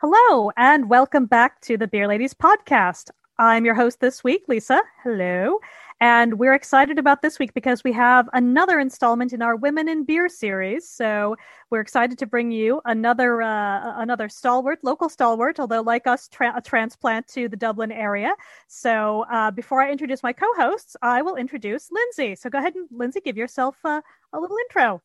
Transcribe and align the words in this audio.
Hello, 0.00 0.52
and 0.56 0.88
welcome 0.88 1.26
back 1.26 1.60
to 1.62 1.76
the 1.76 1.88
Beer 1.88 2.06
Ladies 2.06 2.32
podcast. 2.32 3.10
I'm 3.36 3.64
your 3.64 3.74
host 3.74 3.98
this 3.98 4.22
week, 4.22 4.44
Lisa. 4.46 4.80
Hello. 5.02 5.58
And 6.00 6.38
we're 6.38 6.54
excited 6.54 7.00
about 7.00 7.20
this 7.20 7.40
week 7.40 7.52
because 7.52 7.82
we 7.82 7.90
have 7.94 8.28
another 8.32 8.78
installment 8.78 9.32
in 9.32 9.42
our 9.42 9.56
Women 9.56 9.88
in 9.88 10.04
Beer 10.04 10.28
series. 10.28 10.88
So 10.88 11.34
we're 11.70 11.80
excited 11.80 12.16
to 12.16 12.26
bring 12.26 12.52
you 12.52 12.80
another 12.84 13.42
uh, 13.42 14.00
another 14.00 14.28
stalwart, 14.28 14.78
local 14.84 15.08
stalwart, 15.08 15.58
although 15.58 15.80
like 15.82 16.06
us, 16.06 16.28
tra- 16.28 16.54
a 16.56 16.62
transplant 16.62 17.26
to 17.30 17.48
the 17.48 17.56
Dublin 17.56 17.90
area. 17.90 18.36
So 18.68 19.24
uh, 19.32 19.50
before 19.50 19.82
I 19.82 19.90
introduce 19.90 20.22
my 20.22 20.32
co-hosts, 20.32 20.96
I 21.02 21.22
will 21.22 21.34
introduce 21.34 21.90
Lindsay. 21.90 22.36
So 22.36 22.48
go 22.48 22.58
ahead 22.58 22.76
and 22.76 22.86
Lindsay, 22.92 23.20
give 23.20 23.36
yourself 23.36 23.76
uh, 23.84 24.00
a 24.32 24.38
little 24.38 24.58
intro. 24.58 25.02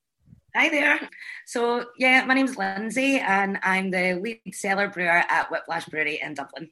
Hi 0.56 0.70
there. 0.70 1.10
So, 1.48 1.86
yeah, 1.98 2.24
my 2.26 2.36
name's 2.36 2.58
Lindsay, 2.58 3.18
and 3.18 3.58
I'm 3.64 3.90
the 3.90 4.20
lead 4.22 4.54
cellar 4.54 4.88
brewer 4.88 5.24
at 5.28 5.50
Whiplash 5.50 5.86
Brewery 5.88 6.20
in 6.22 6.36
Dublin. 6.36 6.70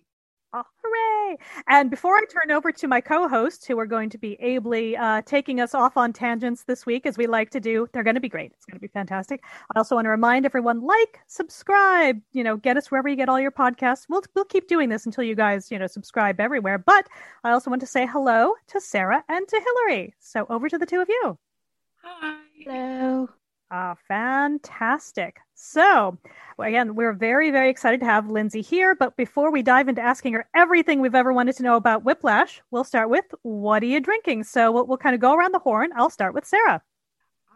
Oh, 0.53 0.61
hooray! 0.83 1.37
And 1.67 1.89
before 1.89 2.15
I 2.15 2.21
turn 2.29 2.51
over 2.55 2.71
to 2.71 2.87
my 2.87 3.01
co 3.01 3.27
hosts, 3.27 3.65
who 3.65 3.79
are 3.79 3.87
going 3.87 4.11
to 4.11 4.19
be 4.19 4.39
ably 4.39 4.95
uh, 4.95 5.23
taking 5.25 5.59
us 5.59 5.73
off 5.73 5.97
on 5.97 6.13
tangents 6.13 6.65
this 6.65 6.85
week, 6.85 7.07
as 7.07 7.17
we 7.17 7.25
like 7.25 7.49
to 7.51 7.59
do, 7.59 7.87
they're 7.91 8.03
going 8.03 8.15
to 8.15 8.21
be 8.21 8.29
great. 8.29 8.51
It's 8.53 8.65
going 8.65 8.75
to 8.75 8.81
be 8.81 8.87
fantastic. 8.87 9.41
I 9.73 9.79
also 9.79 9.95
want 9.95 10.05
to 10.05 10.09
remind 10.09 10.45
everyone 10.45 10.81
like, 10.81 11.19
subscribe, 11.25 12.21
you 12.33 12.43
know, 12.43 12.57
get 12.57 12.77
us 12.77 12.91
wherever 12.91 13.09
you 13.09 13.15
get 13.15 13.29
all 13.29 13.39
your 13.39 13.51
podcasts. 13.51 14.05
We'll, 14.07 14.21
we'll 14.35 14.45
keep 14.45 14.67
doing 14.67 14.89
this 14.89 15.07
until 15.07 15.23
you 15.23 15.33
guys, 15.33 15.71
you 15.71 15.79
know, 15.79 15.87
subscribe 15.87 16.39
everywhere. 16.39 16.77
But 16.77 17.07
I 17.43 17.49
also 17.49 17.71
want 17.71 17.79
to 17.81 17.87
say 17.87 18.05
hello 18.05 18.53
to 18.67 18.79
Sarah 18.79 19.23
and 19.27 19.47
to 19.47 19.59
Hillary. 19.59 20.13
So 20.19 20.45
over 20.51 20.69
to 20.69 20.77
the 20.77 20.85
two 20.85 21.01
of 21.01 21.09
you. 21.09 21.39
Hi. 22.03 22.37
Hello. 22.63 23.29
Ah, 23.73 23.95
fantastic. 24.05 25.37
So, 25.55 26.17
again, 26.59 26.93
we're 26.93 27.13
very, 27.13 27.51
very 27.51 27.69
excited 27.69 28.01
to 28.01 28.05
have 28.05 28.29
Lindsay 28.29 28.61
here. 28.61 28.95
But 28.95 29.15
before 29.15 29.49
we 29.49 29.61
dive 29.61 29.87
into 29.87 30.01
asking 30.01 30.33
her 30.33 30.45
everything 30.53 30.99
we've 30.99 31.15
ever 31.15 31.31
wanted 31.31 31.55
to 31.55 31.63
know 31.63 31.77
about 31.77 32.03
Whiplash, 32.03 32.61
we'll 32.69 32.83
start 32.83 33.09
with 33.09 33.23
what 33.43 33.81
are 33.81 33.85
you 33.85 34.01
drinking? 34.01 34.43
So, 34.43 34.73
we'll, 34.73 34.87
we'll 34.87 34.97
kind 34.97 35.15
of 35.15 35.21
go 35.21 35.33
around 35.33 35.53
the 35.53 35.59
horn. 35.59 35.91
I'll 35.95 36.09
start 36.09 36.33
with 36.33 36.45
Sarah. 36.45 36.81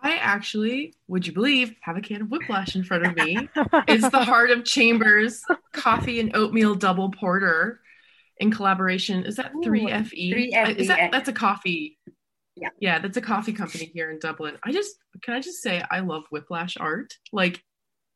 I 0.01 0.15
actually, 0.15 0.93
would 1.09 1.27
you 1.27 1.33
believe, 1.33 1.75
have 1.81 1.97
a 1.97 2.01
can 2.01 2.21
of 2.21 2.29
Whiplash 2.29 2.77
in 2.77 2.83
front 2.83 3.05
of 3.05 3.15
me. 3.17 3.49
it's 3.87 4.07
the 4.09 4.23
Heart 4.23 4.51
of 4.51 4.63
Chambers 4.63 5.43
coffee 5.73 6.21
and 6.21 6.33
oatmeal 6.33 6.75
double 6.75 7.11
porter 7.11 7.81
in 8.37 8.51
collaboration. 8.51 9.25
Is 9.25 9.35
that 9.35 9.51
3FE? 9.53 10.53
3FE. 10.53 10.75
Is 10.77 10.87
that 10.87 11.11
that's 11.11 11.27
a 11.27 11.33
coffee? 11.33 11.97
Yeah. 12.55 12.69
Yeah, 12.79 12.99
that's 12.99 13.17
a 13.17 13.21
coffee 13.21 13.53
company 13.53 13.85
here 13.93 14.09
in 14.09 14.19
Dublin. 14.19 14.57
I 14.63 14.71
just 14.71 14.95
can 15.21 15.33
I 15.33 15.41
just 15.41 15.61
say 15.61 15.83
I 15.91 15.99
love 15.99 16.23
Whiplash 16.31 16.77
art. 16.77 17.13
Like 17.31 17.61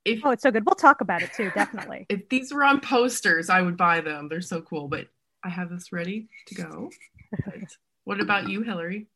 if 0.05 0.21
Oh, 0.23 0.31
it's 0.31 0.43
so 0.43 0.51
good. 0.51 0.65
We'll 0.65 0.75
talk 0.75 1.01
about 1.01 1.21
it 1.21 1.33
too, 1.33 1.51
definitely. 1.53 2.05
if 2.09 2.29
these 2.29 2.53
were 2.53 2.63
on 2.63 2.79
posters, 2.79 3.49
I 3.49 3.61
would 3.61 3.77
buy 3.77 4.01
them. 4.01 4.29
They're 4.29 4.41
so 4.41 4.61
cool. 4.61 4.87
But 4.87 5.07
I 5.43 5.49
have 5.49 5.69
this 5.69 5.91
ready 5.91 6.29
to 6.47 6.55
go. 6.55 6.89
What 8.05 8.21
about 8.21 8.49
you, 8.49 8.61
Hillary? 8.61 9.07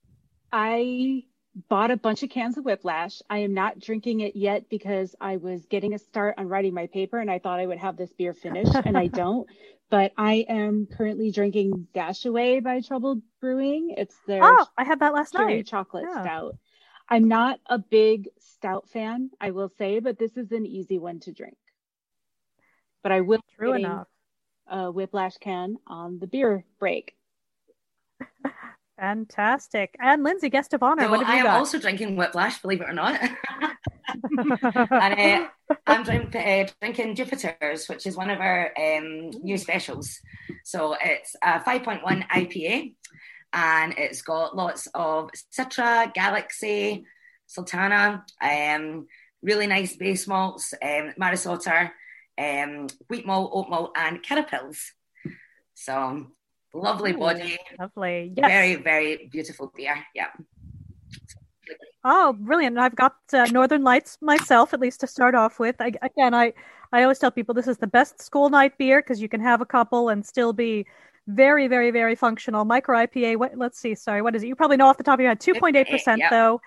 I 0.52 1.24
bought 1.70 1.92
a 1.92 1.98
bunch 1.98 2.24
of 2.24 2.30
cans 2.30 2.58
of 2.58 2.66
Whiplash. 2.66 3.22
I 3.30 3.40
am 3.40 3.54
not 3.54 3.80
drinking 3.80 4.22
it 4.22 4.36
yet 4.36 4.70
because 4.70 5.16
I 5.22 5.38
was 5.38 5.66
getting 5.66 5.94
a 5.94 6.00
start 6.00 6.36
on 6.38 6.48
writing 6.48 6.74
my 6.74 6.88
paper 6.88 7.20
and 7.20 7.30
I 7.30 7.40
thought 7.40 7.60
I 7.60 7.66
would 7.68 7.78
have 7.78 7.96
this 7.98 8.12
beer 8.14 8.34
finished 8.34 8.74
and 8.74 8.98
I 8.98 9.08
don't. 9.08 9.48
But 9.90 10.14
I 10.18 10.46
am 10.50 10.88
currently 10.88 11.32
drinking 11.32 11.88
Dash 11.94 12.26
Away 12.26 12.60
by 12.60 12.82
Troubled 12.82 13.22
Brewing. 13.40 13.94
It's 13.98 14.16
their 14.26 14.44
Oh, 14.44 14.66
I 14.78 14.84
had 14.84 15.00
that 15.02 15.14
last 15.14 15.34
night. 15.36 15.68
chocolate 15.68 16.06
Yeah. 16.10 16.22
stout. 16.22 16.56
I'm 17.10 17.28
not 17.28 17.60
a 17.68 17.78
big 17.78 18.30
stout 18.40 18.90
fan, 18.90 19.30
I 19.40 19.52
will 19.52 19.70
say, 19.78 20.00
but 20.00 20.18
this 20.18 20.36
is 20.38 20.52
an 20.52 20.66
easy 20.66 20.98
one 20.98 21.20
to 21.22 21.32
drink. 21.32 21.58
But 23.04 23.12
I 23.12 23.22
will 23.22 23.42
True 23.56 23.74
enough. 23.74 24.08
a 24.68 24.92
Whiplash 24.92 25.38
can 25.38 25.78
on 25.86 26.18
the 26.20 26.28
beer 26.28 26.66
break. 26.80 27.16
Fantastic. 29.00 29.96
And 30.00 30.24
Lindsay, 30.24 30.50
guest 30.50 30.74
of 30.74 30.84
honor, 30.84 31.04
So, 31.04 31.14
I 31.24 31.36
am 31.36 31.44
got? 31.46 31.58
also 31.58 31.80
drinking 31.80 32.16
Whiplash, 32.16 32.62
believe 32.62 32.82
it 32.82 32.90
or 32.90 32.94
not. 32.94 33.20
and 34.12 35.20
uh, 35.20 35.48
I'm 35.88 36.04
drink, 36.04 36.36
uh, 36.36 36.68
drinking 36.80 37.16
Jupiter's, 37.16 37.88
which 37.88 38.06
is 38.06 38.16
one 38.16 38.30
of 38.30 38.40
our 38.40 38.72
um, 38.78 39.32
new 39.42 39.58
specials. 39.58 40.20
So 40.64 40.96
it's 41.02 41.36
a 41.42 41.60
5.1 41.60 42.28
IPA, 42.28 42.94
and 43.52 43.94
it's 43.98 44.22
got 44.22 44.56
lots 44.56 44.88
of 44.94 45.32
Citra, 45.52 46.14
Galaxy, 46.14 47.06
Sultana, 47.48 48.24
um, 48.42 49.08
really 49.42 49.68
nice 49.68 49.96
base 49.96 50.28
malts, 50.28 50.74
um, 50.84 51.14
Maris 51.18 51.46
Otter, 51.48 51.92
um, 52.38 52.88
wheat 53.10 53.26
malt, 53.26 53.52
oat 53.54 53.70
malt, 53.70 53.92
and 53.96 54.22
carapils. 54.24 54.78
So 55.74 56.28
lovely 56.74 57.14
body, 57.14 57.58
Lovely. 57.80 58.34
Yes. 58.36 58.48
very 58.50 58.76
very 58.76 59.30
beautiful 59.32 59.72
beer. 59.76 59.98
Yeah. 60.16 60.28
Oh, 62.06 62.34
brilliant! 62.38 62.78
I've 62.78 62.96
got 62.96 63.16
uh, 63.32 63.46
Northern 63.46 63.84
Lights 63.84 64.18
myself, 64.22 64.74
at 64.74 64.82
least 64.82 65.00
to 65.02 65.08
start 65.08 65.36
off 65.36 65.58
with. 65.60 65.78
I, 65.80 65.94
again, 66.02 66.34
I 66.34 66.52
I 66.92 67.04
always 67.04 67.18
tell 67.20 67.32
people 67.32 67.54
this 67.56 67.68
is 67.68 67.78
the 67.78 67.88
best 67.88 68.22
school 68.22 68.50
night 68.50 68.78
beer 68.78 69.02
because 69.02 69.22
you 69.22 69.30
can 69.30 69.40
have 69.40 69.62
a 69.62 69.66
couple 69.66 70.10
and 70.10 70.26
still 70.26 70.52
be 70.52 70.86
very, 71.28 71.68
very, 71.70 71.92
very 71.92 72.16
functional. 72.16 72.66
Micro 72.66 72.98
IPA. 72.98 73.38
What? 73.38 73.58
Let's 73.58 73.80
see. 73.80 73.96
Sorry, 73.96 74.22
what 74.22 74.36
is 74.36 74.44
it? 74.44 74.48
You 74.48 74.56
probably 74.56 74.76
know 74.76 74.88
off 74.88 74.98
the 74.98 75.04
top 75.04 75.14
of 75.16 75.22
your 75.22 75.30
head. 75.30 75.40
Two 75.40 75.54
point 75.54 75.78
eight 75.78 75.90
percent 75.90 76.20
Yeah. 76.20 76.30
though. 76.30 76.62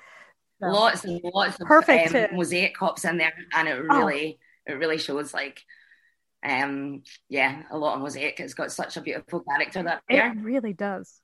So- 0.62 0.68
lots 0.68 1.04
and 1.04 1.20
lots 1.22 1.60
of 1.60 1.66
Perfect 1.66 2.14
um, 2.14 2.36
mosaic 2.36 2.74
hops 2.78 3.04
in 3.04 3.18
there, 3.18 3.34
and 3.54 3.68
it 3.68 3.76
Oh. 3.90 3.98
really 3.98 4.38
it 4.66 4.72
really 4.72 4.96
shows 4.96 5.34
like 5.34 5.60
um 6.46 7.02
yeah 7.28 7.62
a 7.70 7.76
lot 7.78 7.96
of 7.96 8.00
mosaic. 8.02 8.40
It's 8.40 8.54
got 8.54 8.72
such 8.72 8.96
a 8.96 9.00
beautiful 9.00 9.40
character 9.40 9.82
that 9.82 10.02
beer. 10.08 10.32
It 10.36 10.42
really 10.42 10.72
does. 10.72 11.20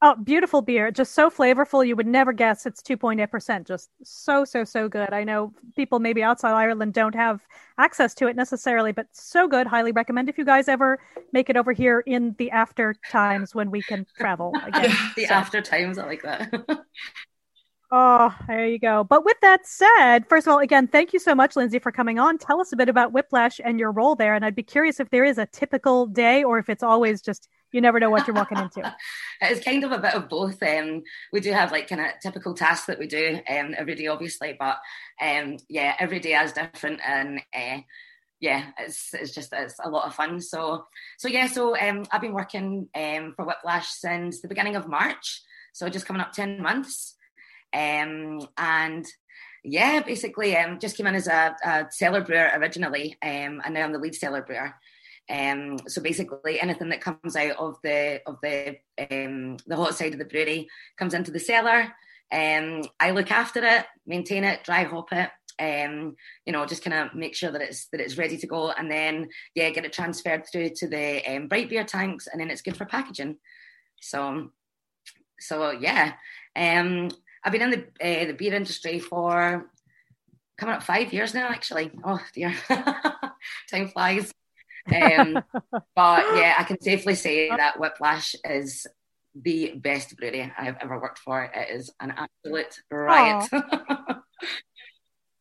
Oh, 0.00 0.14
beautiful 0.14 0.62
beer. 0.62 0.92
Just 0.92 1.12
so 1.12 1.28
flavorful. 1.28 1.84
You 1.84 1.96
would 1.96 2.06
never 2.06 2.32
guess 2.32 2.66
it's 2.66 2.80
2.8%. 2.82 3.66
Just 3.66 3.90
so, 4.04 4.44
so, 4.44 4.62
so 4.62 4.88
good. 4.88 5.12
I 5.12 5.24
know 5.24 5.52
people 5.74 5.98
maybe 5.98 6.22
outside 6.22 6.52
Ireland 6.52 6.94
don't 6.94 7.16
have 7.16 7.40
access 7.78 8.14
to 8.14 8.28
it 8.28 8.36
necessarily, 8.36 8.92
but 8.92 9.08
so 9.10 9.48
good. 9.48 9.66
Highly 9.66 9.90
recommend 9.90 10.28
if 10.28 10.38
you 10.38 10.44
guys 10.44 10.68
ever 10.68 11.00
make 11.32 11.50
it 11.50 11.56
over 11.56 11.72
here 11.72 11.98
in 12.06 12.36
the 12.38 12.52
after 12.52 12.94
times 13.10 13.56
when 13.56 13.72
we 13.72 13.82
can 13.82 14.06
travel 14.16 14.52
again. 14.66 14.94
the 15.16 15.24
So- 15.26 15.34
after 15.34 15.60
times, 15.60 15.98
I 15.98 16.06
like 16.06 16.22
that. 16.22 16.52
Oh, 17.90 18.34
there 18.46 18.66
you 18.66 18.78
go. 18.78 19.02
But 19.04 19.24
with 19.24 19.38
that 19.40 19.66
said, 19.66 20.28
first 20.28 20.46
of 20.46 20.52
all, 20.52 20.58
again, 20.58 20.88
thank 20.88 21.14
you 21.14 21.18
so 21.18 21.34
much, 21.34 21.56
Lindsay, 21.56 21.78
for 21.78 21.90
coming 21.90 22.18
on. 22.18 22.36
Tell 22.36 22.60
us 22.60 22.72
a 22.72 22.76
bit 22.76 22.90
about 22.90 23.12
Whiplash 23.12 23.60
and 23.64 23.80
your 23.80 23.92
role 23.92 24.14
there. 24.14 24.34
And 24.34 24.44
I'd 24.44 24.54
be 24.54 24.62
curious 24.62 25.00
if 25.00 25.08
there 25.08 25.24
is 25.24 25.38
a 25.38 25.46
typical 25.46 26.06
day 26.06 26.44
or 26.44 26.58
if 26.58 26.68
it's 26.68 26.82
always 26.82 27.22
just 27.22 27.48
you 27.72 27.80
never 27.80 28.00
know 28.00 28.10
what 28.10 28.26
you're 28.26 28.36
walking 28.36 28.58
into. 28.58 28.94
it's 29.40 29.64
kind 29.64 29.84
of 29.84 29.92
a 29.92 29.98
bit 29.98 30.14
of 30.14 30.28
both. 30.28 30.62
Um, 30.62 31.02
we 31.32 31.40
do 31.40 31.52
have 31.52 31.72
like 31.72 31.88
kind 31.88 32.00
of 32.00 32.08
typical 32.22 32.54
tasks 32.54 32.86
that 32.86 32.98
we 32.98 33.06
do 33.06 33.40
um, 33.48 33.74
every 33.76 33.94
day, 33.94 34.06
obviously, 34.06 34.56
but 34.58 34.78
um, 35.20 35.56
yeah, 35.68 35.94
every 35.98 36.20
day 36.20 36.34
is 36.34 36.52
different, 36.52 37.00
and 37.06 37.40
uh, 37.54 37.78
yeah, 38.40 38.66
it's 38.78 39.12
it's 39.12 39.34
just 39.34 39.52
it's 39.52 39.76
a 39.82 39.90
lot 39.90 40.06
of 40.06 40.14
fun. 40.14 40.40
So 40.40 40.86
so 41.18 41.28
yeah, 41.28 41.46
so 41.46 41.78
um, 41.78 42.04
I've 42.10 42.20
been 42.20 42.32
working 42.32 42.88
um, 42.94 43.34
for 43.36 43.44
Whiplash 43.44 43.88
since 43.88 44.40
the 44.40 44.48
beginning 44.48 44.76
of 44.76 44.88
March, 44.88 45.42
so 45.72 45.88
just 45.88 46.06
coming 46.06 46.22
up 46.22 46.32
ten 46.32 46.62
months, 46.62 47.16
um, 47.72 48.46
and 48.56 49.06
yeah, 49.64 50.00
basically 50.00 50.56
um, 50.56 50.78
just 50.78 50.96
came 50.96 51.06
in 51.06 51.14
as 51.14 51.26
a, 51.26 51.56
a 51.64 51.86
cellar 51.90 52.22
brewer 52.22 52.50
originally, 52.54 53.16
um, 53.22 53.60
and 53.64 53.74
now 53.74 53.84
I'm 53.84 53.92
the 53.92 53.98
lead 53.98 54.14
cellar 54.14 54.42
brewer. 54.42 54.74
Um, 55.30 55.78
so 55.86 56.00
basically, 56.00 56.60
anything 56.60 56.88
that 56.88 57.02
comes 57.02 57.36
out 57.36 57.56
of 57.58 57.76
the 57.82 58.20
of 58.26 58.38
the 58.42 58.76
um, 59.10 59.58
the 59.66 59.76
hot 59.76 59.94
side 59.94 60.12
of 60.12 60.18
the 60.18 60.24
brewery 60.24 60.68
comes 60.96 61.14
into 61.14 61.30
the 61.30 61.40
cellar. 61.40 61.92
Um, 62.32 62.82
I 63.00 63.10
look 63.10 63.30
after 63.30 63.64
it, 63.64 63.86
maintain 64.06 64.44
it, 64.44 64.64
dry 64.64 64.84
hop 64.84 65.12
it. 65.12 65.30
Um, 65.60 66.14
you 66.46 66.52
know, 66.52 66.64
just 66.66 66.84
kind 66.84 66.94
of 66.94 67.14
make 67.14 67.34
sure 67.34 67.50
that 67.50 67.60
it's 67.60 67.88
that 67.88 68.00
it's 68.00 68.16
ready 68.16 68.38
to 68.38 68.46
go, 68.46 68.70
and 68.70 68.90
then 68.90 69.28
yeah, 69.54 69.70
get 69.70 69.84
it 69.84 69.92
transferred 69.92 70.46
through 70.46 70.70
to 70.76 70.88
the 70.88 71.22
um, 71.26 71.48
bright 71.48 71.68
beer 71.68 71.84
tanks, 71.84 72.26
and 72.26 72.40
then 72.40 72.50
it's 72.50 72.62
good 72.62 72.76
for 72.76 72.86
packaging. 72.86 73.36
So, 74.00 74.50
so 75.40 75.72
yeah, 75.72 76.14
um, 76.56 77.10
I've 77.44 77.52
been 77.52 77.62
in 77.62 77.70
the 77.70 77.84
uh, 78.00 78.26
the 78.26 78.32
beer 78.32 78.54
industry 78.54 78.98
for 78.98 79.70
coming 80.56 80.74
up 80.74 80.82
five 80.82 81.12
years 81.12 81.34
now. 81.34 81.48
Actually, 81.48 81.90
oh 82.04 82.20
dear, 82.34 82.54
time 83.70 83.88
flies. 83.88 84.32
Um, 84.92 85.42
but 85.94 86.36
yeah, 86.36 86.54
I 86.58 86.64
can 86.64 86.80
safely 86.80 87.14
say 87.14 87.48
that 87.48 87.78
Whiplash 87.78 88.34
is 88.44 88.86
the 89.34 89.74
best 89.76 90.16
brewery 90.16 90.52
I've 90.58 90.76
ever 90.80 91.00
worked 91.00 91.18
for. 91.18 91.44
It 91.44 91.70
is 91.74 91.90
an 92.00 92.12
absolute 92.16 92.80
riot. 92.90 93.48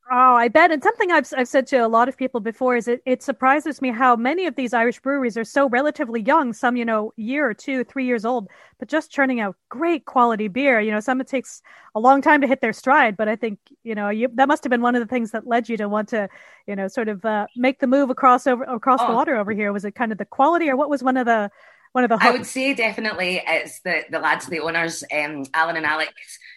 Oh, 0.10 0.36
I 0.36 0.48
bet. 0.48 0.72
And 0.72 0.82
something 0.82 1.12
I've, 1.12 1.28
I've 1.36 1.50
said 1.50 1.68
to 1.68 1.78
a 1.78 1.88
lot 1.90 2.08
of 2.08 2.16
people 2.16 2.40
before 2.40 2.78
is 2.78 2.88
it, 2.88 3.02
it 3.06 3.22
surprises 3.22 3.82
me 3.82 3.92
how 3.92 4.16
many 4.16 4.46
of 4.46 4.56
these 4.56 4.74
Irish 4.74 5.02
breweries 5.02 5.36
are 5.36 5.44
so 5.44 5.68
relatively 5.68 6.22
young, 6.22 6.54
some, 6.54 6.78
you 6.78 6.86
know, 6.86 7.12
year 7.18 7.50
or 7.50 7.54
two, 7.54 7.84
three 7.84 8.06
years 8.06 8.24
old, 8.24 8.48
but 8.80 8.88
just 8.88 9.12
churning 9.12 9.42
out 9.42 9.58
great 9.68 10.06
quality 10.06 10.48
beer. 10.48 10.80
You 10.80 10.92
know, 10.92 11.02
some 11.02 11.20
it 11.20 11.28
takes 11.28 11.62
a 11.94 12.00
long 12.00 12.22
time 12.22 12.40
to 12.40 12.48
hit 12.48 12.62
their 12.62 12.72
stride, 12.72 13.18
but 13.18 13.28
I 13.28 13.36
think, 13.36 13.60
you 13.84 13.96
know, 13.96 14.08
you, 14.08 14.30
that 14.36 14.48
must 14.48 14.64
have 14.64 14.72
been 14.72 14.82
one 14.82 14.96
of 14.96 15.02
the 15.02 15.14
things 15.14 15.32
that 15.32 15.46
led 15.46 15.68
you 15.68 15.76
to 15.76 15.90
want 15.90 16.08
to, 16.10 16.30
you 16.68 16.76
know, 16.78 16.88
sort 16.88 17.10
of 17.10 17.26
uh, 17.26 17.48
make 17.58 17.80
the 17.80 17.88
move 17.88 18.10
across 18.10 18.48
over 18.48 18.64
across 18.64 19.02
oh. 19.02 19.08
the 19.08 19.14
water 19.14 19.36
over 19.36 19.52
here. 19.52 19.74
Was 19.74 19.84
it 19.84 19.92
kind 19.92 20.14
of 20.14 20.18
the 20.18 20.26
quality 20.26 20.70
or 20.70 20.78
what 20.78 20.90
was 20.90 21.04
one 21.04 21.18
of 21.18 21.26
the, 21.26 21.52
one 21.92 22.06
of 22.06 22.10
the 22.10 22.18
I 22.22 22.32
would 22.32 22.46
say 22.46 22.74
definitely 22.74 23.42
it's 23.46 23.82
the, 23.82 24.06
the 24.10 24.20
lads, 24.20 24.46
the 24.46 24.62
owners, 24.62 25.04
um, 25.14 25.44
Alan 25.54 25.76
and 25.76 25.86
Alex. 25.86 26.14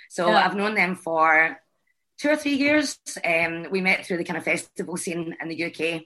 So 0.08 0.28
yeah. 0.28 0.46
I've 0.46 0.54
known 0.54 0.74
them 0.74 0.94
for 0.94 1.58
two 2.20 2.28
or 2.28 2.36
three 2.36 2.54
years. 2.54 2.98
Um, 3.24 3.66
we 3.70 3.80
met 3.80 4.04
through 4.04 4.18
the 4.18 4.24
kind 4.24 4.36
of 4.36 4.44
festival 4.44 4.96
scene 4.96 5.34
in 5.40 5.48
the 5.48 5.64
UK. 5.64 6.02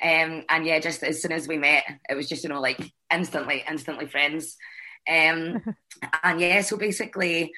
Um, 0.00 0.44
and 0.48 0.64
yeah, 0.64 0.78
just 0.78 1.02
as 1.02 1.20
soon 1.20 1.32
as 1.32 1.48
we 1.48 1.58
met, 1.58 1.84
it 2.08 2.14
was 2.14 2.28
just, 2.28 2.44
you 2.44 2.48
know, 2.48 2.60
like 2.60 2.80
instantly, 3.12 3.64
instantly 3.68 4.06
friends. 4.06 4.56
Um, 5.08 5.62
and 6.22 6.40
yeah, 6.40 6.60
so 6.62 6.76
basically, 6.76 7.52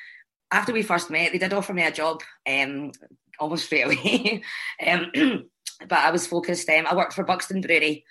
after 0.51 0.73
we 0.73 0.83
first 0.83 1.11
met, 1.11 1.33
they 1.33 1.39
did 1.39 1.53
offer 1.53 1.75
me 1.75 1.85
a 1.85 1.93
job 1.93 2.23
um, 2.49 2.93
almost 3.39 3.67
straight 3.67 3.83
away. 3.83 4.43
um, 4.87 5.13
but 5.89 5.99
I 5.99 6.11
was 6.11 6.27
focused, 6.27 6.69
um, 6.71 6.87
I 6.87 6.97
worked 6.97 7.13
for 7.13 7.25
Buxton 7.25 7.61
Brewery 7.61 8.05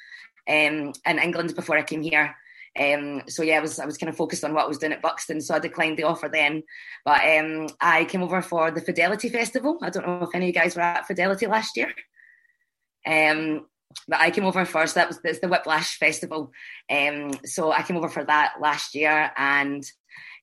um, 0.47 0.93
in 1.05 1.19
England 1.19 1.55
before 1.55 1.77
I 1.77 1.83
came 1.83 2.03
here. 2.03 2.35
Um, 2.77 3.23
so 3.27 3.43
yeah, 3.43 3.57
I 3.57 3.61
was 3.61 3.79
I 3.79 3.85
was 3.85 3.97
kind 3.97 4.09
of 4.09 4.15
focused 4.15 4.43
on 4.43 4.53
what 4.53 4.65
I 4.65 4.67
was 4.67 4.77
doing 4.77 4.93
at 4.93 5.01
Buxton, 5.01 5.41
so 5.41 5.55
I 5.55 5.59
declined 5.59 5.97
the 5.97 6.03
offer 6.03 6.29
then. 6.31 6.63
But 7.05 7.21
um, 7.21 7.67
I 7.81 8.05
came 8.05 8.23
over 8.23 8.41
for 8.41 8.71
the 8.71 8.81
Fidelity 8.81 9.29
Festival. 9.29 9.79
I 9.81 9.89
don't 9.89 10.05
know 10.05 10.23
if 10.23 10.35
any 10.35 10.45
of 10.45 10.55
you 10.55 10.61
guys 10.61 10.75
were 10.75 10.81
at 10.81 11.07
Fidelity 11.07 11.47
last 11.47 11.77
year. 11.77 11.93
Um, 13.05 13.65
but 14.07 14.19
I 14.19 14.31
came 14.31 14.45
over 14.45 14.65
first. 14.65 14.95
That 14.95 15.07
was 15.07 15.19
it's 15.23 15.39
the 15.39 15.47
Whiplash 15.47 15.97
Festival. 15.97 16.51
Um, 16.89 17.31
so 17.45 17.71
I 17.71 17.81
came 17.81 17.97
over 17.97 18.09
for 18.09 18.23
that 18.23 18.55
last 18.61 18.95
year, 18.95 19.31
and 19.35 19.83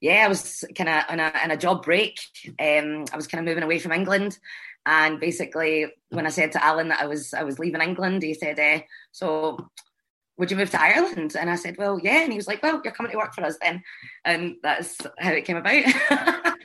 yeah, 0.01 0.25
I 0.25 0.29
was 0.29 0.65
kind 0.77 0.91
of 0.91 1.05
on 1.09 1.21
a, 1.21 1.33
on 1.43 1.51
a 1.51 1.57
job 1.57 1.85
break. 1.85 2.19
Um, 2.59 3.05
I 3.13 3.17
was 3.17 3.27
kind 3.27 3.41
of 3.41 3.47
moving 3.47 3.63
away 3.63 3.79
from 3.79 3.93
England, 3.93 4.39
and 4.85 5.21
basically, 5.21 5.87
when 6.11 6.27
I 6.27 6.31
said 6.31 6.53
to 6.53 6.65
Alan 6.65 6.89
that 6.89 7.01
I 7.01 7.07
was 7.07 7.35
I 7.35 7.45
was 7.45 7.59
leaving 7.59 7.81
England, 7.81 8.23
he 8.23 8.35
said, 8.35 8.59
uh, 8.59 8.83
"So 9.13 9.71
would 10.39 10.51
you 10.51 10.57
move 10.57 10.71
to 10.71 10.81
Ireland? 10.81 11.37
And 11.39 11.51
I 11.51 11.57
said, 11.57 11.77
well, 11.79 11.99
yeah. 12.03 12.23
And 12.23 12.33
he 12.33 12.37
was 12.37 12.47
like, 12.47 12.63
well, 12.63 12.81
you're 12.85 12.93
coming 12.93 13.13
to 13.13 13.19
work 13.19 13.35
for 13.35 13.45
us 13.45 13.57
then. 13.61 13.83
And 14.25 14.57
that's 14.63 14.99
how 15.19 15.31
it 15.31 15.45
came 15.45 15.57
about. 15.57 16.57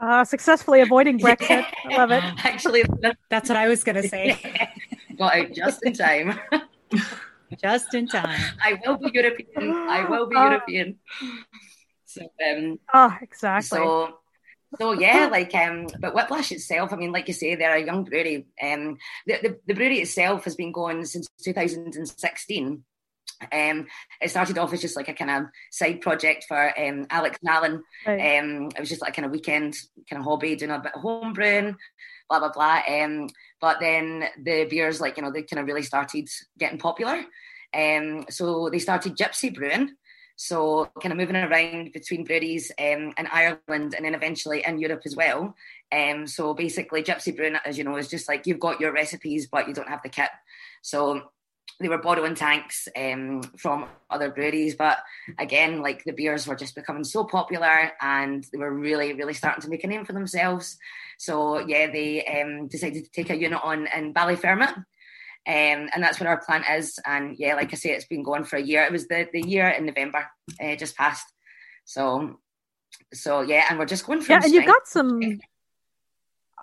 uh, 0.00 0.24
successfully 0.24 0.80
avoiding 0.80 1.18
Brexit. 1.18 1.64
Yeah. 1.88 1.90
I 1.90 1.96
love 1.96 2.10
it. 2.10 2.22
Actually, 2.44 2.84
that's 3.30 3.48
what 3.48 3.56
I 3.56 3.68
was 3.68 3.84
going 3.84 4.02
to 4.02 4.08
say. 4.08 4.38
Yeah. 4.44 4.68
Got 5.16 5.36
out 5.36 5.52
just 5.52 5.84
in 5.84 5.92
time. 5.92 6.40
just 7.62 7.94
in 7.94 8.08
time. 8.08 8.40
I 8.62 8.80
will 8.84 8.96
be 8.96 9.10
European. 9.12 9.72
I 9.72 10.04
will 10.08 10.26
be 10.26 10.36
uh, 10.36 10.44
European. 10.44 10.98
So, 12.06 12.22
um, 12.22 12.78
oh, 12.92 13.16
exactly. 13.20 13.78
So, 13.78 14.18
so 14.78 14.92
yeah, 14.92 15.28
like 15.30 15.54
um, 15.54 15.86
but 16.00 16.14
Whiplash 16.14 16.52
itself, 16.52 16.92
I 16.92 16.96
mean, 16.96 17.12
like 17.12 17.28
you 17.28 17.34
say, 17.34 17.54
they're 17.54 17.76
a 17.76 17.84
young 17.84 18.04
brewery. 18.04 18.46
Um, 18.62 18.98
the, 19.26 19.38
the, 19.42 19.58
the 19.66 19.74
brewery 19.74 20.00
itself 20.00 20.44
has 20.44 20.56
been 20.56 20.72
going 20.72 21.04
since 21.04 21.28
2016. 21.42 22.84
Um, 23.52 23.86
it 24.20 24.30
started 24.30 24.58
off 24.58 24.72
as 24.72 24.80
just 24.80 24.96
like 24.96 25.08
a 25.08 25.14
kind 25.14 25.30
of 25.30 25.44
side 25.70 26.00
project 26.00 26.44
for 26.46 26.78
um, 26.78 27.06
Alex 27.10 27.38
and 27.42 27.50
Alan. 27.50 27.82
Right. 28.06 28.38
Um, 28.38 28.70
it 28.74 28.80
was 28.80 28.88
just 28.88 29.02
like 29.02 29.12
a 29.12 29.14
kind 29.14 29.26
of 29.26 29.32
weekend 29.32 29.76
kind 30.08 30.20
of 30.20 30.24
hobby, 30.24 30.56
doing 30.56 30.70
a 30.70 30.78
bit 30.78 30.94
of 30.94 31.00
home 31.00 31.32
brewing, 31.32 31.76
blah 32.28 32.38
blah 32.38 32.52
blah. 32.52 32.82
Um, 32.88 33.28
but 33.60 33.80
then 33.80 34.24
the 34.42 34.64
beers, 34.64 35.00
like 35.00 35.16
you 35.16 35.22
know, 35.22 35.32
they 35.32 35.42
kind 35.42 35.60
of 35.60 35.66
really 35.66 35.82
started 35.82 36.28
getting 36.58 36.78
popular. 36.78 37.24
Um, 37.74 38.26
so 38.28 38.68
they 38.70 38.78
started 38.78 39.16
Gypsy 39.16 39.54
Brewing, 39.54 39.94
so 40.42 40.90
kind 41.00 41.12
of 41.12 41.18
moving 41.18 41.36
around 41.36 41.92
between 41.92 42.24
breweries 42.24 42.72
um, 42.76 43.14
in 43.16 43.28
Ireland 43.30 43.94
and 43.94 44.04
then 44.04 44.16
eventually 44.16 44.64
in 44.66 44.80
Europe 44.80 45.02
as 45.04 45.14
well. 45.14 45.54
Um, 45.92 46.26
so 46.26 46.52
basically, 46.52 47.04
Gypsy 47.04 47.36
Brewing, 47.36 47.54
as 47.64 47.78
you 47.78 47.84
know, 47.84 47.96
is 47.96 48.08
just 48.08 48.26
like 48.26 48.44
you've 48.44 48.58
got 48.58 48.80
your 48.80 48.92
recipes, 48.92 49.46
but 49.46 49.68
you 49.68 49.72
don't 49.72 49.88
have 49.88 50.02
the 50.02 50.08
kit. 50.08 50.30
So 50.82 51.30
they 51.78 51.88
were 51.88 51.98
borrowing 51.98 52.34
tanks 52.34 52.88
um, 52.96 53.42
from 53.56 53.86
other 54.10 54.32
breweries, 54.32 54.74
but 54.74 54.98
again, 55.38 55.80
like 55.80 56.02
the 56.02 56.12
beers 56.12 56.48
were 56.48 56.56
just 56.56 56.74
becoming 56.74 57.04
so 57.04 57.22
popular, 57.22 57.92
and 58.00 58.44
they 58.50 58.58
were 58.58 58.74
really, 58.74 59.12
really 59.12 59.34
starting 59.34 59.62
to 59.62 59.68
make 59.68 59.84
a 59.84 59.86
name 59.86 60.04
for 60.04 60.12
themselves. 60.12 60.76
So 61.18 61.60
yeah, 61.60 61.86
they 61.86 62.26
um, 62.26 62.66
decided 62.66 63.04
to 63.04 63.10
take 63.12 63.30
a 63.30 63.38
unit 63.38 63.60
on 63.62 63.86
in 63.96 64.12
Ballyfermot, 64.12 64.84
um, 65.46 65.88
and 65.92 66.02
that's 66.02 66.20
where 66.20 66.28
our 66.28 66.40
plant 66.40 66.64
is. 66.70 66.98
And 67.04 67.36
yeah, 67.36 67.54
like 67.54 67.72
I 67.72 67.76
say, 67.76 67.90
it's 67.90 68.04
been 68.04 68.22
going 68.22 68.44
for 68.44 68.56
a 68.56 68.62
year. 68.62 68.84
It 68.84 68.92
was 68.92 69.08
the, 69.08 69.28
the 69.32 69.42
year 69.42 69.68
in 69.68 69.86
November, 69.86 70.26
uh, 70.62 70.76
just 70.76 70.96
passed. 70.96 71.26
So, 71.84 72.38
so 73.12 73.40
yeah, 73.40 73.64
and 73.68 73.78
we're 73.78 73.86
just 73.86 74.06
going 74.06 74.20
for 74.20 74.32
yeah. 74.32 74.40
And 74.42 74.52
you've 74.52 74.66
got 74.66 74.86
some. 74.86 75.40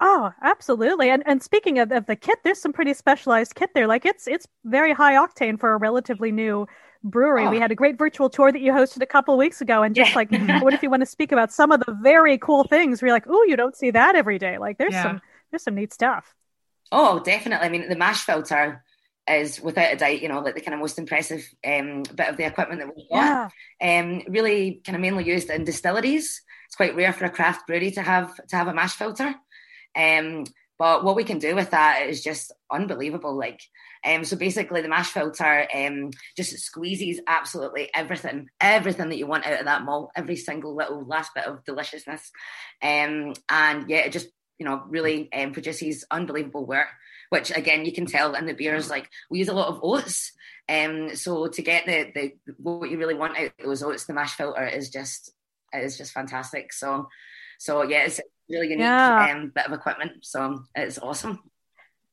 Oh, 0.01 0.31
absolutely. 0.41 1.09
And 1.09 1.23
and 1.25 1.43
speaking 1.43 1.79
of, 1.79 1.91
of 1.91 2.05
the 2.05 2.15
kit, 2.15 2.39
there's 2.45 2.61
some 2.61 2.71
pretty 2.71 2.93
specialized 2.93 3.55
kit 3.55 3.71
there. 3.73 3.85
Like 3.85 4.05
it's 4.05 4.27
it's 4.27 4.47
very 4.63 4.93
high 4.93 5.15
octane 5.15 5.59
for 5.59 5.73
a 5.73 5.77
relatively 5.77 6.31
new 6.31 6.65
brewery. 7.03 7.47
Oh. 7.47 7.49
We 7.49 7.59
had 7.59 7.71
a 7.71 7.75
great 7.75 7.97
virtual 7.97 8.29
tour 8.29 8.49
that 8.49 8.61
you 8.61 8.71
hosted 8.71 9.01
a 9.01 9.05
couple 9.05 9.33
of 9.33 9.37
weeks 9.39 9.59
ago, 9.59 9.83
and 9.83 9.93
just 9.93 10.11
yeah. 10.11 10.15
like, 10.15 10.31
what 10.63 10.73
if 10.73 10.81
you 10.83 10.89
want 10.89 11.01
to 11.01 11.05
speak 11.05 11.33
about 11.33 11.51
some 11.51 11.73
of 11.73 11.81
the 11.81 11.97
very 12.01 12.37
cool 12.37 12.63
things? 12.63 13.01
We're 13.01 13.11
like, 13.11 13.25
oh, 13.27 13.43
you 13.43 13.57
don't 13.57 13.75
see 13.75 13.91
that 13.91 14.15
every 14.15 14.39
day. 14.39 14.57
Like, 14.57 14.77
there's 14.77 14.93
yeah. 14.93 15.03
some 15.03 15.21
there's 15.51 15.63
some 15.63 15.75
neat 15.75 15.91
stuff. 15.91 16.33
Oh, 16.91 17.19
definitely. 17.19 17.65
I 17.65 17.69
mean, 17.69 17.89
the 17.89 17.95
mash 17.95 18.25
filter 18.25 18.83
is 19.29 19.61
without 19.61 19.93
a 19.93 19.95
doubt, 19.95 20.21
you 20.21 20.27
know, 20.27 20.39
like 20.39 20.55
the 20.55 20.61
kind 20.61 20.73
of 20.73 20.79
most 20.79 20.97
impressive 20.97 21.47
um, 21.65 22.03
bit 22.15 22.29
of 22.29 22.37
the 22.37 22.45
equipment 22.45 22.81
that 22.81 22.95
we've 22.95 23.09
got. 23.09 23.51
Yeah. 23.81 23.99
Um, 23.99 24.23
really 24.27 24.81
kind 24.85 24.95
of 24.95 25.01
mainly 25.01 25.25
used 25.25 25.49
in 25.49 25.63
distilleries. 25.63 26.41
It's 26.65 26.75
quite 26.75 26.95
rare 26.95 27.13
for 27.13 27.25
a 27.25 27.29
craft 27.29 27.67
brewery 27.67 27.91
to 27.91 28.01
have 28.01 28.35
to 28.47 28.55
have 28.55 28.67
a 28.67 28.73
mash 28.73 28.93
filter. 28.93 29.35
Um, 29.95 30.45
but 30.77 31.03
what 31.03 31.17
we 31.17 31.25
can 31.25 31.39
do 31.39 31.55
with 31.55 31.71
that 31.71 32.07
is 32.07 32.23
just 32.23 32.53
unbelievable. 32.71 33.35
Like, 33.37 33.59
um, 34.05 34.23
so 34.23 34.37
basically, 34.37 34.81
the 34.81 34.87
mash 34.87 35.09
filter 35.09 35.67
um, 35.75 36.11
just 36.37 36.57
squeezes 36.57 37.19
absolutely 37.27 37.89
everything, 37.93 38.47
everything 38.61 39.09
that 39.09 39.17
you 39.17 39.27
want 39.27 39.45
out 39.45 39.59
of 39.59 39.65
that 39.65 39.83
malt, 39.83 40.11
every 40.15 40.37
single 40.37 40.75
little 40.75 41.05
last 41.05 41.33
bit 41.35 41.45
of 41.45 41.65
deliciousness. 41.65 42.31
Um, 42.81 43.33
and 43.49 43.89
yeah, 43.89 43.99
it 43.99 44.13
just 44.13 44.29
you 44.59 44.65
know, 44.65 44.83
really 44.87 45.31
um, 45.33 45.53
produces 45.53 46.05
unbelievable 46.11 46.65
work, 46.65 46.89
which 47.29 47.49
again, 47.55 47.85
you 47.85 47.91
can 47.91 48.05
tell 48.05 48.35
in 48.35 48.45
the 48.45 48.53
beers, 48.53 48.89
like 48.89 49.09
we 49.29 49.39
use 49.39 49.47
a 49.47 49.53
lot 49.53 49.69
of 49.69 49.79
oats. 49.81 50.33
Um, 50.67 51.15
so 51.15 51.47
to 51.47 51.61
get 51.63 51.85
the, 51.87 52.11
the, 52.13 52.53
what 52.57 52.91
you 52.91 52.99
really 52.99 53.15
want 53.15 53.37
out 53.37 53.45
of 53.45 53.65
those 53.65 53.81
oats, 53.81 54.05
the 54.05 54.13
mash 54.13 54.35
filter 54.35 54.67
is 54.67 54.89
just, 54.89 55.31
is 55.73 55.97
just 55.97 56.11
fantastic. 56.11 56.73
So, 56.73 57.07
so 57.57 57.81
yeah, 57.83 58.03
it's 58.03 58.19
really 58.49 58.67
unique 58.67 58.81
yeah. 58.81 59.33
um, 59.33 59.51
bit 59.55 59.65
of 59.65 59.73
equipment. 59.73 60.25
So 60.25 60.63
it's 60.75 60.99
awesome. 60.99 61.39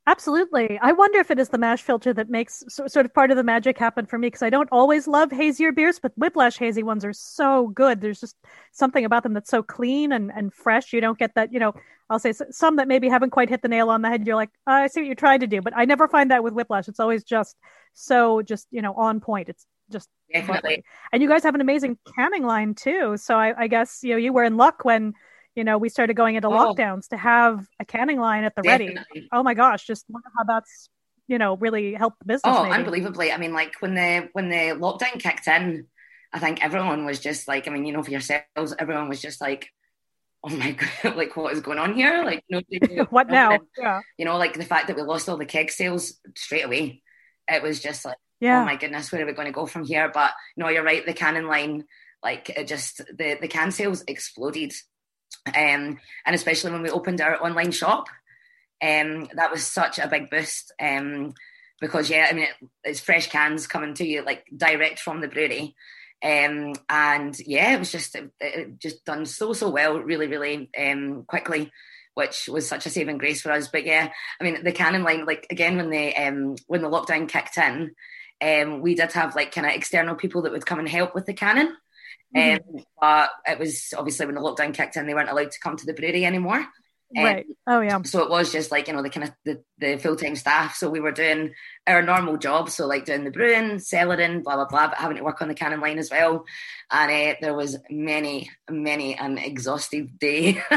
Absolutely. 0.09 0.79
I 0.81 0.93
wonder 0.93 1.19
if 1.19 1.33
it 1.33 1.39
is 1.41 1.49
the 1.49 1.59
mash 1.59 1.83
filter 1.83 2.15
that 2.15 2.31
makes 2.31 2.63
so, 2.69 2.87
sort 2.87 3.07
of 3.07 3.13
part 3.13 3.33
of 3.33 3.37
the 3.37 3.43
magic 3.43 3.77
happen 3.77 4.07
for 4.07 4.19
me 4.19 4.29
because 4.29 4.43
I 4.43 4.51
don't 4.51 4.69
always 4.71 5.09
love 5.09 5.33
hazier 5.33 5.73
beers, 5.73 5.99
but 5.99 6.13
Whiplash 6.17 6.59
hazy 6.59 6.85
ones 6.85 7.05
are 7.05 7.13
so 7.13 7.67
good. 7.69 8.01
There's 8.01 8.21
just 8.21 8.37
something 8.71 9.05
about 9.05 9.25
them 9.25 9.35
that's 9.35 9.51
so 9.51 9.65
clean 9.65 10.13
and, 10.13 10.31
and 10.33 10.55
fresh. 10.55 10.93
You 10.93 11.01
don't 11.01 11.19
get 11.19 11.35
that, 11.35 11.53
you 11.53 11.59
know, 11.59 11.75
I'll 12.09 12.21
say 12.21 12.33
some 12.33 12.77
that 12.77 12.87
maybe 12.87 13.09
haven't 13.09 13.31
quite 13.31 13.49
hit 13.49 13.63
the 13.63 13.69
nail 13.69 13.91
on 13.91 14.03
the 14.03 14.09
head. 14.09 14.25
You're 14.25 14.37
like, 14.37 14.51
oh, 14.69 14.73
I 14.73 14.87
see 14.87 15.01
what 15.01 15.07
you're 15.07 15.17
trying 15.17 15.41
to 15.41 15.49
do, 15.49 15.61
but 15.61 15.73
I 15.77 15.87
never 15.87 16.07
find 16.07 16.31
that 16.31 16.45
with 16.45 16.55
Whiplash. 16.55 16.87
It's 16.87 17.01
always 17.01 17.25
just 17.25 17.57
so 17.93 18.43
just, 18.43 18.69
you 18.71 18.83
know, 18.83 18.95
on 18.95 19.19
point. 19.19 19.49
It's 19.49 19.67
just 19.91 20.09
definitely. 20.33 20.85
And 21.13 21.21
you 21.21 21.29
guys 21.29 21.43
have 21.43 21.57
an 21.57 21.61
amazing 21.61 21.99
canning 22.15 22.45
line 22.45 22.75
too. 22.75 23.17
So 23.17 23.35
I, 23.35 23.63
I 23.63 23.67
guess, 23.67 24.05
you 24.05 24.11
know, 24.11 24.19
you 24.19 24.33
were 24.33 24.45
in 24.45 24.57
luck 24.57 24.85
when 24.85 25.15
you 25.57 25.65
know, 25.65 25.79
we 25.79 25.89
started 25.89 26.15
going 26.15 26.37
into 26.37 26.49
oh. 26.49 26.53
lockdowns 26.53 27.09
to 27.09 27.17
have 27.17 27.67
a 27.81 27.85
canning 27.85 28.21
line 28.21 28.45
at 28.45 28.55
the 28.55 28.63
Definitely. 28.63 29.03
ready. 29.15 29.29
Oh 29.33 29.43
my 29.43 29.55
gosh, 29.55 29.87
just 29.87 30.05
wonder 30.09 30.29
how 30.37 30.45
that's 30.45 30.91
you 31.27 31.39
know 31.39 31.57
really 31.57 31.95
helped 31.95 32.21
the 32.21 32.27
business. 32.27 32.55
Oh, 32.55 32.65
maybe. 32.65 32.75
unbelievably! 32.75 33.33
I 33.33 33.39
mean, 33.39 33.55
like 33.55 33.75
when 33.81 33.95
the 33.95 34.29
when 34.35 34.51
the 34.51 34.79
lockdown 34.79 35.19
kicked 35.19 35.49
in, 35.49 35.87
I 36.33 36.39
think 36.39 36.63
everyone 36.63 37.07
was 37.07 37.19
just 37.19 37.49
like, 37.49 37.67
I 37.67 37.71
mean, 37.71 37.87
you 37.87 37.93
know, 37.95 38.03
for 38.03 38.11
yourselves, 38.11 38.75
everyone 38.79 39.09
was 39.09 39.21
just 39.21 39.41
like, 39.41 39.71
oh 40.45 40.55
my 40.55 40.73
god, 41.03 41.17
like 41.17 41.37
what 41.37 41.55
is 41.55 41.61
going 41.61 41.79
on 41.79 41.95
here? 41.95 42.23
Like 42.23 42.45
nobody 42.51 43.01
what 43.11 43.29
now? 43.29 43.59
Yeah. 43.79 44.01
You 44.19 44.27
know, 44.27 44.37
like 44.37 44.55
the 44.55 44.65
fact 44.65 44.89
that 44.89 44.97
we 44.97 45.03
lost 45.03 45.29
all 45.29 45.39
the 45.39 45.47
keg 45.47 45.71
sales 45.71 46.21
straight 46.37 46.67
away. 46.67 47.03
It 47.49 47.63
was 47.63 47.81
just 47.81 48.05
like, 48.05 48.17
oh 48.17 48.37
yeah. 48.41 48.61
oh 48.61 48.65
my 48.67 48.77
goodness, 48.77 49.11
where 49.11 49.23
are 49.23 49.27
we 49.27 49.33
going 49.33 49.47
to 49.47 49.53
go 49.53 49.67
from 49.67 49.85
here? 49.85 50.11
But 50.13 50.33
no, 50.57 50.69
you're 50.69 50.85
right. 50.85 51.07
The 51.07 51.15
canning 51.15 51.47
line, 51.47 51.85
like 52.23 52.51
it 52.51 52.67
just 52.67 52.99
the 52.99 53.39
the 53.41 53.49
can 53.49 53.71
sales 53.71 54.05
exploded 54.07 54.75
and 55.47 55.99
especially 56.27 56.73
when 56.73 56.83
we 56.83 56.91
opened 56.91 57.21
our 57.21 57.43
online 57.43 57.71
shop, 57.71 58.07
um, 58.83 59.29
that 59.35 59.51
was 59.51 59.67
such 59.67 59.99
a 59.99 60.09
big 60.09 60.31
boost. 60.31 60.73
Um, 60.81 61.35
because 61.81 62.09
yeah, 62.09 62.27
I 62.31 62.33
mean, 62.33 62.45
it, 62.45 62.69
it's 62.85 63.01
fresh 63.01 63.29
cans 63.29 63.67
coming 63.67 63.95
to 63.95 64.07
you 64.07 64.23
like 64.25 64.45
direct 64.57 64.99
from 64.99 65.21
the 65.21 65.29
brewery. 65.29 65.75
Um, 66.23 66.75
and 66.89 67.39
yeah, 67.41 67.75
it 67.75 67.79
was 67.79 67.93
just 67.93 68.15
it, 68.15 68.31
it, 68.41 68.79
just 68.79 69.05
done 69.05 69.27
so 69.27 69.53
so 69.53 69.69
well, 69.69 69.99
really 69.99 70.27
really 70.27 70.71
um, 70.79 71.25
quickly, 71.25 71.71
which 72.15 72.49
was 72.49 72.67
such 72.67 72.87
a 72.87 72.91
saving 72.91 73.19
grace 73.19 73.43
for 73.43 73.53
us. 73.53 73.69
But 73.69 73.85
yeah, 73.85 74.11
I 74.41 74.45
mean, 74.45 74.65
the 74.65 74.73
canning 74.73 75.03
line, 75.03 75.27
like 75.27 75.47
again 75.51 75.77
when 75.77 75.91
the 75.91 76.17
um, 76.17 76.57
when 76.67 76.83
the 76.83 76.91
lockdown 76.91 77.29
kicked 77.29 77.59
in, 77.59 77.95
um, 78.41 78.81
we 78.81 78.95
did 78.95 79.13
have 79.13 79.37
like 79.37 79.53
kind 79.53 79.67
of 79.67 79.75
external 79.75 80.15
people 80.15 80.43
that 80.43 80.53
would 80.53 80.67
come 80.67 80.79
and 80.79 80.89
help 80.89 81.15
with 81.15 81.27
the 81.27 81.35
canning. 81.35 81.73
Mm-hmm. 82.35 82.77
Um, 82.77 82.85
but 83.01 83.31
it 83.47 83.59
was 83.59 83.93
obviously 83.97 84.27
when 84.27 84.35
the 84.35 84.41
lockdown 84.41 84.75
kicked 84.75 84.97
in, 84.97 85.07
they 85.07 85.15
weren't 85.15 85.31
allowed 85.31 85.51
to 85.51 85.61
come 85.61 85.77
to 85.77 85.87
the 85.87 85.95
brewery 85.95 86.25
anymore. 86.25 86.67
Um, 87.17 87.25
right. 87.25 87.47
Oh 87.69 87.81
yeah. 87.81 88.03
So 88.03 88.25
it 88.25 88.31
was 88.31 88.51
just 88.51 88.73
like 88.73 88.89
you 88.89 88.95
know 88.95 89.03
the 89.03 89.11
kind 89.11 89.29
of 89.29 89.33
the, 89.45 89.63
the 89.79 89.97
full 89.97 90.17
time 90.17 90.35
staff. 90.35 90.75
So 90.75 90.91
we 90.91 90.99
were 90.99 91.13
doing 91.13 91.53
our 91.87 92.03
normal 92.03 92.37
job, 92.37 92.69
so 92.69 92.87
like 92.87 93.05
doing 93.05 93.23
the 93.23 93.31
brewing, 93.31 93.77
cellaring, 93.77 94.43
blah 94.43 94.57
blah 94.57 94.65
blah, 94.65 94.89
but 94.89 94.99
having 94.99 95.17
to 95.19 95.23
work 95.23 95.41
on 95.41 95.47
the 95.47 95.55
canning 95.55 95.81
line 95.81 95.99
as 95.99 96.11
well. 96.11 96.45
And 96.91 97.11
uh, 97.11 97.37
there 97.41 97.55
was 97.55 97.79
many, 97.91 98.51
many 98.69 99.15
an 99.15 99.39
exhaustive 99.39 100.19
day. 100.19 100.61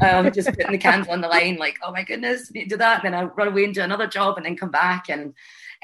um, 0.00 0.32
just 0.32 0.48
putting 0.48 0.72
the 0.72 0.78
cans 0.78 1.08
on 1.08 1.20
the 1.20 1.28
line, 1.28 1.56
like 1.56 1.76
oh 1.82 1.92
my 1.92 2.04
goodness, 2.04 2.50
need 2.50 2.64
to 2.64 2.70
do 2.70 2.76
that. 2.78 3.04
And 3.04 3.12
then 3.12 3.20
I 3.20 3.24
run 3.24 3.48
away 3.48 3.64
and 3.64 3.74
do 3.74 3.82
another 3.82 4.06
job, 4.06 4.38
and 4.38 4.46
then 4.46 4.56
come 4.56 4.70
back. 4.70 5.10
And 5.10 5.34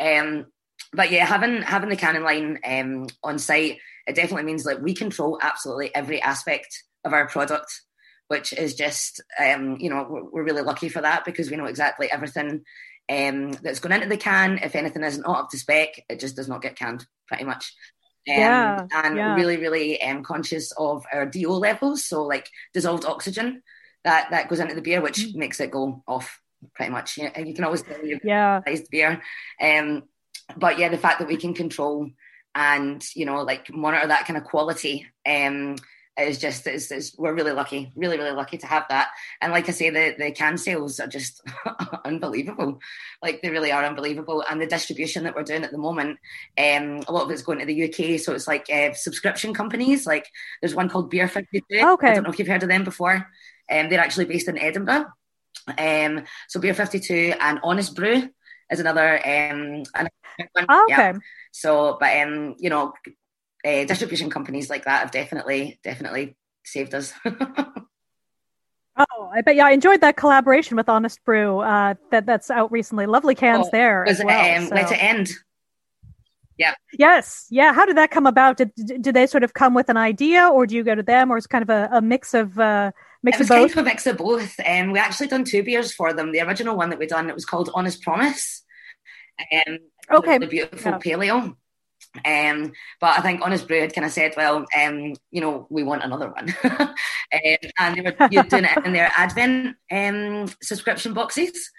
um, 0.01 0.47
but 0.95 1.11
yeah, 1.11 1.27
having 1.27 1.61
having 1.61 1.91
the 1.91 1.97
canning 1.97 2.23
line 2.23 2.61
um, 2.65 3.09
on 3.23 3.39
site 3.39 3.79
it 4.09 4.15
definitely 4.15 4.45
means 4.45 4.65
like 4.65 4.81
we 4.81 4.95
control 4.95 5.39
absolutely 5.43 5.95
every 5.95 6.21
aspect 6.21 6.83
of 7.05 7.13
our 7.13 7.29
product, 7.29 7.83
which 8.29 8.53
is 8.53 8.75
just, 8.75 9.21
um, 9.39 9.77
you 9.79 9.91
know, 9.91 10.07
we're, 10.09 10.25
we're, 10.25 10.45
really 10.45 10.63
lucky 10.63 10.89
for 10.89 11.03
that 11.03 11.25
because 11.25 11.51
we 11.51 11.57
know 11.57 11.67
exactly 11.67 12.11
everything 12.11 12.65
um, 13.11 13.53
that's 13.63 13.81
going 13.81 13.93
into 13.93 14.09
the 14.09 14.17
can. 14.17 14.59
If 14.59 14.75
anything 14.75 15.05
isn't 15.05 15.27
up 15.27 15.51
to 15.51 15.59
spec, 15.59 16.05
it 16.09 16.21
just 16.21 16.37
does 16.37 16.49
not 16.49 16.63
get 16.63 16.77
canned 16.77 17.07
pretty 17.27 17.45
much. 17.45 17.75
Um, 18.29 18.35
yeah, 18.35 18.87
and 18.93 19.17
yeah. 19.17 19.35
really, 19.35 19.59
really 19.59 20.03
um, 20.03 20.23
conscious 20.23 20.73
of 20.73 21.05
our 21.13 21.27
DO 21.27 21.51
levels. 21.51 22.05
So 22.05 22.25
like 22.25 22.51
dissolved 22.73 23.05
oxygen 23.05 23.63
that, 24.05 24.31
that 24.31 24.49
goes 24.49 24.61
into 24.61 24.75
the 24.75 24.83
beer, 24.83 25.03
which 25.03 25.19
mm-hmm. 25.19 25.39
makes 25.39 25.61
it 25.61 25.71
go 25.71 26.03
off 26.09 26.41
pretty 26.75 26.93
much. 26.93 27.19
You, 27.19 27.31
you 27.45 27.55
can 27.55 27.65
always 27.65 27.83
tell 27.83 28.05
you 28.05 28.19
yeah. 28.25 28.63
beer. 28.91 29.23
Um, 29.61 30.05
but 30.57 30.79
yeah, 30.79 30.89
the 30.89 30.99
fact 30.99 31.19
that 31.19 31.29
we 31.29 31.37
can 31.37 31.53
control 31.53 32.11
and 32.55 33.05
you 33.15 33.25
know 33.25 33.43
like 33.43 33.73
monitor 33.73 34.07
that 34.07 34.27
kind 34.27 34.37
of 34.37 34.45
quality 34.45 35.07
um 35.27 35.77
is 36.19 36.39
just 36.39 36.67
is, 36.67 36.91
is 36.91 37.15
we're 37.17 37.35
really 37.35 37.53
lucky 37.53 37.93
really 37.95 38.19
really 38.19 38.33
lucky 38.33 38.59
to 38.59 38.67
have 38.67 38.85
that. 38.89 39.09
And 39.41 39.53
like 39.53 39.69
i 39.69 39.73
say 39.73 39.91
the 39.91 40.15
the 40.19 40.33
can 40.33 40.59
sales 40.59 40.99
are 41.01 41.07
just 41.07 41.41
unbelievable. 42.05 42.81
Like 43.23 43.41
they 43.43 43.51
really 43.51 43.73
are 43.73 43.85
unbelievable. 43.85 44.45
And 44.49 44.61
the 44.61 44.67
distribution 44.67 45.25
that 45.25 45.35
we're 45.35 45.45
doing 45.45 45.65
at 45.65 45.71
the 45.71 45.79
moment 45.79 46.19
um 46.59 47.03
a 47.07 47.13
lot 47.13 47.25
of 47.25 47.31
it's 47.31 47.43
going 47.43 47.61
to 47.61 47.67
the 47.67 47.85
uk 47.85 48.21
so 48.21 48.33
it's 48.33 48.49
like 48.49 48.69
uh, 48.71 48.93
subscription 48.95 49.55
companies 49.55 50.07
like 50.07 50.27
there's 50.61 50.75
one 50.75 50.89
called 50.89 51.11
beer 51.11 51.29
52 51.29 51.65
okay 51.73 52.09
i 52.09 52.15
don't 52.15 52.25
know 52.25 52.31
if 52.31 52.39
you've 52.39 52.49
heard 52.49 52.63
of 52.63 52.69
them 52.69 52.85
before. 52.85 53.27
Um 53.71 53.89
they're 53.89 54.01
actually 54.01 54.25
based 54.25 54.49
in 54.49 54.59
edinburgh. 54.59 55.07
Um 55.79 56.25
so 56.49 56.61
beer 56.61 56.75
52 56.75 57.35
and 57.41 57.61
honest 57.63 57.95
brew 57.95 58.29
is 58.71 58.81
another 58.81 59.21
um 59.25 59.85
oh, 60.69 60.87
okay. 60.91 61.13
Yeah. 61.13 61.13
So, 61.53 61.97
but 61.99 62.17
um, 62.21 62.55
you 62.59 62.71
know, 62.71 62.93
uh, 63.65 63.85
distribution 63.85 64.31
companies 64.31 64.71
like 64.71 64.85
that 64.85 65.01
have 65.01 65.11
definitely, 65.11 65.81
definitely 65.83 66.37
saved 66.65 66.95
us. 66.95 67.13
Oh, 68.99 69.31
I 69.33 69.43
bet 69.43 69.55
yeah, 69.55 69.67
I 69.67 69.71
enjoyed 69.71 70.01
that 70.01 70.17
collaboration 70.17 70.77
with 70.77 70.89
Honest 70.89 71.25
Brew. 71.25 71.61
Uh, 71.61 71.95
that 72.11 72.27
that's 72.27 72.51
out 72.51 72.73
recently. 72.73 73.07
Lovely 73.07 73.37
cans 73.37 73.67
oh, 73.67 73.71
there 73.71 74.05
was 74.05 74.19
as 74.19 74.25
well. 74.25 74.59
Um, 74.59 74.67
so. 74.67 74.75
Let 74.75 74.91
it 74.91 75.03
end. 75.03 75.31
Yeah. 76.57 76.75
Yes. 76.93 77.47
Yeah. 77.49 77.73
How 77.73 77.87
did 77.87 77.97
that 77.97 78.11
come 78.11 78.27
about? 78.27 78.57
Did 78.57 78.73
did 78.75 79.15
they 79.15 79.29
sort 79.29 79.45
of 79.45 79.55
come 79.55 79.73
with 79.73 79.89
an 79.89 79.97
idea, 79.97 80.49
or 80.49 80.67
do 80.67 80.75
you 80.75 80.83
go 80.83 80.97
to 80.97 81.05
them, 81.05 81.31
or 81.31 81.37
is 81.37 81.47
kind 81.47 81.63
of 81.63 81.71
a, 81.71 81.89
a 81.93 82.03
mix 82.03 82.35
of 82.35 82.59
uh, 82.59 82.91
mix 83.23 83.37
it 83.37 83.43
was 83.43 83.51
of 83.51 83.57
both? 83.57 83.75
Kind 83.75 83.79
of 83.79 83.87
a 83.87 83.89
mix 83.89 84.07
of 84.09 84.17
both. 84.17 84.61
Um, 84.67 84.91
we 84.91 84.99
actually 84.99 85.29
done 85.29 85.45
two 85.45 85.63
beers 85.63 85.93
for 85.93 86.13
them. 86.13 86.33
The 86.33 86.41
original 86.41 86.77
one 86.77 86.91
that 86.91 86.99
we 86.99 87.07
done 87.07 87.29
it 87.29 87.37
was 87.37 87.45
called 87.45 87.71
Honest 87.75 88.03
Promise. 88.03 88.65
Um, 89.53 89.79
okay. 90.13 90.39
The 90.39 90.47
beautiful 90.47 90.93
yeah. 90.93 90.99
paleo. 90.99 91.57
Um, 92.25 92.73
but 93.01 93.19
I 93.19 93.23
think 93.23 93.43
Honest 93.43 93.69
Brew 93.69 93.81
had 93.81 93.95
kind 93.95 94.07
of 94.07 94.13
said, 94.13 94.35
well, 94.37 94.65
um, 94.79 95.15
you 95.31 95.41
know, 95.41 95.67
we 95.71 95.83
want 95.83 96.05
another 96.05 96.31
one. 96.31 96.55
um, 96.65 96.95
and 97.79 97.97
they 97.97 98.01
were 98.01 98.29
doing 98.29 98.65
it 98.65 98.85
in 98.87 98.93
their 98.93 99.13
Advent 99.17 99.77
um, 99.91 100.47
subscription 100.63 101.13
boxes. 101.13 101.71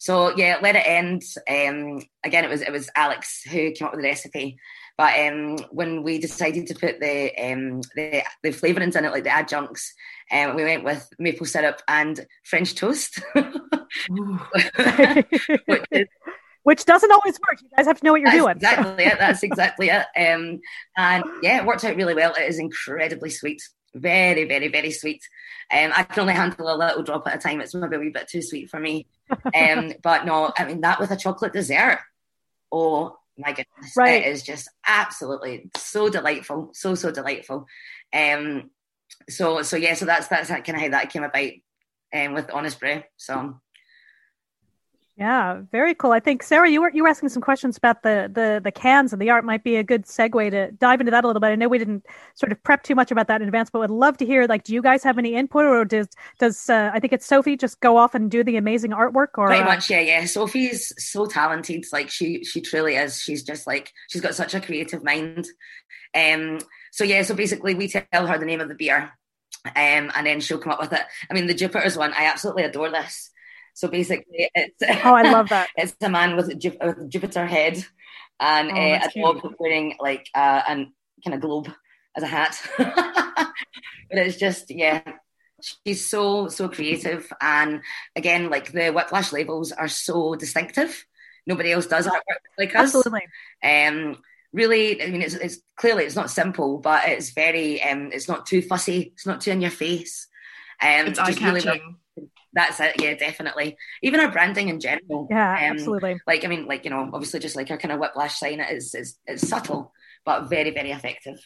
So 0.00 0.34
yeah, 0.34 0.58
let 0.62 0.76
it 0.76 0.86
end. 0.86 1.22
Um, 1.48 2.02
again, 2.24 2.44
it 2.44 2.50
was 2.50 2.62
it 2.62 2.72
was 2.72 2.88
Alex 2.96 3.42
who 3.42 3.70
came 3.72 3.86
up 3.86 3.92
with 3.92 4.00
the 4.00 4.08
recipe. 4.08 4.58
But 4.96 5.18
um, 5.20 5.56
when 5.70 6.02
we 6.02 6.18
decided 6.18 6.66
to 6.66 6.74
put 6.74 7.00
the 7.00 7.32
um, 7.38 7.82
the, 7.94 8.22
the 8.42 8.50
flavourings 8.50 8.96
in 8.96 9.04
it, 9.04 9.12
like 9.12 9.24
the 9.24 9.30
adjuncts, 9.30 9.92
um, 10.32 10.56
we 10.56 10.64
went 10.64 10.84
with 10.84 11.06
maple 11.18 11.46
syrup 11.46 11.82
and 11.86 12.26
French 12.44 12.74
toast, 12.74 13.20
which 14.08 15.84
is 15.90 16.06
which 16.62 16.84
doesn't 16.84 17.10
always 17.10 17.38
work. 17.40 17.60
You 17.62 17.68
guys 17.76 17.86
have 17.86 18.00
to 18.00 18.04
know 18.04 18.12
what 18.12 18.20
you're 18.20 18.30
That's 18.30 18.42
doing. 18.42 18.56
Exactly 18.56 19.04
it. 19.04 19.18
That's 19.18 19.42
exactly 19.42 19.88
it. 19.88 20.06
Um, 20.16 20.60
and 20.96 21.24
yeah, 21.42 21.58
it 21.58 21.66
worked 21.66 21.84
out 21.84 21.96
really 21.96 22.14
well. 22.14 22.34
It 22.34 22.48
is 22.48 22.58
incredibly 22.58 23.30
sweet. 23.30 23.62
Very, 23.94 24.44
very, 24.44 24.68
very 24.68 24.92
sweet. 24.92 25.22
Um, 25.72 25.92
I 25.96 26.04
can 26.04 26.20
only 26.20 26.34
handle 26.34 26.72
a 26.72 26.76
little 26.76 27.02
drop 27.02 27.26
at 27.26 27.36
a 27.36 27.38
time. 27.38 27.60
It's 27.60 27.74
maybe 27.74 27.96
a 27.96 27.98
wee 27.98 28.10
bit 28.10 28.28
too 28.28 28.42
sweet 28.42 28.70
for 28.70 28.78
me. 28.78 29.06
Um, 29.54 29.92
but 30.02 30.24
no, 30.24 30.52
I 30.56 30.64
mean 30.64 30.80
that 30.82 31.00
with 31.00 31.10
a 31.10 31.16
chocolate 31.16 31.52
dessert. 31.52 31.98
Oh 32.72 33.16
my 33.36 33.50
goodness, 33.50 33.96
right. 33.96 34.22
it 34.22 34.28
is 34.28 34.42
just 34.42 34.68
absolutely 34.86 35.70
so 35.76 36.08
delightful, 36.08 36.70
so 36.72 36.94
so 36.94 37.10
delightful. 37.10 37.66
Um, 38.12 38.70
so 39.28 39.62
so 39.62 39.76
yeah, 39.76 39.94
so 39.94 40.04
that's 40.04 40.28
that's 40.28 40.50
kind 40.50 40.68
of 40.68 40.76
how 40.76 40.88
that 40.90 41.12
came 41.12 41.24
about 41.24 41.50
um, 42.14 42.34
with 42.34 42.50
Honest 42.52 42.78
Brew. 42.78 43.02
So 43.16 43.60
yeah, 45.20 45.60
very 45.70 45.94
cool. 45.94 46.12
I 46.12 46.20
think 46.20 46.42
Sarah, 46.42 46.70
you 46.70 46.80
were 46.80 46.90
you 46.94 47.02
were 47.02 47.08
asking 47.10 47.28
some 47.28 47.42
questions 47.42 47.76
about 47.76 48.02
the 48.02 48.30
the 48.32 48.58
the 48.64 48.72
cans 48.72 49.12
and 49.12 49.20
the 49.20 49.28
art. 49.28 49.44
Might 49.44 49.62
be 49.62 49.76
a 49.76 49.82
good 49.82 50.06
segue 50.06 50.50
to 50.50 50.70
dive 50.72 50.98
into 50.98 51.10
that 51.10 51.24
a 51.24 51.26
little 51.26 51.40
bit. 51.40 51.48
I 51.48 51.56
know 51.56 51.68
we 51.68 51.76
didn't 51.76 52.06
sort 52.34 52.52
of 52.52 52.62
prep 52.62 52.84
too 52.84 52.94
much 52.94 53.10
about 53.10 53.28
that 53.28 53.42
in 53.42 53.46
advance, 53.46 53.68
but 53.68 53.80
would 53.80 53.90
love 53.90 54.16
to 54.16 54.24
hear. 54.24 54.46
Like, 54.46 54.64
do 54.64 54.72
you 54.72 54.80
guys 54.80 55.02
have 55.04 55.18
any 55.18 55.34
input, 55.34 55.66
or 55.66 55.84
does 55.84 56.08
does 56.38 56.70
uh, 56.70 56.90
I 56.94 57.00
think 57.00 57.12
it's 57.12 57.26
Sophie 57.26 57.58
just 57.58 57.80
go 57.80 57.98
off 57.98 58.14
and 58.14 58.30
do 58.30 58.42
the 58.42 58.56
amazing 58.56 58.92
artwork? 58.92 59.36
Or 59.36 59.48
pretty 59.48 59.62
uh... 59.62 59.66
much, 59.66 59.90
yeah, 59.90 60.00
yeah. 60.00 60.24
Sophie's 60.24 60.90
so 60.96 61.26
talented. 61.26 61.84
Like 61.92 62.08
she 62.08 62.42
she 62.42 62.62
truly 62.62 62.96
is. 62.96 63.20
She's 63.20 63.42
just 63.42 63.66
like 63.66 63.92
she's 64.08 64.22
got 64.22 64.34
such 64.34 64.54
a 64.54 64.60
creative 64.60 65.04
mind. 65.04 65.48
Um. 66.14 66.60
So 66.92 67.04
yeah. 67.04 67.20
So 67.24 67.34
basically, 67.34 67.74
we 67.74 67.88
tell 67.88 68.26
her 68.26 68.38
the 68.38 68.46
name 68.46 68.62
of 68.62 68.68
the 68.68 68.74
beer, 68.74 69.12
um, 69.66 70.10
and 70.16 70.24
then 70.24 70.40
she'll 70.40 70.56
come 70.56 70.72
up 70.72 70.80
with 70.80 70.94
it. 70.94 71.02
I 71.30 71.34
mean, 71.34 71.46
the 71.46 71.52
Jupiter's 71.52 71.98
one. 71.98 72.14
I 72.14 72.24
absolutely 72.24 72.62
adore 72.62 72.88
this. 72.88 73.29
So 73.80 73.88
basically, 73.88 74.50
it's 74.54 74.82
oh, 75.06 75.14
I 75.14 75.22
love 75.22 75.48
that. 75.48 75.70
it's 75.76 75.96
a 76.02 76.10
man 76.10 76.36
with 76.36 76.50
a, 76.50 77.06
Jupiter 77.08 77.46
head 77.46 77.82
and 78.38 78.70
oh, 78.70 78.74
uh, 78.74 79.08
a 79.08 79.18
dog 79.18 79.54
wearing 79.58 79.96
like 79.98 80.28
uh, 80.34 80.60
an 80.68 80.92
kind 81.24 81.34
of 81.34 81.40
globe 81.40 81.72
as 82.14 82.22
a 82.22 82.26
hat. 82.26 82.60
but 82.76 83.48
it's 84.10 84.36
just 84.36 84.70
yeah, 84.70 85.00
she's 85.62 86.06
so 86.06 86.48
so 86.48 86.68
creative, 86.68 87.32
and 87.40 87.80
again, 88.14 88.50
like 88.50 88.70
the 88.70 88.90
Whiplash 88.90 89.32
labels 89.32 89.72
are 89.72 89.88
so 89.88 90.34
distinctive. 90.34 91.06
Nobody 91.46 91.72
else 91.72 91.86
does 91.86 92.06
artwork 92.06 92.44
like 92.58 92.76
us. 92.76 92.94
Absolutely. 92.94 93.28
Um, 93.64 94.18
really, 94.52 95.02
I 95.02 95.06
mean, 95.06 95.22
it's, 95.22 95.36
it's 95.36 95.56
clearly 95.76 96.04
it's 96.04 96.16
not 96.16 96.30
simple, 96.30 96.76
but 96.76 97.08
it's 97.08 97.30
very, 97.30 97.82
um, 97.82 98.10
it's 98.12 98.28
not 98.28 98.44
too 98.44 98.60
fussy. 98.60 99.12
It's 99.14 99.26
not 99.26 99.40
too 99.40 99.52
in 99.52 99.62
your 99.62 99.70
face. 99.70 100.28
Um, 100.82 101.06
It's 101.06 101.18
eye 101.18 101.30
just 101.30 101.40
really- 101.40 101.62
catching. 101.62 101.96
That's 102.52 102.80
it. 102.80 103.00
Yeah, 103.00 103.14
definitely. 103.14 103.76
Even 104.02 104.20
our 104.20 104.30
branding 104.30 104.68
in 104.68 104.80
general. 104.80 105.28
Yeah, 105.30 105.50
um, 105.52 105.76
absolutely. 105.76 106.20
Like, 106.26 106.44
I 106.44 106.48
mean, 106.48 106.66
like 106.66 106.84
you 106.84 106.90
know, 106.90 107.10
obviously, 107.12 107.40
just 107.40 107.56
like 107.56 107.70
our 107.70 107.78
kind 107.78 107.92
of 107.92 108.00
whiplash 108.00 108.38
sign, 108.38 108.60
it 108.60 108.70
is 108.76 108.94
is 108.94 109.18
it's 109.26 109.46
subtle 109.48 109.92
but 110.24 110.48
very 110.50 110.70
very 110.70 110.90
effective. 110.90 111.38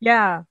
Yeah. 0.00 0.42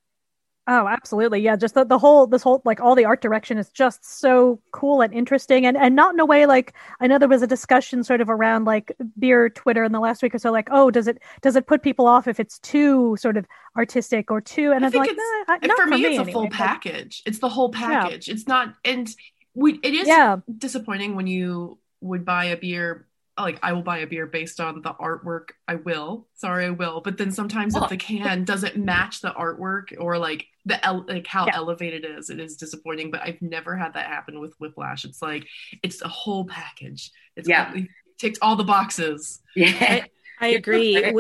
Oh, 0.72 0.88
absolutely. 0.88 1.40
Yeah. 1.40 1.56
Just 1.56 1.74
the, 1.74 1.84
the 1.84 1.98
whole, 1.98 2.28
this 2.28 2.44
whole, 2.44 2.62
like 2.64 2.80
all 2.80 2.94
the 2.94 3.06
art 3.06 3.22
direction 3.24 3.58
is 3.58 3.70
just 3.70 4.06
so 4.06 4.62
cool 4.72 5.02
and 5.02 5.12
interesting 5.12 5.66
and, 5.66 5.76
and 5.76 5.96
not 5.96 6.14
in 6.14 6.20
a 6.20 6.26
way 6.28 6.46
like, 6.46 6.76
I 7.00 7.08
know 7.08 7.18
there 7.18 7.28
was 7.28 7.42
a 7.42 7.48
discussion 7.48 8.04
sort 8.04 8.22
of 8.22 8.30
around 8.30 8.66
like 8.66 8.96
beer 9.18 9.50
Twitter 9.50 9.84
in 9.84 9.92
the 9.94 10.00
last 10.00 10.22
week 10.22 10.36
or 10.36 10.38
so, 10.38 10.52
like, 10.52 10.68
oh, 10.70 10.92
does 10.92 11.08
it, 11.08 11.24
does 11.42 11.56
it 11.56 11.66
put 11.66 11.82
people 11.82 12.06
off 12.06 12.28
if 12.28 12.40
it's 12.40 12.60
too 12.60 13.18
sort 13.20 13.36
of 13.36 13.48
artistic 13.76 14.30
or 14.30 14.42
too, 14.42 14.72
and 14.72 14.84
I 14.84 14.88
I'm 14.88 14.92
think 14.92 15.02
like, 15.08 15.10
it's 15.10 15.18
nah, 15.48 15.56
I- 15.56 15.60
and 15.64 15.68
not 15.70 15.78
for 15.80 15.88
me, 15.88 16.06
it's 16.06 16.18
a 16.18 16.22
anyway. 16.22 16.32
full 16.34 16.44
Like, 16.44 16.52
package. 16.52 17.24
It's 17.26 17.40
the 17.40 17.50
whole 17.50 17.72
package. 17.72 18.30
It's 18.30 18.48
not, 18.48 18.76
and 18.86 19.10
we. 19.54 19.74
It 19.84 19.94
is 19.94 20.08
Yeah. 20.08 20.38
disappointing 20.58 21.16
when 21.16 21.28
you 21.28 21.80
would 22.02 22.26
buy 22.26 22.46
a 22.46 22.58
beer. 22.58 23.06
Like 23.38 23.60
I 23.64 23.72
will 23.72 23.84
buy 23.84 24.00
a 24.00 24.08
beer 24.08 24.26
based 24.28 24.60
on 24.60 24.82
the 24.82 24.94
artwork. 24.94 25.52
I 25.68 25.76
will. 25.76 26.28
Sorry, 26.36 26.66
I 26.66 26.72
will. 26.72 27.00
But 27.00 27.18
then 27.18 27.32
sometimes 27.32 27.74
if 27.76 27.88
the 27.88 27.96
can 27.96 28.44
doesn't 28.44 28.76
match 28.76 29.22
the 29.22 29.30
artwork 29.32 29.96
or 29.98 30.18
like 30.18 30.46
the 30.66 30.84
el- 30.86 31.06
like 31.08 31.26
how 31.26 31.46
Yeah. 31.48 31.56
elevated 31.56 32.04
it 32.04 32.12
is, 32.18 32.30
it 32.30 32.40
is 32.42 32.58
disappointing. 32.58 33.12
But 33.12 33.22
I've 33.22 33.42
never 33.42 33.78
had 33.78 33.94
that 33.94 34.08
happen 34.08 34.42
with 34.42 34.54
Whiplash. 34.60 35.06
It's 35.06 35.22
like 35.22 35.48
it's 35.84 36.02
a 36.02 36.10
whole 36.10 36.46
package. 36.46 37.12
It's 37.38 37.48
Yeah. 37.48 37.74
it 37.74 37.88
ticked 38.18 38.40
all 38.42 38.58
the 38.58 38.66
boxes. 38.66 39.42
Yeah, 39.56 40.04
I 40.42 40.48
agree. 40.60 41.14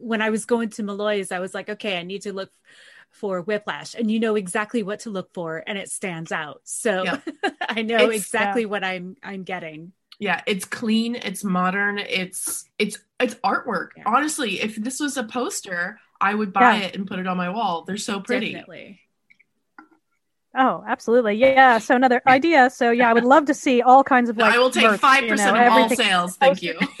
When 0.00 0.20
I 0.22 0.30
was 0.30 0.44
going 0.46 0.70
to 0.70 0.82
Molloy's, 0.82 1.30
I 1.30 1.38
was 1.38 1.54
like, 1.54 1.68
okay, 1.70 1.98
I 1.98 2.02
need 2.02 2.22
to 2.22 2.32
look 2.32 2.50
for 3.14 3.40
Whiplash, 3.42 3.94
and 3.94 4.10
you 4.10 4.20
know 4.20 4.34
exactly 4.34 4.82
what 4.82 5.00
to 5.00 5.10
look 5.10 5.32
for, 5.32 5.62
and 5.66 5.78
it 5.78 5.90
stands 5.90 6.32
out. 6.32 6.60
So 6.64 7.04
Yeah. 7.04 7.20
I 7.68 7.82
know 7.82 7.96
It's- 7.96 8.16
exactly 8.20 8.64
uh, 8.64 8.68
what 8.68 8.84
I'm 8.84 9.16
I'm 9.22 9.42
getting. 9.44 9.92
yeah 10.20 10.42
it's 10.46 10.64
clean 10.64 11.16
it's 11.16 11.42
modern 11.42 11.98
it's 11.98 12.68
it's 12.78 12.98
it's 13.18 13.34
artwork 13.36 13.88
Yeah. 13.96 14.04
honestly 14.06 14.60
if 14.60 14.76
this 14.76 15.00
was 15.00 15.16
a 15.16 15.24
poster 15.24 15.98
i 16.20 16.32
would 16.32 16.52
buy 16.52 16.76
Yeah. 16.76 16.84
it 16.86 16.94
and 16.96 17.04
put 17.04 17.18
it 17.18 17.26
on 17.26 17.36
my 17.36 17.50
wall 17.50 17.82
they're 17.84 17.96
so 17.96 18.20
pretty 18.20 18.52
Definitely. 18.52 19.00
Oh, 20.56 20.84
absolutely. 20.86 21.34
Yeah. 21.34 21.78
So 21.78 21.96
another 21.96 22.22
idea. 22.26 22.70
So 22.70 22.90
yeah, 22.92 23.10
I 23.10 23.12
would 23.12 23.24
love 23.24 23.46
to 23.46 23.54
see 23.54 23.82
all 23.82 24.04
kinds 24.04 24.30
of 24.30 24.36
like, 24.36 24.54
i 24.54 24.58
will 24.58 24.70
take 24.70 24.84
5% 24.86 25.22
you 25.22 25.34
know, 25.36 25.54
of 25.54 25.72
all 25.72 25.88
sales 25.88 26.36
thank 26.36 26.62
you 26.62 26.78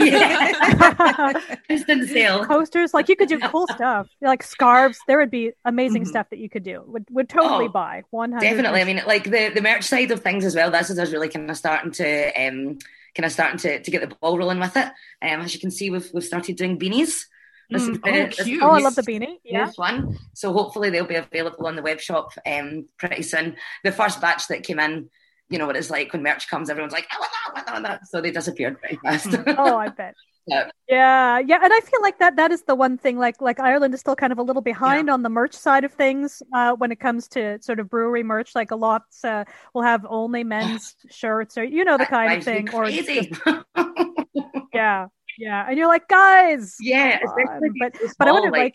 instant 1.68 2.08
sale. 2.08 2.44
posters 2.44 2.92
like 2.94 3.08
you 3.08 3.16
could 3.16 3.28
do 3.28 3.38
cool 3.40 3.66
stuff 3.68 4.08
like 4.20 4.42
scarves 4.42 4.98
there 5.06 5.18
would 5.18 5.30
be 5.30 5.52
amazing 5.64 6.02
Mhm. 6.02 6.08
stuff 6.08 6.26
that 6.30 6.38
you 6.38 6.48
could 6.50 6.62
do 6.64 6.82
would, 6.86 7.06
would 7.10 7.28
totally 7.28 7.66
Oh, 7.66 7.68
buy 7.68 8.02
100 8.10 8.40
Definitely. 8.40 8.80
I 8.80 8.84
mean, 8.84 9.00
like 9.06 9.24
the, 9.24 9.50
the 9.54 9.60
merch 9.62 9.84
side 9.84 10.10
of 10.10 10.22
things 10.22 10.44
as 10.44 10.54
well. 10.54 10.70
This 10.70 10.90
is 10.90 10.98
us 10.98 11.12
really 11.12 11.28
kind 11.28 11.50
of 11.50 11.56
starting 11.56 11.92
to 11.92 12.26
um 12.40 12.78
kind 13.14 13.24
of 13.26 13.32
starting 13.32 13.58
to, 13.58 13.80
to 13.80 13.90
get 13.90 14.00
the 14.08 14.14
ball 14.16 14.36
rolling 14.38 14.58
with 14.58 14.76
it. 14.76 14.86
Um, 15.22 15.40
as 15.42 15.54
you 15.54 15.60
can 15.60 15.70
see, 15.70 15.90
we've 15.90 16.10
we've 16.12 16.24
started 16.24 16.56
doing 16.56 16.78
beanies. 16.78 17.26
This 17.70 17.88
Mm, 17.88 17.94
is 17.94 18.40
oh, 18.40 18.44
cute. 18.44 18.62
oh 18.62 18.70
i 18.70 18.78
love 18.80 18.94
the 18.94 19.02
beanie 19.02 19.38
yeah 19.44 19.70
fun. 19.72 20.18
So 20.34 20.52
hopefully 20.52 20.90
they'll 20.90 21.06
be 21.06 21.14
available 21.16 21.66
on 21.66 21.76
the 21.76 21.82
web 21.82 22.00
shop 22.00 22.32
um 22.46 22.86
pretty 22.98 23.22
soon. 23.22 23.56
The 23.84 23.92
first 23.92 24.20
batch 24.20 24.48
that 24.48 24.62
came 24.64 24.78
in, 24.78 25.08
you 25.50 25.58
know 25.58 25.66
what 25.66 25.76
it's 25.76 25.90
like 25.90 26.12
when 26.12 26.22
merch 26.22 26.48
comes, 26.48 26.70
everyone's 26.70 26.92
like, 26.92 27.06
I 27.10 27.18
want 27.20 27.32
that, 27.32 27.44
I 27.46 27.52
want 27.54 27.66
that, 27.66 27.70
I 27.70 27.74
want 27.76 27.84
that. 28.02 28.06
So 28.08 28.20
they 28.20 28.30
disappeared 28.30 28.76
very 28.82 28.96
fast. 29.02 29.28
oh 29.58 29.76
i 29.76 29.88
bet 29.88 30.14
Yeah. 30.46 30.68
yeah 30.90 31.38
yeah 31.38 31.58
and 31.64 31.72
i 31.72 31.80
feel 31.80 32.02
like 32.02 32.18
that 32.18 32.36
that 32.36 32.52
is 32.52 32.64
the 32.64 32.74
one 32.74 32.98
thing 32.98 33.16
like 33.16 33.40
like 33.40 33.58
ireland 33.58 33.94
is 33.94 34.00
still 34.00 34.14
kind 34.14 34.30
of 34.30 34.38
a 34.38 34.42
little 34.42 34.60
behind 34.60 35.08
on 35.08 35.22
the 35.22 35.30
merch 35.30 35.54
side 35.54 35.84
of 35.84 35.92
things 35.94 36.42
uh 36.52 36.72
when 36.74 36.92
it 36.92 37.00
comes 37.00 37.28
to 37.28 37.42
sort 37.62 37.80
of 37.80 37.88
brewery 37.88 38.22
merch 38.22 38.54
like 38.54 38.70
a 38.70 38.76
lot 38.76 39.04
uh, 39.24 39.44
will 39.72 39.80
have 39.80 40.04
only 40.06 40.44
men's 40.44 40.96
shirts 41.10 41.56
or 41.56 41.64
you 41.64 41.82
know 41.82 41.96
the 41.96 42.04
kind 42.04 42.30
of 42.36 42.44
thing 42.44 42.68
or 42.74 42.84
just- 42.90 43.08
yeah 44.74 45.06
yeah 45.38 45.66
and 45.68 45.78
you're 45.78 45.88
like 45.88 46.06
guys 46.08 46.76
yeah, 46.80 47.18
especially 47.24 47.70
but 47.80 47.96
so 47.96 48.08
but 48.18 48.28
i 48.28 48.30
small, 48.30 48.34
wonder 48.34 48.56
like 48.56 48.74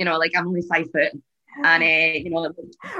you 0.00 0.06
know, 0.06 0.16
like 0.16 0.32
I'm 0.34 0.48
only 0.48 0.62
five 0.62 0.90
foot. 0.90 1.12
And 1.62 1.82
uh, 1.82 2.18
you 2.18 2.30
know, 2.30 2.44
you, 2.44 2.54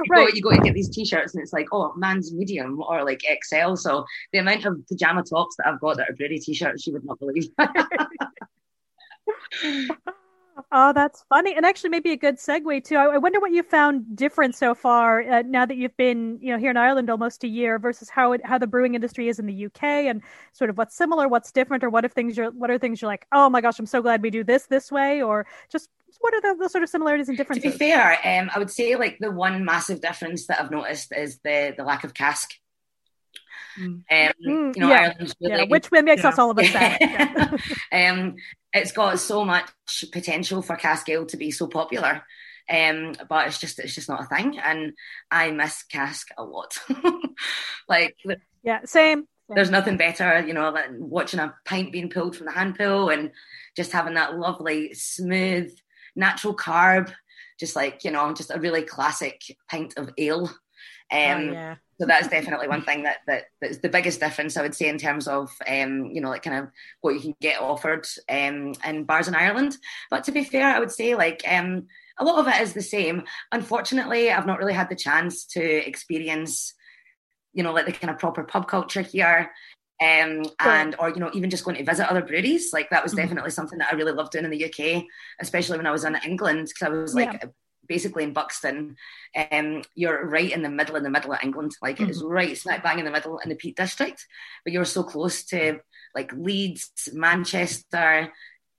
Right. 0.07 0.27
go, 0.27 0.35
you 0.35 0.41
go 0.41 0.51
to 0.51 0.59
get 0.59 0.75
these 0.75 0.89
t-shirts, 0.89 1.33
and 1.33 1.41
it's 1.41 1.51
like, 1.51 1.65
oh, 1.71 1.93
man's 1.95 2.31
medium 2.31 2.79
or 2.79 3.03
like 3.03 3.21
XL. 3.21 3.75
So 3.75 4.05
the 4.31 4.39
amount 4.39 4.65
of 4.65 4.85
pajama 4.87 5.23
tops 5.23 5.55
that 5.57 5.67
I've 5.67 5.79
got 5.79 5.97
that 5.97 6.11
are 6.11 6.13
brewery 6.13 6.37
t-shirts, 6.37 6.85
you 6.85 6.93
would 6.93 7.03
not 7.03 7.17
believe. 7.17 7.49
Oh, 10.71 10.93
that's 10.93 11.23
funny, 11.29 11.55
and 11.55 11.65
actually, 11.65 11.89
maybe 11.89 12.11
a 12.11 12.17
good 12.17 12.37
segue 12.37 12.83
too. 12.83 12.95
I, 12.95 13.05
I 13.05 13.17
wonder 13.17 13.39
what 13.39 13.51
you 13.51 13.63
found 13.63 14.15
different 14.15 14.55
so 14.55 14.73
far 14.73 15.21
uh, 15.21 15.43
now 15.45 15.65
that 15.65 15.77
you've 15.77 15.95
been, 15.97 16.37
you 16.41 16.51
know, 16.51 16.57
here 16.57 16.71
in 16.71 16.77
Ireland 16.77 17.09
almost 17.09 17.43
a 17.43 17.47
year 17.47 17.79
versus 17.79 18.09
how 18.09 18.33
it 18.33 18.45
how 18.45 18.57
the 18.57 18.67
brewing 18.67 18.95
industry 18.95 19.27
is 19.27 19.39
in 19.39 19.45
the 19.45 19.65
UK, 19.65 19.83
and 19.83 20.21
sort 20.53 20.69
of 20.69 20.77
what's 20.77 20.95
similar, 20.95 21.27
what's 21.27 21.51
different, 21.51 21.83
or 21.83 21.89
what 21.89 22.05
if 22.05 22.11
things 22.11 22.37
you're 22.37 22.51
what 22.51 22.69
are 22.69 22.77
things 22.77 23.01
you're 23.01 23.09
like, 23.09 23.27
oh 23.31 23.49
my 23.49 23.61
gosh, 23.61 23.79
I'm 23.79 23.85
so 23.85 24.01
glad 24.01 24.21
we 24.21 24.29
do 24.29 24.43
this 24.43 24.65
this 24.65 24.91
way, 24.91 25.21
or 25.21 25.45
just 25.71 25.89
what 26.19 26.33
are 26.33 26.41
the, 26.41 26.63
the 26.63 26.69
sort 26.69 26.83
of 26.83 26.89
similarities 26.89 27.29
and 27.29 27.37
differences? 27.37 27.73
to 27.73 27.77
be 27.77 27.77
fair, 27.77 28.19
um, 28.23 28.49
I 28.53 28.59
would 28.59 28.71
say 28.71 28.95
like 28.95 29.17
the 29.19 29.31
one 29.31 29.63
massive 29.65 30.01
difference 30.01 30.47
that 30.47 30.61
I've 30.61 30.71
noticed 30.71 31.13
is 31.15 31.39
the 31.43 31.73
the 31.77 31.83
lack 31.83 32.03
of 32.03 32.13
cask. 32.13 32.51
Mm. 33.79 34.03
Um, 34.09 34.33
Mm, 34.45 34.75
you 34.75 34.81
know, 34.81 34.89
yeah. 34.89 34.99
Ireland's 35.01 35.35
really 35.41 35.55
yeah, 35.57 35.65
which 35.65 35.91
makes 35.91 36.25
us 36.25 36.39
all 36.39 36.51
of 36.51 36.59
us 36.59 36.69
sad. 36.69 36.97
Yeah. 36.99 37.51
um, 38.11 38.35
it's 38.73 38.91
got 38.91 39.19
so 39.19 39.45
much 39.45 39.69
potential 40.11 40.61
for 40.61 40.75
cask 40.75 41.07
ale 41.09 41.25
to 41.27 41.37
be 41.37 41.51
so 41.51 41.67
popular. 41.67 42.23
Um, 42.69 43.15
but 43.27 43.47
it's 43.47 43.59
just 43.59 43.79
it's 43.79 43.95
just 43.95 44.07
not 44.07 44.21
a 44.21 44.35
thing, 44.35 44.57
and 44.59 44.93
I 45.29 45.51
miss 45.51 45.83
cask 45.83 46.29
a 46.37 46.43
lot. 46.43 46.77
like 47.89 48.15
yeah, 48.63 48.79
same. 48.85 49.27
there's 49.49 49.71
nothing 49.71 49.97
better, 49.97 50.45
you 50.45 50.53
know, 50.53 50.71
than 50.71 51.09
watching 51.09 51.39
a 51.39 51.53
pint 51.65 51.91
being 51.91 52.09
pulled 52.09 52.35
from 52.35 52.45
the 52.45 52.53
hand 52.53 52.77
pull 52.77 53.09
and 53.09 53.31
just 53.75 53.91
having 53.91 54.13
that 54.13 54.37
lovely, 54.37 54.93
smooth, 54.93 55.73
natural 56.15 56.55
carb, 56.55 57.11
just 57.59 57.75
like, 57.75 58.03
you 58.03 58.11
know, 58.11 58.33
just 58.33 58.51
a 58.51 58.59
really 58.59 58.83
classic 58.83 59.41
pint 59.69 59.93
of 59.97 60.09
ale. 60.17 60.49
Um, 61.11 61.49
oh, 61.49 61.53
yeah. 61.53 61.75
So 61.99 62.07
that's 62.07 62.29
definitely 62.29 62.67
one 62.67 62.81
thing 62.83 63.03
that, 63.03 63.17
that 63.27 63.43
that's 63.61 63.77
the 63.77 63.89
biggest 63.89 64.19
difference 64.19 64.57
I 64.57 64.63
would 64.63 64.73
say 64.73 64.89
in 64.89 64.97
terms 64.97 65.27
of 65.27 65.51
um, 65.67 66.05
you 66.07 66.19
know, 66.21 66.29
like 66.29 66.43
kind 66.43 66.57
of 66.65 66.71
what 67.01 67.13
you 67.13 67.21
can 67.21 67.35
get 67.41 67.61
offered 67.61 68.07
um 68.29 68.73
in 68.87 69.03
bars 69.05 69.27
in 69.27 69.35
Ireland. 69.35 69.77
But 70.09 70.23
to 70.25 70.31
be 70.31 70.43
fair, 70.43 70.67
I 70.75 70.79
would 70.79 70.91
say 70.91 71.15
like 71.15 71.41
um 71.47 71.87
a 72.17 72.25
lot 72.25 72.39
of 72.39 72.47
it 72.47 72.61
is 72.61 72.73
the 72.73 72.81
same. 72.81 73.23
Unfortunately, 73.51 74.31
I've 74.31 74.47
not 74.47 74.59
really 74.59 74.73
had 74.73 74.89
the 74.89 74.95
chance 74.95 75.45
to 75.47 75.63
experience, 75.63 76.73
you 77.53 77.63
know, 77.63 77.73
like 77.73 77.85
the 77.85 77.91
kind 77.91 78.11
of 78.11 78.19
proper 78.19 78.43
pub 78.43 78.67
culture 78.67 79.01
here. 79.01 79.51
Um, 80.01 80.43
and 80.59 80.95
or 80.97 81.09
you 81.09 81.17
know 81.19 81.29
even 81.33 81.51
just 81.51 81.63
going 81.63 81.77
to 81.77 81.83
visit 81.83 82.09
other 82.09 82.23
breweries 82.23 82.71
like 82.73 82.89
that 82.89 83.03
was 83.03 83.13
Mhm. 83.13 83.17
definitely 83.17 83.51
something 83.51 83.77
that 83.77 83.93
I 83.93 83.95
really 83.95 84.13
loved 84.13 84.31
doing 84.31 84.45
in 84.45 84.49
the 84.51 84.57
UK 84.57 85.07
especially 85.39 85.77
when 85.77 85.85
I 85.85 85.91
was 85.91 86.05
in 86.05 86.15
England 86.25 86.69
because 86.69 86.87
I 86.87 86.89
was 86.89 87.13
like 87.13 87.39
basically 87.93 88.23
in 88.23 88.33
Buxton 88.39 88.77
um, 89.51 89.67
you're 89.99 90.21
right 90.37 90.51
in 90.55 90.61
the 90.63 90.69
middle 90.79 90.95
in 90.99 91.03
the 91.03 91.15
middle 91.15 91.33
of 91.33 91.43
England. 91.43 91.71
Like 91.85 91.99
it 92.03 92.09
is 92.13 92.23
right 92.39 92.57
smack 92.57 92.81
bang 92.83 92.99
in 92.99 93.05
the 93.05 93.11
middle 93.17 93.35
in 93.43 93.49
the 93.49 93.59
Peak 93.63 93.75
District 93.75 94.19
but 94.63 94.71
you're 94.73 94.93
so 94.95 95.03
close 95.13 95.37
to 95.51 95.61
like 96.17 96.31
Leeds 96.47 97.09
Manchester 97.13 98.31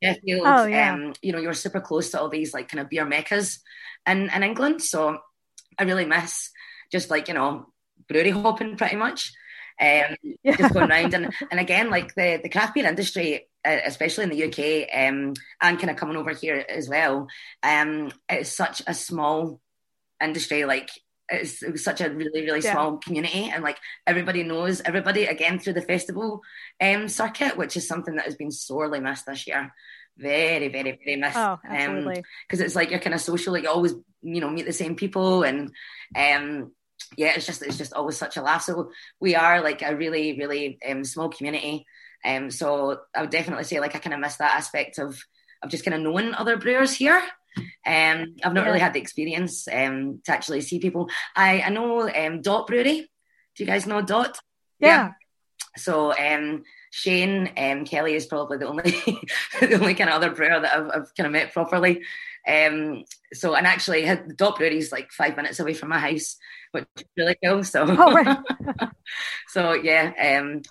Sheffield 0.03 0.47
Oh, 0.47 0.65
yeah. 0.67 0.93
um, 0.93 1.13
you 1.23 1.33
know 1.33 1.41
you're 1.45 1.63
super 1.65 1.81
close 1.89 2.11
to 2.11 2.17
all 2.21 2.31
these 2.31 2.53
like 2.57 2.69
kind 2.71 2.81
of 2.81 2.89
beer 2.91 3.05
meccas 3.07 3.61
in, 4.11 4.19
in 4.37 4.43
England. 4.43 4.83
So 4.93 5.19
I 5.79 5.83
really 5.85 6.07
miss 6.07 6.51
just 6.95 7.11
like 7.11 7.29
you 7.29 7.35
know 7.35 7.51
brewery 8.09 8.31
hopping 8.31 8.77
pretty 8.77 8.97
much 8.97 9.33
um, 9.81 10.17
Yeah. 10.43 10.57
just 10.57 10.75
going 10.75 10.91
around 10.91 11.15
and, 11.15 11.33
and 11.51 11.61
again 11.61 11.91
like 11.91 12.15
the, 12.15 12.41
the 12.43 12.49
craft 12.49 12.75
beer 12.75 12.87
industry 12.87 13.49
uh, 13.65 13.79
especially 13.85 14.25
in 14.25 14.31
the 14.31 14.45
UK 14.45 14.89
um, 14.93 15.35
and 15.61 15.79
kind 15.79 15.91
of 15.91 15.97
coming 15.97 16.17
over 16.17 16.31
here 16.33 16.65
as 16.69 16.89
well 16.89 17.29
um, 17.63 18.11
it's 18.29 18.53
such 18.53 18.83
a 18.87 18.95
small 18.95 19.61
industry 20.23 20.65
like 20.65 20.91
it's, 21.29 21.63
it 21.63 21.73
was 21.73 21.85
such 21.85 22.01
a 22.01 22.11
really 22.11 22.43
really 22.45 22.61
Yeah. 22.61 22.73
small 22.73 22.97
community 22.99 23.51
and 23.53 23.63
like 23.63 23.79
everybody 24.07 24.43
knows 24.43 24.81
everybody 24.85 25.27
again 25.27 25.59
through 25.59 25.73
the 25.75 25.83
festival 25.83 26.41
um, 26.81 27.09
circuit 27.09 27.57
which 27.57 27.77
is 27.77 27.87
something 27.89 28.17
that 28.17 28.25
has 28.27 28.37
been 28.37 28.51
sorely 28.51 29.01
missed 29.01 29.27
this 29.27 29.47
year 29.47 29.73
very 30.19 30.69
very 30.69 30.99
very 31.05 31.17
missed 31.17 31.37
Oh, 31.39 31.53
um, 31.53 31.61
absolutely. 31.71 32.25
because 32.47 32.61
it's 32.61 32.77
like 32.77 32.91
you're 32.91 33.01
kind 33.01 33.15
of 33.15 33.21
social 33.21 33.53
like 33.55 33.63
you 33.63 33.71
always 33.71 33.95
you 34.23 34.41
know 34.41 34.51
meet 34.51 34.67
the 34.67 34.73
same 34.73 34.95
people 34.97 35.43
and 35.43 35.71
um 36.15 36.73
yeah 37.17 37.33
it's 37.37 37.47
just 37.47 37.63
it's 37.63 37.79
just 37.79 37.93
always 37.93 38.17
such 38.17 38.37
a 38.37 38.43
laugh 38.43 38.63
so 38.63 38.91
we 39.21 39.35
are 39.35 39.61
like 39.63 39.83
a 39.83 39.95
really 39.97 40.37
really 40.39 40.79
um 40.89 41.05
small 41.05 41.29
community 41.29 41.85
um 42.25 42.51
so 42.51 42.99
i 43.15 43.21
would 43.21 43.31
definitely 43.31 43.65
say 43.65 43.81
like 43.81 43.95
i 43.95 43.99
kind 43.99 44.15
of 44.15 44.21
miss 44.21 44.37
that 44.37 44.57
aspect 44.57 44.99
of 44.99 45.21
of 45.63 45.71
just 45.71 45.85
kind 45.85 45.95
of 45.95 46.01
knowing 46.01 46.35
other 46.35 46.57
brewers 46.57 46.93
here 46.95 47.23
Um, 47.85 48.37
I've 48.43 48.55
not 48.55 48.63
Yeah. 48.63 48.65
really 48.65 48.81
had 48.81 48.95
the 48.95 49.01
experience 49.01 49.69
um, 49.69 50.21
to 50.25 50.33
actually 50.33 50.63
see 50.63 50.79
people. 50.79 51.11
I, 51.37 51.61
I 51.61 51.69
know 51.69 52.09
um, 52.09 52.41
Dot 52.41 52.67
Brewery. 52.67 53.11
Do 53.55 53.63
you 53.63 53.67
guys 53.67 53.87
know 53.87 54.01
Dot? 54.01 54.39
Yeah. 54.81 55.11
So 55.77 56.17
um, 56.17 56.63
Shane 56.91 57.51
um, 57.57 57.85
Kelly 57.85 58.15
is 58.15 58.25
probably 58.27 58.57
the 58.59 58.69
only 58.69 58.83
the 59.61 59.75
only 59.75 59.95
kind 59.95 60.09
of 60.11 60.17
other 60.17 60.31
brewer 60.31 60.61
that 60.61 60.73
I've, 60.77 60.87
I've 60.95 61.15
kind 61.15 61.27
of 61.27 61.33
met 61.33 61.53
properly. 61.53 62.03
Um, 62.49 63.05
so 63.33 63.55
and 63.55 63.67
actually, 63.67 64.05
the 64.05 64.53
Brewery 64.57 64.79
is 64.79 64.93
like 64.93 65.11
five 65.13 65.37
minutes 65.37 65.61
away 65.61 65.75
from 65.75 65.91
my 65.91 65.99
house, 65.99 66.37
which 66.73 66.85
is 66.97 67.05
really 67.17 67.37
cool. 67.45 67.63
So 67.65 67.85
Oh, 67.89 68.13
right. 68.13 68.39
so 69.49 69.73
yeah. 69.75 70.41
Um, 70.41 70.63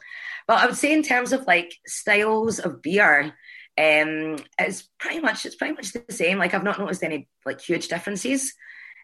but 0.47 0.59
I 0.59 0.65
would 0.65 0.75
say 0.75 0.91
in 0.93 1.03
terms 1.03 1.31
of 1.33 1.45
like 1.47 1.73
styles 1.87 2.59
of 2.59 2.81
beer, 2.81 3.33
um, 3.77 4.35
it's 4.59 4.89
pretty 4.99 5.21
much 5.21 5.45
it's 5.45 5.55
pretty 5.55 5.73
much 5.73 5.93
the 5.93 6.03
same. 6.09 6.37
Like 6.39 6.53
I've 6.53 6.63
not 6.63 6.79
noticed 6.79 7.03
any 7.03 7.29
like 7.45 7.61
huge 7.61 7.87
differences. 7.87 8.53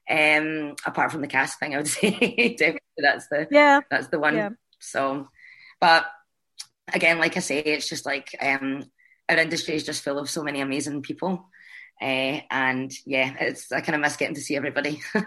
Um, 0.09 0.75
apart 0.85 1.11
from 1.11 1.21
the 1.21 1.27
cask 1.27 1.59
thing, 1.59 1.73
I 1.73 1.77
would 1.77 1.87
say 1.87 2.11
definitely 2.57 2.81
that's 2.97 3.27
the 3.29 3.47
Yeah. 3.51 3.81
that's 3.89 4.07
the 4.07 4.19
one. 4.19 4.35
Yeah. 4.35 4.49
So, 4.79 5.29
but 5.79 6.05
again, 6.93 7.19
like 7.19 7.37
I 7.37 7.41
say, 7.41 7.59
it's 7.59 7.89
just 7.89 8.05
like 8.05 8.35
um, 8.41 8.83
our 9.29 9.37
industry 9.37 9.75
is 9.75 9.85
just 9.85 10.03
full 10.03 10.19
of 10.19 10.29
so 10.29 10.43
many 10.43 10.61
amazing 10.61 11.01
people. 11.01 11.49
Uh, 12.01 12.41
and 12.51 12.91
yeah, 13.05 13.33
it's 13.39 13.71
I 13.71 13.81
kind 13.81 13.95
of 13.95 14.01
miss 14.01 14.17
getting 14.17 14.35
to 14.35 14.41
see 14.41 14.55
everybody. 14.55 15.01
Uh, 15.15 15.25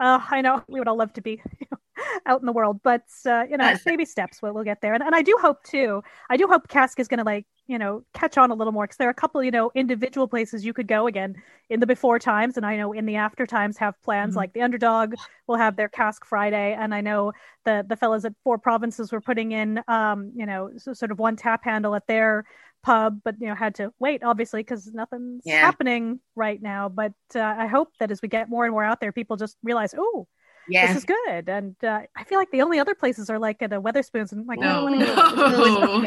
I 0.30 0.40
know 0.40 0.62
we 0.68 0.80
would 0.80 0.88
all 0.88 0.96
love 0.96 1.12
to 1.14 1.20
be 1.22 1.42
out 2.26 2.40
in 2.40 2.46
the 2.46 2.52
world, 2.52 2.80
but 2.82 3.02
uh, 3.26 3.44
you 3.50 3.56
know, 3.56 3.64
That's- 3.64 3.84
baby 3.84 4.04
steps. 4.04 4.40
We'll, 4.42 4.54
we'll 4.54 4.64
get 4.64 4.80
there, 4.80 4.94
and, 4.94 5.02
and 5.02 5.14
I 5.14 5.22
do 5.22 5.36
hope 5.40 5.62
too. 5.64 6.02
I 6.30 6.36
do 6.36 6.46
hope 6.46 6.68
Cask 6.68 6.98
is 7.00 7.08
going 7.08 7.18
to 7.18 7.24
like 7.24 7.46
you 7.66 7.78
know 7.78 8.04
catch 8.14 8.38
on 8.38 8.50
a 8.50 8.54
little 8.54 8.72
more 8.72 8.84
because 8.84 8.96
there 8.96 9.08
are 9.08 9.10
a 9.10 9.14
couple 9.14 9.42
you 9.42 9.50
know 9.50 9.70
individual 9.74 10.28
places 10.28 10.64
you 10.64 10.72
could 10.72 10.86
go 10.88 11.06
again 11.06 11.34
in 11.68 11.80
the 11.80 11.86
before 11.86 12.18
times, 12.18 12.56
and 12.56 12.64
I 12.64 12.76
know 12.76 12.92
in 12.92 13.06
the 13.06 13.16
after 13.16 13.46
times 13.46 13.76
have 13.78 14.00
plans 14.02 14.34
Mhm. 14.34 14.36
like 14.38 14.52
the 14.52 14.62
Underdog 14.62 15.14
will 15.46 15.56
have 15.56 15.76
their 15.76 15.88
Cask 15.88 16.24
Friday, 16.24 16.74
and 16.78 16.94
I 16.94 17.00
know 17.00 17.32
the 17.64 17.84
the 17.86 17.96
fellas 17.96 18.24
at 18.24 18.34
Four 18.44 18.58
Provinces 18.58 19.12
were 19.12 19.20
putting 19.20 19.52
in 19.52 19.82
um 19.88 20.32
you 20.34 20.46
know 20.46 20.70
so, 20.78 20.92
sort 20.92 21.10
of 21.10 21.18
one 21.18 21.36
tap 21.36 21.64
handle 21.64 21.94
at 21.94 22.06
their 22.06 22.44
pub, 22.86 23.20
but 23.24 23.34
you 23.40 23.48
know 23.48 23.54
had 23.54 23.74
to 23.80 23.92
wait 23.98 24.22
obviously 24.22 24.60
because 24.60 24.86
nothing's 25.02 25.42
Yeah. 25.44 25.60
happening 25.60 26.20
right 26.36 26.60
now. 26.62 26.88
But 26.88 27.12
uh, 27.34 27.40
I 27.64 27.66
hope 27.66 27.88
that 28.00 28.10
as 28.10 28.22
we 28.22 28.28
get 28.28 28.48
more 28.48 28.64
and 28.64 28.72
more 28.72 28.84
out 28.90 29.00
there, 29.00 29.12
people 29.12 29.36
just 29.36 29.56
realize, 29.62 29.92
oh, 29.98 30.26
yeah, 30.68 30.86
this 30.86 30.96
is 30.98 31.04
good. 31.04 31.48
And 31.48 31.74
uh, 31.84 32.00
I 32.16 32.24
feel 32.24 32.38
like 32.38 32.50
the 32.50 32.62
only 32.62 32.78
other 32.78 32.94
places 32.94 33.28
are 33.30 33.38
like 33.38 33.62
at 33.62 33.72
a 33.72 33.80
Wetherspoons 33.80 34.30
and 34.32 34.46
like, 34.46 34.58
I 34.60 34.66
No, 34.66 34.72
don't 34.74 34.84
wanna 34.84 35.06
no. 35.06 36.00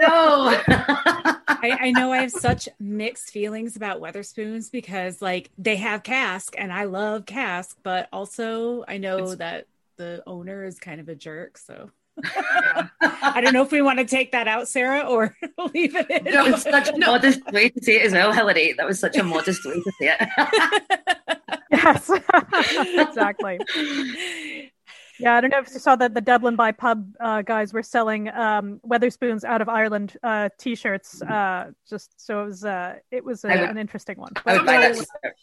no. 0.00 0.62
I, 1.62 1.78
I 1.86 1.90
know 1.92 2.12
I 2.12 2.18
have 2.22 2.30
such 2.30 2.68
mixed 2.78 3.30
feelings 3.30 3.76
about 3.76 4.00
Wetherspoons 4.00 4.70
because 4.72 5.20
like 5.20 5.50
they 5.58 5.76
have 5.76 6.02
cask 6.02 6.54
and 6.56 6.72
I 6.72 6.84
love 6.84 7.26
cask, 7.26 7.76
but 7.82 8.08
also 8.12 8.84
I 8.88 8.98
know 8.98 9.18
It's- 9.18 9.36
that 9.36 9.66
the 9.98 10.22
owner 10.26 10.64
is 10.64 10.78
kind 10.78 11.00
of 11.00 11.08
a 11.08 11.14
jerk. 11.14 11.58
So 11.58 11.90
I 13.00 13.40
don't 13.42 13.52
know 13.52 13.62
if 13.62 13.72
we 13.72 13.82
want 13.82 13.98
to 13.98 14.04
take 14.04 14.32
that 14.32 14.48
out, 14.48 14.68
Sarah, 14.68 15.00
or 15.08 15.36
leave 15.74 15.94
it 15.96 16.10
in. 16.10 16.24
No, 16.32 16.46
It's 16.46 16.62
such 16.62 16.88
a 16.88 16.96
No. 16.98 17.08
modest 17.08 17.40
way 17.52 17.68
to 17.70 17.82
say 17.82 17.96
it 17.96 18.06
as 18.06 18.12
well, 18.12 18.32
Hillary. 18.32 18.72
That 18.74 18.86
was 18.86 18.98
such 19.00 19.16
a 19.16 19.22
modest 19.22 19.64
way 19.66 19.74
to 19.74 19.92
say 20.00 20.16
it. 20.18 21.38
yes, 21.72 22.10
exactly. 23.08 23.58
Yeah, 25.18 25.36
I 25.36 25.40
don't 25.42 25.50
know 25.50 25.58
if 25.58 25.68
you 25.72 25.78
saw 25.78 25.96
that 25.96 26.14
the 26.14 26.20
Dublin 26.22 26.56
by 26.56 26.72
Pub 26.72 27.12
uh, 27.20 27.42
guys 27.42 27.74
were 27.74 27.82
selling 27.82 28.28
um, 28.30 28.80
Wetherspoons 28.86 29.44
out 29.44 29.60
of 29.60 29.68
Ireland 29.68 30.16
uh, 30.22 30.48
t-shirts. 30.58 31.20
Uh, 31.20 31.72
just 31.88 32.18
so 32.18 32.42
it 32.42 32.46
was, 32.46 32.64
uh, 32.64 32.94
it 33.10 33.24
was 33.24 33.44
uh, 33.44 33.48
I 33.48 33.60
would- 33.60 33.70
an 33.70 33.78
interesting 33.78 34.16
one. 34.18 34.32
I 34.46 34.56
would 34.56 34.66
buy 34.66 34.78
that. 34.78 34.96
Sometimes- 34.96 35.34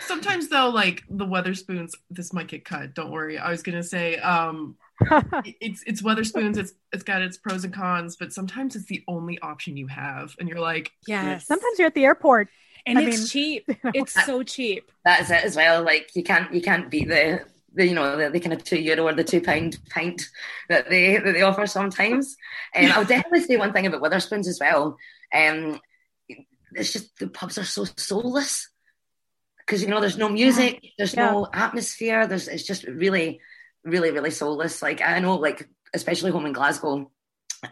Sometimes 0.00 0.48
though, 0.48 0.70
like 0.70 1.02
the 1.10 1.26
Wetherspoons, 1.26 1.90
this 2.08 2.32
might 2.32 2.48
get 2.48 2.64
cut. 2.64 2.94
Don't 2.94 3.10
worry. 3.10 3.36
I 3.38 3.50
was 3.50 3.62
gonna 3.62 3.82
say, 3.82 4.16
um, 4.16 4.74
it- 4.80 4.91
it's 5.60 5.82
it's 5.86 6.02
Wetherspoons. 6.02 6.56
It's 6.56 6.72
it's 6.92 7.02
got 7.02 7.22
its 7.22 7.36
pros 7.36 7.64
and 7.64 7.72
cons, 7.72 8.16
but 8.16 8.32
sometimes 8.32 8.76
it's 8.76 8.86
the 8.86 9.02
only 9.08 9.38
option 9.40 9.76
you 9.76 9.86
have, 9.88 10.34
and 10.38 10.48
you're 10.48 10.60
like, 10.60 10.90
yeah. 11.06 11.38
Sometimes 11.38 11.78
you're 11.78 11.86
at 11.86 11.94
the 11.94 12.04
airport. 12.04 12.48
and 12.86 12.98
I 12.98 13.02
it's 13.02 13.18
mean, 13.18 13.26
cheap. 13.26 13.64
you 13.68 13.76
know. 13.84 13.90
It's 13.94 14.24
so 14.24 14.42
cheap. 14.42 14.90
That's 15.04 15.30
it 15.30 15.44
as 15.44 15.56
well. 15.56 15.82
Like 15.82 16.10
you 16.14 16.22
can't 16.22 16.52
you 16.52 16.62
can't 16.62 16.90
beat 16.90 17.08
the 17.08 17.44
the 17.74 17.86
you 17.86 17.94
know 17.94 18.16
the, 18.16 18.30
the 18.30 18.40
kind 18.40 18.52
of 18.52 18.64
two 18.64 18.78
euro 18.80 19.08
or 19.08 19.14
the 19.14 19.24
two 19.24 19.40
pound 19.40 19.78
pint 19.90 20.22
that 20.68 20.88
they 20.90 21.16
that 21.18 21.32
they 21.32 21.42
offer 21.42 21.66
sometimes. 21.66 22.36
And 22.74 22.92
I'll 22.92 23.04
definitely 23.04 23.40
say 23.42 23.56
one 23.56 23.72
thing 23.72 23.86
about 23.86 24.02
Wetherspoons 24.02 24.46
as 24.46 24.58
well. 24.60 24.96
Um, 25.34 25.80
it's 26.74 26.92
just 26.92 27.18
the 27.18 27.28
pubs 27.28 27.58
are 27.58 27.64
so 27.64 27.84
soulless 27.96 28.68
because 29.58 29.82
you 29.82 29.88
know 29.88 30.00
there's 30.00 30.18
no 30.18 30.28
music, 30.28 30.84
there's 30.98 31.16
no 31.16 31.48
atmosphere. 31.52 32.26
There's 32.26 32.48
it's 32.48 32.64
just 32.64 32.84
really, 32.84 33.40
really, 33.84 34.10
really 34.10 34.30
soulless. 34.30 34.82
Like 34.82 35.00
I 35.00 35.18
know, 35.20 35.36
like 35.36 35.68
especially 35.94 36.30
home 36.30 36.46
in 36.46 36.52
Glasgow, 36.52 37.10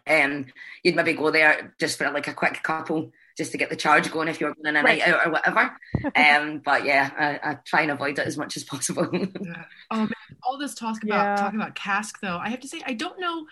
um, 0.06 0.46
you'd 0.82 0.94
maybe 0.96 1.14
go 1.14 1.30
there 1.30 1.74
just 1.80 1.98
for 1.98 2.10
like 2.10 2.28
a 2.28 2.34
quick 2.34 2.62
couple. 2.62 3.12
Just 3.38 3.52
to 3.52 3.58
get 3.58 3.70
the 3.70 3.76
charge 3.76 4.10
going 4.10 4.28
if 4.28 4.38
you're 4.40 4.52
going 4.54 4.76
on 4.76 4.76
a 4.76 4.82
Right. 4.82 4.98
night 4.98 5.08
out 5.08 5.26
or 5.26 5.30
whatever. 5.30 5.76
um, 6.16 6.58
but 6.62 6.84
yeah, 6.84 7.10
I, 7.18 7.50
I 7.52 7.54
try 7.64 7.82
and 7.82 7.90
avoid 7.90 8.18
it 8.18 8.26
as 8.26 8.36
much 8.36 8.56
as 8.56 8.64
possible. 8.64 9.08
Yeah. 9.12 9.64
Oh 9.90 9.96
man, 10.00 10.10
all 10.42 10.58
this 10.58 10.74
talk 10.74 11.02
about 11.02 11.38
Yeah. 11.38 11.44
talk 11.44 11.54
about 11.54 11.74
cask 11.74 12.20
though. 12.20 12.36
I 12.36 12.50
have 12.50 12.60
to 12.60 12.68
say 12.68 12.82
I 12.84 12.92
don't 12.92 13.18
know. 13.18 13.46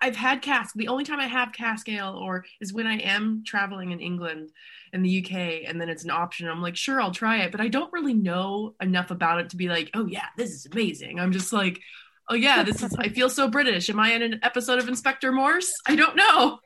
I've 0.00 0.16
had 0.16 0.40
cask. 0.42 0.74
The 0.76 0.88
only 0.88 1.04
time 1.04 1.20
I 1.20 1.26
have 1.26 1.52
cask 1.52 1.88
ale 1.88 2.14
or 2.16 2.44
is 2.60 2.72
when 2.72 2.86
I 2.86 2.98
am 3.00 3.42
traveling 3.44 3.90
in 3.90 4.00
England 4.00 4.50
in 4.92 5.02
the 5.02 5.24
UK 5.24 5.68
and 5.68 5.80
then 5.80 5.88
it's 5.88 6.04
an 6.04 6.10
option. 6.10 6.48
I'm 6.48 6.60
like, 6.60 6.76
sure, 6.76 7.00
I'll 7.00 7.12
try 7.12 7.38
it, 7.38 7.52
but 7.52 7.60
I 7.60 7.68
don't 7.68 7.92
really 7.92 8.14
know 8.14 8.74
enough 8.80 9.10
about 9.10 9.40
it 9.40 9.50
to 9.50 9.56
be 9.56 9.68
like, 9.68 9.90
oh 9.94 10.06
yeah, 10.06 10.26
this 10.36 10.50
is 10.50 10.66
amazing. 10.70 11.18
I'm 11.18 11.32
just 11.32 11.52
like, 11.52 11.80
oh 12.28 12.34
yeah, 12.34 12.62
this 12.62 12.82
is 12.82 12.94
I 12.98 13.08
feel 13.08 13.30
so 13.30 13.48
British. 13.48 13.88
Am 13.90 13.98
I 13.98 14.12
in 14.12 14.22
an 14.22 14.40
episode 14.42 14.78
of 14.78 14.88
Inspector 14.88 15.30
Morse? 15.32 15.72
I 15.86 15.96
don't 15.96 16.16
know. 16.16 16.58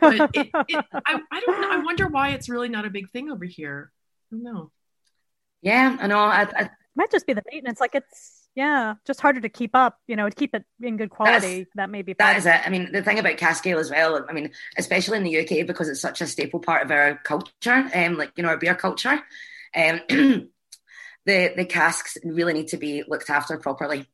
But 0.00 0.30
it, 0.34 0.50
it 0.68 0.84
I, 0.92 1.20
I 1.30 1.40
don't 1.40 1.60
know. 1.60 1.70
I 1.70 1.78
wonder 1.78 2.08
why 2.08 2.30
it's 2.30 2.48
really 2.48 2.68
not 2.68 2.86
a 2.86 2.90
big 2.90 3.10
thing 3.10 3.30
over 3.30 3.44
here. 3.44 3.90
I 4.30 4.36
don't 4.36 4.44
know. 4.44 4.70
yeah, 5.62 5.96
I 6.00 6.06
know. 6.06 6.18
I, 6.18 6.42
I, 6.42 6.70
might 6.94 7.10
just 7.10 7.26
be 7.26 7.32
the 7.32 7.42
maintenance. 7.50 7.80
Like 7.80 7.94
it's 7.94 8.41
yeah, 8.54 8.94
just 9.06 9.20
harder 9.20 9.40
to 9.40 9.48
keep 9.48 9.74
up. 9.74 9.98
You 10.06 10.16
know, 10.16 10.28
to 10.28 10.34
keep 10.34 10.54
it 10.54 10.64
in 10.80 10.96
good 10.96 11.10
quality. 11.10 11.66
that 11.74 11.90
may 11.90 12.02
be 12.02 12.14
that 12.14 12.36
is 12.36 12.46
it. 12.46 12.60
I 12.64 12.70
mean, 12.70 12.92
the 12.92 13.02
thing 13.02 13.18
about 13.18 13.36
cask 13.38 13.66
ale 13.66 13.78
as 13.78 13.90
well. 13.90 14.24
I 14.28 14.32
mean, 14.32 14.50
especially 14.76 15.18
in 15.18 15.24
the 15.24 15.40
UK 15.40 15.66
because 15.66 15.88
it's 15.88 16.00
such 16.00 16.20
a 16.20 16.26
staple 16.26 16.60
part 16.60 16.82
of 16.82 16.90
our 16.90 17.16
culture, 17.24 17.88
um, 17.94 18.16
like 18.16 18.32
you 18.36 18.42
know 18.42 18.50
our 18.50 18.58
beer 18.58 18.74
culture. 18.74 19.20
Um, 19.74 20.00
the 20.08 21.52
the 21.56 21.66
casks 21.68 22.18
really 22.24 22.52
need 22.52 22.68
to 22.68 22.76
be 22.76 23.04
looked 23.06 23.30
after 23.30 23.56
properly. 23.58 24.06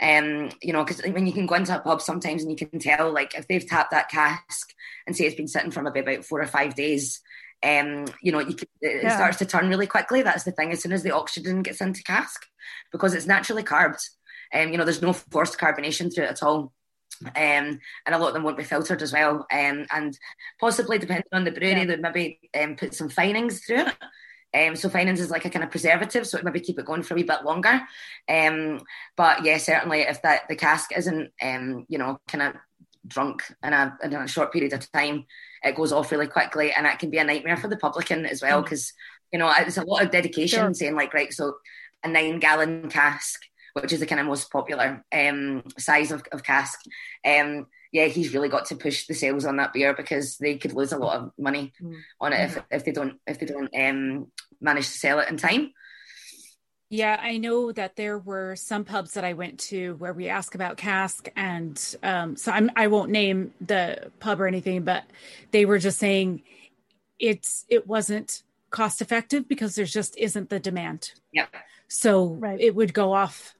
Um, 0.00 0.50
you 0.62 0.72
know, 0.72 0.84
because 0.84 1.02
when 1.02 1.26
you 1.26 1.32
can 1.32 1.46
go 1.46 1.56
into 1.56 1.76
a 1.76 1.80
pub 1.80 2.00
sometimes 2.00 2.42
and 2.42 2.50
you 2.52 2.56
can 2.56 2.78
tell, 2.78 3.12
like, 3.12 3.34
if 3.34 3.48
they've 3.48 3.66
tapped 3.66 3.90
that 3.90 4.08
cask 4.08 4.72
and 5.06 5.16
say 5.16 5.24
it's 5.24 5.34
been 5.34 5.48
sitting 5.48 5.72
for 5.72 5.82
maybe 5.82 5.98
about 5.98 6.24
four 6.24 6.40
or 6.40 6.46
five 6.46 6.76
days, 6.76 7.20
um, 7.64 8.06
you 8.22 8.32
know, 8.32 8.40
you 8.40 8.54
can, 8.54 8.68
it 8.80 9.02
Yeah. 9.04 9.16
starts 9.16 9.38
to 9.38 9.46
turn 9.46 9.68
really 9.68 9.86
quickly. 9.86 10.22
That's 10.22 10.44
the 10.44 10.52
thing. 10.52 10.72
As 10.72 10.82
soon 10.82 10.92
as 10.92 11.02
the 11.02 11.10
oxygen 11.12 11.62
gets 11.62 11.80
into 11.80 12.02
cask, 12.02 12.46
because 12.92 13.14
it's 13.14 13.26
naturally 13.26 13.62
carbed, 13.62 14.00
um, 14.54 14.70
you 14.70 14.78
know, 14.78 14.84
there's 14.84 15.02
no 15.02 15.12
forced 15.12 15.58
carbonation 15.58 16.14
through 16.14 16.24
it 16.24 16.30
at 16.30 16.42
all. 16.42 16.72
Um, 17.24 17.80
and 18.06 18.14
a 18.14 18.18
lot 18.18 18.28
of 18.28 18.34
them 18.34 18.44
won't 18.44 18.56
be 18.56 18.64
filtered 18.64 19.02
as 19.02 19.12
well. 19.12 19.46
Um, 19.52 19.86
and 19.90 20.16
possibly 20.60 20.98
depending 20.98 21.24
on 21.32 21.44
the 21.44 21.50
brewery, 21.50 21.80
Yeah. 21.80 21.84
they'd 21.86 22.00
maybe 22.00 22.40
um, 22.58 22.76
put 22.76 22.94
some 22.94 23.08
finings 23.08 23.64
through 23.64 23.86
it. 23.86 23.94
Um, 24.54 24.76
so 24.76 24.88
finings 24.88 25.20
is 25.20 25.30
like 25.30 25.44
a 25.44 25.50
kind 25.50 25.64
of 25.64 25.70
preservative, 25.70 26.26
so 26.26 26.38
it 26.38 26.44
maybe 26.44 26.60
keep 26.60 26.78
it 26.78 26.86
going 26.86 27.02
for 27.02 27.12
a 27.14 27.16
wee 27.16 27.22
bit 27.22 27.44
longer. 27.44 27.82
Um, 28.28 28.80
but 29.16 29.44
yeah, 29.44 29.58
certainly 29.58 30.02
if 30.02 30.22
that 30.22 30.48
the 30.48 30.56
cask 30.56 30.96
isn't, 30.96 31.32
um, 31.42 31.84
you 31.88 31.98
know, 31.98 32.18
kind 32.28 32.42
of 32.42 32.54
drunk 33.08 33.42
in 33.64 33.72
a, 33.72 33.96
in 34.02 34.14
a 34.14 34.28
short 34.28 34.52
period 34.52 34.72
of 34.72 34.90
time, 34.92 35.24
it 35.62 35.74
goes 35.74 35.92
off 35.92 36.12
really 36.12 36.26
quickly, 36.28 36.72
and 36.72 36.86
that 36.86 36.98
can 36.98 37.10
be 37.10 37.18
a 37.18 37.24
nightmare 37.24 37.56
for 37.56 37.68
the 37.68 37.76
publican 37.76 38.26
as 38.26 38.42
well 38.42 38.62
because 38.62 38.92
you 39.32 39.38
know 39.38 39.52
it's 39.58 39.76
a 39.76 39.82
lot 39.84 40.02
of 40.02 40.10
dedication. 40.10 40.60
Sure. 40.60 40.74
Saying 40.74 40.94
like, 40.96 41.14
right, 41.14 41.32
so 41.32 41.54
a 42.04 42.08
nine 42.08 42.38
gallon 42.38 42.88
cask, 42.88 43.40
which 43.72 43.92
is 43.92 44.00
the 44.00 44.06
kind 44.06 44.20
of 44.20 44.26
most 44.26 44.50
popular 44.50 45.04
um, 45.12 45.62
size 45.78 46.12
of, 46.12 46.22
of 46.32 46.42
cask. 46.44 46.78
Um, 47.24 47.66
yeah, 47.90 48.04
he's 48.04 48.34
really 48.34 48.50
got 48.50 48.66
to 48.66 48.76
push 48.76 49.06
the 49.06 49.14
sales 49.14 49.46
on 49.46 49.56
that 49.56 49.72
beer 49.72 49.94
because 49.94 50.36
they 50.36 50.58
could 50.58 50.74
lose 50.74 50.92
a 50.92 50.98
lot 50.98 51.16
of 51.16 51.32
money 51.38 51.72
Mm. 51.82 51.94
on 52.20 52.32
it 52.32 52.40
if, 52.40 52.62
if 52.70 52.84
they 52.84 52.92
don't 52.92 53.18
if 53.26 53.38
they 53.40 53.46
don't 53.46 53.70
um, 53.74 54.30
manage 54.60 54.86
to 54.86 54.98
sell 54.98 55.20
it 55.20 55.28
in 55.30 55.36
time. 55.38 55.72
Yeah, 56.90 57.18
I 57.20 57.36
know 57.36 57.70
that 57.72 57.96
there 57.96 58.18
were 58.18 58.56
some 58.56 58.84
pubs 58.84 59.12
that 59.12 59.24
I 59.24 59.34
went 59.34 59.58
to 59.60 59.94
where 59.96 60.14
we 60.14 60.28
ask 60.28 60.54
about 60.54 60.78
cask, 60.78 61.28
and 61.36 61.78
um, 62.02 62.34
so 62.36 62.50
I'm, 62.50 62.70
I 62.76 62.86
won't 62.86 63.10
name 63.10 63.52
the 63.60 64.10
pub 64.20 64.40
or 64.40 64.46
anything, 64.46 64.84
but 64.84 65.04
they 65.50 65.66
were 65.66 65.78
just 65.78 65.98
saying 65.98 66.42
it's 67.18 67.66
it 67.68 67.86
wasn't 67.86 68.42
cost 68.70 69.02
effective 69.02 69.48
because 69.48 69.74
there 69.74 69.84
just 69.84 70.16
isn't 70.16 70.48
the 70.48 70.60
demand. 70.60 71.12
Yeah. 71.32 71.46
So 71.88 72.24
Right. 72.24 72.60
it 72.60 72.74
would 72.74 72.94
go 72.94 73.12
off 73.12 73.54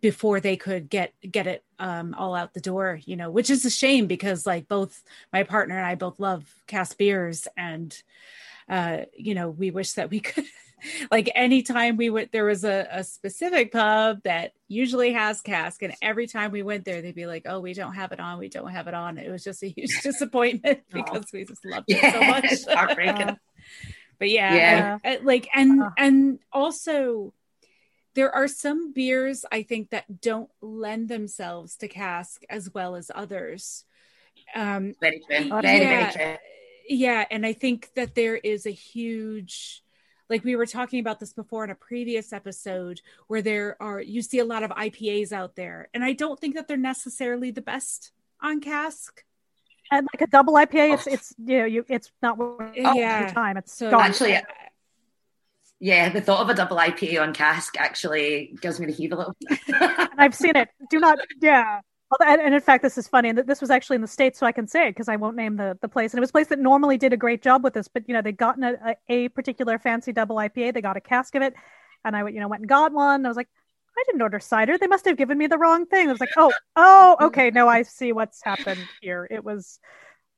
before 0.00 0.40
they 0.40 0.56
could 0.56 0.90
get 0.90 1.12
get 1.30 1.46
it 1.46 1.64
um, 1.78 2.14
all 2.18 2.34
out 2.34 2.54
the 2.54 2.60
door, 2.60 3.00
you 3.04 3.16
know, 3.16 3.30
which 3.30 3.50
is 3.50 3.64
a 3.64 3.70
shame 3.70 4.06
because 4.06 4.46
like 4.46 4.68
both 4.68 5.02
my 5.32 5.42
partner 5.42 5.76
and 5.76 5.86
I 5.86 5.94
both 5.94 6.20
love 6.20 6.44
cask 6.66 6.98
beers 6.98 7.48
and 7.56 7.96
uh, 8.68 9.02
you 9.16 9.34
know, 9.34 9.48
we 9.48 9.70
wish 9.70 9.92
that 9.92 10.10
we 10.10 10.20
could 10.20 10.44
like 11.10 11.30
anytime 11.34 11.96
we 11.96 12.10
went 12.10 12.32
there 12.32 12.44
was 12.44 12.64
a, 12.64 12.86
a 12.90 13.02
specific 13.04 13.72
pub 13.72 14.20
that 14.24 14.52
usually 14.68 15.12
has 15.12 15.40
cask 15.40 15.82
and 15.82 15.94
every 16.02 16.26
time 16.26 16.50
we 16.52 16.62
went 16.62 16.84
there 16.84 17.00
they'd 17.02 17.14
be 17.14 17.26
like 17.26 17.44
oh 17.46 17.60
we 17.60 17.72
don't 17.74 17.94
have 17.94 18.12
it 18.12 18.20
on 18.20 18.38
we 18.38 18.48
don't 18.48 18.70
have 18.70 18.86
it 18.88 18.94
on 18.94 19.16
it 19.18 19.30
was 19.30 19.42
just 19.44 19.62
a 19.62 19.68
huge 19.68 20.00
disappointment 20.02 20.80
because 20.92 21.24
we 21.32 21.44
just 21.44 21.64
loved 21.64 21.86
it 21.88 21.96
Yeah, 22.02 22.12
so 22.12 22.20
much 22.20 22.44
it's 22.52 22.66
heartbreaking. 22.66 23.36
but 24.18 24.28
yeah, 24.30 24.54
Yeah. 24.54 24.98
I- 25.04 25.14
I- 25.14 25.20
like 25.22 25.48
and 25.54 25.82
Uh. 25.82 25.90
and 25.96 26.38
also 26.52 27.32
there 28.14 28.34
are 28.34 28.48
some 28.48 28.92
beers 28.92 29.44
i 29.52 29.62
think 29.62 29.90
that 29.90 30.20
don't 30.20 30.50
lend 30.62 31.08
themselves 31.08 31.76
to 31.76 31.88
cask 31.88 32.42
as 32.50 32.72
well 32.72 32.96
as 32.96 33.10
others 33.14 33.84
um 34.54 34.94
Very 35.00 35.20
true. 35.20 35.48
Very, 35.60 35.78
yeah. 35.80 36.10
very 36.10 36.12
true. 36.12 36.36
yeah 36.88 37.24
and 37.30 37.44
i 37.46 37.52
think 37.52 37.90
that 37.94 38.14
there 38.14 38.36
is 38.36 38.64
a 38.66 38.70
huge 38.70 39.82
like 40.28 40.44
we 40.44 40.56
were 40.56 40.66
talking 40.66 41.00
about 41.00 41.20
this 41.20 41.32
before 41.32 41.64
in 41.64 41.70
a 41.70 41.74
previous 41.74 42.32
episode 42.32 43.00
where 43.28 43.42
there 43.42 43.76
are 43.80 44.00
you 44.00 44.22
see 44.22 44.38
a 44.38 44.44
lot 44.44 44.62
of 44.62 44.70
ipas 44.70 45.32
out 45.32 45.56
there 45.56 45.88
and 45.94 46.04
i 46.04 46.12
don't 46.12 46.40
think 46.40 46.54
that 46.54 46.68
they're 46.68 46.76
necessarily 46.76 47.50
the 47.50 47.62
best 47.62 48.12
on 48.40 48.60
cask 48.60 49.24
And 49.90 50.08
like 50.12 50.20
a 50.22 50.26
double 50.26 50.54
IPA, 50.54 50.94
it's 50.94 51.06
oh. 51.06 51.12
it's 51.12 51.34
you 51.38 51.58
know 51.58 51.64
you 51.64 51.84
it's 51.88 52.10
not 52.20 52.38
worth 52.38 52.74
Yeah. 52.74 53.20
your 53.20 53.30
time. 53.30 53.56
It's 53.56 53.72
so 53.72 53.88
gone. 53.90 54.02
Actually, 54.02 54.40
Yeah, 55.78 56.08
the 56.08 56.20
thought 56.20 56.40
of 56.40 56.48
a 56.48 56.54
double 56.54 56.76
IPA 56.76 57.22
on 57.22 57.32
cask 57.32 57.78
actually 57.78 58.56
gives 58.60 58.80
me 58.80 58.86
the 58.86 58.92
heave 58.92 59.12
a 59.12 59.16
little. 59.16 59.34
and 59.68 60.10
I've 60.18 60.34
seen 60.34 60.56
it. 60.56 60.68
Do 60.90 60.98
not, 60.98 61.18
yeah. 61.40 61.80
And, 62.20 62.40
and 62.40 62.54
in 62.54 62.60
fact, 62.60 62.82
this 62.82 62.96
is 62.96 63.08
funny. 63.08 63.30
And 63.30 63.38
this 63.38 63.60
was 63.60 63.70
actually 63.70 63.96
in 63.96 64.02
the 64.02 64.08
states, 64.08 64.38
so 64.38 64.46
I 64.46 64.52
can 64.52 64.68
say 64.68 64.86
it 64.86 64.90
because 64.90 65.08
I 65.08 65.16
won't 65.16 65.36
name 65.36 65.56
the, 65.56 65.76
the 65.82 65.88
place. 65.88 66.12
And 66.12 66.18
it 66.18 66.20
was 66.20 66.30
a 66.30 66.32
place 66.32 66.46
that 66.48 66.58
normally 66.58 66.98
did 66.98 67.12
a 67.12 67.16
great 67.16 67.42
job 67.42 67.64
with 67.64 67.74
this, 67.74 67.88
but 67.88 68.04
you 68.06 68.14
know 68.14 68.22
they'd 68.22 68.36
gotten 68.36 68.62
a, 68.62 68.96
a, 69.08 69.14
a 69.14 69.28
particular 69.28 69.78
fancy 69.78 70.12
double 70.12 70.36
IPA. 70.36 70.74
They 70.74 70.80
got 70.80 70.96
a 70.96 71.00
cask 71.00 71.34
of 71.34 71.42
it, 71.42 71.54
and 72.04 72.16
I 72.16 72.22
went, 72.22 72.34
you 72.34 72.40
know, 72.40 72.48
went 72.48 72.60
and 72.60 72.68
got 72.68 72.92
one. 72.92 73.26
I 73.26 73.28
was 73.28 73.36
like, 73.36 73.48
I 73.98 74.02
didn't 74.06 74.22
order 74.22 74.38
cider. 74.38 74.78
They 74.78 74.86
must 74.86 75.04
have 75.06 75.16
given 75.16 75.36
me 75.36 75.46
the 75.46 75.58
wrong 75.58 75.86
thing. 75.86 76.08
I 76.08 76.12
was 76.12 76.20
like, 76.20 76.30
oh, 76.36 76.52
oh, 76.76 77.16
okay. 77.22 77.50
No, 77.50 77.66
I 77.66 77.82
see 77.82 78.12
what's 78.12 78.42
happened 78.42 78.80
here. 79.00 79.26
It 79.28 79.42
was, 79.42 79.80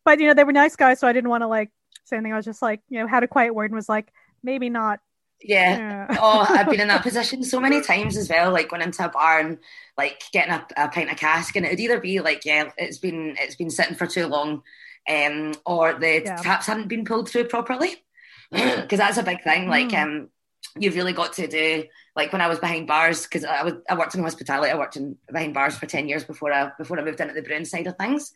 but 0.05 0.21
you 0.21 0.27
know, 0.29 0.35
they 0.35 0.45
were 0.45 0.53
nice 0.53 0.77
guys, 0.77 1.01
so 1.01 1.09
I 1.09 1.13
didn't 1.13 1.31
want 1.31 1.43
to 1.43 1.49
like 1.49 1.71
say 2.05 2.17
anything. 2.17 2.33
I 2.33 2.37
was 2.37 2.47
just 2.47 2.63
like, 2.63 2.81
you 2.89 2.99
know, 2.99 3.07
had 3.07 3.25
a 3.25 3.29
quiet 3.29 3.55
word 3.55 3.67
and 3.67 3.75
was 3.75 3.89
like, 3.89 4.13
maybe 4.43 4.71
not. 4.71 5.01
Yeah. 5.43 6.07
Yeah. 6.11 6.19
oh, 6.21 6.47
I've 6.49 6.69
been 6.69 6.81
in 6.81 6.89
that 6.89 7.03
position 7.09 7.43
so 7.43 7.61
many 7.61 7.81
times 7.81 8.17
as 8.17 8.29
well. 8.29 8.53
Like 8.53 8.69
going 8.69 8.83
into 8.83 9.05
a 9.05 9.09
bar 9.09 9.39
and 9.41 9.59
like 9.97 10.23
getting 10.33 10.53
a, 10.53 10.67
a 10.77 10.89
pint 10.89 11.11
of 11.11 11.17
cask, 11.17 11.55
and 11.57 11.65
it 11.67 11.71
would 11.71 11.81
either 11.81 12.01
be 12.01 12.21
like, 12.21 12.45
yeah, 12.45 12.71
it's 12.77 12.99
been 12.99 13.37
it's 13.39 13.57
been 13.57 13.71
sitting 13.71 13.95
for 13.97 14.07
too 14.07 14.27
long, 14.27 14.63
um, 15.09 15.55
or 15.67 15.95
the 15.95 16.23
Yeah. 16.25 16.37
taps 16.37 16.67
hadn't 16.67 16.89
been 16.89 17.05
pulled 17.05 17.29
through 17.29 17.45
properly, 17.45 17.95
because 18.51 18.99
that's 18.99 19.19
a 19.19 19.23
big 19.23 19.43
thing. 19.43 19.69
Like, 19.69 19.89
Mm. 19.91 20.03
um, 20.03 20.29
you've 20.77 20.95
really 20.97 21.13
got 21.13 21.33
to 21.35 21.47
do 21.47 21.85
like 22.15 22.33
when 22.33 22.43
I 22.43 22.49
was 22.49 22.59
behind 22.59 22.87
bars 22.87 23.23
because 23.23 23.45
I 23.45 23.63
was 23.63 23.75
I 23.89 23.97
worked 23.97 24.15
in 24.15 24.23
hospitality. 24.23 24.71
I 24.73 24.77
worked 24.79 24.97
in 24.97 25.17
behind 25.31 25.55
bars 25.55 25.77
for 25.79 25.87
ten 25.87 26.09
years 26.09 26.25
before 26.25 26.53
I 26.53 26.73
before 26.79 26.99
I 26.99 27.05
moved 27.05 27.21
into 27.21 27.35
the 27.35 27.43
brewing 27.43 27.65
side 27.65 27.87
of 27.87 27.97
things. 27.97 28.33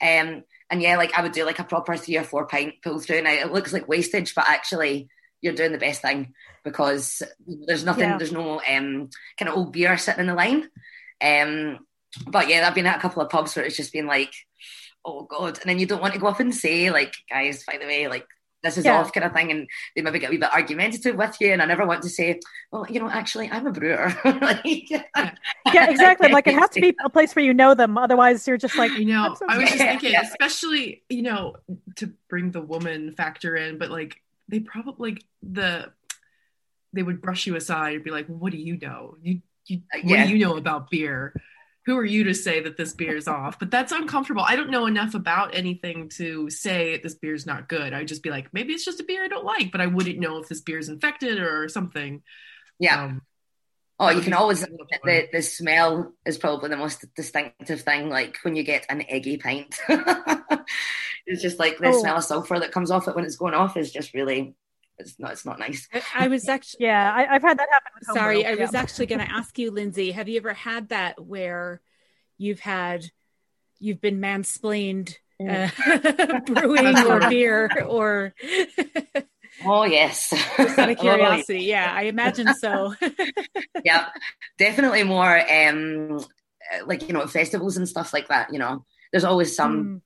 Um, 0.00 0.44
and 0.70 0.80
yeah, 0.82 0.96
like 0.96 1.16
I 1.18 1.22
would 1.22 1.32
do 1.32 1.44
like 1.44 1.58
a 1.58 1.64
proper 1.64 1.96
three 1.96 2.16
or 2.16 2.24
four 2.24 2.46
pint 2.46 2.74
pull 2.82 3.00
through. 3.00 3.22
Now 3.22 3.32
it 3.32 3.52
looks 3.52 3.72
like 3.72 3.88
wastage, 3.88 4.34
but 4.34 4.48
actually 4.48 5.08
you're 5.40 5.54
doing 5.54 5.72
the 5.72 5.78
best 5.78 6.02
thing 6.02 6.34
because 6.64 7.22
there's 7.66 7.84
nothing, 7.84 8.08
Yeah. 8.10 8.18
there's 8.18 8.32
no 8.32 8.60
um 8.60 9.08
kind 9.38 9.48
of 9.48 9.56
old 9.56 9.72
beer 9.72 9.96
sitting 9.96 10.20
in 10.20 10.26
the 10.26 10.34
line. 10.34 10.68
Um, 11.20 11.78
but 12.26 12.48
yeah, 12.48 12.66
I've 12.66 12.74
been 12.74 12.86
at 12.86 12.96
a 12.98 13.00
couple 13.00 13.22
of 13.22 13.30
pubs 13.30 13.54
where 13.56 13.64
it's 13.64 13.76
just 13.76 13.92
been 13.92 14.06
like, 14.06 14.32
oh 15.04 15.22
god, 15.24 15.58
and 15.60 15.68
then 15.70 15.78
you 15.78 15.86
don't 15.86 16.00
want 16.02 16.14
to 16.14 16.20
go 16.20 16.26
up 16.26 16.40
and 16.40 16.54
say 16.54 16.90
like, 16.90 17.14
guys, 17.30 17.64
by 17.64 17.78
the 17.78 17.86
way, 17.86 18.08
like 18.08 18.26
this 18.62 18.76
is 18.76 18.84
Yeah. 18.84 18.98
off 18.98 19.12
kind 19.12 19.24
of 19.24 19.32
thing, 19.32 19.52
and 19.52 19.68
they 19.94 20.02
maybe 20.02 20.18
get 20.18 20.30
a 20.30 20.32
wee 20.32 20.36
bit 20.38 20.52
argumentative 20.52 21.14
with 21.14 21.36
you, 21.40 21.52
and 21.52 21.62
I 21.62 21.66
never 21.66 21.86
want 21.86 22.02
to 22.02 22.08
say, 22.08 22.40
well, 22.72 22.84
you 22.90 22.98
know, 22.98 23.08
actually, 23.08 23.48
I'm 23.48 23.66
a 23.68 23.70
brewer. 23.72 24.12
like, 24.24 24.64
Yeah, 25.72 25.88
exactly. 25.90 26.32
Like 26.32 26.48
it 26.48 26.54
has 26.54 26.70
to 26.70 26.80
be 26.80 26.96
a 27.04 27.08
place 27.08 27.36
where 27.36 27.44
you 27.44 27.54
know 27.54 27.74
them. 27.74 27.96
Otherwise, 27.96 28.48
you're 28.48 28.56
just 28.56 28.76
like, 28.76 28.90
I 28.90 29.04
know. 29.04 29.34
So 29.38 29.46
I 29.48 29.58
was 29.58 29.68
just 29.68 29.78
thinking, 29.78 30.10
Yeah. 30.12 30.22
especially 30.22 31.04
you 31.08 31.22
know, 31.22 31.54
to 31.96 32.12
bring 32.28 32.50
the 32.50 32.60
woman 32.60 33.14
factor 33.16 33.54
in, 33.54 33.78
but 33.78 33.90
like 33.90 34.20
they 34.48 34.60
probably 34.60 35.10
like 35.12 35.24
the 35.42 35.92
they 36.92 37.02
would 37.02 37.20
brush 37.20 37.46
you 37.46 37.54
aside 37.56 37.96
and 37.96 38.04
be 38.04 38.10
like, 38.10 38.26
"What 38.26 38.52
do 38.52 38.58
you 38.58 38.78
know? 38.78 39.16
You 39.22 39.42
you 39.66 39.82
what 39.92 40.04
Yeah. 40.04 40.26
do 40.26 40.32
you 40.36 40.38
know 40.46 40.56
about 40.56 40.90
beer? 40.90 41.34
Who 41.86 41.96
are 41.96 42.04
you 42.04 42.24
to 42.24 42.34
say 42.34 42.60
that 42.60 42.76
this 42.76 42.92
beer 42.94 43.16
is 43.16 43.28
off?" 43.28 43.58
But 43.58 43.70
that's 43.70 43.92
uncomfortable. 43.92 44.42
I 44.42 44.56
don't 44.56 44.70
know 44.70 44.86
enough 44.86 45.14
about 45.14 45.54
anything 45.54 46.08
to 46.16 46.48
say 46.50 46.98
this 47.02 47.14
beer's 47.14 47.46
not 47.46 47.68
good. 47.68 47.92
I'd 47.92 48.08
just 48.08 48.22
be 48.22 48.30
like, 48.30 48.52
maybe 48.54 48.72
it's 48.72 48.84
just 48.84 49.00
a 49.00 49.04
beer 49.04 49.24
I 49.24 49.28
don't 49.28 49.44
like, 49.44 49.70
but 49.72 49.80
I 49.80 49.86
wouldn't 49.86 50.18
know 50.18 50.38
if 50.38 50.48
this 50.48 50.60
beer's 50.62 50.88
infected 50.88 51.38
or 51.38 51.68
something. 51.68 52.22
yeah. 52.78 53.04
Um, 53.04 53.22
Oh, 54.00 54.10
you 54.10 54.20
can 54.20 54.32
always 54.32 54.60
the 54.60 55.28
the 55.32 55.42
smell 55.42 56.12
is 56.24 56.38
probably 56.38 56.68
the 56.68 56.76
most 56.76 57.04
distinctive 57.16 57.80
thing. 57.82 58.08
Like 58.08 58.38
when 58.42 58.54
you 58.56 58.62
get 58.62 58.86
an 58.88 59.02
eggy 59.08 59.38
pint, 59.38 59.74
it's 61.26 61.42
just 61.42 61.58
like 61.58 61.78
the 61.78 61.88
Oh. 61.88 62.00
smell 62.00 62.16
of 62.18 62.24
sulfur 62.24 62.60
that 62.60 62.72
comes 62.72 62.90
off 62.90 63.08
it 63.08 63.16
when 63.16 63.24
it's 63.24 63.36
going 63.36 63.54
off 63.54 63.76
is 63.76 63.90
just 63.90 64.14
really 64.14 64.54
it's 64.98 65.18
not 65.18 65.32
it's 65.32 65.44
not 65.46 65.58
nice. 65.58 65.88
I, 65.92 66.02
I 66.14 66.28
was 66.28 66.48
actually 66.48 66.86
yeah, 66.86 67.12
I, 67.12 67.34
I've 67.34 67.42
had 67.42 67.58
that 67.58 67.68
happen. 67.70 67.92
With 67.98 68.16
sorry 68.16 68.42
homebrew. 68.42 68.60
i 68.60 68.64
was 68.66 68.74
actually 68.74 69.06
going 69.06 69.20
to 69.26 69.32
ask 69.32 69.58
you 69.58 69.70
lindsay 69.70 70.12
have 70.12 70.28
you 70.28 70.36
ever 70.38 70.54
had 70.54 70.88
that 70.90 71.20
where 71.20 71.80
you've 72.36 72.60
had 72.60 73.04
you've 73.80 74.00
been 74.00 74.20
mansplained 74.20 75.14
uh, 75.40 75.68
brewing 76.46 76.98
or 76.98 77.20
beer 77.30 77.70
or 77.86 78.34
Oh 79.64 79.84
yes, 79.84 80.32
just 80.60 80.78
out 80.78 80.90
of 80.90 80.98
curiosity 80.98 81.60
yeah 81.60 81.92
i 81.94 82.02
imagine 82.02 82.52
so 82.52 82.94
yeah, 83.84 84.08
definitely 84.58 85.04
more 85.04 85.38
um 85.50 86.18
uh, 86.72 86.86
like 86.86 87.06
you 87.08 87.14
know 87.14 87.26
festivals 87.26 87.76
and 87.76 87.88
stuff 87.88 88.12
like 88.12 88.28
that. 88.28 88.52
You 88.52 88.58
know, 88.58 88.84
there's 89.12 89.24
always 89.24 89.54
some 89.56 89.82
Mm. 89.84 90.00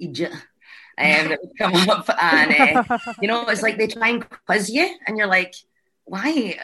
idiot 0.00 0.32
um, 0.32 1.28
that 1.28 1.38
would 1.42 1.58
come 1.58 1.90
up 1.90 2.08
and 2.20 2.52
uh, 2.52 2.80
you 3.20 3.28
know 3.28 3.46
it's 3.48 3.62
like 3.62 3.78
they 3.78 3.86
try 3.88 4.08
and 4.08 4.26
quiz 4.46 4.70
you 4.70 4.88
and 5.06 5.18
you're 5.18 5.26
like, 5.26 5.54
why 6.04 6.58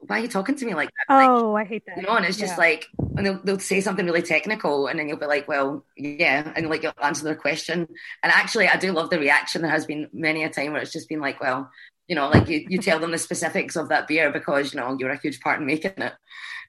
why 0.00 0.18
are 0.18 0.22
you 0.22 0.28
talking 0.28 0.54
to 0.56 0.64
me 0.66 0.74
like 0.74 0.90
that? 1.08 1.14
Like, 1.14 1.28
oh, 1.28 1.54
I 1.56 1.64
hate 1.64 1.84
that. 1.86 1.96
you 1.96 2.02
know, 2.04 2.16
and 2.16 2.24
it's 2.24 2.38
just 2.38 2.52
Yeah. 2.54 2.58
like, 2.58 2.86
and 3.16 3.26
they'll, 3.26 3.40
they'll 3.42 3.58
say 3.58 3.80
something 3.80 4.04
really 4.06 4.22
technical, 4.22 4.86
and 4.86 4.98
then 4.98 5.08
you'll 5.08 5.18
be 5.18 5.26
like, 5.26 5.48
well, 5.48 5.84
yeah, 5.96 6.52
and 6.56 6.68
like 6.70 6.82
you'll 6.82 6.92
answer 7.02 7.24
their 7.24 7.34
question. 7.36 7.86
And 8.22 8.32
actually, 8.32 8.68
I 8.68 8.76
do 8.76 8.92
love 8.92 9.10
the 9.10 9.18
reaction. 9.18 9.62
There 9.62 9.70
has 9.70 9.86
been 9.86 10.08
many 10.12 10.44
a 10.44 10.50
time 10.50 10.72
where 10.72 10.82
it's 10.82 10.92
just 10.92 11.08
been 11.08 11.20
like, 11.20 11.40
well, 11.40 11.70
you 12.06 12.14
know, 12.14 12.28
like 12.28 12.48
you, 12.48 12.64
you 12.68 12.78
tell 12.78 12.98
them 12.98 13.10
the 13.10 13.18
specifics 13.18 13.76
of 13.76 13.88
that 13.90 14.08
beer 14.08 14.30
because 14.32 14.72
you 14.72 14.80
know 14.80 14.96
you're 14.98 15.10
a 15.10 15.18
huge 15.20 15.40
part 15.40 15.60
in 15.60 15.66
making 15.66 15.92
it. 15.96 16.12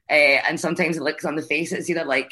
Uh, 0.09 0.13
and 0.47 0.59
sometimes 0.59 0.97
it 0.97 1.03
looks 1.03 1.23
on 1.23 1.35
the 1.35 1.41
face, 1.43 1.71
it's 1.71 1.89
either 1.89 2.03
like, 2.03 2.31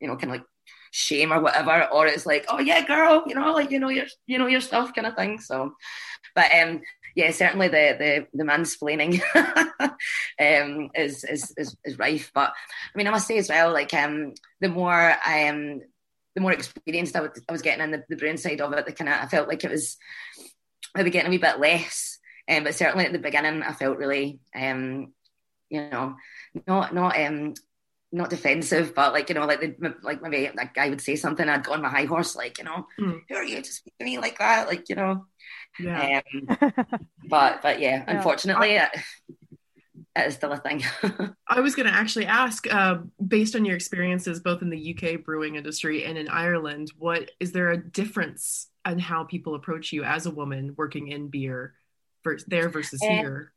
you 0.00 0.06
know, 0.06 0.14
kind 0.16 0.32
of 0.32 0.38
like 0.38 0.46
shame 0.92 1.32
or 1.32 1.40
whatever, 1.40 1.88
or 1.92 2.06
it's 2.06 2.26
like, 2.26 2.44
oh 2.48 2.60
yeah, 2.60 2.86
girl, 2.86 3.24
you 3.26 3.34
know, 3.34 3.52
like 3.52 3.70
you 3.70 3.80
know 3.80 3.88
your 3.88 4.04
you 4.26 4.38
know 4.38 4.46
your 4.46 4.60
stuff 4.60 4.94
kind 4.94 5.06
of 5.06 5.16
thing. 5.16 5.40
So, 5.40 5.74
but 6.34 6.52
um, 6.54 6.80
yeah, 7.14 7.30
certainly 7.30 7.68
the 7.68 7.96
the 7.98 8.26
the 8.32 8.44
mansplaining 8.44 9.20
um 10.40 10.90
is, 10.94 11.24
is 11.24 11.52
is 11.56 11.76
is 11.84 11.98
rife. 11.98 12.30
But 12.34 12.50
I 12.94 12.98
mean, 12.98 13.06
I 13.06 13.10
must 13.10 13.26
say 13.26 13.38
as 13.38 13.48
well, 13.48 13.72
like 13.72 13.94
um, 13.94 14.34
the 14.60 14.68
more 14.68 15.12
um, 15.26 15.80
the 16.34 16.40
more 16.40 16.52
experienced 16.52 17.14
I, 17.16 17.20
would, 17.20 17.32
I 17.48 17.52
was 17.52 17.62
getting 17.62 17.84
in 17.84 17.90
the, 17.92 18.04
the 18.08 18.16
brewing 18.16 18.36
side 18.36 18.60
of 18.60 18.72
it, 18.72 18.86
the 18.86 18.92
kind 18.92 19.08
of 19.08 19.16
I 19.20 19.26
felt 19.26 19.48
like 19.48 19.62
it 19.64 19.70
was 19.70 19.96
maybe 20.96 21.10
getting 21.10 21.28
a 21.28 21.30
wee 21.30 21.38
bit 21.38 21.60
less. 21.60 22.18
Um, 22.48 22.64
but 22.64 22.74
certainly 22.74 23.06
at 23.06 23.12
the 23.12 23.18
beginning, 23.18 23.62
I 23.62 23.72
felt 23.72 23.96
really 23.98 24.40
um, 24.54 25.12
you 25.70 25.88
know, 25.90 26.16
not 26.66 26.94
not 26.94 27.18
um 27.18 27.54
not 28.12 28.30
defensive, 28.30 28.94
but 28.94 29.12
like 29.12 29.28
you 29.28 29.34
know, 29.34 29.46
like 29.46 29.60
the, 29.60 29.94
like 30.02 30.22
maybe 30.22 30.50
like 30.54 30.76
I 30.78 30.88
would 30.90 31.00
say 31.00 31.16
something, 31.16 31.48
I'd 31.48 31.64
go 31.64 31.72
on 31.72 31.82
my 31.82 31.88
high 31.88 32.04
horse, 32.04 32.36
like 32.36 32.58
you 32.58 32.64
know, 32.64 32.86
Mm. 33.00 33.20
who 33.28 33.34
are 33.34 33.42
you 33.44 33.62
to 33.62 33.72
speak 33.72 33.94
to 33.98 34.04
me 34.04 34.18
like 34.18 34.38
that, 34.38 34.68
like 34.68 34.88
you 34.88 34.96
know. 34.96 35.26
Yeah. 35.80 36.20
Um, 36.34 36.76
but 37.28 37.62
but 37.62 37.80
yeah, 37.80 37.96
Yeah. 37.98 38.04
unfortunately, 38.08 38.76
it, 38.76 38.88
it 40.16 40.26
is 40.26 40.34
still 40.34 40.52
a 40.52 40.56
thing. 40.58 40.82
I 41.48 41.60
was 41.60 41.74
going 41.74 41.86
to 41.86 41.94
actually 41.94 42.26
ask, 42.26 42.72
uh, 42.72 42.98
based 43.26 43.56
on 43.56 43.64
your 43.64 43.74
experiences 43.76 44.40
both 44.40 44.62
in 44.62 44.70
the 44.70 44.96
UK 44.96 45.24
brewing 45.24 45.56
industry 45.56 46.04
and 46.04 46.16
in 46.16 46.28
Ireland, 46.28 46.92
what 46.98 47.30
is 47.40 47.52
there 47.52 47.70
a 47.70 47.76
difference 47.90 48.68
on 48.84 48.98
how 48.98 49.24
people 49.24 49.54
approach 49.54 49.92
you 49.92 50.04
as 50.04 50.26
a 50.26 50.30
woman 50.30 50.74
working 50.76 51.08
in 51.08 51.28
beer 51.28 51.74
vers- 52.22 52.44
there 52.44 52.68
versus 52.68 53.02
Uh, 53.02 53.08
here? 53.08 53.52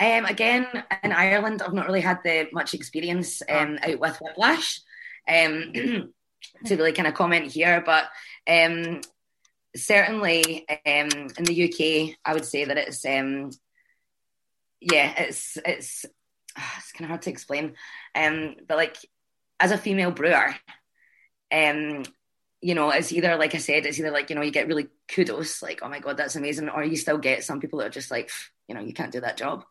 Um, 0.00 0.24
again, 0.24 0.66
in 1.04 1.12
Ireland, 1.12 1.62
I've 1.62 1.72
not 1.72 1.86
really 1.86 2.00
had 2.00 2.18
the 2.24 2.48
much 2.52 2.74
experience 2.74 3.42
um, 3.48 3.78
out 3.82 4.00
with 4.00 4.18
Whiplash 4.20 4.80
um, 5.28 5.72
to 6.66 6.76
really 6.76 6.92
kind 6.92 7.06
of 7.06 7.14
comment 7.14 7.50
here, 7.50 7.80
but 7.86 8.06
um, 8.48 9.00
certainly 9.76 10.66
um, 10.68 11.08
in 11.36 11.44
the 11.44 11.64
UK, 11.64 12.16
I 12.24 12.34
would 12.34 12.44
say 12.44 12.64
that 12.64 12.78
it's 12.78 13.04
um, 13.04 13.50
yeah, 14.80 15.14
it's 15.18 15.58
it's 15.64 16.04
it's 16.56 16.92
kind 16.92 17.04
of 17.04 17.08
hard 17.08 17.22
to 17.22 17.30
explain, 17.30 17.74
um, 18.14 18.56
but 18.68 18.76
like 18.76 18.96
as 19.60 19.72
a 19.72 19.78
female 19.78 20.10
brewer, 20.10 20.54
um, 21.52 22.04
you 22.60 22.74
know, 22.74 22.90
it's 22.90 23.12
either 23.12 23.36
like 23.36 23.54
I 23.54 23.58
said, 23.58 23.86
it's 23.86 23.98
either 23.98 24.10
like 24.10 24.30
you 24.30 24.36
know 24.36 24.42
you 24.42 24.50
get 24.50 24.68
really 24.68 24.88
kudos, 25.08 25.62
like 25.62 25.80
oh 25.82 25.88
my 25.88 25.98
god, 25.98 26.16
that's 26.16 26.36
amazing, 26.36 26.68
or 26.68 26.84
you 26.84 26.96
still 26.96 27.18
get 27.18 27.44
some 27.44 27.60
people 27.60 27.78
that 27.80 27.86
are 27.86 27.90
just 27.90 28.10
like, 28.10 28.30
you 28.68 28.74
know, 28.74 28.80
you 28.80 28.92
can't 28.92 29.12
do 29.12 29.20
that 29.20 29.36
job. 29.36 29.64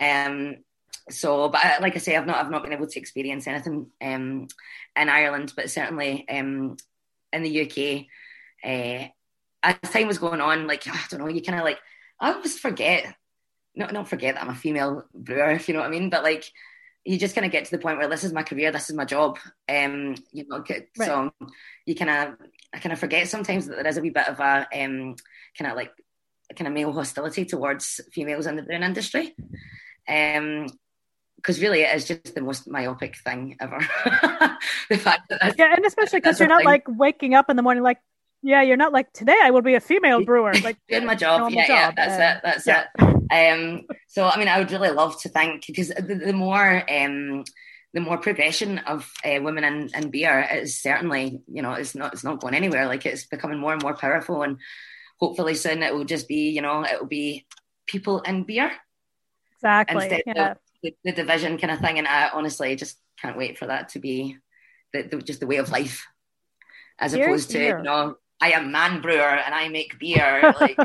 Um, 0.00 0.56
so, 1.10 1.48
but 1.48 1.64
I, 1.64 1.78
like 1.78 1.96
I 1.96 1.98
say, 1.98 2.16
I've 2.16 2.26
not 2.26 2.36
I've 2.36 2.50
not 2.50 2.62
been 2.62 2.72
able 2.72 2.86
to 2.86 2.98
experience 2.98 3.46
anything 3.46 3.90
um 4.00 4.48
in 4.96 5.08
Ireland, 5.08 5.52
but 5.56 5.70
certainly 5.70 6.26
um 6.28 6.76
in 7.32 7.42
the 7.42 7.62
UK, 7.62 8.06
uh, 8.64 9.08
as 9.62 9.90
time 9.90 10.06
was 10.06 10.18
going 10.18 10.40
on, 10.40 10.66
like 10.66 10.86
I 10.86 10.98
don't 11.10 11.20
know, 11.20 11.28
you 11.28 11.42
kind 11.42 11.58
of 11.58 11.64
like 11.64 11.78
I 12.20 12.32
always 12.32 12.58
forget, 12.58 13.14
not 13.74 13.92
not 13.92 14.08
forget 14.08 14.34
that 14.34 14.42
I'm 14.42 14.50
a 14.50 14.54
female 14.54 15.04
brewer, 15.14 15.50
if 15.50 15.68
you 15.68 15.74
know 15.74 15.80
what 15.80 15.88
I 15.88 15.90
mean, 15.90 16.10
but 16.10 16.22
like 16.22 16.44
you 17.04 17.18
just 17.18 17.34
kind 17.34 17.44
of 17.44 17.52
get 17.52 17.66
to 17.66 17.70
the 17.70 17.78
point 17.78 17.98
where 17.98 18.08
this 18.08 18.24
is 18.24 18.32
my 18.32 18.42
career, 18.42 18.72
this 18.72 18.88
is 18.88 18.96
my 18.96 19.04
job. 19.04 19.38
Um, 19.68 20.16
you 20.32 20.46
know, 20.48 20.64
right. 20.68 20.86
so 20.96 21.32
you 21.84 21.94
kind 21.94 22.10
of, 22.10 22.36
I 22.72 22.78
kind 22.78 22.92
of 22.92 22.98
forget 22.98 23.28
sometimes 23.28 23.66
that 23.66 23.76
there 23.76 23.86
is 23.86 23.98
a 23.98 24.00
wee 24.00 24.10
bit 24.10 24.26
of 24.26 24.40
a 24.40 24.66
um, 24.72 25.16
kind 25.58 25.70
of 25.70 25.76
like 25.76 25.92
kind 26.56 26.66
of 26.66 26.72
male 26.72 26.92
hostility 26.92 27.44
towards 27.44 28.00
females 28.12 28.46
in 28.46 28.56
the 28.56 28.62
brewing 28.62 28.82
industry. 28.82 29.34
Um, 30.08 30.66
because 31.36 31.60
really 31.60 31.82
it 31.82 31.94
is 31.94 32.06
just 32.06 32.34
the 32.34 32.40
most 32.40 32.66
myopic 32.66 33.18
thing 33.18 33.56
ever. 33.60 33.78
the 34.88 34.96
fact 34.96 35.28
that 35.28 35.54
yeah, 35.58 35.74
and 35.76 35.84
especially 35.84 36.20
because 36.20 36.40
you're 36.40 36.48
not 36.48 36.60
thing. 36.60 36.66
like 36.66 36.84
waking 36.88 37.34
up 37.34 37.50
in 37.50 37.56
the 37.56 37.62
morning 37.62 37.82
like, 37.82 37.98
yeah, 38.44 38.62
you're 38.62 38.76
not 38.76 38.92
like 38.92 39.12
today 39.12 39.38
I 39.42 39.50
will 39.50 39.62
be 39.62 39.74
a 39.74 39.80
female 39.80 40.24
brewer. 40.24 40.52
Like 40.62 40.76
doing 40.88 41.06
my 41.06 41.14
job, 41.14 41.50
yeah, 41.50 41.66
job. 41.66 41.76
yeah, 41.76 41.90
that's 41.96 42.20
uh, 42.20 42.36
it, 42.36 42.40
that's 42.44 42.66
yeah. 42.66 42.84
it. 42.98 43.14
Um, 43.32 43.86
so 44.06 44.28
I 44.28 44.38
mean, 44.38 44.48
I 44.48 44.58
would 44.58 44.70
really 44.70 44.90
love 44.90 45.20
to 45.22 45.30
think 45.30 45.66
because 45.66 45.88
the, 45.88 46.20
the 46.26 46.32
more 46.34 46.84
um, 46.90 47.44
the 47.94 48.00
more 48.00 48.18
progression 48.18 48.78
of 48.78 49.10
uh, 49.24 49.40
women 49.40 49.64
in, 49.64 49.90
in 49.94 50.10
beer 50.10 50.46
is 50.52 50.80
certainly 50.80 51.40
you 51.50 51.62
know 51.62 51.72
it's 51.72 51.94
not 51.94 52.12
it's 52.12 52.24
not 52.24 52.40
going 52.40 52.54
anywhere. 52.54 52.86
Like 52.86 53.06
it's 53.06 53.24
becoming 53.24 53.58
more 53.58 53.72
and 53.72 53.82
more 53.82 53.96
powerful, 53.96 54.42
and 54.42 54.58
hopefully 55.18 55.54
soon 55.54 55.82
it 55.82 55.94
will 55.94 56.04
just 56.04 56.28
be 56.28 56.50
you 56.50 56.60
know 56.60 56.84
it 56.84 57.00
will 57.00 57.08
be 57.08 57.46
people 57.86 58.20
in 58.20 58.44
beer 58.44 58.70
exactly 59.56 60.04
instead 60.04 60.22
yeah. 60.26 60.50
of 60.50 60.58
the, 60.82 60.94
the, 61.04 61.12
division 61.12 61.56
kind 61.56 61.70
of 61.70 61.80
thing. 61.80 61.98
And 61.98 62.06
I 62.06 62.28
honestly 62.28 62.76
just 62.76 62.98
can't 63.20 63.38
wait 63.38 63.56
for 63.56 63.66
that 63.66 63.90
to 63.90 63.98
be 63.98 64.36
the, 64.92 65.02
the 65.02 65.18
just 65.18 65.40
the 65.40 65.46
way 65.46 65.56
of 65.56 65.70
life, 65.70 66.06
as 66.98 67.14
opposed 67.14 67.50
to 67.52 67.58
you 67.58 67.82
know 67.82 68.16
I 68.44 68.50
am 68.50 68.70
man 68.70 69.00
brewer 69.00 69.22
and 69.22 69.54
I 69.54 69.68
make 69.70 69.98
beer. 69.98 70.54
Like, 70.60 70.78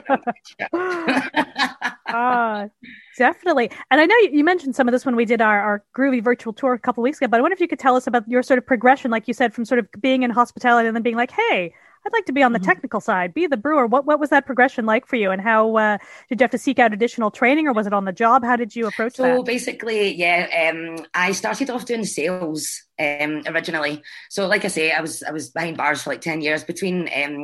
uh, 2.14 2.68
definitely. 3.18 3.70
And 3.92 4.00
I 4.00 4.06
know 4.06 4.16
you, 4.32 4.46
mentioned 4.46 4.78
some 4.78 4.88
of 4.88 4.94
this 4.94 5.06
when 5.06 5.18
we 5.18 5.26
did 5.26 5.42
our, 5.42 5.60
our 5.60 5.84
groovy 5.94 6.24
virtual 6.24 6.54
tour 6.54 6.72
a 6.72 6.80
couple 6.80 7.04
weeks 7.04 7.18
ago, 7.18 7.28
but 7.28 7.38
I 7.38 7.42
wonder 7.42 7.54
if 7.54 7.60
you 7.60 7.68
could 7.68 7.78
tell 7.78 7.98
us 7.98 8.08
about 8.08 8.26
your 8.30 8.44
sort 8.44 8.60
of 8.60 8.66
progression, 8.66 9.12
like 9.12 9.28
you 9.28 9.34
said, 9.34 9.54
from 9.54 9.66
sort 9.66 9.80
of 9.80 9.88
being 10.00 10.24
in 10.24 10.32
hospitality 10.32 10.88
and 10.88 10.96
then 10.96 11.04
being 11.04 11.18
like, 11.18 11.32
hey, 11.32 11.74
I'd 12.06 12.14
like 12.14 12.26
to 12.26 12.34
be 12.34 12.44
on 12.44 12.54
the 12.54 12.60
mm-hmm. 12.60 12.68
technical 12.68 13.02
side, 13.02 13.34
be 13.34 13.48
the 13.48 13.58
brewer. 13.58 13.86
What 13.86 14.06
what 14.06 14.20
was 14.20 14.30
that 14.30 14.46
progression 14.46 14.86
like 14.86 15.06
for 15.06 15.16
you, 15.16 15.32
and 15.32 15.42
how 15.42 15.76
uh, 15.76 15.98
did 16.30 16.40
you 16.40 16.44
have 16.44 16.52
to 16.52 16.58
seek 16.58 16.80
out 16.80 16.94
additional 16.94 17.32
training, 17.32 17.68
or 17.68 17.74
was 17.74 17.88
it 17.88 17.94
on 17.94 18.06
the 18.06 18.12
job? 18.12 18.44
How 18.44 18.56
did 18.56 18.76
you 18.76 18.88
approach 18.88 19.16
so 19.16 19.24
that? 19.24 19.38
So 19.38 19.44
basically, 19.44 20.16
yeah, 20.16 20.72
um, 20.72 21.06
I 21.14 21.32
started 21.34 21.70
off 21.70 21.86
doing 21.86 22.06
sales 22.06 22.82
um, 23.00 23.44
originally. 23.48 24.02
So 24.30 24.48
like 24.48 24.66
I 24.66 24.70
say, 24.70 24.92
I 24.92 25.02
was 25.02 25.24
I 25.24 25.32
was 25.32 25.50
behind 25.50 25.78
bars 25.78 26.04
for 26.04 26.12
like 26.12 26.22
ten 26.22 26.42
years 26.42 26.64
between 26.64 27.10
um, 27.16 27.44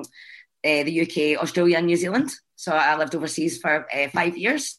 uh, 0.63 0.83
the 0.83 1.01
UK, 1.01 1.41
Australia, 1.41 1.77
and 1.77 1.87
New 1.87 1.97
Zealand. 1.97 2.31
So 2.55 2.71
I 2.71 2.97
lived 2.97 3.15
overseas 3.15 3.57
for 3.57 3.85
uh, 3.93 4.07
five 4.09 4.37
years, 4.37 4.77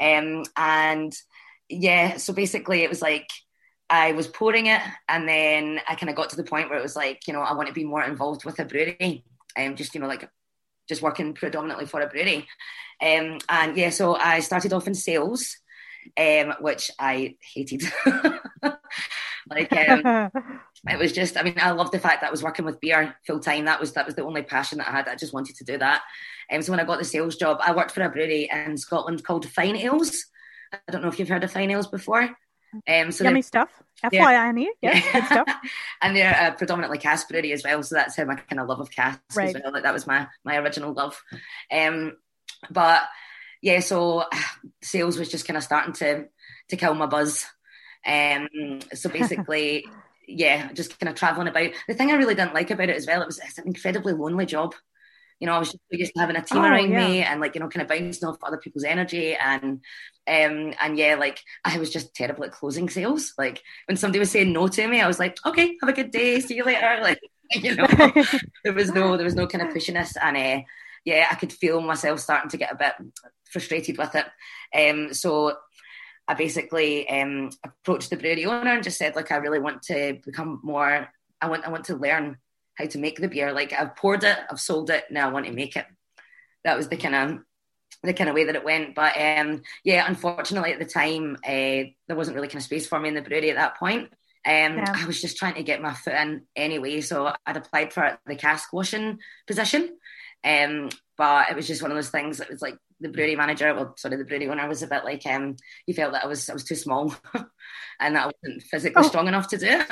um, 0.00 0.44
and 0.56 1.12
yeah, 1.68 2.16
so 2.16 2.32
basically 2.32 2.82
it 2.82 2.88
was 2.88 3.02
like 3.02 3.28
I 3.90 4.12
was 4.12 4.26
pouring 4.28 4.66
it, 4.66 4.82
and 5.08 5.28
then 5.28 5.80
I 5.88 5.94
kind 5.94 6.10
of 6.10 6.16
got 6.16 6.30
to 6.30 6.36
the 6.36 6.44
point 6.44 6.68
where 6.68 6.78
it 6.78 6.82
was 6.82 6.96
like, 6.96 7.26
you 7.26 7.32
know, 7.32 7.40
I 7.40 7.54
want 7.54 7.68
to 7.68 7.74
be 7.74 7.84
more 7.84 8.02
involved 8.02 8.44
with 8.44 8.58
a 8.58 8.64
brewery. 8.64 9.24
Um, 9.56 9.76
just 9.76 9.94
you 9.94 10.00
know, 10.00 10.06
like 10.06 10.28
just 10.88 11.02
working 11.02 11.34
predominantly 11.34 11.86
for 11.86 12.00
a 12.00 12.06
brewery. 12.06 12.46
Um, 13.00 13.38
and 13.48 13.76
yeah, 13.76 13.90
so 13.90 14.16
I 14.16 14.40
started 14.40 14.72
off 14.72 14.86
in 14.86 14.94
sales, 14.94 15.56
um, 16.16 16.54
which 16.60 16.90
I 16.98 17.36
hated. 17.54 17.82
like 19.50 19.72
um, 19.72 20.30
it 20.88 20.98
was 20.98 21.12
just, 21.12 21.36
I 21.36 21.42
mean, 21.42 21.54
I 21.58 21.70
love 21.70 21.90
the 21.90 21.98
fact 21.98 22.20
that 22.20 22.28
I 22.28 22.30
was 22.30 22.42
working 22.42 22.64
with 22.64 22.80
beer 22.80 23.14
full 23.26 23.40
time. 23.40 23.66
That 23.66 23.80
was 23.80 23.92
that 23.92 24.06
was 24.06 24.14
the 24.14 24.24
only 24.24 24.42
passion 24.42 24.78
that 24.78 24.88
I 24.88 24.92
had. 24.92 25.08
I 25.08 25.14
just 25.14 25.32
wanted 25.32 25.56
to 25.56 25.64
do 25.64 25.78
that. 25.78 26.02
And 26.50 26.58
um, 26.58 26.62
so 26.62 26.72
when 26.72 26.80
I 26.80 26.84
got 26.84 26.98
the 26.98 27.04
sales 27.04 27.36
job, 27.36 27.58
I 27.62 27.74
worked 27.74 27.92
for 27.92 28.02
a 28.02 28.08
brewery 28.08 28.48
in 28.52 28.76
Scotland 28.76 29.24
called 29.24 29.46
Fyne 29.46 29.76
Ales. 29.76 30.26
I 30.72 30.92
don't 30.92 31.02
know 31.02 31.08
if 31.08 31.18
you've 31.18 31.28
heard 31.28 31.44
of 31.44 31.52
Fyne 31.52 31.70
Ales 31.70 31.86
before. 31.86 32.30
Um, 32.88 33.12
so 33.12 33.24
Yummy 33.24 33.42
stuff. 33.42 33.70
FYI, 34.04 34.66
yeah, 34.80 35.00
good 35.12 35.24
stuff. 35.26 35.48
and 36.02 36.16
they're 36.16 36.52
a 36.52 36.56
predominantly 36.56 36.98
cask 36.98 37.28
brewery 37.28 37.52
as 37.52 37.64
well, 37.64 37.82
so 37.82 37.96
that's 37.96 38.16
how 38.16 38.24
my 38.24 38.36
kind 38.36 38.60
of 38.60 38.68
love 38.68 38.80
of 38.80 38.90
cask 38.90 39.20
right. 39.34 39.54
as 39.54 39.62
well. 39.62 39.72
Like 39.72 39.82
that 39.82 39.94
was 39.94 40.06
my 40.06 40.28
my 40.44 40.56
original 40.56 40.92
love. 40.92 41.20
Um, 41.72 42.16
but 42.70 43.02
yeah, 43.60 43.80
so 43.80 44.24
sales 44.82 45.18
was 45.18 45.28
just 45.28 45.46
kind 45.46 45.56
of 45.56 45.64
starting 45.64 45.94
to 45.94 46.26
to 46.68 46.76
kill 46.76 46.94
my 46.94 47.06
buzz. 47.06 47.46
Um, 48.06 48.48
so 48.94 49.08
basically, 49.12 49.84
yeah, 50.26 50.72
just 50.72 50.98
kind 50.98 51.10
of 51.10 51.16
traveling 51.16 51.48
about. 51.48 51.70
The 51.88 51.94
thing 51.94 52.10
I 52.10 52.16
really 52.16 52.34
didn't 52.34 52.54
like 52.54 52.70
about 52.70 52.90
it 52.90 52.96
as 52.96 53.06
well, 53.06 53.22
it 53.22 53.26
was 53.26 53.38
it's 53.38 53.58
an 53.58 53.66
incredibly 53.66 54.12
lonely 54.12 54.46
job 54.46 54.74
you 55.40 55.46
know, 55.46 55.54
I 55.54 55.58
was 55.58 55.72
just 55.72 55.82
used 55.90 56.14
to 56.14 56.20
having 56.20 56.36
a 56.36 56.42
team 56.42 56.58
oh, 56.58 56.64
around 56.64 56.90
yeah. 56.90 57.06
me 57.06 57.22
and 57.22 57.40
like, 57.40 57.54
you 57.54 57.60
know, 57.60 57.68
kind 57.68 57.82
of 57.82 57.88
bouncing 57.88 58.28
off 58.28 58.42
other 58.42 58.56
people's 58.56 58.84
energy. 58.84 59.34
And, 59.34 59.80
um, 60.26 60.74
and 60.80 60.96
yeah, 60.98 61.14
like 61.14 61.40
I 61.64 61.78
was 61.78 61.90
just 61.90 62.14
terrible 62.14 62.44
at 62.44 62.52
closing 62.52 62.88
sales. 62.88 63.34
Like 63.38 63.62
when 63.86 63.96
somebody 63.96 64.18
was 64.18 64.30
saying 64.30 64.52
no 64.52 64.66
to 64.68 64.88
me, 64.88 65.00
I 65.00 65.06
was 65.06 65.20
like, 65.20 65.38
okay, 65.46 65.76
have 65.80 65.88
a 65.88 65.92
good 65.92 66.10
day. 66.10 66.40
See 66.40 66.56
you 66.56 66.64
later. 66.64 66.98
Like, 67.08 67.20
you 67.52 67.74
know, 67.76 67.86
there 68.64 68.74
was 68.74 68.92
no, 68.92 69.16
there 69.16 69.24
was 69.24 69.34
no 69.34 69.46
kind 69.46 69.66
of 69.66 69.72
pushiness. 69.72 70.16
And, 70.20 70.36
uh, 70.36 70.64
yeah, 71.04 71.26
I 71.30 71.36
could 71.36 71.52
feel 71.52 71.80
myself 71.80 72.20
starting 72.20 72.50
to 72.50 72.58
get 72.58 72.72
a 72.72 72.76
bit 72.76 72.92
frustrated 73.50 73.96
with 73.96 74.14
it. 74.14 74.26
Um, 74.74 75.14
so 75.14 75.56
I 76.26 76.34
basically 76.34 77.08
um, 77.08 77.48
approached 77.64 78.10
the 78.10 78.16
brewery 78.16 78.44
owner 78.44 78.74
and 78.74 78.82
just 78.82 78.98
said, 78.98 79.16
like, 79.16 79.32
I 79.32 79.36
really 79.36 79.60
want 79.60 79.82
to 79.84 80.18
become 80.26 80.60
more. 80.62 81.08
I 81.40 81.48
want, 81.48 81.64
I 81.64 81.70
want 81.70 81.84
to 81.84 81.96
learn 81.96 82.36
how 82.78 82.86
to 82.86 82.98
make 82.98 83.20
the 83.20 83.28
beer. 83.28 83.52
Like 83.52 83.72
I've 83.72 83.96
poured 83.96 84.24
it, 84.24 84.38
I've 84.50 84.60
sold 84.60 84.90
it, 84.90 85.04
now 85.10 85.28
I 85.28 85.32
want 85.32 85.46
to 85.46 85.52
make 85.52 85.76
it. 85.76 85.86
That 86.64 86.76
was 86.76 86.88
the 86.88 86.96
kind 86.96 87.14
of 87.14 87.38
the 88.02 88.14
kind 88.14 88.30
of 88.30 88.36
way 88.36 88.44
that 88.44 88.54
it 88.54 88.64
went. 88.64 88.94
But 88.94 89.16
um, 89.20 89.62
yeah, 89.84 90.04
unfortunately 90.06 90.72
at 90.72 90.78
the 90.78 90.84
time, 90.84 91.36
uh, 91.44 91.90
there 92.06 92.16
wasn't 92.16 92.36
really 92.36 92.48
kind 92.48 92.58
of 92.58 92.62
space 92.62 92.86
for 92.86 92.98
me 92.98 93.08
in 93.08 93.14
the 93.14 93.22
brewery 93.22 93.50
at 93.50 93.56
that 93.56 93.78
point. 93.78 94.10
Um, 94.46 94.78
yeah. 94.78 94.94
I 94.94 95.06
was 95.06 95.20
just 95.20 95.36
trying 95.36 95.54
to 95.54 95.62
get 95.62 95.82
my 95.82 95.92
foot 95.92 96.14
in 96.14 96.42
anyway, 96.54 97.00
so 97.00 97.32
I'd 97.44 97.56
applied 97.56 97.92
for 97.92 98.18
the 98.26 98.36
cask 98.36 98.72
washing 98.72 99.18
position. 99.46 99.98
Um, 100.44 100.90
but 101.16 101.50
it 101.50 101.56
was 101.56 101.66
just 101.66 101.82
one 101.82 101.90
of 101.90 101.96
those 101.96 102.10
things 102.10 102.38
that 102.38 102.48
was 102.48 102.62
like 102.62 102.78
the 103.00 103.08
brewery 103.08 103.36
manager, 103.36 103.74
well, 103.74 103.94
sorry, 103.96 104.16
the 104.16 104.24
brewery 104.24 104.48
owner 104.48 104.68
was 104.68 104.82
a 104.82 104.86
bit 104.86 105.04
like, 105.04 105.26
um, 105.26 105.56
he 105.84 105.92
felt 105.92 106.12
that 106.12 106.24
I 106.24 106.28
was 106.28 106.48
I 106.48 106.52
was 106.52 106.64
too 106.64 106.76
small, 106.76 107.14
and 108.00 108.14
that 108.14 108.26
I 108.26 108.32
wasn't 108.42 108.62
physically 108.62 109.02
oh. 109.04 109.08
strong 109.08 109.28
enough 109.28 109.48
to 109.48 109.58
do 109.58 109.66
it. 109.66 109.90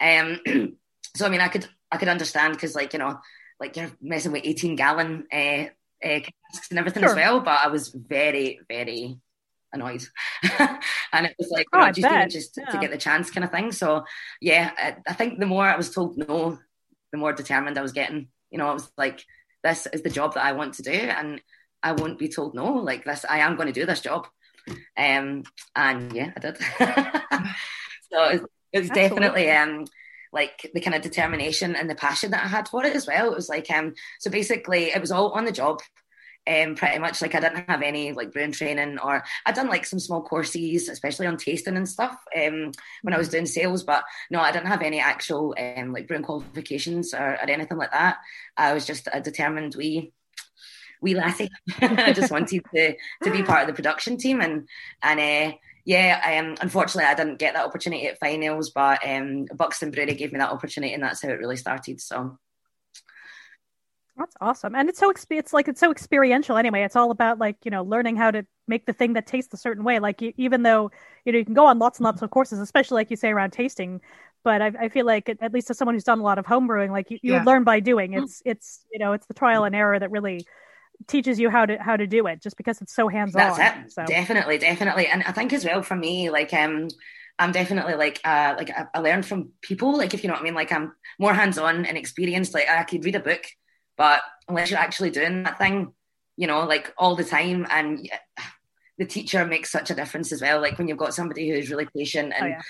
Um, 0.00 0.76
so 1.16 1.26
I 1.26 1.28
mean, 1.30 1.40
I 1.40 1.48
could 1.48 1.66
I 1.90 1.96
could 1.96 2.08
understand 2.08 2.54
because 2.54 2.74
like 2.74 2.92
you 2.92 2.98
know 2.98 3.18
like 3.58 3.76
you're 3.76 3.90
messing 4.00 4.32
with 4.32 4.42
18 4.44 4.76
gallon 4.76 5.26
uh, 5.32 5.66
uh, 6.04 6.20
casks 6.20 6.70
and 6.70 6.78
everything 6.78 7.02
sure. 7.02 7.10
as 7.10 7.16
well. 7.16 7.40
But 7.40 7.60
I 7.62 7.68
was 7.68 7.88
very 7.88 8.60
very 8.68 9.18
annoyed, 9.72 10.02
and 11.12 11.26
it 11.26 11.36
was 11.38 11.50
like 11.50 11.66
oh, 11.72 11.78
know, 11.80 11.92
just 11.92 12.56
yeah. 12.56 12.70
to 12.70 12.78
get 12.78 12.90
the 12.90 12.98
chance 12.98 13.30
kind 13.30 13.44
of 13.44 13.50
thing. 13.50 13.72
So 13.72 14.04
yeah, 14.40 14.70
I, 14.76 14.96
I 15.06 15.12
think 15.12 15.38
the 15.38 15.46
more 15.46 15.66
I 15.66 15.76
was 15.76 15.90
told 15.90 16.16
no, 16.16 16.58
the 17.12 17.18
more 17.18 17.32
determined 17.32 17.78
I 17.78 17.82
was 17.82 17.92
getting. 17.92 18.28
You 18.50 18.58
know, 18.58 18.68
I 18.68 18.72
was 18.72 18.90
like, 18.98 19.24
this 19.62 19.86
is 19.92 20.02
the 20.02 20.10
job 20.10 20.34
that 20.34 20.44
I 20.44 20.52
want 20.52 20.74
to 20.74 20.82
do, 20.82 20.90
and 20.90 21.40
I 21.82 21.92
won't 21.92 22.18
be 22.18 22.28
told 22.28 22.54
no. 22.54 22.74
Like 22.74 23.04
this, 23.04 23.24
I 23.28 23.38
am 23.38 23.56
going 23.56 23.68
to 23.68 23.80
do 23.80 23.86
this 23.86 24.00
job. 24.00 24.26
Um, 24.96 25.44
and 25.74 26.12
yeah, 26.12 26.32
I 26.36 26.40
did. 26.40 26.58
so 28.12 28.24
it 28.24 28.40
was, 28.40 28.50
it 28.72 28.80
was 28.80 28.90
definitely 28.90 29.50
um 29.50 29.84
like 30.32 30.70
the 30.74 30.80
kind 30.80 30.94
of 30.94 31.02
determination 31.02 31.74
and 31.76 31.88
the 31.88 31.94
passion 31.94 32.30
that 32.30 32.44
I 32.44 32.48
had 32.48 32.68
for 32.68 32.84
it 32.84 32.94
as 32.94 33.06
well. 33.06 33.30
It 33.32 33.36
was 33.36 33.48
like 33.48 33.70
um 33.70 33.94
so 34.20 34.30
basically 34.30 34.84
it 34.90 35.00
was 35.00 35.10
all 35.10 35.32
on 35.32 35.44
the 35.44 35.52
job. 35.52 35.80
Um, 36.46 36.74
pretty 36.74 36.98
much 36.98 37.20
like 37.20 37.34
I 37.34 37.40
didn't 37.40 37.68
have 37.68 37.82
any 37.82 38.12
like 38.12 38.32
brewing 38.32 38.52
training 38.52 38.98
or 38.98 39.22
I'd 39.44 39.54
done 39.54 39.68
like 39.68 39.84
some 39.84 40.00
small 40.00 40.22
courses, 40.22 40.88
especially 40.88 41.26
on 41.26 41.36
tasting 41.36 41.76
and 41.76 41.86
stuff 41.86 42.16
um, 42.34 42.72
when 43.02 43.12
I 43.12 43.18
was 43.18 43.28
doing 43.28 43.44
sales, 43.44 43.82
but 43.84 44.04
no, 44.30 44.40
I 44.40 44.50
didn't 44.50 44.68
have 44.68 44.80
any 44.80 45.00
actual 45.00 45.54
um, 45.58 45.92
like 45.92 46.08
brewing 46.08 46.22
qualifications 46.22 47.12
or, 47.12 47.32
or 47.34 47.48
anything 47.48 47.76
like 47.76 47.92
that. 47.92 48.16
I 48.56 48.72
was 48.72 48.86
just 48.86 49.06
a 49.12 49.20
determined 49.20 49.74
wee 49.74 50.12
wee 51.00 51.14
lassie. 51.14 51.50
I 51.80 52.12
just 52.12 52.30
wanted 52.30 52.62
to 52.74 52.94
to 53.22 53.30
be 53.30 53.42
part 53.42 53.62
of 53.62 53.66
the 53.66 53.74
production 53.74 54.16
team 54.16 54.40
and 54.40 54.68
and 55.02 55.20
uh, 55.20 55.56
yeah, 55.90 56.38
um, 56.40 56.54
unfortunately, 56.60 57.10
I 57.10 57.14
didn't 57.14 57.40
get 57.40 57.54
that 57.54 57.66
opportunity 57.66 58.06
at 58.06 58.18
Fyne 58.20 58.44
Ales, 58.44 58.70
but 58.70 59.00
um, 59.04 59.46
Buxton 59.56 59.90
Brewery 59.90 60.14
gave 60.14 60.32
me 60.32 60.38
that 60.38 60.52
opportunity, 60.52 60.94
and 60.94 61.02
that's 61.02 61.20
how 61.20 61.30
it 61.30 61.40
really 61.40 61.56
started. 61.56 62.00
So 62.00 62.38
that's 64.16 64.36
awesome, 64.40 64.76
and 64.76 64.88
it's 64.88 65.00
so 65.00 65.10
it's 65.30 65.52
like 65.52 65.66
it's 65.66 65.80
so 65.80 65.90
experiential. 65.90 66.56
Anyway, 66.56 66.82
it's 66.82 66.94
all 66.94 67.10
about 67.10 67.38
like 67.38 67.56
you 67.64 67.72
know 67.72 67.82
learning 67.82 68.14
how 68.14 68.30
to 68.30 68.46
make 68.68 68.86
the 68.86 68.92
thing 68.92 69.14
that 69.14 69.26
tastes 69.26 69.52
a 69.52 69.56
certain 69.56 69.82
way. 69.82 69.98
Like 69.98 70.22
you, 70.22 70.32
even 70.36 70.62
though 70.62 70.92
you 71.24 71.32
know 71.32 71.38
you 71.38 71.44
can 71.44 71.54
go 71.54 71.66
on 71.66 71.80
lots 71.80 71.98
and 71.98 72.04
lots 72.04 72.22
of 72.22 72.30
courses, 72.30 72.60
especially 72.60 72.94
like 72.96 73.10
you 73.10 73.16
say 73.16 73.30
around 73.30 73.52
tasting, 73.52 74.00
but 74.44 74.62
I, 74.62 74.72
I 74.82 74.88
feel 74.90 75.06
like 75.06 75.28
at 75.28 75.52
least 75.52 75.70
as 75.70 75.78
someone 75.78 75.96
who's 75.96 76.04
done 76.04 76.20
a 76.20 76.22
lot 76.22 76.38
of 76.38 76.46
home 76.46 76.68
brewing, 76.68 76.92
like 76.92 77.10
you, 77.10 77.18
you 77.24 77.32
Yeah. 77.34 77.44
learn 77.44 77.64
by 77.64 77.80
doing. 77.80 78.12
It's 78.12 78.42
it's 78.44 78.84
you 78.92 79.00
know 79.00 79.12
it's 79.12 79.26
the 79.26 79.34
trial 79.34 79.64
and 79.64 79.74
error 79.74 79.98
that 79.98 80.12
really 80.12 80.46
teaches 81.06 81.38
you 81.40 81.50
how 81.50 81.66
to 81.66 81.76
how 81.78 81.96
to 81.96 82.06
do 82.06 82.26
it, 82.26 82.42
just 82.42 82.56
because 82.56 82.80
it's 82.80 82.94
so 82.94 83.08
hands 83.08 83.34
on. 83.34 83.58
That's 83.58 83.58
it. 83.58 83.92
So 83.92 84.04
Definitely, 84.04 84.58
definitely. 84.58 85.06
And 85.06 85.22
I 85.22 85.32
think 85.32 85.52
as 85.52 85.64
well 85.64 85.82
for 85.82 85.96
me, 85.96 86.30
like 86.30 86.52
um 86.52 86.88
I'm 87.38 87.52
definitely 87.52 87.94
like 87.94 88.20
uh 88.24 88.54
like 88.56 88.70
I, 88.70 88.86
I 88.94 88.98
learned 89.00 89.26
from 89.26 89.50
people, 89.62 89.96
like 89.96 90.14
if 90.14 90.22
you 90.22 90.28
know 90.28 90.34
what 90.34 90.40
I 90.40 90.44
mean, 90.44 90.54
like 90.54 90.72
I'm 90.72 90.92
more 91.18 91.34
hands 91.34 91.58
on 91.58 91.86
and 91.86 91.96
experienced. 91.96 92.54
Like 92.54 92.68
I 92.68 92.84
could 92.84 93.04
read 93.04 93.16
a 93.16 93.20
book, 93.20 93.44
but 93.96 94.22
unless 94.48 94.70
you're 94.70 94.80
actually 94.80 95.10
doing 95.10 95.42
that 95.44 95.58
thing, 95.58 95.92
you 96.36 96.46
know, 96.46 96.64
like 96.64 96.92
all 96.98 97.16
the 97.16 97.24
time 97.24 97.66
and 97.70 98.08
the 98.98 99.06
teacher 99.06 99.46
makes 99.46 99.72
such 99.72 99.90
a 99.90 99.94
difference 99.94 100.30
as 100.32 100.42
well. 100.42 100.60
Like 100.60 100.76
when 100.78 100.86
you've 100.86 100.98
got 100.98 101.14
somebody 101.14 101.48
who's 101.48 101.70
really 101.70 101.88
patient 101.96 102.34
Oh, 102.38 102.44
and 102.44 102.50
yeah. 102.50 102.62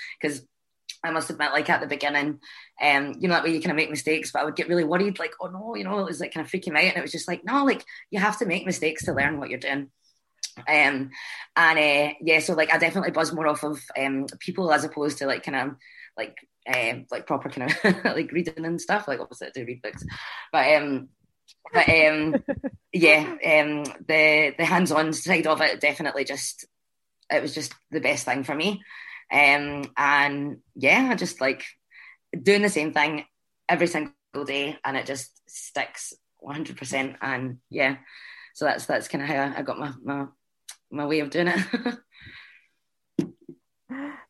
I 1.03 1.11
must 1.11 1.29
admit, 1.29 1.51
like 1.51 1.69
at 1.69 1.81
the 1.81 1.87
beginning, 1.87 2.39
um, 2.81 3.13
you 3.19 3.27
know, 3.27 3.33
that 3.33 3.43
way 3.43 3.53
you 3.53 3.61
kind 3.61 3.71
of 3.71 3.77
make 3.77 3.89
mistakes, 3.89 4.31
but 4.31 4.41
I 4.41 4.45
would 4.45 4.55
get 4.55 4.69
really 4.69 4.83
worried, 4.83 5.19
like, 5.19 5.33
oh 5.41 5.47
no, 5.47 5.75
you 5.75 5.83
know, 5.83 5.99
it 5.99 6.05
was 6.05 6.19
like 6.19 6.33
kind 6.33 6.45
of 6.45 6.51
freaking 6.51 6.75
out. 6.77 6.83
And 6.83 6.97
it 6.97 7.01
was 7.01 7.11
just 7.11 7.27
like, 7.27 7.43
no, 7.43 7.65
like 7.65 7.83
you 8.11 8.19
have 8.19 8.37
to 8.39 8.45
make 8.45 8.65
mistakes 8.65 9.05
to 9.05 9.13
learn 9.13 9.39
what 9.39 9.49
you're 9.49 9.59
doing. 9.59 9.89
Um, 10.67 11.09
and 11.55 11.79
uh, 11.79 12.13
yeah, 12.21 12.39
so 12.39 12.53
like 12.53 12.73
I 12.73 12.77
definitely 12.77 13.11
buzz 13.11 13.33
more 13.33 13.47
off 13.47 13.63
of 13.63 13.79
um 13.97 14.25
people 14.39 14.71
as 14.71 14.83
opposed 14.83 15.19
to 15.19 15.25
like 15.25 15.43
kind 15.43 15.55
of 15.55 15.75
like 16.17 16.35
um 16.67 17.05
like 17.09 17.25
proper 17.25 17.49
kind 17.49 17.71
of 17.71 18.05
like 18.15 18.31
reading 18.31 18.65
and 18.65 18.81
stuff. 18.81 19.07
Like 19.07 19.19
obviously 19.19 19.47
I 19.47 19.51
do 19.53 19.65
read 19.65 19.81
books, 19.81 20.03
but 20.51 20.75
um, 20.75 21.09
but 21.73 21.89
um, 21.89 22.35
yeah, 22.93 23.21
um, 23.21 23.83
the 24.07 24.53
the 24.57 24.65
hands-on 24.65 25.13
side 25.13 25.47
of 25.47 25.61
it 25.61 25.79
definitely 25.79 26.25
just 26.25 26.65
it 27.29 27.41
was 27.41 27.55
just 27.55 27.73
the 27.91 28.01
best 28.01 28.25
thing 28.25 28.43
for 28.43 28.55
me. 28.55 28.81
Um, 29.31 29.85
and 29.97 30.57
yeah, 30.75 31.09
I 31.11 31.15
just 31.15 31.39
like 31.41 31.63
doing 32.41 32.61
the 32.61 32.69
same 32.69 32.91
thing 32.93 33.25
every 33.69 33.87
single 33.87 34.13
day, 34.45 34.77
and 34.83 34.97
it 34.97 35.05
just 35.05 35.41
sticks 35.49 36.13
100. 36.39 36.77
percent 36.77 37.15
And 37.21 37.57
yeah, 37.69 37.97
so 38.53 38.65
that's 38.65 38.85
that's 38.85 39.07
kind 39.07 39.23
of 39.23 39.29
how 39.29 39.53
I 39.57 39.61
got 39.61 39.79
my 39.79 39.93
my 40.03 40.25
my 40.91 41.05
way 41.05 41.19
of 41.21 41.29
doing 41.29 41.47
it. 41.47 41.97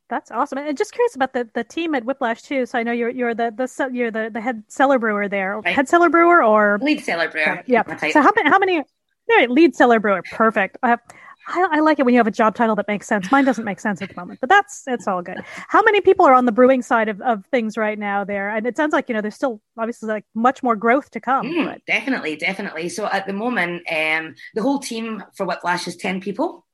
That's 0.09 0.29
awesome. 0.29 0.57
And 0.57 0.77
just 0.77 0.91
curious 0.91 1.15
about 1.15 1.31
the, 1.31 1.49
the 1.53 1.63
team 1.63 1.95
at 1.95 2.03
Whiplash 2.03 2.41
too. 2.41 2.65
So 2.65 2.77
I 2.77 2.83
know 2.83 2.91
you're 2.91 3.09
you're 3.09 3.33
the 3.33 3.49
the 3.55 3.89
you're 3.93 4.11
the, 4.11 4.29
the 4.29 4.41
head 4.41 4.63
cellar 4.67 4.99
brewer 4.99 5.29
there, 5.29 5.59
Right. 5.61 5.73
head 5.73 5.87
cellar 5.87 6.09
brewer, 6.09 6.43
or 6.43 6.79
Lead 6.81 6.99
cellar 7.01 7.29
brewer. 7.29 7.63
yeah. 7.65 7.83
So 8.09 8.21
how 8.21 8.31
many 8.35 8.49
how 8.49 8.59
many? 8.59 8.77
All 8.79 9.37
right, 9.37 9.49
lead 9.49 9.73
cellar 9.73 10.01
brewer, 10.01 10.21
perfect. 10.33 10.77
I, 10.83 10.89
have, 10.89 10.99
I 11.47 11.67
I 11.71 11.79
like 11.79 11.99
it 11.99 12.05
when 12.05 12.13
you 12.13 12.19
have 12.19 12.27
a 12.27 12.31
job 12.31 12.55
title 12.55 12.75
that 12.75 12.87
makes 12.87 13.07
sense. 13.07 13.31
Mine 13.31 13.45
doesn't 13.45 13.65
make 13.65 13.79
sense 13.79 14.01
at 14.01 14.09
the 14.09 14.15
moment, 14.19 14.39
but 14.39 14.49
that's 14.49 14.83
it's 14.87 15.07
all 15.07 15.21
good. 15.21 15.41
How 15.67 15.81
many 15.83 16.01
people 16.01 16.25
are 16.25 16.33
on 16.33 16.45
the 16.45 16.51
brewing 16.51 16.81
side 16.81 17.09
of, 17.09 17.21
of 17.21 17.45
things 17.47 17.77
right 17.77 17.97
now 17.97 18.23
there? 18.23 18.49
And 18.49 18.65
it 18.67 18.77
sounds 18.77 18.93
like 18.93 19.09
you 19.09 19.15
know 19.15 19.21
there's 19.21 19.35
still 19.35 19.61
obviously 19.77 20.09
like 20.09 20.25
much 20.35 20.63
more 20.63 20.75
growth 20.75 21.11
to 21.11 21.19
come. 21.19 21.47
Mm, 21.47 21.85
definitely, 21.85 22.35
definitely. 22.35 22.89
So 22.89 23.05
at 23.07 23.25
the 23.27 23.33
moment, 23.33 23.83
um, 23.91 24.35
the 24.53 24.61
whole 24.61 24.79
team 24.79 25.23
for 25.35 25.45
Whiplash 25.45 25.87
is 25.87 25.95
10 25.97 26.21
people. 26.21 26.65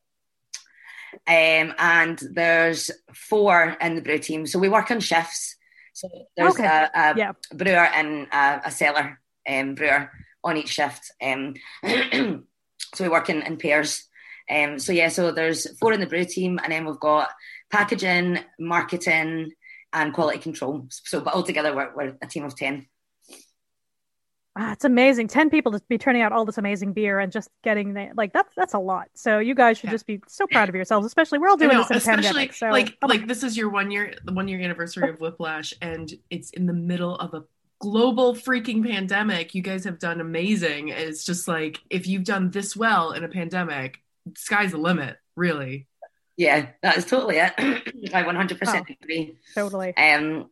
Um, 1.26 1.74
and 1.78 2.20
there's 2.34 2.91
four 3.13 3.76
in 3.82 3.95
the 3.95 4.01
brew 4.01 4.20
team. 4.20 4.45
So 4.45 4.59
we 4.59 4.70
work 4.70 4.91
on 4.91 4.99
shifts. 4.99 5.55
So 5.93 6.09
there's 6.36 6.55
Okay. 6.55 6.65
a, 6.65 6.89
a 6.93 7.18
Yeah. 7.18 7.32
brewer 7.53 7.88
and 7.95 8.28
a, 8.32 8.61
a 8.65 8.72
cellar 8.72 9.20
um, 9.47 9.76
brewer 9.76 10.11
on 10.43 10.57
each 10.57 10.70
shift. 10.70 11.11
Um, 11.22 11.55
so 11.84 13.03
we 13.03 13.09
work 13.09 13.30
in, 13.30 13.41
in 13.41 13.57
pairs. 13.57 14.07
Um, 14.50 14.80
so 14.80 14.91
yeah, 14.93 15.10
so 15.10 15.32
there's 15.32 15.78
four 15.80 15.93
in 15.93 16.00
the 16.00 16.08
brew 16.08 16.26
team, 16.26 16.60
and 16.64 16.72
then 16.72 16.86
we've 16.86 17.00
got 17.00 17.30
packaging, 17.72 18.39
marketing, 18.60 19.52
and 19.93 20.14
quality 20.14 20.39
control. 20.39 20.88
So, 20.89 21.22
but 21.22 21.34
altogether, 21.34 21.76
we're, 21.76 21.93
we're 21.95 22.18
a 22.22 22.28
team 22.28 22.43
of 22.45 22.56
10. 22.56 22.88
ah, 24.60 24.72
it's 24.74 24.86
amazing. 24.86 25.28
Ten 25.28 25.50
people 25.50 25.72
to 25.74 25.82
be 25.88 25.98
turning 25.98 26.22
out 26.22 26.32
all 26.32 26.45
this 26.45 26.58
amazing 26.58 26.93
beer 26.93 27.20
and 27.20 27.32
just 27.32 27.50
getting 27.64 27.93
the, 27.93 28.10
like 28.16 28.34
that's 28.34 28.54
that's 28.56 28.74
a 28.74 28.80
lot. 28.80 29.08
So 29.16 29.39
you 29.39 29.54
guys 29.54 29.78
should 29.78 29.88
Yeah. 29.89 29.93
just 29.93 30.08
be 30.08 30.20
so 30.28 30.48
proud 30.48 30.70
of 30.70 30.76
yourselves. 30.76 31.06
Especially 31.06 31.38
we're 31.39 31.50
all 31.50 31.58
doing 31.58 31.74
know, 31.74 31.82
this 31.82 31.91
in 31.91 31.95
a 31.95 31.98
especially 31.98 32.24
pandemic. 32.24 32.54
So 32.54 32.70
like 32.70 32.98
oh 33.02 33.08
like 33.08 33.28
this 33.28 33.43
is 33.43 33.56
your 33.56 33.70
one 33.70 33.91
year 33.91 34.14
the 34.24 34.34
one 34.34 34.48
year 34.48 34.60
anniversary 34.62 35.10
of 35.10 35.20
Whiplash, 35.20 35.74
and 35.82 36.12
it's 36.30 36.50
in 36.52 36.66
the 36.66 36.74
middle 36.74 37.16
of 37.16 37.34
a 37.34 37.43
global 37.80 38.34
freaking 38.34 38.84
pandemic. 38.84 39.54
You 39.54 39.62
guys 39.62 39.84
have 39.84 40.00
done 40.00 40.22
amazing. 40.22 40.88
It's 40.89 41.24
just 41.24 41.48
like 41.48 41.80
if 41.91 42.08
you've 42.08 42.24
done 42.24 42.50
this 42.50 42.76
well 42.76 43.12
in 43.12 43.24
a 43.24 43.30
pandemic, 43.30 44.00
sky's 44.38 44.72
the 44.72 44.78
limit, 44.78 45.18
really. 45.36 45.88
Yeah, 46.38 46.68
that 46.84 46.98
is 46.98 47.06
totally 47.06 47.38
it. 47.38 47.54
I 47.58 48.24
100% 48.24 48.58
Oh. 48.68 48.84
agree. 49.02 49.38
totally. 49.56 49.98
Um, 49.98 50.50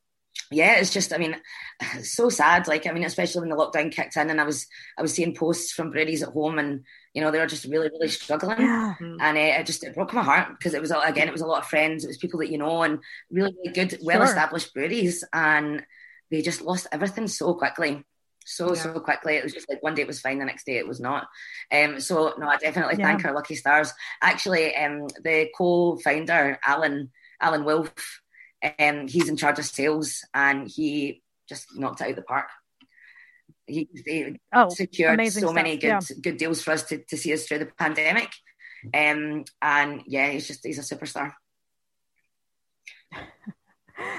yeah, 0.51 0.79
it's 0.79 0.91
just, 0.91 1.13
I 1.13 1.17
mean, 1.17 1.35
so 2.03 2.29
sad. 2.29 2.67
Like, 2.67 2.87
I 2.87 2.91
mean, 2.91 3.03
especially 3.03 3.41
when 3.41 3.49
the 3.49 3.55
lockdown 3.55 3.91
kicked 3.91 4.17
in, 4.17 4.29
and 4.29 4.41
I 4.41 4.45
was, 4.45 4.67
I 4.97 5.01
was 5.01 5.13
seeing 5.13 5.35
posts 5.35 5.71
from 5.71 5.91
breweries 5.91 6.23
at 6.23 6.29
home, 6.33 6.59
and 6.59 6.83
you 7.13 7.21
know, 7.21 7.31
they 7.31 7.39
were 7.39 7.45
just 7.47 7.65
really, 7.65 7.89
really 7.89 8.09
struggling. 8.09 8.59
Yeah. 8.59 8.95
Mm. 8.99 9.17
And 9.21 9.37
uh, 9.37 9.59
it 9.59 9.65
just 9.65 9.83
it 9.83 9.95
broke 9.95 10.13
my 10.13 10.23
heart 10.23 10.49
because 10.57 10.73
it 10.73 10.81
was 10.81 10.91
again, 10.91 11.27
it 11.29 11.31
was 11.31 11.41
a 11.41 11.47
lot 11.47 11.61
of 11.63 11.69
friends, 11.69 12.03
it 12.03 12.07
was 12.07 12.17
people 12.17 12.39
that 12.39 12.51
you 12.51 12.57
know, 12.57 12.81
and 12.83 12.99
really, 13.31 13.53
really 13.63 13.73
good, 13.73 13.97
well-established 14.01 14.73
breweries, 14.73 15.23
and 15.31 15.85
they 16.31 16.41
just 16.41 16.61
lost 16.61 16.87
everything 16.91 17.27
so 17.27 17.53
quickly, 17.53 18.03
so 18.45 18.73
Yeah. 18.73 18.81
so 18.81 18.99
quickly. 18.99 19.35
It 19.35 19.43
was 19.43 19.53
just 19.53 19.67
like 19.69 19.83
one 19.83 19.95
day 19.95 20.03
it 20.03 20.07
was 20.07 20.21
fine, 20.21 20.39
the 20.39 20.45
next 20.45 20.65
day 20.65 20.77
it 20.77 20.87
was 20.87 20.99
not. 20.99 21.27
Um, 21.71 21.99
so 21.99 22.33
no, 22.37 22.47
I 22.47 22.57
definitely 22.57 22.95
Yeah. 22.99 23.07
thank 23.07 23.25
our 23.25 23.33
lucky 23.33 23.55
stars. 23.55 23.91
Actually, 24.21 24.75
um, 24.75 25.07
the 25.23 25.49
co-founder 25.57 26.59
Alan 26.65 27.11
Alan 27.41 27.65
Wolf, 27.65 28.21
um, 28.79 29.07
he's 29.07 29.27
in 29.27 29.35
charge 29.35 29.59
of 29.59 29.65
sales, 29.65 30.23
and 30.33 30.69
he 30.69 31.21
just 31.49 31.67
knocked 31.77 32.01
it 32.01 32.05
out 32.05 32.09
of 32.11 32.15
the 32.15 32.21
park. 32.21 32.47
He, 33.67 33.89
he 34.05 34.39
Oh, 34.53 34.69
secured 34.69 35.19
so 35.27 35.39
stuff, 35.39 35.53
many 35.53 35.75
good 35.77 35.87
yeah. 35.87 35.99
good 36.21 36.37
deals 36.37 36.61
for 36.61 36.71
us 36.71 36.83
to, 36.83 36.99
to 37.05 37.17
see 37.17 37.33
us 37.33 37.45
through 37.47 37.59
the 37.59 37.65
pandemic. 37.65 38.29
Um, 38.93 39.43
and 39.61 40.03
yeah, 40.05 40.29
he's 40.29 40.47
just 40.47 40.63
he's 40.63 40.77
a 40.79 40.95
superstar. 40.95 41.33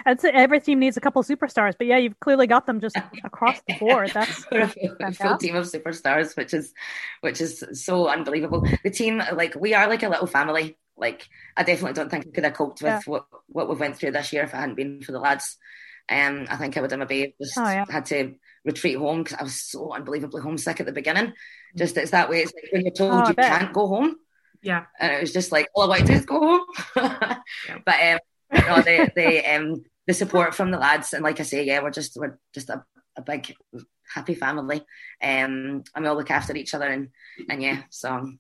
I'd 0.07 0.21
say 0.21 0.31
every 0.31 0.61
team 0.61 0.79
needs 0.79 0.97
a 0.97 1.01
couple 1.01 1.23
superstars, 1.23 1.75
but 1.77 1.87
yeah, 1.87 1.99
you've 1.99 2.19
clearly 2.21 2.47
got 2.47 2.67
them 2.67 2.81
just 2.81 2.97
across 3.25 3.61
the 3.69 3.75
board. 3.79 4.11
That's 4.15 4.39
a 4.39 4.43
full- 4.43 4.63
a 4.63 4.69
full 4.69 4.97
fantastic. 4.99 5.39
team 5.41 5.57
of 5.57 5.67
superstars, 5.67 6.37
which 6.37 6.55
is 6.55 6.73
which 7.21 7.41
is 7.41 7.65
so 7.73 8.09
unbelievable. 8.09 8.67
The 8.83 8.91
team, 8.91 9.23
like 9.35 9.55
we 9.55 9.75
are 9.75 9.89
like 9.89 10.03
a 10.03 10.09
little 10.09 10.27
family. 10.27 10.79
Like 10.97 11.29
I 11.57 11.63
definitely 11.63 11.93
don't 11.95 12.11
think 12.11 12.27
I 12.27 12.31
could 12.31 12.45
have 12.45 12.55
coped 12.55 12.81
with 12.83 12.91
Yeah. 12.91 13.01
what 13.07 13.27
what 13.49 13.69
we 13.69 13.75
went 13.77 13.97
through 13.97 14.13
this 14.13 14.33
year 14.33 14.45
if 14.45 14.55
it 14.55 14.57
hadn't 14.57 14.77
been 14.77 15.03
for 15.03 15.13
the 15.13 15.21
lads. 15.21 15.57
Um, 16.09 16.47
I 16.49 16.57
think 16.57 16.77
I 16.77 16.81
would 16.81 16.91
have 16.93 17.01
maybe 17.01 17.35
just 17.43 17.59
Oh, 17.59 17.63
yeah. 17.69 17.85
had 17.91 18.07
to 18.07 18.35
retreat 18.65 18.97
home 18.97 19.25
because 19.25 19.39
I 19.39 19.43
was 19.43 19.61
so 19.61 19.93
unbelievably 19.93 20.41
homesick 20.41 20.79
at 20.81 20.87
the 20.87 20.93
beginning. 20.93 21.33
Just 21.77 21.97
it's 21.97 22.13
that 22.13 22.31
way. 22.31 22.43
It's 22.43 22.53
like 22.55 22.73
when 22.73 22.83
you're 22.83 22.93
told 22.93 23.13
Oh, 23.13 23.29
you 23.29 23.35
bet. 23.35 23.59
can't 23.61 23.73
go 23.75 23.89
home. 23.89 24.17
Yeah. 24.63 24.85
and 24.99 25.13
it 25.13 25.21
was 25.21 25.33
just 25.33 25.53
like 25.53 25.69
all 25.75 25.83
I 25.85 25.89
want 25.89 26.01
to 26.03 26.07
do 26.07 26.13
is 26.15 26.25
go 26.27 26.41
home. 26.41 26.61
But 27.85 27.95
um, 28.03 28.19
no, 28.53 28.77
the 28.83 29.11
the 29.15 29.55
um 29.55 29.85
the 30.07 30.15
support 30.15 30.55
from 30.55 30.71
the 30.71 30.79
lads, 30.79 31.13
and 31.13 31.25
like 31.25 31.41
I 31.41 31.43
say, 31.43 31.65
yeah, 31.65 31.83
we're 31.83 31.91
just 31.91 32.17
we're 32.17 32.39
just 32.55 32.71
a, 32.71 32.85
a 33.17 33.23
big 33.23 33.55
happy 34.15 34.35
family, 34.35 34.79
um, 35.23 35.83
and 35.95 36.03
we 36.03 36.07
all 36.07 36.17
look 36.17 36.31
after 36.31 36.55
each 36.55 36.75
other, 36.75 36.87
and 36.87 37.09
and 37.51 37.63
yeah, 37.63 37.83
so 37.91 38.33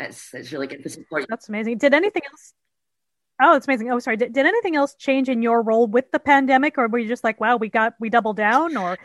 it's 0.00 0.34
it's 0.34 0.52
really 0.52 0.66
good 0.66 0.82
to 0.82 0.88
support. 0.88 1.26
that's 1.28 1.48
amazing. 1.48 1.78
Did 1.78 1.94
anything 1.94 2.22
else? 2.30 2.54
Oh, 3.42 3.56
it's 3.56 3.66
amazing. 3.66 3.90
Oh, 3.90 3.98
sorry. 3.98 4.16
Did, 4.16 4.32
did 4.32 4.46
anything 4.46 4.76
else 4.76 4.94
change 4.94 5.28
in 5.28 5.42
your 5.42 5.60
role 5.62 5.86
with 5.88 6.10
the 6.12 6.20
pandemic, 6.20 6.78
or 6.78 6.86
were 6.88 6.98
you 6.98 7.08
just 7.08 7.24
like, 7.24 7.40
wow, 7.40 7.56
we 7.56 7.68
got 7.68 7.94
we 8.00 8.08
doubled 8.10 8.36
down, 8.36 8.76
or 8.76 8.96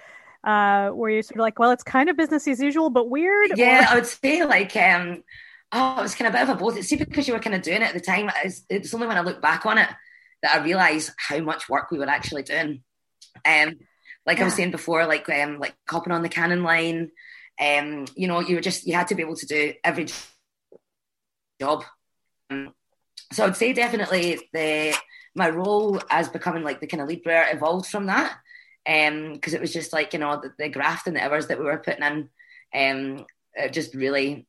uh, 0.43 0.91
were 0.93 1.10
you 1.10 1.22
sort 1.22 1.38
of 1.38 1.41
like, 1.41 1.60
well, 1.60 1.72
it's 1.72 1.84
kind 1.84 2.10
of 2.10 2.18
business 2.18 2.47
as 2.47 2.60
usual, 2.62 2.89
but 2.89 3.10
weird? 3.10 3.51
Yeah, 3.55 3.86
Or- 3.86 3.91
I 3.91 3.95
would 3.95 4.05
say 4.05 4.45
like 4.45 4.76
um, 4.76 5.24
oh, 5.72 5.99
it 5.99 6.01
was 6.01 6.15
kind 6.15 6.28
of 6.28 6.34
a 6.34 6.38
bit 6.38 6.49
of 6.49 6.55
a 6.55 6.59
both. 6.59 6.84
See, 6.84 6.95
because 6.95 7.28
you 7.28 7.34
were 7.34 7.39
kind 7.39 7.55
of 7.55 7.61
doing 7.61 7.82
it 7.82 7.89
at 7.89 7.93
the 7.93 7.99
time, 7.99 8.32
it's, 8.43 8.63
it's 8.70 8.93
only 8.93 9.07
when 9.07 9.17
I 9.17 9.22
look 9.22 9.41
back 9.41 9.65
on 9.65 9.78
it 9.78 9.89
that 10.41 10.55
I 10.55 10.63
realise 10.63 11.11
how 11.17 11.39
much 11.39 11.70
work 11.70 11.91
we 11.91 11.99
were 11.99 12.09
actually 12.09 12.43
doing. 12.43 12.84
Um, 13.45 13.76
like 14.26 14.39
I 14.39 14.43
was 14.43 14.53
saying 14.53 14.72
before, 14.72 15.05
like 15.05 15.28
um, 15.30 15.59
like 15.59 15.76
hopping 15.89 16.13
on 16.13 16.22
the 16.22 16.30
canning 16.30 16.63
line, 16.63 17.11
um, 17.59 18.05
you 18.15 18.28
know, 18.28 18.39
you 18.39 18.55
were 18.55 18.61
just 18.61 18.86
you 18.86 18.93
had 18.93 19.07
to 19.07 19.15
be 19.15 19.24
able 19.24 19.36
to 19.38 19.45
do 19.45 19.74
every 19.84 20.07
job. 21.59 21.84
Um, 22.49 22.74
so 23.32 23.45
I'd 23.45 23.57
say 23.57 23.74
definitely 23.74 24.39
the 24.53 24.95
my 25.36 25.49
role 25.49 26.01
as 26.09 26.30
becoming 26.30 26.63
like 26.63 26.80
the 26.80 26.88
kind 26.88 27.01
of 27.01 27.07
lead 27.07 27.24
brewer 27.24 27.45
evolved 27.51 27.88
from 27.88 28.07
that. 28.07 28.38
Um, 28.88 29.34
because 29.34 29.53
it 29.53 29.61
was 29.61 29.74
just 29.74 29.93
like 29.93 30.13
you 30.13 30.20
know 30.20 30.41
the, 30.41 30.53
the 30.57 30.70
graft 30.70 31.07
and 31.07 31.15
the 31.15 31.24
hours 31.24 31.47
that 31.47 31.59
we 31.59 31.65
were 31.65 31.78
putting 31.78 32.03
in, 32.03 32.30
um, 32.74 33.26
it 33.53 33.74
just 33.74 33.93
really 33.93 34.47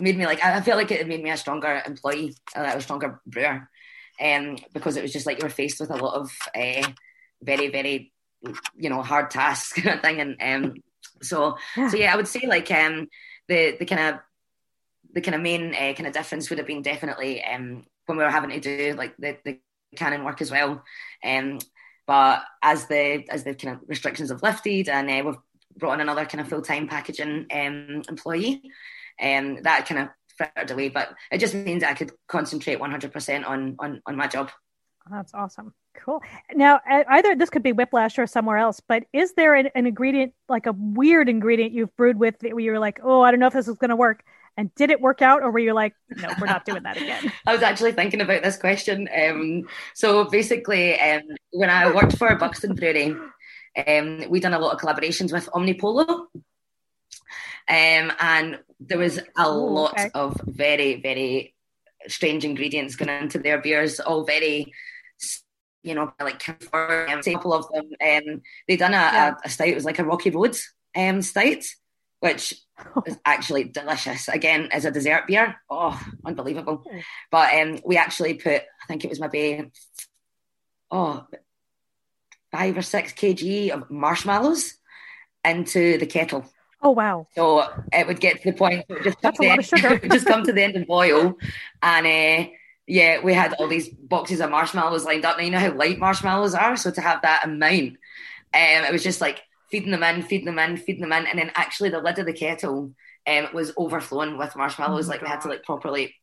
made 0.00 0.16
me 0.16 0.26
like 0.26 0.42
I 0.44 0.60
feel 0.60 0.76
like 0.76 0.90
it 0.90 1.06
made 1.08 1.22
me 1.22 1.30
a 1.30 1.36
stronger 1.36 1.82
employee, 1.86 2.34
uh, 2.56 2.72
a 2.76 2.80
stronger 2.80 3.20
brewer, 3.26 3.68
um, 4.20 4.56
because 4.72 4.96
it 4.96 5.02
was 5.02 5.12
just 5.12 5.26
like 5.26 5.38
you 5.38 5.44
were 5.44 5.50
faced 5.50 5.80
with 5.80 5.90
a 5.90 5.96
lot 5.96 6.14
of 6.14 6.30
uh, 6.56 6.88
very 7.42 7.68
very 7.68 8.12
you 8.76 8.90
know 8.90 9.02
hard 9.02 9.30
tasks 9.30 9.72
kind 9.82 9.96
of 9.96 10.02
thing, 10.02 10.20
and 10.20 10.64
um, 10.66 10.74
so 11.22 11.56
Yeah. 11.76 11.88
so 11.88 11.96
yeah, 11.96 12.12
I 12.12 12.16
would 12.16 12.28
say 12.28 12.42
like 12.46 12.70
um 12.70 13.08
the 13.48 13.76
the 13.78 13.86
kind 13.86 14.14
of 14.14 14.20
the 15.12 15.20
kind 15.20 15.34
of 15.34 15.40
main 15.42 15.74
uh, 15.74 15.92
kind 15.94 16.06
of 16.06 16.12
difference 16.12 16.48
would 16.50 16.58
have 16.58 16.66
been 16.66 16.82
definitely 16.82 17.44
um 17.44 17.84
when 18.06 18.18
we 18.18 18.24
were 18.24 18.30
having 18.30 18.50
to 18.50 18.60
do 18.60 18.94
like 18.96 19.16
the 19.18 19.36
the 19.44 19.58
canning 19.96 20.24
work 20.24 20.40
as 20.40 20.50
well, 20.50 20.82
um. 21.24 21.58
but 22.06 22.42
as 22.62 22.86
the 22.86 23.24
as 23.30 23.44
the 23.44 23.54
kind 23.54 23.76
of 23.76 23.82
restrictions 23.88 24.30
have 24.30 24.42
lifted 24.42 24.88
and 24.88 25.10
uh, 25.10 25.22
we've 25.24 25.36
brought 25.76 25.94
in 25.94 26.00
another 26.00 26.24
kind 26.26 26.40
of 26.40 26.48
full 26.48 26.62
time 26.62 26.88
packaging 26.88 27.46
um, 27.52 28.02
employee, 28.08 28.62
um, 29.22 29.62
that 29.62 29.86
kind 29.86 30.02
of 30.02 30.08
frittered 30.36 30.70
away. 30.70 30.88
But 30.88 31.14
it 31.30 31.38
just 31.38 31.54
means 31.54 31.82
I 31.82 31.94
could 31.94 32.12
concentrate 32.28 32.78
100% 32.78 33.46
on 33.46 33.76
on 33.78 34.02
on 34.06 34.16
my 34.16 34.26
job. 34.26 34.50
That's 35.10 35.34
awesome. 35.34 35.74
Cool. 35.94 36.22
Now, 36.54 36.80
either 36.86 37.34
this 37.34 37.50
could 37.50 37.62
be 37.62 37.72
whiplash 37.72 38.18
or 38.18 38.26
somewhere 38.26 38.56
else, 38.56 38.80
but 38.80 39.04
is 39.12 39.34
there 39.34 39.54
an, 39.54 39.68
an 39.74 39.86
ingredient, 39.86 40.32
like 40.48 40.66
a 40.66 40.72
weird 40.72 41.28
ingredient 41.28 41.72
you've 41.72 41.94
brewed 41.96 42.18
with 42.18 42.38
that 42.40 42.54
where 42.54 42.64
you 42.64 42.70
were 42.70 42.78
like, 42.78 43.00
oh, 43.02 43.20
I 43.20 43.30
don't 43.30 43.40
know 43.40 43.46
if 43.46 43.52
this 43.52 43.68
is 43.68 43.76
going 43.76 43.90
to 43.90 43.96
work? 43.96 44.24
And 44.56 44.74
did 44.74 44.90
it 44.90 45.00
work 45.00 45.22
out, 45.22 45.42
or 45.42 45.50
were 45.50 45.58
you 45.58 45.72
like, 45.72 45.94
no, 46.10 46.28
we're 46.38 46.46
not 46.46 46.66
doing 46.66 46.82
that 46.82 46.98
again? 46.98 47.32
I 47.46 47.54
was 47.54 47.62
actually 47.62 47.92
thinking 47.92 48.20
about 48.20 48.42
this 48.42 48.58
question. 48.58 49.08
Um, 49.08 49.68
so 49.94 50.24
basically, 50.24 50.98
um, 51.00 51.22
when 51.52 51.70
I 51.70 51.92
worked 51.92 52.18
for 52.18 52.34
Buxton 52.36 52.74
Brewery, 52.74 53.16
um, 53.86 54.24
we 54.28 54.40
done 54.40 54.52
a 54.52 54.58
lot 54.58 54.74
of 54.74 54.80
collaborations 54.80 55.32
with 55.32 55.48
Omnipollo. 55.54 56.26
Um, 57.68 58.12
and 58.20 58.58
there 58.80 58.98
was 58.98 59.18
a 59.18 59.48
Ooh, 59.48 59.70
lot 59.70 59.92
okay. 59.92 60.10
of 60.14 60.40
very, 60.44 61.00
very 61.00 61.54
strange 62.08 62.44
ingredients 62.44 62.96
going 62.96 63.10
into 63.22 63.38
their 63.38 63.60
beers, 63.60 64.00
all 64.00 64.24
very 64.24 64.72
you 65.82 65.94
know, 65.94 66.12
like 66.20 66.46
a 66.48 66.54
couple 66.54 67.52
of 67.52 67.68
them. 67.72 67.90
Um, 68.00 68.42
they 68.68 68.76
done 68.76 68.94
a, 68.94 68.96
yeah. 68.96 69.28
a, 69.30 69.46
a 69.46 69.48
stout. 69.48 69.68
It 69.68 69.74
was 69.74 69.84
like 69.84 69.98
a 69.98 70.04
Rocky 70.04 70.30
Roads 70.30 70.72
um, 70.96 71.22
stout, 71.22 71.64
which 72.20 72.54
is 73.06 73.18
actually 73.24 73.64
delicious. 73.64 74.28
Again, 74.28 74.68
as 74.70 74.84
a 74.84 74.90
dessert 74.90 75.26
beer, 75.26 75.56
oh, 75.68 76.00
unbelievable. 76.24 76.84
Hmm. 76.88 76.98
But 77.30 77.54
um, 77.54 77.78
we 77.84 77.96
actually 77.96 78.34
put, 78.34 78.62
I 78.62 78.86
think 78.86 79.04
it 79.04 79.10
was 79.10 79.20
maybe, 79.20 79.70
oh, 80.90 81.26
five 82.52 82.76
or 82.76 82.82
six 82.82 83.12
kg 83.12 83.70
of 83.70 83.90
marshmallows 83.90 84.74
into 85.44 85.98
the 85.98 86.06
kettle. 86.06 86.44
Oh 86.82 86.90
wow! 86.90 87.28
So 87.34 87.64
it 87.92 88.06
would 88.06 88.20
get 88.20 88.42
to 88.42 88.50
the 88.50 88.56
point. 88.56 88.84
It 88.88 88.92
would 88.92 89.04
just 89.04 89.20
That's 89.22 89.38
a 89.38 89.44
lot 89.44 89.58
of 89.60 89.64
sugar. 89.64 89.98
just 90.08 90.26
come 90.26 90.42
to 90.44 90.52
the 90.52 90.62
end 90.62 90.74
and 90.74 90.86
boil, 90.88 91.38
and 91.80 92.06
uh, 92.06 92.50
yeah, 92.86 93.20
we 93.22 93.32
had 93.34 93.54
all 93.54 93.68
these 93.68 93.88
boxes 93.88 94.40
of 94.40 94.50
marshmallows 94.50 95.04
lined 95.04 95.24
up. 95.24 95.36
Now 95.36 95.44
you 95.44 95.50
know 95.50 95.60
how 95.60 95.72
light 95.72 95.98
marshmallows 95.98 96.54
are, 96.54 96.76
so 96.76 96.90
to 96.90 97.00
have 97.00 97.22
that 97.22 97.44
amount, 97.44 97.92
um, 98.54 98.84
it 98.84 98.92
was 98.92 99.04
just 99.04 99.20
like 99.20 99.42
feeding 99.70 99.92
them 99.92 100.02
in, 100.02 100.22
feeding 100.22 100.46
them 100.46 100.58
in, 100.58 100.76
feeding 100.76 101.02
them 101.02 101.12
in, 101.12 101.26
and 101.26 101.38
then 101.38 101.52
actually 101.54 101.90
the 101.90 102.00
lid 102.00 102.18
of 102.18 102.26
the 102.26 102.32
kettle 102.32 102.92
um, 103.28 103.48
was 103.54 103.72
overflowing 103.76 104.36
with 104.36 104.56
marshmallows. 104.56 105.06
Oh 105.06 105.10
like 105.10 105.20
God. 105.20 105.26
we 105.26 105.30
had 105.30 105.40
to 105.42 105.48
like 105.48 105.62
properly. 105.62 106.14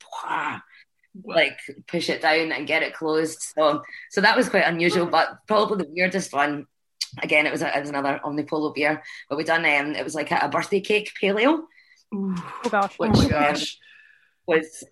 like 1.26 1.58
push 1.88 2.10
it 2.10 2.22
down 2.22 2.52
and 2.52 2.68
get 2.68 2.84
it 2.84 2.94
closed. 2.94 3.42
So 3.42 3.82
so 4.10 4.20
that 4.22 4.36
was 4.36 4.50
quite 4.50 4.68
unusual, 4.68 5.06
but 5.06 5.40
probably 5.48 5.86
the 5.86 5.92
weirdest 5.92 6.34
one. 6.34 6.68
Again, 7.22 7.46
it 7.46 7.52
was 7.52 7.62
a, 7.62 7.76
it 7.76 7.82
was 7.82 7.90
another 7.90 8.20
Omnipollo 8.24 8.74
beer, 8.74 9.02
but 9.30 9.38
we 9.38 9.44
done 9.44 9.66
um 9.66 9.96
it 9.96 10.04
was 10.04 10.16
like 10.16 10.32
a, 10.32 10.40
a 10.44 10.50
birthday 10.50 10.80
cake 10.82 11.12
pale 11.20 11.40
ale. 11.40 11.68
Oh 12.14 12.70
gosh! 12.70 12.98
Which, 12.98 13.12
oh 13.14 13.24
my 13.24 13.30
gosh! 13.30 13.78
was 14.50 14.84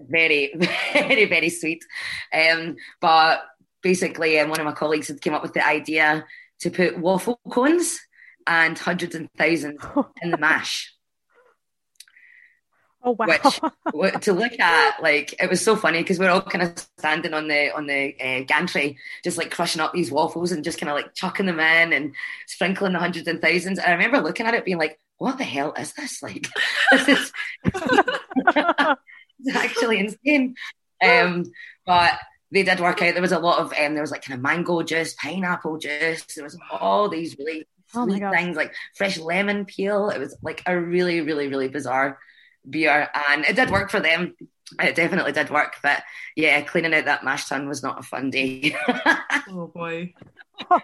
very, 0.00 0.54
very, 0.92 1.26
very 1.26 1.50
sweet. 1.50 1.84
Um, 2.32 2.76
but 3.00 3.42
basically, 3.82 4.38
um, 4.38 4.48
one 4.48 4.60
of 4.60 4.66
my 4.66 4.72
colleagues 4.72 5.08
had 5.08 5.20
came 5.20 5.34
up 5.34 5.42
with 5.42 5.52
the 5.52 5.66
idea 5.66 6.24
to 6.60 6.70
put 6.70 6.98
waffle 6.98 7.40
cones 7.50 8.00
and 8.46 8.78
hundreds 8.78 9.14
and 9.14 9.28
thousands 9.36 9.80
in 10.22 10.30
the 10.30 10.38
mash. 10.38 10.94
Oh 13.06 13.16
wow! 13.16 13.38
Which 13.94 14.20
to 14.22 14.32
look 14.32 14.58
at, 14.58 15.00
like 15.00 15.40
it 15.40 15.48
was 15.48 15.64
so 15.64 15.76
funny 15.76 16.00
because 16.02 16.18
we 16.18 16.26
are 16.26 16.30
all 16.30 16.40
kind 16.42 16.64
of 16.64 16.76
standing 16.98 17.34
on 17.34 17.46
the 17.46 17.72
on 17.72 17.86
the 17.86 18.16
uh, 18.20 18.42
gantry, 18.42 18.98
just 19.22 19.38
like 19.38 19.52
crushing 19.52 19.80
up 19.80 19.92
these 19.92 20.10
waffles 20.10 20.50
and 20.50 20.64
just 20.64 20.80
kind 20.80 20.90
of 20.90 20.96
like 20.96 21.14
chucking 21.14 21.46
them 21.46 21.60
in 21.60 21.92
and 21.92 22.14
sprinkling 22.48 22.94
the 22.94 22.98
hundreds 22.98 23.28
and 23.28 23.40
thousands. 23.40 23.78
And 23.78 23.86
I 23.86 23.92
remember 23.92 24.20
looking 24.20 24.44
at 24.44 24.54
it, 24.54 24.64
being 24.64 24.78
like, 24.78 24.98
"What 25.18 25.38
the 25.38 25.44
hell 25.44 25.72
is 25.74 25.92
this? 25.92 26.20
Like, 26.20 26.48
this 26.90 27.08
is." 27.08 27.32
actually 29.54 30.00
insane. 30.00 30.56
Um, 31.00 31.44
but 31.86 32.14
they 32.50 32.64
did 32.64 32.80
work 32.80 33.00
out. 33.02 33.14
There 33.14 33.22
was 33.22 33.30
a 33.30 33.38
lot 33.38 33.60
of 33.60 33.72
um, 33.72 33.94
there 33.94 34.02
was 34.02 34.10
like 34.10 34.22
kind 34.22 34.36
of 34.36 34.42
mango 34.42 34.82
juice, 34.82 35.14
pineapple 35.14 35.78
juice. 35.78 36.24
There 36.34 36.42
was 36.42 36.58
all 36.72 37.08
these 37.08 37.36
really 37.38 37.68
oh 37.94 38.08
sweet 38.08 38.24
things 38.34 38.56
like 38.56 38.74
fresh 38.96 39.16
lemon 39.16 39.64
peel. 39.64 40.08
It 40.08 40.18
was 40.18 40.36
like 40.42 40.64
a 40.66 40.76
really, 40.76 41.20
really, 41.20 41.46
really 41.46 41.68
bizarre 41.68 42.18
beer, 42.68 43.08
and 43.30 43.44
it 43.44 43.56
did 43.56 43.70
work 43.70 43.90
for 43.90 44.00
them. 44.00 44.34
It 44.82 44.96
definitely 44.96 45.32
did 45.32 45.50
work, 45.50 45.76
but 45.82 46.02
yeah, 46.34 46.60
cleaning 46.62 46.94
out 46.94 47.04
that 47.04 47.24
mash 47.24 47.46
tun 47.46 47.68
was 47.68 47.82
not 47.82 48.00
a 48.00 48.02
fun 48.02 48.30
day. 48.30 48.76
oh 49.48 49.70
boy, 49.72 50.12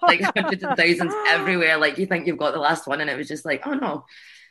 like 0.03 0.21
hundreds 0.37 0.63
and 0.63 0.77
thousands 0.77 1.15
everywhere. 1.29 1.79
Like 1.79 1.99
you 1.99 2.07
think 2.07 2.27
you've 2.27 2.39
got 2.39 2.53
the 2.53 2.61
last 2.61 2.87
one, 2.87 3.01
and 3.01 3.11
it 3.11 3.17
was 3.17 3.29
just 3.29 3.45
like, 3.45 3.67
oh 3.67 3.75
no, 3.75 4.05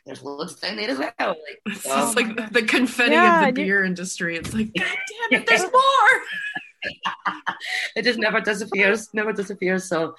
there's 0.04 0.22
loads 0.22 0.56
down 0.56 0.76
there 0.76 0.90
as 0.90 0.98
well. 0.98 1.12
Like, 1.18 1.36
it's 1.66 1.88
um, 1.88 2.14
like 2.14 2.52
the 2.52 2.62
confetti 2.62 3.12
yeah, 3.12 3.48
of 3.48 3.54
the 3.54 3.62
beer 3.62 3.84
industry. 3.84 4.36
It's 4.36 4.52
like, 4.52 4.72
God 4.74 4.86
damn 5.30 5.40
it, 5.40 5.46
there's 5.46 5.62
more. 5.62 6.22
it 7.96 8.02
just 8.02 8.18
never 8.18 8.40
disappears, 8.40 9.12
never 9.14 9.32
disappears. 9.32 9.88
So, 9.88 10.14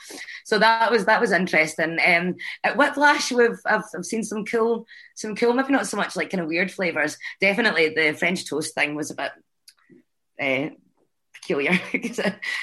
so 0.46 0.60
that 0.60 0.92
was 0.92 1.06
that 1.06 1.22
was 1.22 1.32
interesting. 1.32 1.98
Um, 2.06 2.36
at 2.64 2.78
Whiplash, 2.78 3.32
we've 3.32 3.60
I've, 3.66 3.84
I've 3.96 4.06
seen 4.06 4.24
some 4.24 4.46
cool, 4.46 4.86
some 5.16 5.36
cool, 5.36 5.54
maybe 5.54 5.74
not 5.74 5.88
so 5.88 5.98
much 5.98 6.16
like 6.16 6.30
kind 6.30 6.42
of 6.42 6.48
weird 6.48 6.72
flavors. 6.72 7.18
Definitely 7.42 7.90
the 7.90 8.14
French 8.14 8.48
toast 8.48 8.74
thing 8.74 8.96
was 8.96 9.12
a 9.12 9.16
bit 9.16 9.32
uh, 10.42 10.70
peculiar 11.44 11.80
because 11.92 12.20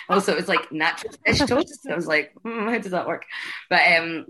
also 0.08 0.32
it 0.32 0.36
was 0.36 0.48
like 0.48 0.72
natural 0.72 1.14
fish 1.24 1.38
toast. 1.38 1.86
I 1.90 1.94
was 1.94 2.06
like, 2.06 2.32
mm, 2.44 2.70
how 2.70 2.78
does 2.78 2.92
that 2.92 3.06
work? 3.06 3.24
But 3.68 3.82
um, 3.98 4.26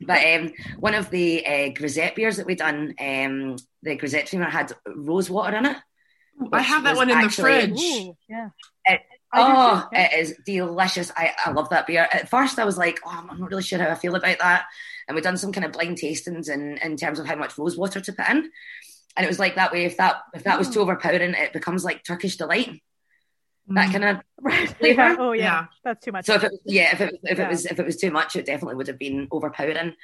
but 0.00 0.24
um, 0.24 0.52
one 0.78 0.94
of 0.94 1.10
the 1.10 1.46
uh, 1.46 1.68
grisette 1.70 2.14
beers 2.14 2.36
that 2.36 2.46
we 2.46 2.54
done, 2.54 2.94
um, 3.00 3.56
the 3.82 3.96
grisette 3.96 4.26
Traminer 4.26 4.50
had 4.50 4.72
rose 4.86 5.30
water 5.30 5.56
in 5.56 5.66
it. 5.66 5.76
I 6.52 6.62
have 6.62 6.84
that 6.84 6.96
one 6.96 7.10
in 7.10 7.16
actually, 7.16 7.52
the 7.52 7.66
fridge. 7.66 7.80
Ooh, 7.80 8.16
yeah. 8.28 8.48
It, 8.86 9.00
oh, 9.34 9.88
it 9.92 10.20
is 10.20 10.34
delicious. 10.44 11.12
I, 11.16 11.32
I 11.44 11.50
love 11.50 11.70
that 11.70 11.86
beer. 11.86 12.08
At 12.12 12.28
first, 12.28 12.58
I 12.58 12.64
was 12.64 12.78
like, 12.78 13.00
oh, 13.04 13.26
I'm 13.30 13.38
not 13.38 13.50
really 13.50 13.62
sure 13.62 13.78
how 13.78 13.90
I 13.90 13.94
feel 13.94 14.14
about 14.14 14.38
that. 14.38 14.64
And 15.06 15.14
we 15.14 15.20
done 15.20 15.36
some 15.36 15.52
kind 15.52 15.64
of 15.64 15.72
blind 15.72 15.98
tastings 15.98 16.48
in, 16.48 16.78
in 16.78 16.96
terms 16.96 17.18
of 17.18 17.26
how 17.26 17.36
much 17.36 17.58
rose 17.58 17.76
water 17.76 18.00
to 18.00 18.12
put 18.12 18.28
in. 18.28 18.50
And 19.16 19.24
it 19.24 19.28
was 19.28 19.38
like 19.38 19.56
that 19.56 19.72
way. 19.72 19.84
If 19.84 19.98
that 19.98 20.22
if 20.34 20.44
that 20.44 20.58
was 20.58 20.70
too 20.70 20.80
overpowering, 20.80 21.34
it 21.34 21.52
becomes 21.52 21.84
like 21.84 22.02
Turkish 22.04 22.36
delight 22.36 22.80
that 23.68 23.88
mm. 23.88 23.92
kind 23.92 24.04
of 24.04 24.20
right. 24.40 24.74
Yeah. 24.80 25.16
Oh 25.18 25.32
yeah. 25.32 25.42
yeah. 25.42 25.66
that's 25.82 26.04
too 26.04 26.12
much. 26.12 26.26
So 26.26 26.34
if 26.34 26.44
it, 26.44 26.52
yeah, 26.64 26.92
if 26.92 27.00
it 27.00 27.20
if 27.22 27.38
yeah. 27.38 27.44
it 27.44 27.48
was 27.48 27.66
if 27.66 27.78
it 27.78 27.86
was 27.86 27.96
too 27.96 28.10
much, 28.10 28.36
it 28.36 28.46
definitely 28.46 28.76
would 28.76 28.88
have 28.88 28.98
been 28.98 29.28
overpowering. 29.30 29.94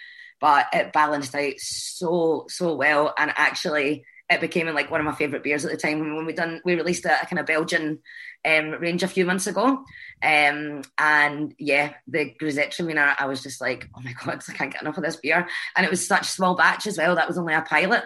But 0.41 0.67
it 0.73 0.93
balanced 0.93 1.35
out 1.35 1.59
so 1.59 2.47
so 2.49 2.75
well, 2.75 3.13
and 3.19 3.33
actually, 3.37 4.05
it 4.31 4.41
became 4.41 4.69
like 4.69 4.91
one 4.91 5.01
of 5.01 5.07
my 5.07 5.15
favorite 5.15 5.43
beers 5.43 5.65
at 5.65 5.73
the 5.73 5.77
time 5.77 5.99
when 5.99 6.25
we 6.25 6.33
done 6.33 6.61
we 6.65 6.77
released 6.77 7.05
a, 7.05 7.21
a 7.21 7.27
kind 7.27 7.41
of 7.41 7.47
Belgian 7.47 7.99
um, 8.45 8.71
range 8.71 9.03
a 9.03 9.09
few 9.09 9.27
months 9.27 9.47
ago. 9.49 9.85
Um, 10.23 10.83
and 10.99 11.55
yeah, 11.59 11.95
the 12.07 12.35
Gewürztraminer, 12.41 13.17
I 13.19 13.27
was 13.27 13.43
just 13.43 13.61
like, 13.61 13.89
oh 13.97 14.01
my 14.03 14.15
god, 14.25 14.43
I 14.49 14.53
can't 14.53 14.73
get 14.73 14.83
enough 14.83 14.97
of 14.97 15.05
this 15.05 15.17
beer. 15.17 15.49
And 15.77 15.85
it 15.85 15.91
was 15.91 16.07
such 16.07 16.27
small 16.27 16.55
batch 16.55 16.87
as 16.87 16.97
well. 16.97 17.17
That 17.17 17.29
was 17.29 17.39
only 17.39 17.55
a 17.55 17.63
pilot 17.63 18.05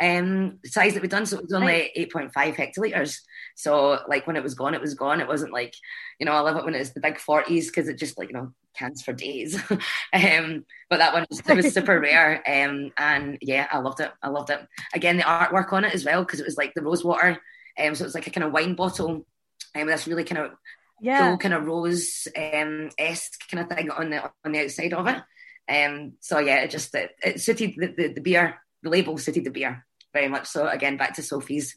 um, 0.00 0.58
size 0.64 0.94
that 0.94 1.02
we'd 1.02 1.10
done. 1.10 1.26
So 1.26 1.38
it 1.38 1.44
was 1.44 1.52
only 1.52 1.90
right. 1.94 2.10
8.5 2.12 2.32
hectoliters. 2.54 3.20
So 3.54 4.00
like 4.08 4.26
when 4.26 4.36
it 4.36 4.42
was 4.42 4.54
gone, 4.54 4.74
it 4.74 4.80
was 4.80 4.94
gone. 4.94 5.20
It 5.20 5.28
wasn't 5.28 5.52
like, 5.52 5.74
you 6.18 6.26
know, 6.26 6.32
I 6.32 6.40
love 6.40 6.56
it 6.56 6.64
when 6.64 6.74
it's 6.74 6.90
the 6.90 7.00
big 7.00 7.16
40s 7.16 7.66
because 7.66 7.88
it 7.88 7.98
just 7.98 8.18
like, 8.18 8.28
you 8.28 8.34
know, 8.34 8.52
cans 8.76 9.02
for 9.02 9.12
days. 9.12 9.60
um, 10.12 10.64
but 10.90 10.98
that 10.98 11.12
one 11.12 11.26
was, 11.28 11.40
it 11.40 11.56
was 11.56 11.74
super 11.74 11.98
rare. 12.00 12.42
Um, 12.46 12.92
and 12.98 13.38
yeah, 13.40 13.66
I 13.70 13.78
loved 13.78 14.00
it. 14.00 14.10
I 14.22 14.28
loved 14.28 14.50
it. 14.50 14.60
Again, 14.94 15.16
the 15.16 15.22
artwork 15.24 15.72
on 15.72 15.84
it 15.84 15.94
as 15.94 16.04
well, 16.04 16.24
because 16.24 16.40
it 16.40 16.46
was 16.46 16.56
like 16.56 16.74
the 16.74 16.82
rose 16.82 17.04
water. 17.04 17.38
Um, 17.78 17.94
so 17.94 18.02
it 18.02 18.08
was 18.08 18.14
like 18.14 18.26
a 18.26 18.30
kind 18.30 18.44
of 18.44 18.52
wine 18.52 18.74
bottle. 18.74 19.26
And 19.74 19.82
um, 19.82 19.88
this 19.88 20.06
really 20.06 20.24
kind 20.24 20.46
of 20.46 20.52
yeah. 21.00 21.28
cool 21.28 21.38
kind 21.38 21.54
of 21.54 21.66
rose 21.66 22.26
um 22.36 22.88
esque 22.98 23.48
kind 23.50 23.62
of 23.62 23.76
thing 23.76 23.90
on 23.90 24.10
the 24.10 24.30
on 24.44 24.52
the 24.52 24.62
outside 24.64 24.92
of 24.92 25.06
it. 25.06 25.22
Um, 25.68 26.12
so 26.20 26.38
yeah, 26.38 26.60
it 26.60 26.70
just 26.70 26.94
it, 26.94 27.10
it 27.22 27.40
suited 27.40 27.74
the, 27.76 27.88
the, 27.88 28.12
the 28.14 28.20
beer 28.20 28.56
the 28.82 28.90
label 28.90 29.18
suited 29.18 29.44
the 29.44 29.50
beer 29.50 29.84
very 30.12 30.28
much 30.28 30.46
so. 30.46 30.66
Again, 30.66 30.96
back 30.96 31.14
to 31.14 31.22
Sophie's 31.22 31.76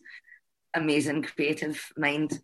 amazing 0.73 1.23
creative 1.23 1.91
mind. 1.97 2.39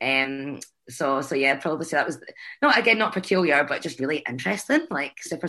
Um, 0.00 0.60
so 0.90 1.20
so 1.20 1.34
yeah, 1.34 1.56
probably 1.56 1.86
say 1.86 1.96
that 1.96 2.06
was 2.06 2.18
not 2.62 2.78
again 2.78 2.98
not 2.98 3.12
peculiar, 3.12 3.64
but 3.64 3.82
just 3.82 4.00
really 4.00 4.18
interesting, 4.28 4.86
like 4.90 5.22
super 5.22 5.48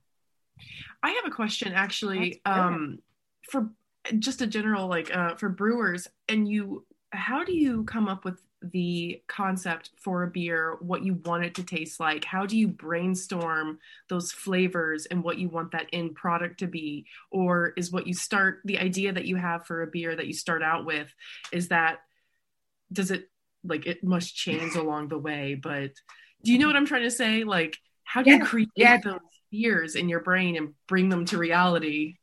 I 1.03 1.11
have 1.11 1.25
a 1.25 1.35
question 1.35 1.73
actually 1.73 2.41
um 2.45 2.99
for 3.49 3.69
just 4.19 4.41
a 4.41 4.47
general 4.47 4.87
like 4.87 5.15
uh 5.15 5.35
for 5.35 5.49
brewers 5.49 6.07
and 6.27 6.47
you 6.47 6.85
how 7.11 7.43
do 7.43 7.53
you 7.53 7.83
come 7.83 8.07
up 8.07 8.23
with 8.25 8.41
the 8.61 9.21
concept 9.27 9.89
for 9.97 10.23
a 10.23 10.27
beer 10.27 10.77
what 10.81 11.03
you 11.03 11.15
want 11.25 11.43
it 11.43 11.55
to 11.55 11.63
taste 11.63 11.99
like? 11.99 12.23
How 12.23 12.45
do 12.45 12.55
you 12.55 12.67
brainstorm 12.67 13.79
those 14.07 14.31
flavors 14.31 15.07
and 15.07 15.23
what 15.23 15.39
you 15.39 15.49
want 15.49 15.71
that 15.71 15.87
end 15.91 16.15
product 16.15 16.59
to 16.59 16.67
be? 16.67 17.07
Or 17.31 17.73
is 17.75 17.91
what 17.91 18.05
you 18.05 18.13
start 18.13 18.61
the 18.63 18.77
idea 18.77 19.13
that 19.13 19.25
you 19.25 19.35
have 19.35 19.65
for 19.65 19.81
a 19.81 19.87
beer 19.87 20.15
that 20.15 20.27
you 20.27 20.33
start 20.33 20.61
out 20.61 20.85
with 20.85 21.13
is 21.51 21.69
that 21.69 21.99
does 22.93 23.09
it 23.09 23.29
like 23.63 23.87
it 23.87 24.03
must 24.03 24.35
change 24.35 24.75
along 24.75 25.07
the 25.07 25.17
way 25.17 25.55
but 25.55 25.91
do 26.43 26.51
you 26.51 26.57
know 26.57 26.67
what 26.67 26.75
i'm 26.75 26.85
trying 26.85 27.03
to 27.03 27.11
say? 27.11 27.43
Like 27.43 27.77
how 28.03 28.21
do 28.21 28.31
you 28.31 28.43
create 28.43 28.69
yeah. 28.75 28.97
those 28.97 29.19
fears 29.51 29.95
in 29.95 30.09
your 30.09 30.21
brain 30.21 30.55
and 30.55 30.73
bring 30.87 31.09
them 31.09 31.25
to 31.25 31.37
reality 31.37 32.15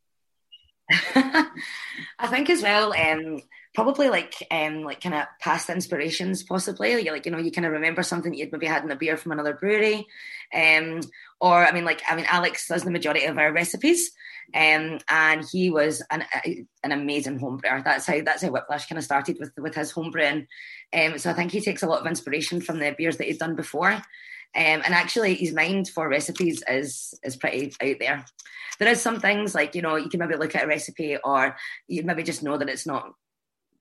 I 1.14 2.26
think 2.28 2.48
as 2.48 2.62
well, 2.62 2.94
um, 2.94 3.42
probably 3.74 4.08
like 4.08 4.34
um, 4.50 4.82
like 4.84 5.02
kind 5.02 5.14
of 5.14 5.26
past 5.40 5.68
inspirations, 5.68 6.42
possibly. 6.42 7.02
You 7.02 7.12
like 7.12 7.26
you 7.26 7.32
know 7.32 7.38
you 7.38 7.52
kind 7.52 7.66
of 7.66 7.72
remember 7.72 8.02
something 8.02 8.32
you'd 8.32 8.52
maybe 8.52 8.66
had 8.66 8.84
in 8.84 8.90
a 8.90 8.96
beer 8.96 9.16
from 9.16 9.32
another 9.32 9.54
brewery, 9.54 10.06
um, 10.54 11.00
or 11.40 11.66
I 11.66 11.72
mean 11.72 11.84
like 11.84 12.02
I 12.08 12.16
mean 12.16 12.24
Alex 12.28 12.68
does 12.68 12.84
the 12.84 12.90
majority 12.90 13.26
of 13.26 13.36
our 13.36 13.52
recipes, 13.52 14.12
um, 14.54 14.98
and 15.10 15.44
he 15.50 15.68
was 15.68 16.02
an 16.10 16.24
an 16.82 16.92
amazing 16.92 17.38
homebrewer. 17.38 17.84
That's 17.84 18.06
how 18.06 18.22
that's 18.22 18.42
how 18.42 18.48
Whiplash 18.48 18.86
kind 18.86 18.98
of 18.98 19.04
started 19.04 19.36
with 19.38 19.52
with 19.58 19.74
his 19.74 19.92
homebrewing. 19.92 20.46
Um, 20.94 21.18
so 21.18 21.30
I 21.30 21.34
think 21.34 21.52
he 21.52 21.60
takes 21.60 21.82
a 21.82 21.86
lot 21.86 22.00
of 22.00 22.06
inspiration 22.06 22.62
from 22.62 22.78
the 22.78 22.94
beers 22.96 23.18
that 23.18 23.26
he's 23.26 23.38
done 23.38 23.56
before. 23.56 24.00
Um, 24.56 24.82
and 24.84 24.94
actually, 24.94 25.34
his 25.34 25.52
mind 25.52 25.88
for 25.88 26.08
recipes 26.08 26.62
is 26.68 27.14
is 27.22 27.36
pretty 27.36 27.72
out 27.82 27.96
there. 28.00 28.24
There 28.78 28.88
is 28.88 29.02
some 29.02 29.20
things 29.20 29.54
like 29.54 29.74
you 29.74 29.82
know 29.82 29.96
you 29.96 30.08
can 30.08 30.20
maybe 30.20 30.36
look 30.36 30.54
at 30.54 30.64
a 30.64 30.68
recipe, 30.68 31.18
or 31.22 31.56
you 31.86 32.02
maybe 32.02 32.22
just 32.22 32.42
know 32.42 32.56
that 32.56 32.68
it's 32.68 32.86
not 32.86 33.12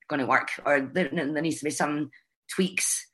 going 0.08 0.20
to 0.20 0.26
work, 0.26 0.50
or 0.64 0.80
there, 0.80 1.08
there 1.08 1.42
needs 1.42 1.58
to 1.58 1.64
be 1.64 1.70
some 1.70 2.10
tweaks 2.54 3.06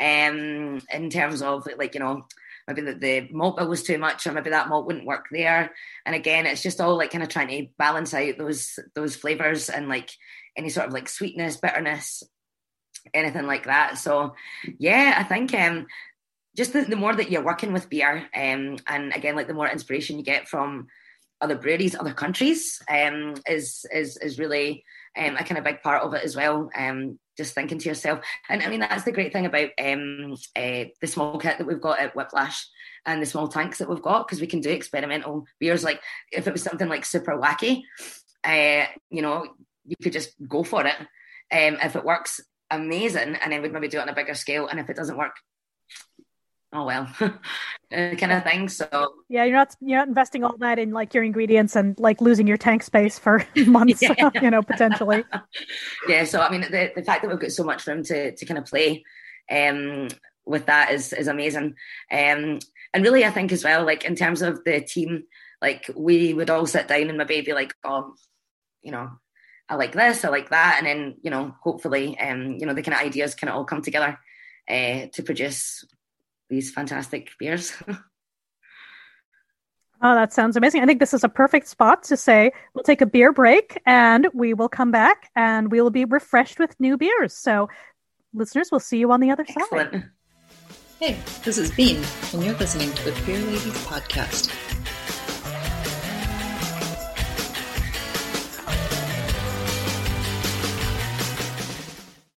um, 0.00 0.80
in 0.92 1.10
terms 1.10 1.42
of 1.42 1.66
like 1.78 1.94
you 1.94 2.00
know 2.00 2.26
maybe 2.66 2.82
the, 2.82 2.94
the 2.94 3.28
malt 3.32 3.56
bill 3.56 3.68
was 3.68 3.82
too 3.82 3.98
much, 3.98 4.26
or 4.26 4.32
maybe 4.32 4.50
that 4.50 4.68
malt 4.68 4.86
wouldn't 4.86 5.06
work 5.06 5.26
there. 5.30 5.72
And 6.06 6.14
again, 6.14 6.46
it's 6.46 6.62
just 6.62 6.80
all 6.80 6.96
like 6.96 7.10
kind 7.10 7.24
of 7.24 7.28
trying 7.28 7.48
to 7.48 7.72
balance 7.78 8.14
out 8.14 8.38
those 8.38 8.78
those 8.94 9.16
flavors 9.16 9.68
and 9.68 9.88
like 9.88 10.10
any 10.56 10.68
sort 10.68 10.86
of 10.86 10.92
like 10.92 11.08
sweetness, 11.08 11.56
bitterness, 11.56 12.22
anything 13.14 13.46
like 13.46 13.64
that. 13.64 13.98
So 13.98 14.34
yeah, 14.78 15.14
I 15.16 15.24
think 15.24 15.54
um 15.54 15.86
just 16.56 16.72
the, 16.72 16.82
the 16.82 16.96
more 16.96 17.14
that 17.14 17.30
you're 17.30 17.44
working 17.44 17.72
with 17.72 17.88
beer, 17.88 18.28
um, 18.34 18.76
and 18.86 19.14
again, 19.14 19.36
like 19.36 19.46
the 19.46 19.54
more 19.54 19.68
inspiration 19.68 20.18
you 20.18 20.24
get 20.24 20.48
from 20.48 20.88
other 21.40 21.56
breweries, 21.56 21.94
other 21.94 22.12
countries, 22.12 22.80
um, 22.88 23.34
is 23.48 23.86
is 23.92 24.16
is 24.18 24.38
really 24.38 24.84
um, 25.16 25.36
a 25.36 25.44
kind 25.44 25.58
of 25.58 25.64
big 25.64 25.82
part 25.82 26.02
of 26.02 26.14
it 26.14 26.24
as 26.24 26.36
well. 26.36 26.70
Um, 26.76 27.18
just 27.36 27.54
thinking 27.54 27.78
to 27.78 27.88
yourself, 27.88 28.20
and 28.48 28.62
I 28.62 28.68
mean 28.68 28.80
that's 28.80 29.04
the 29.04 29.12
great 29.12 29.32
thing 29.32 29.46
about 29.46 29.70
um, 29.82 30.34
uh, 30.56 30.84
the 31.00 31.06
small 31.06 31.38
kit 31.38 31.58
that 31.58 31.66
we've 31.66 31.80
got 31.80 32.00
at 32.00 32.14
Whiplash 32.14 32.66
and 33.06 33.22
the 33.22 33.26
small 33.26 33.48
tanks 33.48 33.78
that 33.78 33.88
we've 33.88 34.02
got 34.02 34.26
because 34.26 34.40
we 34.40 34.46
can 34.46 34.60
do 34.60 34.70
experimental 34.70 35.46
beers. 35.58 35.84
Like 35.84 36.00
if 36.32 36.46
it 36.46 36.52
was 36.52 36.62
something 36.62 36.88
like 36.88 37.04
super 37.04 37.38
wacky, 37.38 37.82
uh, 38.44 38.86
you 39.10 39.22
know, 39.22 39.46
you 39.86 39.96
could 40.02 40.12
just 40.12 40.32
go 40.46 40.62
for 40.62 40.86
it. 40.86 40.96
Um, 41.52 41.78
if 41.82 41.96
it 41.96 42.04
works, 42.04 42.40
amazing, 42.70 43.36
and 43.36 43.52
then 43.52 43.62
we'd 43.62 43.72
maybe 43.72 43.88
do 43.88 43.98
it 43.98 44.02
on 44.02 44.08
a 44.08 44.14
bigger 44.14 44.34
scale. 44.34 44.68
And 44.68 44.78
if 44.78 44.90
it 44.90 44.96
doesn't 44.96 45.16
work, 45.16 45.36
oh 46.72 46.84
well, 46.84 47.08
uh, 47.20 47.30
kind 47.90 48.32
of 48.32 48.44
thing. 48.44 48.68
So 48.68 48.88
Yeah, 49.28 49.44
you're 49.44 49.56
not 49.56 49.74
you're 49.80 49.98
not 49.98 50.08
investing 50.08 50.44
all 50.44 50.56
that 50.58 50.78
in 50.78 50.92
like 50.92 51.14
your 51.14 51.24
ingredients 51.24 51.76
and 51.76 51.98
like 51.98 52.20
losing 52.20 52.46
your 52.46 52.56
tank 52.56 52.82
space 52.82 53.18
for 53.18 53.44
months, 53.66 54.02
Yeah. 54.02 54.30
you 54.42 54.50
know, 54.50 54.62
potentially. 54.62 55.24
yeah, 56.08 56.24
so 56.24 56.40
I 56.40 56.50
mean, 56.50 56.62
the, 56.62 56.92
the 56.94 57.02
fact 57.02 57.22
that 57.22 57.28
we've 57.28 57.40
got 57.40 57.52
so 57.52 57.64
much 57.64 57.86
room 57.86 58.02
to 58.04 58.34
to 58.34 58.46
kind 58.46 58.58
of 58.58 58.66
play 58.66 59.04
um, 59.50 60.08
with 60.44 60.66
that 60.66 60.92
is 60.92 61.12
is 61.12 61.28
amazing. 61.28 61.74
Um, 62.10 62.58
and 62.92 63.04
really, 63.04 63.24
I 63.24 63.30
think 63.30 63.52
as 63.52 63.64
well, 63.64 63.84
like 63.84 64.04
in 64.04 64.16
terms 64.16 64.42
of 64.42 64.64
the 64.64 64.80
team, 64.80 65.24
like 65.62 65.90
we 65.94 66.34
would 66.34 66.50
all 66.50 66.66
sit 66.66 66.88
down 66.88 67.08
and 67.08 67.18
maybe 67.18 67.40
be 67.40 67.52
like, 67.52 67.72
oh, 67.84 68.14
you 68.82 68.90
know, 68.90 69.10
I 69.68 69.76
like 69.76 69.92
this, 69.92 70.24
I 70.24 70.28
like 70.28 70.50
that, 70.50 70.76
and 70.78 70.86
then 70.86 71.16
you 71.22 71.30
know, 71.30 71.54
hopefully, 71.62 72.18
um, 72.18 72.56
you 72.58 72.66
know, 72.66 72.74
the 72.74 72.82
kind 72.82 72.94
of 72.94 73.06
ideas 73.06 73.34
kind 73.34 73.48
of 73.50 73.56
all 73.56 73.64
come 73.64 73.82
together 73.82 74.18
uh, 74.68 75.06
to 75.12 75.22
produce 75.24 75.84
these 76.50 76.70
fantastic 76.70 77.30
beers. 77.38 77.72
Oh, 80.02 80.14
that 80.14 80.32
sounds 80.32 80.56
amazing. 80.56 80.82
I 80.82 80.86
think 80.86 80.98
this 80.98 81.12
is 81.12 81.24
a 81.24 81.28
perfect 81.28 81.68
spot 81.68 82.04
to 82.04 82.16
say 82.16 82.52
we'll 82.72 82.84
take 82.84 83.02
a 83.02 83.06
beer 83.06 83.34
break 83.34 83.78
and 83.84 84.28
we 84.32 84.54
will 84.54 84.70
come 84.70 84.90
back 84.90 85.30
and 85.36 85.70
we 85.70 85.82
will 85.82 85.90
be 85.90 86.06
refreshed 86.06 86.58
with 86.58 86.78
new 86.80 86.96
beers. 86.96 87.34
So, 87.34 87.68
listeners, 88.32 88.70
we'll 88.70 88.80
see 88.80 88.96
you 88.96 89.12
on 89.12 89.20
the 89.20 89.30
other 89.30 89.44
side. 89.44 90.08
Hey, 90.98 91.18
this 91.44 91.58
is 91.58 91.70
Bean, 91.70 92.02
and 92.32 92.42
you're 92.42 92.56
listening 92.56 92.92
to 92.92 93.10
the 93.10 93.26
Beer 93.26 93.38
Ladies 93.40 93.76
Podcast. 93.84 94.50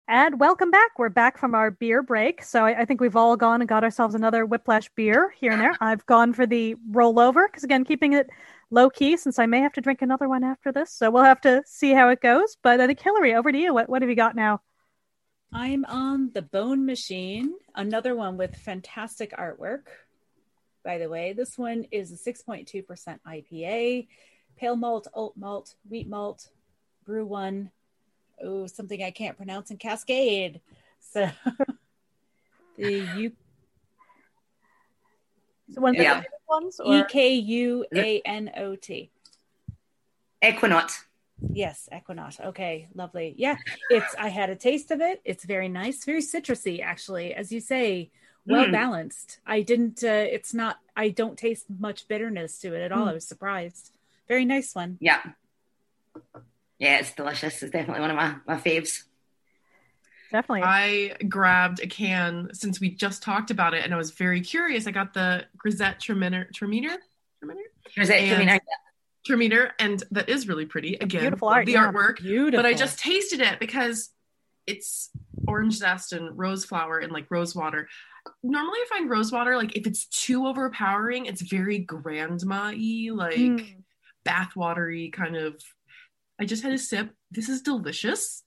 And 0.08 0.38
welcome 0.38 0.70
back. 0.70 1.00
We're 1.00 1.08
back 1.08 1.38
from 1.38 1.56
our 1.56 1.72
beer 1.72 2.04
break. 2.04 2.44
So 2.44 2.66
I, 2.66 2.82
I, 2.82 2.86
think 2.86 3.00
we've 3.00 3.16
all 3.16 3.38
gone 3.38 3.62
and 3.62 3.70
got 3.70 3.86
ourselves 3.86 4.16
another 4.16 4.46
Whiplash 4.46 4.90
beer 4.96 5.34
here 5.40 5.54
and 5.54 5.62
there. 5.62 5.76
I've 5.80 6.06
gone 6.06 6.34
for 6.34 6.46
the 6.46 6.76
rollover 6.92 7.48
because, 7.48 7.64
again, 7.64 7.86
keeping 7.86 8.12
it 8.12 8.30
low 8.70 8.90
key 8.90 9.16
since 9.16 9.40
I 9.40 9.46
may 9.46 9.62
have 9.62 9.72
to 9.74 9.82
drink 9.82 10.02
another 10.02 10.28
one 10.28 10.44
after 10.44 10.74
this. 10.74 10.92
So 10.92 11.10
we'll 11.10 11.24
have 11.24 11.40
to 11.42 11.64
see 11.66 11.94
how 11.94 12.10
it 12.10 12.20
goes. 12.20 12.58
But 12.62 12.82
I 12.82 12.88
think, 12.88 13.00
Hillary, 13.00 13.34
over 13.34 13.50
to 13.50 13.58
you. 13.58 13.74
What, 13.74 13.88
what 13.88 14.02
have 14.02 14.10
you 14.10 14.16
got 14.18 14.36
now? 14.36 14.60
I'm 15.54 15.86
on 15.86 16.32
the 16.34 16.42
Bone 16.42 16.86
Machine, 16.86 17.54
another 17.74 18.14
one 18.14 18.36
with 18.36 18.58
fantastic 18.58 19.32
artwork. 19.32 19.84
By 20.84 20.98
the 20.98 21.08
way, 21.08 21.32
this 21.32 21.58
one 21.58 21.86
is 21.92 22.12
a 22.12 22.30
6.2% 22.30 23.20
IPA, 23.26 24.08
pale 24.58 24.76
malt, 24.76 25.08
oat 25.14 25.34
malt, 25.38 25.76
wheat 25.88 26.10
malt, 26.10 26.50
Bru-1, 27.06 27.70
oh 28.42 28.68
something 28.68 29.04
I 29.04 29.12
can't 29.12 29.38
pronounce 29.38 29.72
in 29.72 29.78
Cascade. 29.78 30.62
So 31.00 31.30
the 32.78 33.08
U. 33.18 33.32
So 35.74 35.82
one 35.82 35.96
of 35.96 35.98
the 35.98 36.04
yeah. 36.04 36.24
ones 36.48 36.80
E 36.86 37.04
K 37.10 37.36
U 37.36 37.86
A 37.96 38.22
N 38.26 38.52
O 38.58 38.76
T. 38.76 39.10
Ekuanot. 40.44 40.92
Yes, 41.52 41.90
Ekuanot. 41.92 42.40
Okay, 42.48 42.88
lovely. 42.94 43.34
Yeah, 43.38 43.58
it's. 43.90 44.16
I 44.18 44.30
had 44.30 44.50
a 44.50 44.56
taste 44.56 44.92
of 44.92 45.02
it. 45.02 45.22
It's 45.26 45.44
very 45.46 45.70
nice, 45.70 46.06
very 46.06 46.22
citrusy, 46.22 46.82
actually, 46.84 47.34
as 47.34 47.52
you 47.52 47.60
say. 47.60 48.12
Well 48.46 48.66
mm. 48.66 48.74
balanced. 48.74 49.40
I 49.46 49.62
didn't. 49.62 50.04
Uh, 50.04 50.28
it's 50.30 50.54
not. 50.54 50.80
I 50.98 51.10
don't 51.10 51.38
taste 51.38 51.66
much 51.80 52.08
bitterness 52.10 52.60
to 52.60 52.74
it 52.74 52.82
at 52.82 52.92
all. 52.92 53.06
Mm. 53.06 53.12
I 53.12 53.14
was 53.14 53.26
surprised. 53.26 53.92
Very 54.28 54.44
nice 54.44 54.76
one. 54.76 54.98
Yeah 55.00 55.22
yeah, 56.84 57.00
it's 57.00 57.14
delicious. 57.14 57.64
It's 57.64 57.72
definitely 57.72 58.02
one 58.02 58.12
of 58.12 58.18
my, 58.18 58.36
my 58.46 58.58
faves. 58.60 59.04
Definitely. 60.34 60.64
I 60.64 61.16
grabbed 61.30 61.80
a 61.80 61.88
can 61.88 62.50
since 62.54 62.82
we 62.82 62.90
just 62.90 63.24
talked 63.24 63.52
about 63.52 63.74
it 63.74 63.86
and 63.86 63.94
I 63.94 63.98
was 63.98 64.12
very 64.12 64.42
curious. 64.42 64.86
I 64.86 64.92
got 64.92 65.14
the 65.14 65.46
Grisette 65.58 66.02
Traminer. 66.02 66.52
Traminer? 66.52 66.98
Traminer? 67.42 67.62
Grisette 67.96 68.22
Traminer. 68.22 68.60
Traminer. 69.26 69.72
And 69.80 70.04
that 70.12 70.28
is 70.28 70.48
really 70.48 70.66
pretty. 70.66 70.96
Again, 70.96 71.22
beautiful 71.22 71.48
art. 71.48 71.68
The 71.68 71.74
yeah. 71.74 71.90
artwork. 71.90 72.18
Beautiful. 72.18 72.62
But 72.62 72.66
I 72.66 72.74
just 72.74 73.00
tasted 73.00 73.40
it 73.40 73.60
because 73.60 74.10
it's 74.68 75.10
orange 75.48 75.76
zest 75.76 76.12
and 76.12 76.38
rose 76.38 76.66
flower 76.66 76.98
and 76.98 77.14
like 77.14 77.28
rose 77.30 77.56
water. 77.56 77.88
Normally 78.42 78.80
I 78.80 78.86
find 78.90 79.10
rose 79.10 79.32
water, 79.32 79.56
like 79.56 79.78
if 79.78 79.88
it's 79.88 80.06
too 80.06 80.48
overpowering, 80.48 81.28
it's 81.28 81.42
very 81.42 81.80
grandma-y, 81.80 83.10
like 83.14 83.38
mm. 83.38 83.76
bath 84.26 84.56
watery 84.56 85.12
kind 85.12 85.38
of 85.38 85.62
I 86.44 86.46
just 86.46 86.62
had 86.62 86.74
a 86.74 86.78
sip. 86.78 87.10
This 87.32 87.48
is 87.48 87.62
delicious. 87.62 88.44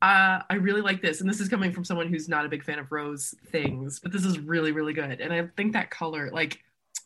Uh, 0.00 0.40
I 0.48 0.54
really 0.54 0.80
like 0.80 1.02
this, 1.02 1.20
and 1.20 1.28
this 1.28 1.40
is 1.40 1.50
coming 1.50 1.72
from 1.72 1.84
someone 1.84 2.08
who's 2.08 2.26
not 2.26 2.46
a 2.46 2.48
big 2.48 2.64
fan 2.64 2.78
of 2.78 2.90
rose 2.90 3.34
things, 3.50 4.00
but 4.00 4.12
this 4.12 4.24
is 4.24 4.38
really, 4.38 4.72
really 4.72 4.94
good. 4.94 5.20
And 5.20 5.30
I 5.30 5.46
think 5.54 5.74
that 5.74 5.90
color, 5.90 6.30
like, 6.32 6.58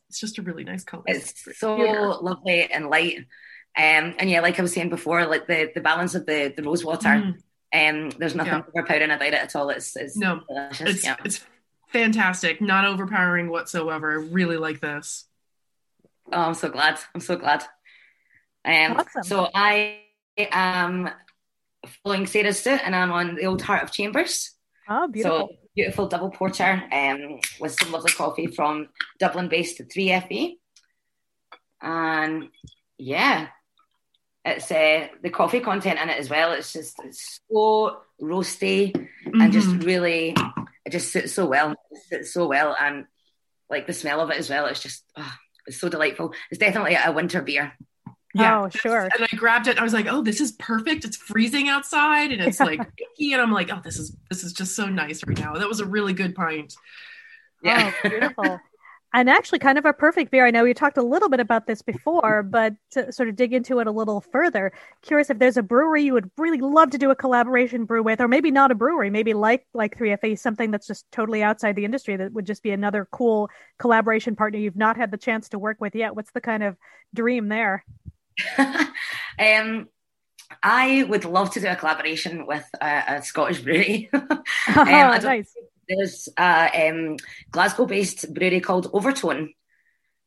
it's 0.08 0.20
just 0.20 0.38
a 0.38 0.42
really 0.42 0.62
nice 0.62 0.84
color. 0.84 1.02
It's 1.08 1.58
so 1.58 1.76
lovely 2.22 2.70
and 2.70 2.88
light. 2.88 3.18
Um, 3.76 4.14
and 4.18 4.30
yeah, 4.30 4.42
like 4.42 4.60
I 4.60 4.62
was 4.62 4.72
saying 4.72 4.90
before, 4.90 5.26
like 5.26 5.48
the 5.48 5.72
the 5.74 5.80
balance 5.80 6.14
of 6.14 6.24
the 6.24 6.54
the 6.56 6.62
rose 6.62 6.84
water. 6.84 7.08
Mm. 7.08 7.34
Um, 7.74 8.10
there's 8.10 8.36
nothing 8.36 8.52
yeah. 8.52 8.62
overpowering 8.74 9.10
about 9.10 9.26
it 9.26 9.34
at 9.34 9.56
all. 9.56 9.70
It's, 9.70 9.96
it's 9.96 10.16
no, 10.16 10.40
delicious. 10.48 10.88
It's, 10.88 11.04
yeah. 11.04 11.16
it's 11.24 11.44
fantastic, 11.88 12.60
not 12.60 12.84
overpowering 12.84 13.50
whatsoever. 13.50 14.12
I 14.12 14.24
really 14.24 14.56
like 14.56 14.80
this. 14.80 15.26
Oh, 16.32 16.42
I'm 16.42 16.54
so 16.54 16.70
glad. 16.70 16.98
I'm 17.12 17.20
so 17.20 17.36
glad. 17.36 17.64
Um, 18.66 18.96
awesome. 18.96 19.22
So 19.22 19.48
I 19.54 20.00
am 20.36 21.08
following 22.02 22.26
Sarah's 22.26 22.60
suit 22.60 22.80
and 22.84 22.94
I'm 22.94 23.12
on 23.12 23.36
the 23.36 23.46
Old 23.46 23.62
Heart 23.62 23.84
of 23.84 23.92
Chambers. 23.92 24.54
Oh, 24.88 25.08
beautiful. 25.08 25.48
So 25.48 25.56
beautiful 25.74 26.08
double 26.08 26.30
porter 26.30 26.82
um, 26.92 27.38
with 27.60 27.78
some 27.78 27.92
lovely 27.92 28.12
coffee 28.12 28.46
from 28.48 28.88
Dublin 29.20 29.48
based 29.48 29.78
3FE. 29.80 30.56
And 31.80 32.48
yeah, 32.98 33.48
it's 34.44 34.70
uh, 34.70 35.08
the 35.22 35.30
coffee 35.30 35.60
content 35.60 36.00
in 36.00 36.08
it 36.08 36.18
as 36.18 36.28
well. 36.28 36.52
It's 36.52 36.72
just 36.72 36.96
it's 37.04 37.40
so 37.50 37.98
roasty 38.20 38.92
mm-hmm. 38.92 39.40
and 39.40 39.52
just 39.52 39.68
mm-hmm. 39.68 39.86
really, 39.86 40.34
it 40.84 40.90
just 40.90 41.12
sits 41.12 41.34
so 41.34 41.46
well. 41.46 41.72
It 41.72 42.02
sits 42.08 42.32
so 42.32 42.48
well. 42.48 42.74
And 42.78 43.04
like 43.70 43.86
the 43.86 43.92
smell 43.92 44.20
of 44.20 44.30
it 44.30 44.38
as 44.38 44.50
well. 44.50 44.66
It's 44.66 44.82
just, 44.82 45.04
oh, 45.16 45.34
it's 45.66 45.80
so 45.80 45.88
delightful. 45.88 46.32
It's 46.50 46.58
definitely 46.58 46.96
a 46.96 47.12
winter 47.12 47.42
beer. 47.42 47.74
Yeah, 48.36 48.62
oh, 48.64 48.68
sure. 48.68 49.02
And 49.04 49.28
I 49.30 49.36
grabbed 49.36 49.66
it. 49.66 49.78
I 49.78 49.82
was 49.82 49.92
like, 49.92 50.06
"Oh, 50.08 50.22
this 50.22 50.40
is 50.40 50.52
perfect. 50.52 51.04
It's 51.04 51.16
freezing 51.16 51.68
outside, 51.68 52.32
and 52.32 52.42
it's 52.42 52.60
like 52.60 52.80
icky." 52.80 53.32
And 53.32 53.40
I'm 53.40 53.52
like, 53.52 53.70
"Oh, 53.72 53.80
this 53.82 53.98
is 53.98 54.16
this 54.30 54.44
is 54.44 54.52
just 54.52 54.76
so 54.76 54.86
nice 54.86 55.26
right 55.26 55.38
now." 55.38 55.54
That 55.54 55.68
was 55.68 55.80
a 55.80 55.86
really 55.86 56.12
good 56.12 56.34
pint. 56.34 56.74
Oh, 56.76 56.82
yeah, 57.62 57.92
oh, 58.04 58.08
beautiful. 58.08 58.60
and 59.14 59.30
actually, 59.30 59.58
kind 59.60 59.78
of 59.78 59.86
a 59.86 59.92
perfect 59.94 60.30
beer. 60.30 60.44
I 60.46 60.50
know 60.50 60.64
we 60.64 60.74
talked 60.74 60.98
a 60.98 61.02
little 61.02 61.30
bit 61.30 61.40
about 61.40 61.66
this 61.66 61.80
before, 61.80 62.42
but 62.42 62.74
to 62.90 63.10
sort 63.10 63.28
of 63.30 63.36
dig 63.36 63.54
into 63.54 63.78
it 63.78 63.86
a 63.86 63.90
little 63.90 64.20
further, 64.20 64.72
curious 65.00 65.30
if 65.30 65.38
there's 65.38 65.56
a 65.56 65.62
brewery 65.62 66.02
you 66.02 66.12
would 66.12 66.30
really 66.36 66.60
love 66.60 66.90
to 66.90 66.98
do 66.98 67.10
a 67.10 67.16
collaboration 67.16 67.84
brew 67.86 68.02
with, 68.02 68.20
or 68.20 68.28
maybe 68.28 68.50
not 68.50 68.70
a 68.70 68.74
brewery, 68.74 69.08
maybe 69.08 69.32
like 69.32 69.66
like 69.72 69.98
3FE, 69.98 70.38
something 70.38 70.70
that's 70.70 70.86
just 70.86 71.10
totally 71.10 71.42
outside 71.42 71.76
the 71.76 71.84
industry 71.86 72.16
that 72.16 72.32
would 72.34 72.44
just 72.44 72.62
be 72.62 72.70
another 72.72 73.08
cool 73.10 73.48
collaboration 73.78 74.36
partner 74.36 74.58
you've 74.58 74.76
not 74.76 74.96
had 74.98 75.10
the 75.10 75.16
chance 75.16 75.48
to 75.50 75.58
work 75.58 75.80
with 75.80 75.94
yet. 75.94 76.14
What's 76.14 76.32
the 76.32 76.40
kind 76.42 76.62
of 76.62 76.76
dream 77.14 77.48
there? 77.48 77.84
um, 78.58 79.88
I 80.62 81.04
would 81.08 81.24
love 81.24 81.52
to 81.52 81.60
do 81.60 81.68
a 81.68 81.76
collaboration 81.76 82.46
with 82.46 82.68
a, 82.80 83.16
a 83.16 83.22
Scottish 83.22 83.60
brewery. 83.60 84.10
um, 84.12 84.24
oh, 84.76 84.82
nice. 84.84 85.54
There's 85.88 86.28
a 86.38 86.88
um, 86.88 87.16
Glasgow-based 87.50 88.34
brewery 88.34 88.60
called 88.60 88.90
Overtone. 88.92 89.52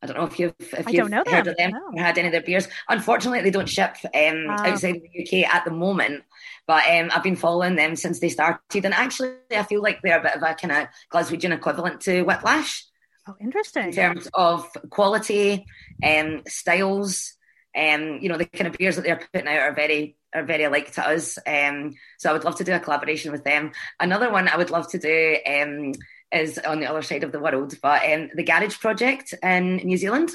I 0.01 0.07
don't 0.07 0.15
know 0.15 0.23
if 0.23 0.39
you've 0.39 0.53
if 0.59 0.89
you've 0.89 1.11
heard 1.11 1.25
them. 1.25 1.47
of 1.47 1.57
them 1.57 1.71
no. 1.71 1.91
or 1.93 2.01
had 2.01 2.17
any 2.17 2.29
of 2.29 2.31
their 2.31 2.41
beers. 2.41 2.69
Unfortunately, 2.87 3.41
they 3.41 3.51
don't 3.51 3.67
ship 3.67 3.97
um, 4.05 4.45
ah. 4.49 4.67
outside 4.69 4.95
of 4.95 5.01
the 5.01 5.43
UK 5.43 5.53
at 5.53 5.65
the 5.65 5.71
moment. 5.71 6.23
But 6.65 6.87
um, 6.89 7.09
I've 7.13 7.23
been 7.23 7.35
following 7.35 7.75
them 7.75 7.97
since 7.97 8.21
they 8.21 8.29
started, 8.29 8.85
and 8.85 8.93
actually, 8.93 9.33
I 9.51 9.63
feel 9.63 9.81
like 9.81 10.01
they're 10.01 10.19
a 10.19 10.23
bit 10.23 10.35
of 10.35 10.41
a 10.41 10.53
kind 10.53 10.71
of 10.71 10.87
Glaswegian 11.11 11.51
equivalent 11.51 11.99
to 12.01 12.21
Whiplash. 12.21 12.85
Oh, 13.27 13.35
interesting! 13.41 13.87
In 13.87 13.91
terms 13.91 14.29
of 14.33 14.69
quality, 14.89 15.65
um, 16.01 16.43
styles, 16.47 17.33
um, 17.75 18.19
you 18.21 18.29
know, 18.29 18.37
the 18.37 18.45
kind 18.45 18.67
of 18.67 18.77
beers 18.77 18.95
that 18.95 19.03
they're 19.03 19.27
putting 19.31 19.47
out 19.47 19.59
are 19.59 19.73
very 19.73 20.17
are 20.33 20.43
very 20.43 20.63
alike 20.63 20.91
to 20.93 21.07
us. 21.07 21.37
Um, 21.45 21.95
so 22.17 22.29
I 22.29 22.33
would 22.33 22.43
love 22.43 22.57
to 22.57 22.63
do 22.63 22.73
a 22.73 22.79
collaboration 22.79 23.31
with 23.31 23.43
them. 23.43 23.71
Another 23.99 24.31
one 24.31 24.47
I 24.47 24.57
would 24.57 24.69
love 24.69 24.89
to 24.91 24.99
do 24.99 25.37
um, 25.45 25.93
is 26.31 26.57
on 26.59 26.79
the 26.79 26.87
other 26.87 27.01
side 27.01 27.23
of 27.23 27.31
the 27.31 27.39
world, 27.39 27.75
but 27.81 28.03
um, 28.11 28.29
the 28.35 28.43
Garage 28.43 28.79
Project 28.79 29.33
in 29.41 29.77
New 29.77 29.97
Zealand. 29.97 30.29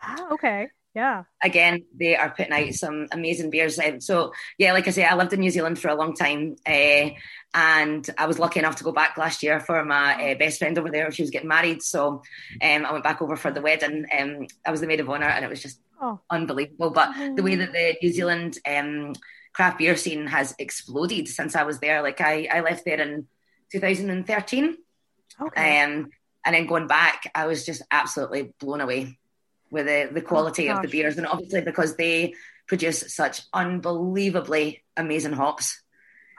Ah, 0.00 0.28
okay. 0.32 0.68
Yeah. 0.94 1.24
Again, 1.42 1.84
they 1.94 2.16
are 2.16 2.30
putting 2.30 2.52
out 2.52 2.74
some 2.74 3.06
amazing 3.12 3.50
beers. 3.50 3.78
Um, 3.78 4.00
so 4.00 4.32
yeah, 4.58 4.72
like 4.72 4.88
I 4.88 4.90
say, 4.90 5.04
I 5.04 5.14
lived 5.14 5.32
in 5.32 5.40
New 5.40 5.50
Zealand 5.50 5.78
for 5.78 5.88
a 5.88 5.94
long 5.94 6.14
time, 6.14 6.56
uh, 6.66 7.10
and 7.54 8.08
I 8.18 8.26
was 8.26 8.38
lucky 8.38 8.58
enough 8.58 8.76
to 8.76 8.84
go 8.84 8.92
back 8.92 9.16
last 9.16 9.42
year 9.42 9.60
for 9.60 9.84
my 9.84 10.32
uh, 10.32 10.34
best 10.36 10.58
friend 10.58 10.76
over 10.78 10.90
there. 10.90 11.10
She 11.12 11.22
was 11.22 11.30
getting 11.30 11.48
married, 11.48 11.82
so 11.82 12.22
um, 12.62 12.86
I 12.86 12.92
went 12.92 13.04
back 13.04 13.22
over 13.22 13.36
for 13.36 13.52
the 13.52 13.60
wedding. 13.60 14.06
Um, 14.18 14.46
I 14.66 14.70
was 14.70 14.80
the 14.80 14.86
maid 14.86 15.00
of 15.00 15.08
honor, 15.08 15.26
and 15.28 15.44
it 15.44 15.48
was 15.48 15.62
just 15.62 15.78
oh. 16.00 16.20
unbelievable. 16.30 16.90
But 16.90 17.10
oh. 17.16 17.34
the 17.34 17.42
way 17.42 17.56
that 17.56 17.72
the 17.72 17.96
New 18.02 18.12
Zealand 18.12 18.58
um, 18.66 19.14
craft 19.52 19.78
beer 19.78 19.96
scene 19.96 20.26
has 20.26 20.54
exploded 20.58 21.28
since 21.28 21.56
I 21.56 21.64
was 21.64 21.78
there, 21.80 22.02
like 22.02 22.20
I, 22.20 22.48
I 22.50 22.60
left 22.60 22.84
there 22.84 23.00
in 23.00 23.26
2013. 23.72 24.76
Okay. 25.40 25.82
Um, 25.82 26.10
and 26.44 26.54
then 26.54 26.66
going 26.66 26.86
back, 26.86 27.30
I 27.34 27.46
was 27.46 27.66
just 27.66 27.82
absolutely 27.90 28.54
blown 28.58 28.80
away 28.80 29.18
with 29.70 29.86
the, 29.86 30.08
the 30.12 30.22
quality 30.22 30.70
oh, 30.70 30.76
of 30.76 30.82
the 30.82 30.88
beers. 30.88 31.18
And 31.18 31.26
obviously, 31.26 31.60
because 31.60 31.96
they 31.96 32.34
produce 32.66 33.14
such 33.14 33.42
unbelievably 33.52 34.82
amazing 34.96 35.32
hops. 35.32 35.82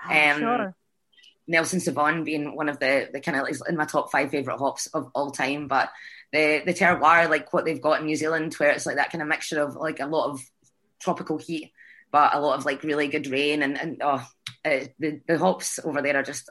Oh, 0.07 0.31
um, 0.31 0.39
sure. 0.39 0.75
Nelson 1.47 1.79
Sauvin 1.79 2.23
being 2.23 2.55
one 2.55 2.69
of 2.69 2.79
the, 2.79 3.09
the 3.11 3.19
kind 3.19 3.37
of 3.37 3.43
like 3.43 3.55
in 3.67 3.75
my 3.75 3.85
top 3.85 4.11
five 4.11 4.29
favorite 4.29 4.59
hops 4.59 4.87
of 4.87 5.09
all 5.15 5.31
time. 5.31 5.67
But 5.67 5.89
the 6.31 6.61
the 6.65 6.73
terroir, 6.73 7.29
like 7.29 7.53
what 7.53 7.65
they've 7.65 7.81
got 7.81 7.99
in 7.99 8.05
New 8.05 8.15
Zealand, 8.15 8.53
where 8.55 8.71
it's 8.71 8.85
like 8.85 8.97
that 8.97 9.11
kind 9.11 9.21
of 9.21 9.27
mixture 9.27 9.61
of 9.61 9.75
like 9.75 9.99
a 9.99 10.05
lot 10.05 10.29
of 10.31 10.41
tropical 10.99 11.37
heat, 11.37 11.71
but 12.11 12.35
a 12.35 12.39
lot 12.39 12.57
of 12.57 12.65
like 12.65 12.83
really 12.83 13.07
good 13.07 13.27
rain, 13.27 13.61
and 13.61 13.79
and 13.79 14.01
oh, 14.03 14.25
uh, 14.65 14.79
the 14.99 15.21
the 15.27 15.37
hops 15.37 15.79
over 15.83 16.01
there 16.01 16.17
are 16.17 16.23
just 16.23 16.49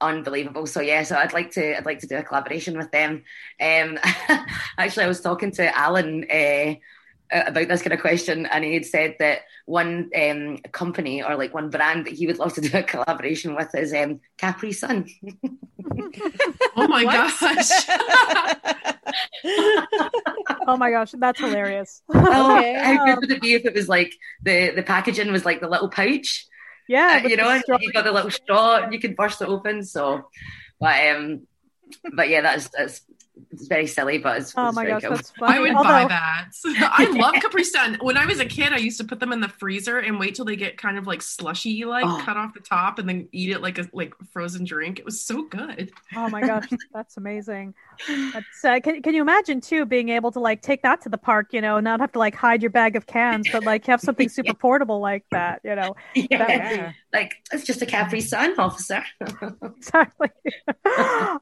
unbelievable. 0.00 0.66
So 0.66 0.80
yeah, 0.80 1.02
so 1.02 1.16
I'd 1.16 1.32
like 1.32 1.52
to 1.52 1.76
I'd 1.76 1.86
like 1.86 2.00
to 2.00 2.06
do 2.06 2.16
a 2.16 2.22
collaboration 2.22 2.76
with 2.76 2.90
them. 2.90 3.24
Um, 3.60 3.98
actually, 4.78 5.04
I 5.04 5.08
was 5.08 5.20
talking 5.20 5.52
to 5.52 5.76
Alan. 5.76 6.26
Uh, 6.30 6.74
about 7.32 7.68
this 7.68 7.82
kind 7.82 7.94
of 7.94 8.00
question, 8.00 8.46
and 8.46 8.64
he 8.64 8.74
had 8.74 8.84
said 8.84 9.16
that 9.18 9.40
one 9.64 10.10
um, 10.14 10.58
company 10.72 11.22
or 11.22 11.36
like 11.36 11.54
one 11.54 11.70
brand 11.70 12.06
that 12.06 12.12
he 12.12 12.26
would 12.26 12.38
love 12.38 12.52
to 12.54 12.60
do 12.68 12.76
a 12.76 12.82
collaboration 12.82 13.54
with 13.54 13.74
is 13.74 13.94
um, 13.94 14.20
Capri 14.36 14.72
Sun. 14.72 15.08
oh 16.76 16.88
my 16.88 17.04
gosh! 17.04 18.91
Oh 19.44 20.76
my 20.76 20.90
gosh, 20.90 21.12
that's 21.18 21.40
hilarious. 21.40 22.02
Oh, 22.14 22.74
how 22.82 23.04
good 23.04 23.18
would 23.20 23.30
it 23.30 23.42
be 23.42 23.54
if 23.54 23.64
it 23.64 23.74
was 23.74 23.88
like 23.88 24.14
the 24.42 24.70
the 24.74 24.82
packaging 24.82 25.30
was 25.32 25.44
like 25.44 25.60
the 25.60 25.68
little 25.68 25.88
pouch? 25.90 26.46
Yeah, 26.88 27.20
Uh, 27.24 27.28
you 27.28 27.36
know, 27.36 27.48
and 27.50 27.62
you 27.80 27.92
got 27.92 28.04
the 28.04 28.12
little 28.12 28.30
straw, 28.30 28.76
and 28.82 28.92
you 28.92 28.98
can 29.00 29.14
burst 29.14 29.40
it 29.42 29.48
open. 29.48 29.82
So, 29.84 30.28
but 30.80 31.06
um, 31.08 31.46
but 32.14 32.28
yeah, 32.28 32.40
that's 32.42 32.68
that's 32.76 33.02
it's 33.50 33.66
very 33.66 33.86
silly, 33.86 34.18
but 34.18 34.38
it's, 34.42 34.52
Oh 34.56 34.72
my 34.72 34.84
very 34.84 35.00
gosh, 35.00 35.02
cool. 35.08 35.16
that's 35.16 35.30
funny. 35.30 35.56
I 35.56 35.60
would 35.60 35.72
buy 35.74 36.04
that. 36.06 36.48
I 36.66 37.10
love 37.12 37.34
Capri 37.34 37.64
Sun. 37.64 37.96
When 38.02 38.18
I 38.18 38.26
was 38.26 38.40
a 38.40 38.44
kid, 38.44 38.72
I 38.74 38.76
used 38.76 38.98
to 38.98 39.04
put 39.04 39.20
them 39.20 39.32
in 39.32 39.40
the 39.40 39.48
freezer 39.48 39.98
and 39.98 40.18
wait 40.20 40.34
till 40.34 40.44
they 40.44 40.56
get 40.56 40.76
kind 40.76 40.98
of 40.98 41.06
like 41.06 41.22
slushy, 41.22 41.84
like 41.86 42.04
Oh. 42.06 42.20
cut 42.24 42.36
off 42.36 42.52
the 42.52 42.60
top, 42.60 42.98
and 42.98 43.08
then 43.08 43.28
eat 43.32 43.50
it 43.50 43.62
like 43.62 43.78
a 43.78 43.88
like 43.92 44.12
frozen 44.32 44.64
drink. 44.64 44.98
It 44.98 45.04
was 45.06 45.22
so 45.24 45.44
good. 45.44 45.92
Oh 46.14 46.28
my 46.28 46.42
gosh, 46.42 46.68
that's 46.92 47.16
amazing. 47.16 47.74
That's, 48.32 48.64
uh, 48.64 48.80
can, 48.80 49.02
can 49.02 49.14
you 49.14 49.20
imagine 49.20 49.60
too 49.60 49.84
being 49.84 50.08
able 50.08 50.32
to 50.32 50.40
like 50.40 50.62
take 50.62 50.82
that 50.82 51.02
to 51.02 51.10
the 51.10 51.18
park, 51.18 51.52
you 51.52 51.60
know, 51.60 51.80
not 51.80 52.00
have 52.00 52.12
to 52.12 52.18
like 52.18 52.34
hide 52.34 52.62
your 52.62 52.70
bag 52.70 52.96
of 52.96 53.06
cans, 53.06 53.48
but 53.48 53.62
like 53.62 53.86
have 53.86 54.00
something 54.00 54.28
super 54.30 54.54
portable 54.54 55.00
like 55.00 55.24
that, 55.32 55.60
you 55.64 55.74
know? 55.74 55.96
That 56.38 56.48
Yeah. 56.50 56.68
be 56.68 56.94
Like 57.12 57.34
it's 57.52 57.64
just 57.64 57.82
a 57.82 57.86
Capri 57.86 58.20
Sun, 58.22 58.58
officer. 58.58 59.02
exactly. 59.76 60.28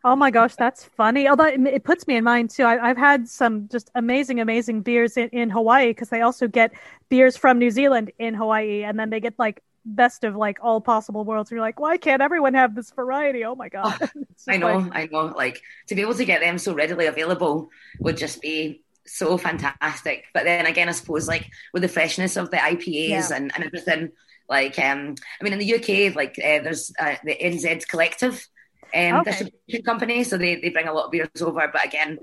oh 0.05 0.17
my 0.17 0.31
gosh, 0.31 0.55
that's 0.57 0.85
funny. 0.85 1.29
Although 1.29 1.47
it, 1.47 1.61
it 1.67 1.85
puts 1.85 2.07
me 2.07 2.17
in 2.17 2.25
mind 2.25 2.51
too. 2.51 2.65
I, 2.65 2.91
I've 2.91 2.97
had 2.97 3.29
some 3.29 3.69
just 3.69 3.91
amazing, 3.95 4.41
amazing 4.41 4.83
beers 4.83 5.17
in, 5.17 5.29
in 5.31 5.51
Hawaii 5.51 5.89
because 5.89 6.09
they 6.09 6.23
also 6.23 6.49
get 6.49 6.73
beers 7.09 7.37
from 7.37 7.59
New 7.59 7.71
Zealand 7.71 8.13
in 8.19 8.35
Hawaii, 8.35 8.83
and 8.85 8.99
then 8.99 9.11
they 9.11 9.21
get 9.21 9.35
like 9.39 9.63
best 9.85 10.25
of 10.25 10.37
like 10.37 10.59
all 10.63 10.81
possible 10.81 11.25
worlds. 11.25 11.51
And 11.51 11.57
you're 11.57 11.65
like, 11.65 11.81
why 11.81 11.97
can't 11.97 12.23
everyone 12.23 12.55
have 12.55 12.75
this 12.75 12.91
variety? 12.91 13.45
Oh 13.45 13.55
my 13.55 13.69
god! 13.69 13.99
It's 14.31 14.49
I 14.49 14.57
know, 14.57 14.79
like- 14.79 14.93
I 14.95 15.09
know. 15.11 15.27
Like 15.37 15.61
to 15.89 15.95
be 15.95 16.01
able 16.03 16.15
to 16.15 16.25
get 16.25 16.41
them 16.41 16.59
so 16.59 16.73
readily 16.75 17.07
available 17.07 17.69
would 17.99 18.17
just 18.17 18.41
be 18.41 18.83
so 19.07 19.37
fantastic. 19.39 20.25
But 20.33 20.45
then 20.45 20.67
again, 20.67 20.89
I 20.89 20.93
suppose 20.93 21.29
like 21.29 21.51
with 21.73 21.83
the 21.83 21.89
freshness 21.89 22.37
of 22.37 22.51
the 22.51 22.57
IPAs 22.59 23.09
Yeah. 23.09 23.29
and, 23.35 23.53
and 23.55 23.65
everything, 23.65 24.11
like 24.49 24.79
um, 24.79 25.15
I 25.41 25.45
mean, 25.45 25.53
in 25.53 25.59
the 25.59 25.75
UK, 25.75 26.15
like 26.15 26.37
uh, 26.39 26.63
there's 26.65 26.93
uh, 26.99 27.17
the 27.25 27.37
NZ 27.37 27.87
Collective 27.89 28.47
um, 28.95 29.17
Okay. 29.21 29.31
distribution 29.31 29.85
company, 29.85 30.25
so 30.25 30.37
they 30.39 30.57
they 30.57 30.71
bring 30.71 30.89
a 30.89 30.93
lot 30.93 31.07
of 31.07 31.11
beers 31.11 31.29
over. 31.43 31.69
But 31.73 31.85
again, 31.85 32.19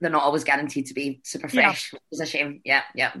they're 0.00 0.10
not 0.10 0.22
always 0.22 0.44
guaranteed 0.44 0.86
to 0.86 0.94
be 0.94 1.20
super 1.24 1.48
Yeah. 1.52 1.70
fresh, 1.70 1.92
which 1.92 2.02
is 2.12 2.20
a 2.20 2.26
shame. 2.26 2.60
Yeah, 2.64 2.82
yeah. 2.94 3.12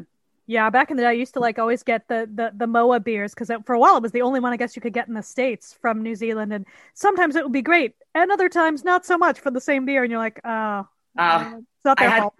Yeah, 0.50 0.68
back 0.68 0.90
in 0.90 0.96
the 0.96 1.04
day, 1.04 1.08
I 1.10 1.12
used 1.12 1.34
to 1.34 1.40
like 1.40 1.60
always 1.60 1.84
get 1.84 2.08
the 2.08 2.28
the, 2.34 2.52
the 2.56 2.66
Moa 2.66 2.98
beers 2.98 3.32
because 3.32 3.50
for 3.64 3.74
a 3.74 3.78
while 3.78 3.96
it 3.96 4.02
was 4.02 4.10
the 4.10 4.22
only 4.22 4.40
one 4.40 4.52
I 4.52 4.56
guess 4.56 4.74
you 4.74 4.82
could 4.82 4.92
get 4.92 5.06
in 5.06 5.14
the 5.14 5.22
states 5.22 5.76
from 5.80 6.02
New 6.02 6.16
Zealand, 6.16 6.52
and 6.52 6.66
sometimes 6.94 7.36
it 7.36 7.44
would 7.44 7.52
be 7.52 7.62
great, 7.62 7.94
and 8.16 8.32
other 8.32 8.48
times 8.48 8.82
not 8.82 9.06
so 9.06 9.16
much 9.16 9.38
for 9.38 9.52
the 9.52 9.60
same 9.60 9.84
beer, 9.86 10.02
and 10.02 10.10
you're 10.10 10.18
like, 10.28 10.40
oh, 10.44 10.88
Uh, 11.16 11.52
it's 11.58 11.84
not 11.84 11.98
their 11.98 12.10
had- 12.10 12.20
fault. 12.22 12.34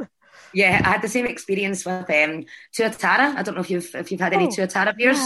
Yeah, 0.52 0.80
I 0.84 0.88
had 0.90 1.02
the 1.02 1.08
same 1.16 1.26
experience 1.26 1.84
with 1.86 2.10
um, 2.10 2.44
Tuatara. 2.76 3.36
I 3.36 3.42
don't 3.44 3.54
know 3.54 3.60
if 3.60 3.70
you've 3.70 3.94
if 3.94 4.10
you've 4.10 4.20
had 4.26 4.32
any 4.34 4.46
Oh, 4.46 4.48
Tuatara 4.56 4.96
beers. 4.96 5.20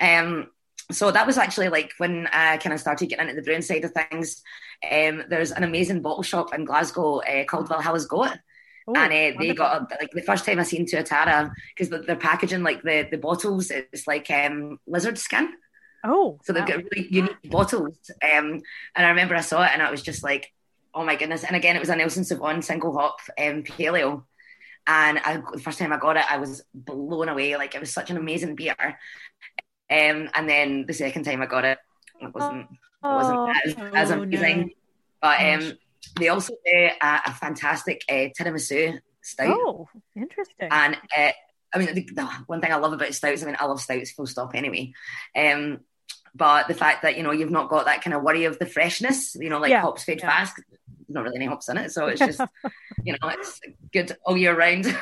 yeah. 0.00 0.20
Um, 0.20 0.46
so 0.92 1.10
that 1.10 1.26
was 1.26 1.36
actually 1.38 1.68
like 1.70 1.90
when 1.98 2.28
I 2.32 2.58
kind 2.58 2.74
of 2.74 2.78
started 2.80 3.08
getting 3.08 3.28
into 3.28 3.40
the 3.40 3.44
brewing 3.46 3.62
side 3.62 3.84
of 3.84 3.92
things. 3.92 4.42
Um, 4.88 5.24
there's 5.30 5.50
an 5.50 5.64
amazing 5.64 6.02
bottle 6.02 6.22
shop 6.22 6.54
in 6.54 6.64
Glasgow 6.64 7.18
uh, 7.20 7.44
called 7.44 7.68
Valhalla's 7.68 8.06
Goat. 8.06 8.36
And 8.86 9.12
uh, 9.12 9.38
they 9.40 9.54
got 9.54 9.82
a, 9.92 9.96
like 10.00 10.10
the 10.12 10.22
first 10.22 10.44
time 10.44 10.58
I 10.60 10.62
seen 10.64 10.86
Tuatara 10.86 11.50
because 11.76 11.88
they're 12.06 12.16
packaging 12.16 12.62
like 12.62 12.82
the 12.82 13.08
the 13.10 13.16
bottles. 13.18 13.70
It's 13.70 14.06
like 14.06 14.30
um, 14.30 14.78
lizard 14.86 15.18
skin, 15.18 15.52
Oh, 16.04 16.38
so 16.44 16.52
they've 16.52 16.62
wow. 16.62 16.68
got 16.68 16.84
really 16.92 17.08
unique 17.10 17.50
bottles. 17.50 17.96
Um, 18.22 18.60
and 18.94 19.06
I 19.06 19.08
remember 19.08 19.34
I 19.34 19.40
saw 19.40 19.62
it 19.64 19.70
and 19.72 19.82
I 19.82 19.90
was 19.90 20.02
just 20.02 20.22
like, 20.22 20.52
oh 20.94 21.04
my 21.04 21.16
goodness! 21.16 21.44
And 21.44 21.56
again, 21.56 21.76
it 21.76 21.80
was 21.80 21.88
a 21.88 21.96
Nelson 21.96 22.24
Sauvin 22.24 22.62
single 22.62 22.92
hop 22.96 23.18
um, 23.38 23.62
pale 23.62 23.96
ale. 23.96 24.26
And 24.86 25.18
I, 25.18 25.42
the 25.52 25.60
first 25.60 25.78
time 25.78 25.92
I 25.94 25.98
got 25.98 26.18
it, 26.18 26.30
I 26.30 26.36
was 26.36 26.62
blown 26.74 27.30
away. 27.30 27.56
Like 27.56 27.74
it 27.74 27.80
was 27.80 27.90
such 27.92 28.10
an 28.10 28.18
amazing 28.18 28.54
beer. 28.54 28.76
Um, 29.90 30.28
and 30.34 30.48
then 30.48 30.86
the 30.86 30.92
second 30.94 31.24
time 31.24 31.42
I 31.42 31.46
got 31.46 31.64
it, 31.64 31.78
it 32.20 32.34
wasn't 32.34 32.68
it 32.70 33.14
wasn't 33.14 33.38
Oh, 33.38 33.52
as, 33.64 33.74
as 33.94 34.10
oh, 34.10 34.22
amazing. 34.22 34.60
no. 34.60 34.68
But 35.22 35.40
um, 35.40 35.78
they 36.18 36.28
also 36.28 36.54
do 36.64 36.88
a, 37.02 37.20
a 37.26 37.32
fantastic 37.34 38.02
uh, 38.08 38.28
tiramisu 38.38 38.98
stout. 39.22 39.56
Oh, 39.58 39.88
interesting. 40.14 40.68
And 40.70 40.96
uh, 41.16 41.32
I 41.74 41.78
mean, 41.78 41.94
the, 41.94 42.08
the 42.14 42.26
one 42.46 42.60
thing 42.60 42.72
I 42.72 42.76
love 42.76 42.92
about 42.92 43.14
stouts, 43.14 43.42
I 43.42 43.46
mean, 43.46 43.56
I 43.58 43.66
love 43.66 43.80
stouts 43.80 44.12
full 44.12 44.26
stop 44.26 44.54
anyway. 44.54 44.92
Um, 45.36 45.80
but 46.34 46.68
the 46.68 46.74
fact 46.74 47.02
that, 47.02 47.16
you 47.16 47.22
know, 47.22 47.30
you've 47.32 47.50
not 47.50 47.68
got 47.68 47.86
that 47.86 48.02
kind 48.02 48.14
of 48.14 48.22
worry 48.22 48.44
of 48.44 48.58
the 48.58 48.66
freshness, 48.66 49.36
you 49.36 49.48
know, 49.48 49.58
like 49.58 49.70
Yeah, 49.70 49.82
hops 49.82 50.04
fade 50.04 50.20
yeah. 50.20 50.30
fast, 50.30 50.56
there's 50.56 51.14
not 51.14 51.24
really 51.24 51.36
any 51.36 51.46
hops 51.46 51.68
in 51.68 51.76
it. 51.78 51.92
So 51.92 52.06
it's 52.06 52.20
just, 52.20 52.40
you 53.04 53.12
know, 53.12 53.28
it's 53.28 53.60
good 53.92 54.16
all 54.24 54.36
year 54.36 54.56
round. 54.56 54.84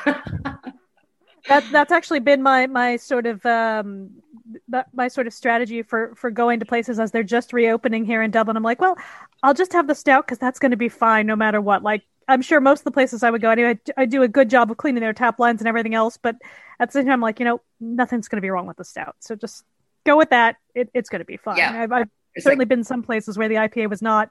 that 1.48 1.64
that's 1.72 1.90
actually 1.92 2.20
been 2.20 2.42
my 2.42 2.66
my 2.66 2.96
sort 2.96 3.26
of 3.26 3.44
um 3.46 4.21
that, 4.68 4.88
my 4.94 5.09
sort 5.09 5.26
of 5.26 5.32
strategy 5.34 5.82
for 5.82 6.14
for 6.16 6.30
going 6.30 6.61
to 6.61 6.66
places 6.66 6.98
as 7.00 7.11
they're 7.11 7.22
just 7.22 7.53
reopening 7.53 8.05
here 8.05 8.22
in 8.22 8.30
Dublin. 8.30 8.57
I'm 8.57 8.62
like, 8.62 8.80
well, 8.80 8.96
I'll 9.42 9.55
just 9.55 9.72
have 9.72 9.86
the 9.86 9.94
stout 9.94 10.26
because 10.26 10.38
that's 10.38 10.59
going 10.59 10.70
to 10.72 10.76
be 10.76 10.88
fine 10.88 11.26
no 11.26 11.36
matter 11.36 11.61
what. 11.61 11.82
Like 11.82 12.03
I'm 12.28 12.42
sure 12.42 12.61
most 12.61 12.80
of 12.80 12.84
the 12.84 12.90
places 12.92 13.22
I 13.22 13.30
would 13.30 13.42
go 13.42 13.50
anyway, 13.50 13.78
I, 13.96 14.03
I 14.03 14.05
do 14.07 14.22
a 14.22 14.28
good 14.28 14.48
job 14.50 14.70
of 14.70 14.76
cleaning 14.76 15.00
their 15.00 15.12
tap 15.12 15.38
lines 15.38 15.61
and 15.61 15.68
everything 15.68 15.94
else. 15.94 16.16
But 16.16 16.36
at 16.78 16.88
the 16.88 16.92
same 16.92 17.05
time, 17.05 17.14
I'm 17.14 17.20
like, 17.20 17.38
you 17.40 17.44
know, 17.44 17.61
nothing's 17.80 18.28
going 18.28 18.38
to 18.38 18.42
be 18.42 18.50
wrong 18.50 18.66
with 18.66 18.76
the 18.76 18.84
stout. 18.84 19.16
So 19.20 19.34
just 19.34 19.64
go 20.07 20.16
with 20.16 20.30
that. 20.30 20.57
It, 20.74 20.88
it's 20.94 21.09
going 21.09 21.20
to 21.20 21.24
be 21.24 21.36
fine. 21.36 21.57
Yeah. 21.59 21.82
I've, 21.82 21.92
I've 21.92 22.09
certainly 22.38 22.62
like- 22.64 22.68
been 22.68 22.84
some 22.84 23.03
places 23.03 23.36
where 23.36 23.48
the 23.48 23.57
IPA 23.57 23.90
was 23.90 24.03
not 24.03 24.30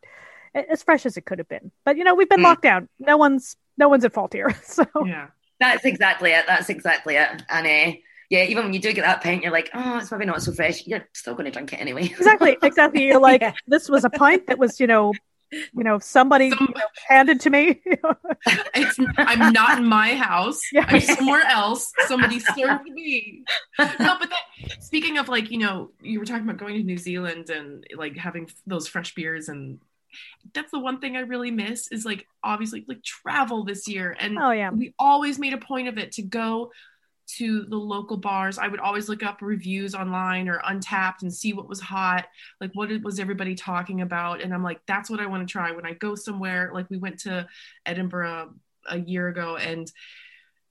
as 0.55 0.83
fresh 0.83 1.05
as 1.05 1.17
it 1.17 1.25
could 1.25 1.39
have 1.39 1.47
been. 1.49 1.71
But 1.85 1.97
you 1.97 2.03
know, 2.03 2.15
we've 2.15 2.29
been 2.29 2.39
Mm. 2.39 2.43
locked 2.43 2.63
down. 2.63 2.89
No 2.99 3.17
one's 3.17 3.55
no 3.77 3.89
one's 3.89 4.05
at 4.05 4.13
fault 4.13 4.33
here. 4.33 4.55
So 4.63 4.85
Yeah. 5.05 5.27
That's 5.59 5.85
exactly 5.85 6.31
it. 6.31 6.45
That's 6.47 6.69
exactly 6.69 7.15
it. 7.17 7.43
And 7.49 7.67
uh, 7.67 7.97
yeah, 8.31 8.45
even 8.45 8.63
when 8.63 8.73
you 8.73 8.79
do 8.79 8.93
get 8.93 9.01
that 9.01 9.21
pint, 9.21 9.43
you're 9.43 9.51
like, 9.51 9.69
oh, 9.73 9.97
it's 9.97 10.09
maybe 10.09 10.23
not 10.25 10.41
so 10.41 10.53
fresh. 10.53 10.87
You're 10.87 11.05
still 11.13 11.33
going 11.33 11.45
to 11.45 11.51
drink 11.51 11.73
it 11.73 11.81
anyway. 11.81 12.03
exactly 12.17 12.57
exactly 12.63 13.03
you're 13.05 13.19
like 13.19 13.41
Yeah. 13.41 13.53
this 13.67 13.89
was 13.89 14.05
a 14.05 14.09
pint 14.09 14.47
that 14.47 14.57
was 14.57 14.79
you 14.79 14.87
know 14.87 15.11
you 15.51 15.83
know 15.83 15.99
somebody 15.99 16.49
Some- 16.49 16.59
you 16.69 16.79
know, 16.79 16.87
handed 17.09 17.41
to 17.41 17.49
me 17.49 17.81
It's, 18.73 18.97
I'm 19.17 19.51
not 19.51 19.79
in 19.79 19.85
my 19.85 20.15
house. 20.15 20.61
Yeah. 20.71 20.85
I'm 20.87 21.01
somewhere 21.01 21.43
else. 21.43 21.91
Somebody 22.07 22.39
served 22.39 22.85
me. 22.85 23.43
No, 23.77 24.15
but 24.17 24.29
that, 24.29 24.81
speaking 24.81 25.17
of 25.17 25.27
like, 25.27 25.51
you 25.51 25.57
know, 25.57 25.91
you 26.01 26.17
were 26.19 26.25
talking 26.25 26.43
about 26.43 26.55
going 26.57 26.75
to 26.75 26.83
New 26.83 26.97
Zealand 26.97 27.49
and 27.49 27.85
like 27.97 28.15
having 28.15 28.49
those 28.65 28.87
fresh 28.87 29.13
beers 29.13 29.49
and 29.49 29.79
that's 30.53 30.71
the 30.71 30.79
one 30.79 30.99
thing 30.99 31.15
I 31.17 31.21
really 31.21 31.51
miss 31.51 31.91
is 31.91 32.05
like 32.05 32.27
obviously 32.43 32.83
like 32.87 33.01
travel 33.03 33.63
this 33.63 33.87
year 33.87 34.15
and 34.19 34.37
oh 34.37 34.51
yeah 34.51 34.69
we 34.69 34.93
always 34.99 35.39
made 35.39 35.53
a 35.53 35.57
point 35.57 35.87
of 35.87 35.97
it 35.97 36.11
to 36.13 36.21
go 36.21 36.71
to 37.37 37.63
the 37.65 37.77
local 37.77 38.17
bars. 38.17 38.57
I 38.57 38.67
would 38.67 38.79
always 38.79 39.07
look 39.09 39.23
up 39.23 39.41
reviews 39.41 39.95
online 39.95 40.49
or 40.49 40.59
Untappd 40.59 41.21
and 41.21 41.33
see 41.33 41.53
what 41.53 41.69
was 41.69 41.79
hot, 41.79 42.27
like 42.59 42.71
what 42.73 42.89
was 43.03 43.19
everybody 43.19 43.55
talking 43.55 44.01
about. 44.01 44.41
And 44.41 44.53
I'm 44.53 44.63
like, 44.63 44.81
that's 44.87 45.09
what 45.09 45.19
I 45.19 45.25
want 45.25 45.47
to 45.47 45.51
try 45.51 45.71
when 45.71 45.85
I 45.85 45.93
go 45.93 46.15
somewhere. 46.15 46.71
Like 46.73 46.89
we 46.89 46.97
went 46.97 47.19
to 47.21 47.47
Edinburgh 47.85 48.53
a 48.89 48.99
year 48.99 49.27
ago 49.27 49.57
and 49.57 49.91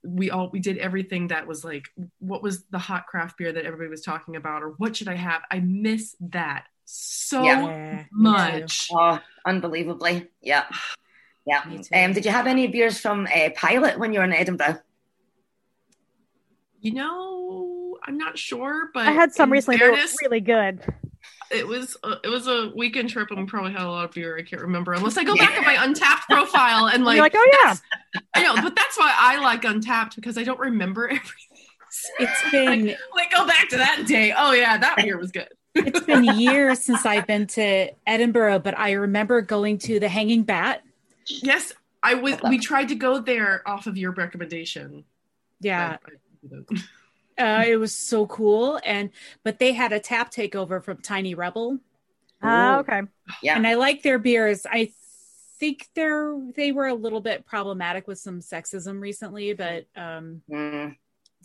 we 0.03 0.31
all 0.31 0.49
we 0.51 0.59
did 0.59 0.77
everything 0.79 1.27
that 1.27 1.45
was 1.45 1.63
like 1.63 1.85
what 2.17 2.41
was 2.41 2.63
the 2.71 2.79
hot 2.79 3.05
craft 3.05 3.37
beer 3.37 3.53
that 3.53 3.65
everybody 3.65 3.87
was 3.87 4.01
talking 4.01 4.35
about 4.35 4.63
or 4.63 4.69
what 4.77 4.95
should 4.95 5.07
I 5.07 5.15
have? 5.15 5.43
I 5.51 5.59
miss 5.59 6.15
that 6.21 6.65
so 6.85 7.43
Yeah. 7.43 7.61
Yeah, 7.61 7.97
me 7.97 8.03
too. 8.03 8.07
much. 8.11 8.89
Oh, 8.91 9.19
unbelievably. 9.45 10.27
Yeah. 10.41 10.65
Yeah. 11.45 11.63
Um, 11.93 12.13
did 12.13 12.25
you 12.25 12.31
have 12.31 12.47
any 12.47 12.67
beers 12.67 12.99
from 12.99 13.27
uh, 13.33 13.49
Pilot 13.55 13.97
when 13.97 14.13
you 14.13 14.19
were 14.19 14.25
in 14.25 14.33
Edinburgh? 14.33 14.79
You 16.81 16.93
know, 16.95 17.97
I'm 18.03 18.17
not 18.17 18.37
sure, 18.37 18.89
but 18.93 19.07
i 19.07 19.11
had 19.11 19.33
some 19.33 19.49
in 19.49 19.53
recently 19.53 19.77
that 19.77 19.91
were 19.91 19.97
really 20.23 20.41
good. 20.41 20.83
it 21.51 21.67
was 21.67 21.95
uh, 22.03 22.15
it 22.23 22.27
was 22.29 22.47
a 22.47 22.71
weekend 22.75 23.09
trip 23.09 23.29
and 23.29 23.39
we 23.39 23.45
probably 23.45 23.71
had 23.71 23.83
a 23.83 23.89
lot 23.89 24.05
of 24.05 24.11
beer 24.11 24.35
i 24.37 24.41
can't 24.41 24.61
remember 24.63 24.93
unless 24.93 25.17
i 25.17 25.23
go 25.23 25.35
back 25.35 25.51
at 25.51 25.63
my 25.63 25.75
Untappd 25.85 26.21
profile 26.29 26.87
and 26.87 27.03
like, 27.05 27.15
you're 27.17 27.25
like 27.25 27.35
oh 27.35 27.51
yeah. 27.63 27.75
i 28.33 28.41
know 28.41 28.55
but 28.63 28.75
that's 28.75 28.97
why 28.97 29.13
i 29.15 29.39
like 29.41 29.61
Untappd 29.61 30.15
because 30.15 30.37
i 30.37 30.43
don't 30.43 30.59
remember 30.59 31.05
everything. 31.09 31.27
It's 32.19 32.51
been 32.51 32.95
like 33.15 33.31
go 33.31 33.45
back 33.45 33.67
to 33.69 33.77
that 33.77 34.05
day. 34.07 34.33
Oh 34.35 34.53
yeah 34.53 34.77
that 34.77 34.95
beer 34.97 35.17
was 35.19 35.31
good. 35.31 35.49
It's 35.75 35.99
been 36.01 36.23
years 36.23 36.79
since 36.79 37.05
I've 37.05 37.27
been 37.27 37.47
to 37.47 37.89
Edinburgh, 38.07 38.59
but 38.59 38.77
I 38.79 38.93
remember 38.93 39.41
going 39.41 39.77
to 39.79 39.99
the 39.99 40.09
Hanging 40.09 40.43
Bat. 40.43 40.81
yes 41.27 41.73
i 42.01 42.13
was 42.15 42.37
we 42.49 42.57
tried 42.57 42.87
to 42.89 42.95
go 42.95 43.19
there 43.19 43.61
off 43.67 43.85
of 43.87 43.97
your 43.97 44.11
recommendation. 44.13 45.03
Yeah, 45.59 45.97
I- 46.03 46.11
I- 46.11 46.15
uh, 47.37 47.63
it 47.67 47.77
was 47.77 47.95
so 47.95 48.27
cool. 48.27 48.79
And 48.85 49.09
but 49.43 49.59
they 49.59 49.73
had 49.73 49.91
a 49.93 49.99
tap 49.99 50.31
takeover 50.31 50.83
from 50.83 50.97
Tiny 51.01 51.35
Rebel, 51.35 51.79
Ah, 52.43 52.77
Ooh. 52.77 52.79
okay 52.79 53.01
Yeah. 53.43 53.55
and 53.55 53.67
I 53.67 53.75
like 53.75 54.03
their 54.03 54.19
beers. 54.19 54.65
I 54.69 54.91
think 55.59 55.87
they're 55.95 56.35
they 56.55 56.71
were 56.71 56.87
a 56.87 56.93
little 56.93 57.21
bit 57.21 57.45
problematic 57.45 58.07
with 58.07 58.19
some 58.19 58.39
sexism 58.39 58.99
recently, 59.01 59.53
but 59.53 59.85
um, 59.95 60.41
Mm. 60.49 60.95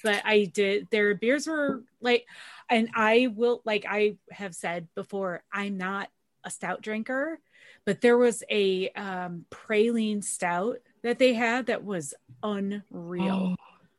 but 0.03 0.23
I 0.25 0.45
did 0.45 0.89
their 0.91 1.15
beers 1.15 1.47
were 1.47 1.83
like, 2.01 2.27
and 2.69 2.89
I 2.95 3.29
will 3.35 3.63
like 3.65 3.85
I 3.89 4.17
have 4.31 4.55
said 4.55 4.89
before, 4.95 5.43
I'm 5.53 5.77
not 5.79 6.11
a 6.45 6.51
stout 6.51 6.83
drinker, 6.83 7.39
but 7.85 8.01
there 8.01 8.19
was 8.19 8.43
a 8.51 8.91
um 8.91 9.45
praline 9.51 10.23
stout 10.23 10.79
that 11.03 11.19
they 11.19 11.35
had 11.35 11.67
that 11.67 11.85
was 11.85 12.15
unreal. 12.43 13.53
Oh, 13.53 13.55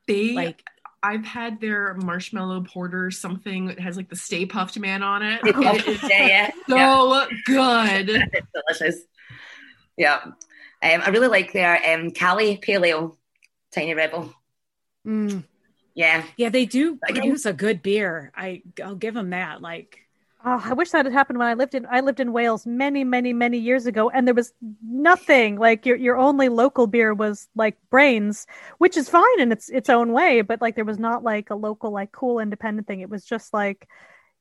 they 0.08 0.34
Like 0.36 0.64
I've 1.04 1.26
had 1.26 1.62
their 1.62 1.94
marshmallow 1.96 2.64
porter 2.64 3.12
something 3.12 3.68
that 3.68 3.80
has 3.80 3.98
like 3.98 4.10
the 4.10 4.16
Stay 4.16 4.46
Puft 4.46 4.78
Man 4.80 5.04
on 5.04 5.22
it. 5.24 5.40
Stay 5.42 5.50
It 5.50 5.56
Puft, 5.56 6.10
yeah, 6.10 6.28
yeah, 6.28 6.52
so 6.68 7.26
good. 7.46 8.10
It's 8.34 8.48
delicious. 8.54 9.02
Yeah. 9.96 10.20
Um, 10.24 10.34
I 10.82 11.10
really 11.10 11.28
like 11.28 11.54
their 11.54 11.80
um, 11.94 12.12
Cali 12.12 12.58
Pale 12.58 12.86
Ale 12.86 13.18
Tiny 13.72 13.94
Rebel. 13.94 14.34
Mm. 15.06 15.44
Yeah. 15.96 16.24
Yeah, 16.38 16.50
they 16.50 16.66
do 16.66 17.00
Again- 17.08 17.22
produce 17.24 17.46
a 17.46 17.54
good 17.54 17.82
beer. 17.82 18.32
I 18.36 18.62
I'll 18.84 18.96
give 18.96 19.14
them 19.14 19.32
that. 19.32 19.62
Like 19.62 20.00
Oh, 20.50 20.62
I 20.64 20.72
wish 20.72 20.92
that 20.92 21.06
had 21.06 21.12
happened 21.12 21.40
when 21.40 21.50
I 21.50 21.56
lived 21.56 21.76
in 21.76 21.86
I 21.92 22.00
lived 22.00 22.22
in 22.22 22.32
Wales 22.32 22.66
many, 22.66 23.04
many, 23.04 23.34
many 23.34 23.58
years 23.58 23.86
ago, 23.86 24.10
and 24.10 24.26
there 24.26 24.34
was 24.34 24.54
nothing 24.82 25.58
like 25.58 25.86
your 25.86 25.98
your 25.98 26.16
only 26.16 26.48
local 26.48 26.88
beer 26.88 27.14
was 27.14 27.50
like 27.54 27.76
Brains, 27.90 28.48
which 28.78 28.96
is 28.96 29.10
fine 29.10 29.42
in 29.42 29.52
its 29.52 29.68
its 29.68 29.90
own 29.90 30.14
way, 30.14 30.40
but 30.40 30.62
like 30.62 30.76
there 30.76 30.86
was 30.86 31.00
not 31.00 31.22
like 31.22 31.50
a 31.50 31.56
local 31.56 31.92
like 31.92 32.14
cool 32.14 32.40
independent 32.40 32.88
thing. 32.88 33.02
It 33.02 33.10
was 33.10 33.26
just 33.26 33.54
like 33.54 33.90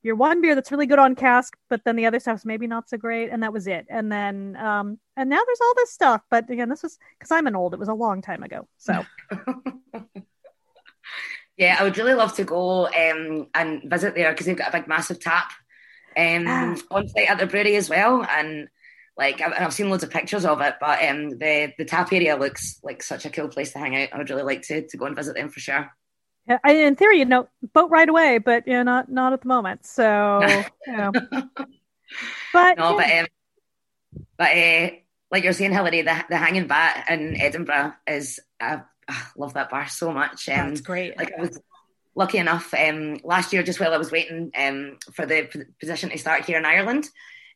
your 0.04 0.14
one 0.14 0.40
beer 0.40 0.54
that's 0.54 0.70
really 0.70 0.86
good 0.86 1.00
on 1.00 1.16
cask, 1.16 1.56
but 1.68 1.82
then 1.84 1.96
the 1.96 2.06
other 2.06 2.20
stuff's 2.20 2.44
maybe 2.44 2.68
not 2.68 2.88
so 2.88 2.96
great, 2.96 3.30
and 3.30 3.42
that 3.42 3.52
was 3.52 3.66
it. 3.66 3.86
And 3.90 4.12
then 4.12 4.54
um 4.58 5.00
and 5.16 5.28
now 5.28 5.40
there's 5.44 5.60
all 5.60 5.74
this 5.74 5.92
stuff, 5.92 6.22
but 6.30 6.48
again, 6.48 6.68
this 6.68 6.84
was 6.84 6.98
because 7.18 7.32
I'm 7.32 7.48
an 7.48 7.56
old. 7.56 7.74
It 7.74 7.80
was 7.80 7.88
a 7.88 7.94
long 7.94 8.22
time 8.22 8.44
ago, 8.44 8.68
so 8.78 9.04
Yeah, 11.56 11.78
I 11.80 11.82
would 11.84 11.98
really 11.98 12.14
love 12.14 12.36
to 12.36 12.44
go 12.44 12.86
um, 12.86 13.48
and 13.54 13.82
visit 13.90 14.14
there 14.14 14.30
because 14.30 14.46
they've 14.46 14.56
got 14.56 14.68
a 14.68 14.78
big, 14.78 14.86
massive 14.86 15.18
tap 15.18 15.50
um, 16.16 16.44
Ah. 16.48 16.76
on 16.90 17.08
site 17.08 17.28
at 17.30 17.38
the 17.38 17.46
brewery 17.46 17.76
as 17.76 17.88
well. 17.90 18.24
And 18.28 18.68
like, 19.16 19.40
I've, 19.40 19.52
I've 19.58 19.72
seen 19.74 19.88
loads 19.90 20.04
of 20.04 20.10
pictures 20.10 20.44
of 20.44 20.60
it, 20.60 20.74
but 20.80 21.02
um, 21.04 21.30
the 21.38 21.72
the 21.78 21.84
tap 21.84 22.12
area 22.12 22.36
looks 22.36 22.78
like 22.82 23.02
such 23.02 23.24
a 23.26 23.30
cool 23.30 23.48
place 23.48 23.72
to 23.72 23.78
hang 23.78 23.96
out. 23.96 24.10
I 24.12 24.18
would 24.18 24.30
really 24.30 24.42
like 24.42 24.62
to 24.62 24.86
to 24.86 24.96
go 24.96 25.06
and 25.06 25.16
visit 25.16 25.34
them 25.34 25.48
for 25.48 25.60
sure. 25.60 25.90
yeah, 26.48 26.58
I, 26.64 26.72
in 26.74 26.96
theory, 26.96 27.18
you 27.20 27.24
know, 27.24 27.48
boat 27.72 27.90
right 27.90 28.08
away, 28.08 28.38
but 28.38 28.66
you 28.66 28.74
know, 28.74 28.82
not 28.82 29.10
not 29.10 29.32
at 29.32 29.40
the 29.42 29.48
moment. 29.48 29.86
So 29.86 30.40
you 30.86 30.96
know, 30.96 31.12
but 32.52 32.78
No, 32.78 32.98
yeah. 32.98 32.98
but 32.98 33.10
um, 33.18 33.26
but 34.38 34.56
uh, 34.56 34.90
like 35.30 35.44
you're 35.44 35.52
saying, 35.52 35.72
Hillary, 35.72 36.02
the 36.02 36.24
the 36.28 36.36
Hanging 36.36 36.66
Bat 36.66 37.06
in 37.10 37.40
Edinburgh 37.40 37.94
is 38.06 38.38
I, 38.60 38.82
I 39.08 39.22
love 39.36 39.54
that 39.54 39.70
bar 39.70 39.88
so 39.88 40.12
much. 40.12 40.48
Um, 40.48 40.68
that's 40.68 40.80
great. 40.82 41.16
like 41.18 41.32
I 41.36 41.40
was 41.40 41.60
lucky 42.16 42.38
enough 42.38 42.74
um, 42.74 43.18
last 43.22 43.52
year, 43.52 43.62
just 43.62 43.78
while 43.78 43.94
I 43.94 43.98
was 43.98 44.10
waiting 44.10 44.50
um, 44.56 44.98
for 45.12 45.26
the 45.26 45.48
position 45.78 46.10
to 46.10 46.18
start 46.18 46.44
here 46.44 46.58
in 46.58 46.64
Ireland. 46.64 47.08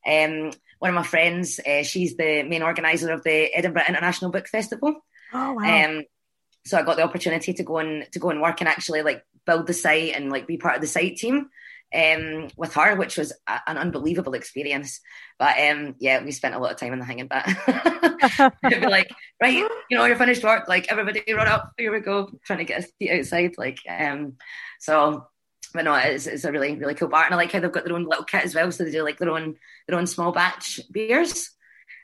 Um, 0.07 0.53
one 0.79 0.91
of 0.91 0.95
my 0.95 1.03
friends, 1.03 1.59
uh, 1.61 1.83
she's 1.83 2.17
the 2.17 2.43
main 2.43 2.63
organizer 2.63 3.11
of 3.11 3.25
the 3.25 3.55
Edinburgh 3.55 3.85
International 3.89 4.31
Book 4.31 4.47
Festival. 4.49 4.95
oh 5.33 5.53
wow, 5.55 5.85
Um, 5.85 6.05
so 6.65 6.79
I 6.79 6.83
got 6.83 6.97
the 6.97 7.05
opportunity 7.05 7.55
to 7.55 7.63
go 7.63 7.79
and 7.79 8.07
to 8.13 8.19
go 8.19 8.31
and 8.31 8.41
work 8.41 8.61
and 8.61 8.69
actually 8.69 9.03
like 9.03 9.25
build 9.47 9.67
the 9.67 9.75
site 9.75 10.15
and 10.15 10.31
like 10.31 10.47
be 10.47 10.59
part 10.59 10.77
of 10.77 10.81
the 10.83 10.87
site 10.87 11.17
team 11.17 11.49
um, 11.95 12.49
with 12.57 12.75
her, 12.75 12.97
which 12.97 13.17
was 13.17 13.33
a, 13.47 13.61
an 13.67 13.79
unbelievable 13.79 14.35
experience. 14.35 15.01
But 15.39 15.59
um, 15.59 15.95
yeah, 15.99 16.23
we 16.23 16.33
spent 16.33 16.55
a 16.55 16.59
lot 16.59 16.73
of 16.73 16.79
time 16.79 16.93
in 16.93 16.99
the 16.99 17.05
Hanging 17.05 17.27
Bat. 17.27 18.55
It'd 18.65 18.81
be 18.83 18.87
like, 18.87 19.11
right, 19.41 19.55
you 19.55 19.69
know, 19.97 20.05
you're 20.05 20.17
finished 20.17 20.45
work, 20.45 20.69
like 20.69 20.91
everybody 20.91 21.23
run 21.33 21.49
up, 21.49 21.73
here 21.79 21.93
we 21.93 22.01
go, 22.01 22.31
trying 22.45 22.61
to 22.61 22.65
get 22.65 22.81
a 22.81 22.83
seat 22.83 23.11
outside. 23.11 23.55
Like, 23.59 23.79
um, 23.89 24.37
so 24.79 25.27
but 25.73 25.85
no, 25.85 25.95
it's, 25.95 26.27
it's 26.27 26.45
a 26.45 26.53
really, 26.53 26.75
really 26.77 26.95
cool 26.95 27.09
bar. 27.09 27.25
And 27.25 27.35
I 27.35 27.37
like 27.37 27.53
how 27.53 27.61
they've 27.61 27.71
got 27.71 27.85
their 27.85 27.95
own 27.95 28.05
little 28.05 28.25
kit 28.25 28.45
as 28.45 28.55
well. 28.55 28.73
So 28.73 28.85
they 28.85 28.91
do 28.91 29.03
like 29.03 29.19
their 29.19 29.31
own 29.31 29.57
their 29.87 29.99
own 29.99 30.07
small 30.07 30.33
batch 30.33 30.81
beers. 30.91 31.51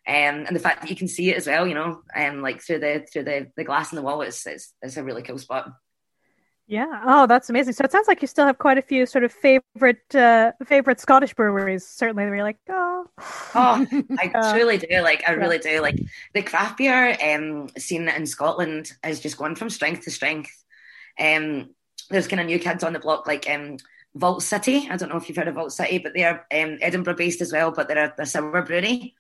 Um, 0.09 0.47
and 0.47 0.55
the 0.55 0.61
fact 0.61 0.83
that 0.83 0.91
you 0.91 0.95
can 0.95 1.09
see 1.09 1.31
it 1.31 1.37
as 1.37 1.49
well, 1.49 1.67
you 1.67 1.75
know, 1.75 2.03
um, 2.15 2.43
like 2.43 2.63
through 2.63 2.79
the 2.79 3.07
through 3.13 3.25
the, 3.25 3.51
the 3.57 3.65
glass 3.65 3.91
in 3.91 3.97
the 3.97 4.03
wall, 4.03 4.23
it's, 4.23 4.47
it's 4.47 4.73
it's 4.83 4.97
a 4.97 5.05
really 5.05 5.23
cool 5.23 5.39
spot. 5.39 5.73
Yeah. 6.67 7.03
Oh, 7.05 7.27
that's 7.27 7.49
amazing. 7.49 7.75
So 7.75 7.85
it 7.85 7.93
sounds 7.93 8.09
like 8.09 8.23
you 8.23 8.29
still 8.29 8.47
have 8.47 8.59
quite 8.59 8.79
a 8.79 8.83
few 8.83 9.07
sort 9.07 9.25
of 9.25 9.33
favorite 9.33 10.15
uh, 10.15 10.53
favorite 10.67 11.01
Scottish 11.01 11.35
breweries. 11.35 11.87
Certainly, 11.87 12.25
where 12.25 12.35
you're 12.37 12.45
like, 12.45 12.59
oh, 12.69 13.07
Oh, 13.55 13.87
I 14.19 14.35
Uh, 14.35 14.41
truly 14.43 14.79
do. 14.79 15.01
Like, 15.01 15.23
I 15.27 15.33
really 15.33 15.59
do. 15.59 15.81
Like, 15.81 15.97
the 16.35 16.43
craft 16.43 16.79
beer 16.79 17.17
um, 17.23 17.69
scene 17.79 18.09
in 18.09 18.27
Scotland 18.27 18.93
is 19.05 19.21
just 19.21 19.39
going 19.39 19.55
from 19.57 19.71
strength 19.71 20.05
to 20.05 20.11
strength. 20.11 20.51
Um, 21.19 21.71
there's 22.11 22.29
kind 22.29 22.41
of 22.41 22.47
new 22.47 22.59
kids 22.59 22.85
on 22.85 22.93
the 22.93 22.99
block, 23.01 23.27
like 23.27 23.49
um, 23.51 23.79
Vault 24.15 24.43
City. 24.43 24.89
I 24.91 24.97
don't 24.97 25.09
know 25.09 25.17
if 25.17 25.29
you've 25.29 25.39
heard 25.39 25.49
of 25.49 25.55
Vault 25.57 25.73
City, 25.73 25.99
but 25.99 26.13
they're 26.15 26.47
um, 26.55 26.79
Edinburgh 26.83 27.17
based 27.17 27.41
as 27.41 27.53
well, 27.53 27.73
but 27.73 27.89
they're 27.89 28.07
a, 28.07 28.15
they're 28.17 28.25
a 28.25 28.27
sour 28.27 28.63
brewery. 28.63 29.15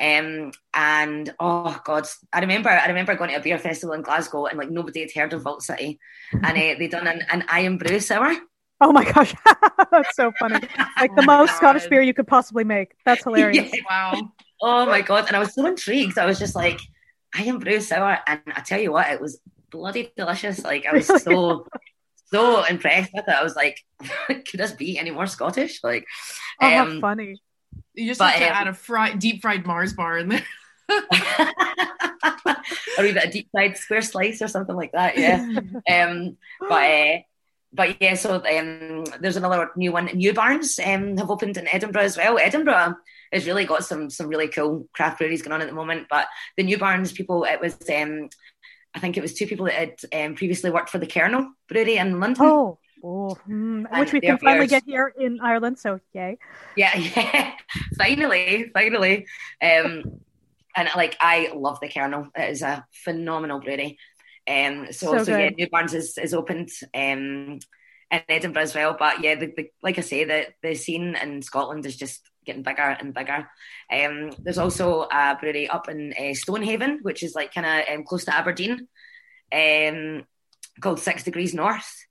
Um, 0.00 0.52
and 0.74 1.34
oh 1.38 1.78
god, 1.84 2.06
I 2.32 2.40
remember 2.40 2.70
I 2.70 2.86
remember 2.86 3.14
going 3.16 3.30
to 3.30 3.36
a 3.36 3.40
beer 3.42 3.58
festival 3.58 3.94
in 3.94 4.02
Glasgow 4.02 4.46
and 4.46 4.58
like 4.58 4.70
nobody 4.70 5.00
had 5.00 5.12
heard 5.14 5.32
of 5.34 5.42
Vault 5.42 5.62
City, 5.62 5.98
and 6.32 6.56
uh, 6.56 6.74
they 6.78 6.88
done 6.88 7.06
an, 7.06 7.22
an 7.30 7.44
Irn-Bru 7.52 8.00
sour. 8.00 8.34
oh 8.80 8.92
my 8.92 9.04
gosh, 9.04 9.34
that's 9.92 10.16
so 10.16 10.32
funny. 10.38 10.60
Like 11.00 11.14
the 11.16 11.22
Oh 11.22 11.24
most 11.24 11.56
Scottish 11.56 11.86
beer 11.86 12.02
you 12.02 12.14
could 12.14 12.26
possibly 12.26 12.64
make. 12.64 12.92
That's 13.04 13.24
hilarious. 13.24 13.70
Yeah. 13.74 13.80
Wow. 13.88 14.32
Oh 14.62 14.86
my 14.86 15.02
god! 15.02 15.26
And 15.28 15.36
I 15.36 15.40
was 15.40 15.54
so 15.54 15.66
intrigued. 15.66 16.18
I 16.18 16.26
was 16.26 16.38
just 16.38 16.54
like, 16.54 16.80
Irn-Bru 17.38 17.80
sour, 17.80 18.18
and 18.26 18.40
I 18.54 18.60
tell 18.60 18.80
you 18.80 18.92
what, 18.92 19.08
it 19.10 19.20
was 19.20 19.40
bloody 19.70 20.12
delicious. 20.16 20.64
Like 20.64 20.86
I 20.86 20.92
was 20.92 21.06
so 21.22 21.66
so 22.26 22.64
impressed 22.64 23.12
with 23.14 23.24
it. 23.28 23.34
I 23.34 23.42
was 23.42 23.56
like, 23.56 23.78
could 24.28 24.60
this 24.60 24.72
be 24.72 24.98
any 24.98 25.10
more 25.10 25.26
Scottish? 25.26 25.82
Like, 25.82 26.06
Oh, 26.60 26.70
how 26.70 26.84
um, 26.84 27.00
funny. 27.00 27.40
You 28.00 28.06
just 28.06 28.18
But, 28.18 28.32
have 28.32 28.40
to 28.40 28.46
um, 28.46 28.54
add 28.54 28.68
a 28.68 28.74
fried, 28.74 29.18
deep 29.18 29.42
fried 29.42 29.66
Mars 29.66 29.92
bar 29.92 30.18
in 30.18 30.28
there. 30.28 30.46
or 32.98 33.04
even 33.04 33.22
a 33.22 33.30
deep 33.30 33.48
fried 33.52 33.76
square 33.76 34.00
slice 34.00 34.40
or 34.40 34.48
something 34.48 34.74
like 34.74 34.92
that. 34.92 35.18
Yeah. 35.18 35.46
um, 35.90 36.38
but 36.60 36.72
uh, 36.72 37.18
but 37.72 38.02
yeah, 38.02 38.14
so 38.14 38.36
um, 38.36 39.04
there's 39.20 39.36
another 39.36 39.70
new 39.76 39.92
one. 39.92 40.06
New 40.06 40.32
Barns 40.32 40.80
um, 40.80 41.16
have 41.18 41.30
opened 41.30 41.56
in 41.56 41.68
Edinburgh 41.68 42.02
as 42.02 42.16
well. 42.16 42.36
Edinburgh 42.38 42.96
has 43.32 43.46
really 43.46 43.64
got 43.64 43.84
some 43.84 44.10
some 44.10 44.28
really 44.28 44.48
cool 44.48 44.88
craft 44.92 45.18
breweries 45.18 45.42
going 45.42 45.52
on 45.52 45.60
at 45.60 45.68
the 45.68 45.74
moment. 45.74 46.08
But 46.10 46.26
the 46.56 46.64
New 46.64 46.78
Barns 46.78 47.12
people, 47.12 47.44
it 47.44 47.60
was 47.60 47.76
um, 47.94 48.28
I 48.94 48.98
think 48.98 49.16
it 49.16 49.22
was 49.22 49.34
two 49.34 49.46
people 49.46 49.66
that 49.66 49.74
had 49.74 50.24
um, 50.24 50.34
previously 50.34 50.70
worked 50.70 50.90
for 50.90 50.98
the 50.98 51.06
Kernel 51.06 51.52
Brewery 51.68 51.98
in 51.98 52.18
London. 52.18 52.44
Oh, 52.44 52.78
oh 53.02 53.38
mm, 53.48 53.98
which 53.98 54.12
we 54.12 54.20
can 54.20 54.38
finally 54.38 54.66
get 54.66 54.84
here 54.84 55.12
in 55.18 55.40
Ireland. 55.40 55.78
So 55.78 56.00
yay. 56.12 56.38
Yeah, 56.76 56.96
yeah. 56.96 57.52
finally, 57.96 58.70
finally. 58.72 59.26
Um, 59.62 60.20
and 60.76 60.88
like 60.96 61.16
I 61.20 61.50
love 61.54 61.80
the 61.80 61.88
Kernel. 61.88 62.28
It 62.36 62.50
is 62.50 62.62
a 62.62 62.86
phenomenal 63.04 63.60
brewery. 63.60 63.98
Um, 64.48 64.92
so 64.92 65.18
So 65.18 65.24
so, 65.24 65.36
yeah. 65.36 65.50
New 65.50 65.68
Barns 65.68 65.94
is, 65.94 66.16
is 66.18 66.34
opened 66.34 66.70
um 66.94 67.58
in 68.10 68.22
Edinburgh 68.28 68.62
as 68.62 68.74
well. 68.74 68.96
But 68.98 69.22
yeah, 69.22 69.36
the, 69.36 69.52
the, 69.56 69.70
like 69.82 69.98
I 69.98 70.02
say, 70.02 70.24
the 70.24 70.46
the 70.62 70.74
scene 70.74 71.16
in 71.16 71.42
Scotland 71.42 71.86
is 71.86 71.96
just 71.96 72.28
getting 72.44 72.62
bigger 72.62 72.82
and 72.82 73.14
bigger. 73.14 73.48
Um, 73.92 74.30
there's 74.38 74.58
also 74.58 75.02
a 75.02 75.36
brewery 75.40 75.68
up 75.68 75.88
in 75.88 76.12
uh, 76.18 76.34
Stonehaven, 76.34 77.00
which 77.02 77.22
is 77.22 77.34
like 77.34 77.54
kind 77.54 77.66
of 77.66 77.94
um, 77.94 78.04
close 78.04 78.24
to 78.24 78.34
Aberdeen, 78.34 78.88
um, 79.52 80.24
called 80.80 81.00
Six 81.00 81.24
Degrees 81.24 81.54
North, 81.54 82.06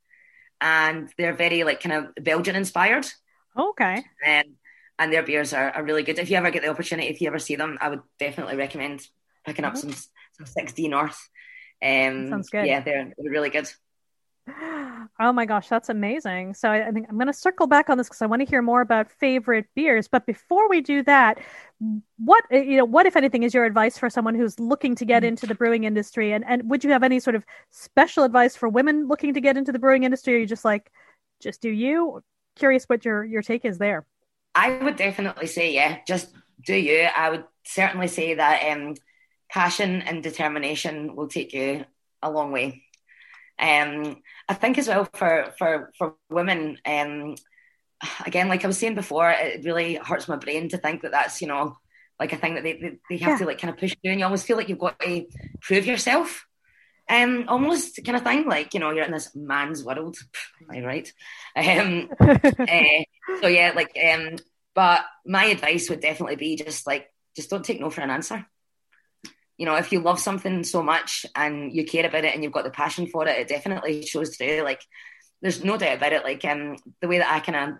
and 0.61 1.09
they're 1.17 1.33
very 1.33 1.63
like 1.63 1.81
kind 1.81 1.93
of 1.93 2.23
Belgian 2.23 2.55
inspired. 2.55 3.07
Okay. 3.57 4.03
Um, 4.25 4.43
and 4.97 5.13
their 5.13 5.23
beers 5.23 5.53
are, 5.53 5.71
are 5.71 5.83
really 5.83 6.03
good. 6.03 6.19
If 6.19 6.29
you 6.29 6.37
ever 6.37 6.51
get 6.51 6.61
the 6.61 6.69
opportunity, 6.69 7.07
if 7.07 7.21
you 7.21 7.27
ever 7.27 7.39
see 7.39 7.55
them, 7.55 7.77
I 7.81 7.89
would 7.89 8.01
definitely 8.19 8.57
recommend 8.57 9.07
picking 9.45 9.65
up 9.65 9.77
some 9.77 9.93
some 9.93 10.45
Six 10.45 10.73
D 10.73 10.87
North. 10.87 11.29
Um, 11.81 12.29
Sounds 12.29 12.49
good. 12.49 12.65
Yeah, 12.65 12.81
they're, 12.81 13.13
they're 13.17 13.31
really 13.31 13.49
good. 13.49 13.69
Oh 15.21 15.33
my 15.33 15.45
gosh, 15.45 15.67
that's 15.67 15.89
amazing. 15.89 16.53
So 16.53 16.69
I, 16.69 16.87
I 16.87 16.91
think 16.91 17.07
I'm 17.09 17.15
going 17.15 17.27
to 17.27 17.33
circle 17.33 17.67
back 17.67 17.89
on 17.89 17.97
this 17.97 18.07
because 18.07 18.21
I 18.21 18.25
want 18.25 18.41
to 18.41 18.45
hear 18.45 18.61
more 18.61 18.81
about 18.81 19.11
favorite 19.11 19.65
beers. 19.75 20.07
But 20.07 20.25
before 20.25 20.69
we 20.69 20.79
do 20.81 21.03
that, 21.03 21.39
what 22.17 22.43
uh, 22.53 22.57
you 22.57 22.77
know, 22.77 22.85
what 22.85 23.05
if 23.05 23.15
anything 23.15 23.43
is 23.43 23.53
your 23.53 23.65
advice 23.65 23.97
for 23.97 24.09
someone 24.09 24.35
who's 24.35 24.59
looking 24.59 24.95
to 24.95 25.05
get 25.05 25.23
into 25.23 25.45
the 25.45 25.55
brewing 25.55 25.83
industry? 25.83 26.31
And 26.31 26.45
and 26.45 26.69
would 26.69 26.83
you 26.83 26.91
have 26.91 27.03
any 27.03 27.19
sort 27.19 27.35
of 27.35 27.43
special 27.71 28.23
advice 28.23 28.55
for 28.55 28.69
women 28.69 29.07
looking 29.07 29.33
to 29.33 29.41
get 29.41 29.57
into 29.57 29.71
the 29.71 29.79
brewing 29.79 30.03
industry? 30.03 30.33
Or 30.33 30.37
are 30.37 30.39
you 30.39 30.45
just 30.45 30.65
like, 30.65 30.91
just 31.41 31.61
do 31.61 31.69
you? 31.69 32.23
Curious 32.55 32.85
what 32.85 33.03
your 33.03 33.25
your 33.25 33.41
take 33.41 33.65
is 33.65 33.77
there. 33.77 34.05
I 34.55 34.77
would 34.77 34.95
definitely 34.95 35.47
say, 35.47 35.73
yeah, 35.73 35.99
just 36.07 36.33
do 36.65 36.75
you. 36.75 37.07
I 37.15 37.29
would 37.29 37.43
certainly 37.65 38.07
say 38.07 38.35
that 38.35 38.71
um, 38.71 38.95
passion 39.49 40.01
and 40.01 40.23
determination 40.23 41.15
will 41.15 41.27
take 41.27 41.53
you 41.53 41.85
a 42.21 42.31
long 42.31 42.51
way. 42.51 42.83
Um, 43.59 44.17
I 44.47 44.53
think 44.53 44.77
as 44.77 44.87
well 44.87 45.07
for 45.15 45.53
for 45.57 45.91
for 45.97 46.15
women, 46.29 46.77
um, 46.85 47.35
again, 48.25 48.47
like 48.49 48.63
I 48.63 48.67
was 48.67 48.77
saying 48.77 48.95
before, 48.95 49.29
it 49.31 49.63
really 49.65 49.95
hurts 49.95 50.27
my 50.27 50.37
brain 50.37 50.69
to 50.69 50.77
think 50.77 51.01
that 51.01 51.11
that's 51.11 51.41
you 51.41 51.47
know 51.47 51.77
like 52.19 52.33
a 52.33 52.37
thing 52.37 52.55
that 52.55 52.63
they 52.63 52.73
they, 52.73 52.97
they 53.09 53.17
have 53.17 53.35
Yeah. 53.35 53.39
to 53.39 53.45
like 53.45 53.59
kind 53.59 53.73
of 53.73 53.79
push 53.79 53.95
through, 54.01 54.11
and 54.11 54.19
you 54.19 54.25
always 54.25 54.43
feel 54.43 54.57
like 54.57 54.69
you've 54.69 54.79
got 54.79 54.99
to 55.01 55.25
prove 55.61 55.85
yourself. 55.85 56.45
Um, 57.09 57.45
almost 57.47 57.99
kind 58.05 58.17
of 58.17 58.23
thing, 58.23 58.47
like 58.47 58.73
you 58.73 58.79
know, 58.79 58.91
you're 58.91 59.05
in 59.05 59.11
this 59.11 59.35
man's 59.35 59.83
world. 59.83 60.17
Am 60.61 60.77
I 60.77 60.85
right? 60.85 61.13
Um, 61.55 62.09
uh, 62.67 63.03
so 63.41 63.47
yeah, 63.47 63.73
like 63.75 63.97
um, 64.13 64.35
but 64.75 65.01
my 65.25 65.45
advice 65.45 65.89
would 65.89 66.01
definitely 66.01 66.35
be 66.37 66.55
just 66.55 66.87
like 66.87 67.07
just 67.35 67.49
don't 67.49 67.65
take 67.65 67.79
no 67.81 67.89
for 67.89 68.01
an 68.01 68.11
answer. 68.11 68.45
You 69.59 69.65
know, 69.65 69.75
if 69.75 69.91
you 69.91 69.99
love 69.99 70.21
something 70.21 70.63
so 70.63 70.81
much 70.81 71.25
and 71.35 71.73
you 71.75 71.83
care 71.83 72.05
about 72.05 72.23
it 72.23 72.33
and 72.33 72.41
you've 72.41 72.53
got 72.53 72.63
the 72.63 72.69
passion 72.69 73.07
for 73.07 73.27
it, 73.27 73.37
it 73.37 73.49
definitely 73.49 74.05
shows 74.05 74.37
through. 74.37 74.61
Like, 74.61 74.81
there's 75.41 75.65
no 75.65 75.77
doubt 75.77 75.97
about 75.97 76.13
it. 76.13 76.23
Like, 76.23 76.45
um, 76.45 76.77
the 77.01 77.09
way 77.09 77.17
that 77.17 77.29
I 77.29 77.41
kind 77.41 77.73
of 77.73 77.77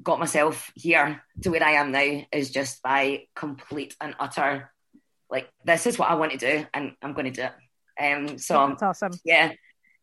got 0.00 0.20
myself 0.20 0.70
here 0.76 1.20
to 1.42 1.50
where 1.50 1.64
I 1.64 1.72
am 1.72 1.90
now 1.90 2.22
is 2.30 2.52
just 2.52 2.80
by 2.80 3.24
complete 3.34 3.96
and 4.00 4.14
utter, 4.20 4.70
like, 5.28 5.50
this 5.64 5.88
is 5.88 5.98
what 5.98 6.10
I 6.10 6.14
want 6.14 6.30
to 6.30 6.38
do 6.38 6.64
and 6.72 6.92
I'm 7.02 7.12
going 7.12 7.32
to 7.32 7.42
do 7.42 7.48
it. 7.48 7.54
Um, 8.00 8.38
so 8.38 8.68
That's 8.68 8.82
awesome. 8.84 9.18
yeah, 9.24 9.54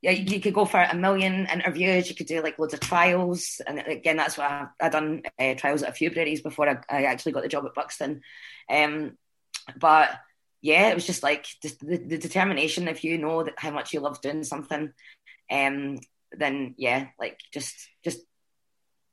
yeah, 0.02 0.12
you 0.12 0.42
could 0.42 0.54
go 0.54 0.66
for 0.66 0.82
a 0.82 0.94
million 0.94 1.48
interviews. 1.48 2.10
You 2.10 2.16
could 2.16 2.28
do 2.28 2.44
like 2.44 2.60
loads 2.60 2.74
of 2.74 2.82
trials, 2.82 3.62
and 3.66 3.80
again, 3.80 4.18
that's 4.18 4.38
what 4.38 4.52
I, 4.52 4.68
I 4.82 4.90
done 4.90 5.22
uh, 5.40 5.54
trials 5.56 5.84
at 5.84 5.90
a 5.90 5.94
few 5.94 6.12
breweries 6.12 6.42
before 6.42 6.68
I, 6.68 6.78
I, 6.90 7.04
actually 7.06 7.32
got 7.32 7.44
the 7.44 7.50
job 7.50 7.66
at 7.66 7.74
Buxton. 7.74 8.22
Um, 8.70 9.18
but 9.80 10.12
yeah, 10.62 10.90
it 10.90 10.96
was 10.96 11.06
just 11.06 11.24
like 11.24 11.46
just 11.62 11.80
the, 11.80 11.98
the 11.98 12.18
determination. 12.18 12.88
If 12.88 13.04
you 13.04 13.18
know 13.18 13.44
that 13.44 13.56
how 13.58 13.72
much 13.72 13.94
you 13.94 14.00
love 14.00 14.22
doing 14.22 14.44
something, 14.44 14.92
um, 15.52 16.00
then 16.32 16.76
yeah, 16.78 17.08
like 17.20 17.40
just 17.54 17.74
just 18.04 18.20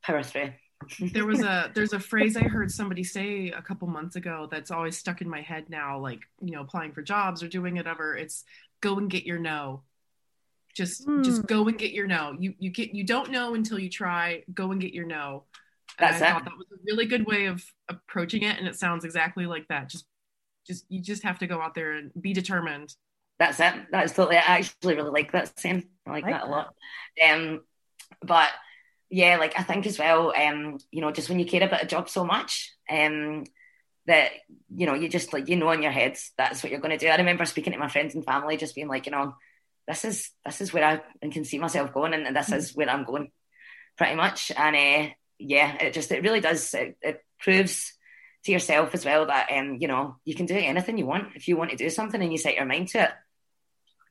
power 0.03 0.23
through. 0.23 0.51
there 1.13 1.25
was 1.25 1.41
a 1.41 1.71
there's 1.73 1.93
a 1.93 1.99
phrase 1.99 2.35
I 2.35 2.43
heard 2.43 2.69
somebody 2.71 3.03
say 3.03 3.49
a 3.51 3.61
couple 3.61 3.87
months 3.87 4.15
ago 4.15 4.47
that's 4.51 4.71
always 4.71 4.97
stuck 4.97 5.21
in 5.21 5.29
my 5.29 5.41
head 5.41 5.69
now, 5.69 5.99
like 5.99 6.19
you 6.41 6.51
know, 6.51 6.61
applying 6.61 6.91
for 6.91 7.01
jobs 7.01 7.41
or 7.41 7.47
doing 7.47 7.75
whatever. 7.75 8.15
It's 8.15 8.43
go 8.81 8.97
and 8.97 9.09
get 9.09 9.23
your 9.25 9.39
no. 9.39 9.83
Just 10.75 11.05
Hmm. 11.05 11.21
just 11.21 11.45
go 11.45 11.67
and 11.67 11.77
get 11.77 11.91
your 11.91 12.07
no. 12.07 12.35
You 12.37 12.55
you 12.57 12.69
get 12.71 12.93
you 12.95 13.03
don't 13.05 13.31
know 13.31 13.53
until 13.53 13.79
you 13.79 13.89
try. 13.89 14.43
Go 14.53 14.71
and 14.71 14.81
get 14.81 14.93
your 14.93 15.05
no. 15.05 15.43
And 15.99 16.09
That's 16.09 16.21
I 16.21 16.27
it. 16.27 16.31
thought 16.31 16.45
that 16.45 16.57
was 16.57 16.67
a 16.73 16.81
really 16.85 17.05
good 17.05 17.25
way 17.27 17.45
of 17.45 17.63
approaching 17.87 18.41
it, 18.43 18.57
and 18.57 18.67
it 18.67 18.75
sounds 18.75 19.05
exactly 19.05 19.45
like 19.45 19.67
that. 19.67 19.89
Just 19.89 20.05
just 20.65 20.85
you 20.89 21.01
just 21.01 21.23
have 21.23 21.39
to 21.39 21.47
go 21.47 21.61
out 21.61 21.75
there 21.75 21.93
and 21.93 22.11
be 22.19 22.33
determined. 22.33 22.93
That's 23.39 23.59
it. 23.59 23.73
That's 23.91 24.13
totally. 24.13 24.37
I 24.37 24.59
actually 24.59 24.95
really 24.95 25.09
like 25.09 25.31
that 25.31 25.57
saying. 25.59 25.85
I 26.05 26.11
like, 26.11 26.23
Like 26.23 26.33
that 26.33 26.47
a 26.47 26.49
lot. 26.49 26.73
Um, 27.23 27.61
but 28.21 28.49
yeah, 29.09 29.37
like 29.37 29.59
I 29.59 29.63
think 29.63 29.85
as 29.85 29.99
well. 29.99 30.33
Um, 30.35 30.77
you 30.91 31.01
know, 31.01 31.11
just 31.11 31.29
when 31.29 31.39
you 31.39 31.45
care 31.45 31.63
about 31.63 31.83
a 31.83 31.87
job 31.87 32.09
so 32.09 32.25
much, 32.25 32.73
um, 32.89 33.43
that 34.05 34.31
you 34.75 34.85
know, 34.85 34.93
you 34.93 35.09
just 35.09 35.33
like 35.33 35.49
you 35.49 35.55
know 35.55 35.71
in 35.71 35.81
your 35.81 35.91
head 35.91 36.17
that's 36.37 36.63
what 36.63 36.71
you're 36.71 36.81
going 36.81 36.97
to 36.97 37.03
do. 37.03 37.11
I 37.11 37.17
remember 37.17 37.45
speaking 37.45 37.73
to 37.73 37.79
my 37.79 37.89
friends 37.89 38.15
and 38.15 38.25
family, 38.25 38.57
just 38.57 38.75
being 38.75 38.87
like, 38.87 39.05
you 39.05 39.11
know, 39.11 39.35
this 39.87 40.05
is 40.05 40.29
this 40.45 40.61
is 40.61 40.73
where 40.73 41.01
I 41.21 41.27
can 41.27 41.43
see 41.43 41.59
myself 41.59 41.93
going, 41.93 42.13
and 42.13 42.35
this 42.35 42.51
is 42.51 42.75
where 42.75 42.89
I'm 42.89 43.03
going, 43.03 43.31
pretty 43.97 44.15
much. 44.15 44.51
And 44.55 44.75
uh, 44.75 45.13
yeah, 45.39 45.75
it 45.75 45.93
just 45.93 46.11
it 46.11 46.23
really 46.23 46.41
does. 46.41 46.73
It, 46.73 46.97
it 47.01 47.23
proves 47.39 47.93
to 48.43 48.51
yourself 48.51 48.93
as 48.93 49.05
well 49.05 49.25
that 49.27 49.49
um, 49.51 49.77
you 49.79 49.87
know, 49.87 50.17
you 50.25 50.35
can 50.35 50.45
do 50.45 50.55
anything 50.55 50.97
you 50.97 51.05
want 51.05 51.35
if 51.35 51.47
you 51.47 51.57
want 51.57 51.71
to 51.71 51.77
do 51.77 51.89
something 51.89 52.21
and 52.21 52.31
you 52.31 52.37
set 52.37 52.55
your 52.55 52.65
mind 52.65 52.89
to 52.89 53.03
it 53.03 53.11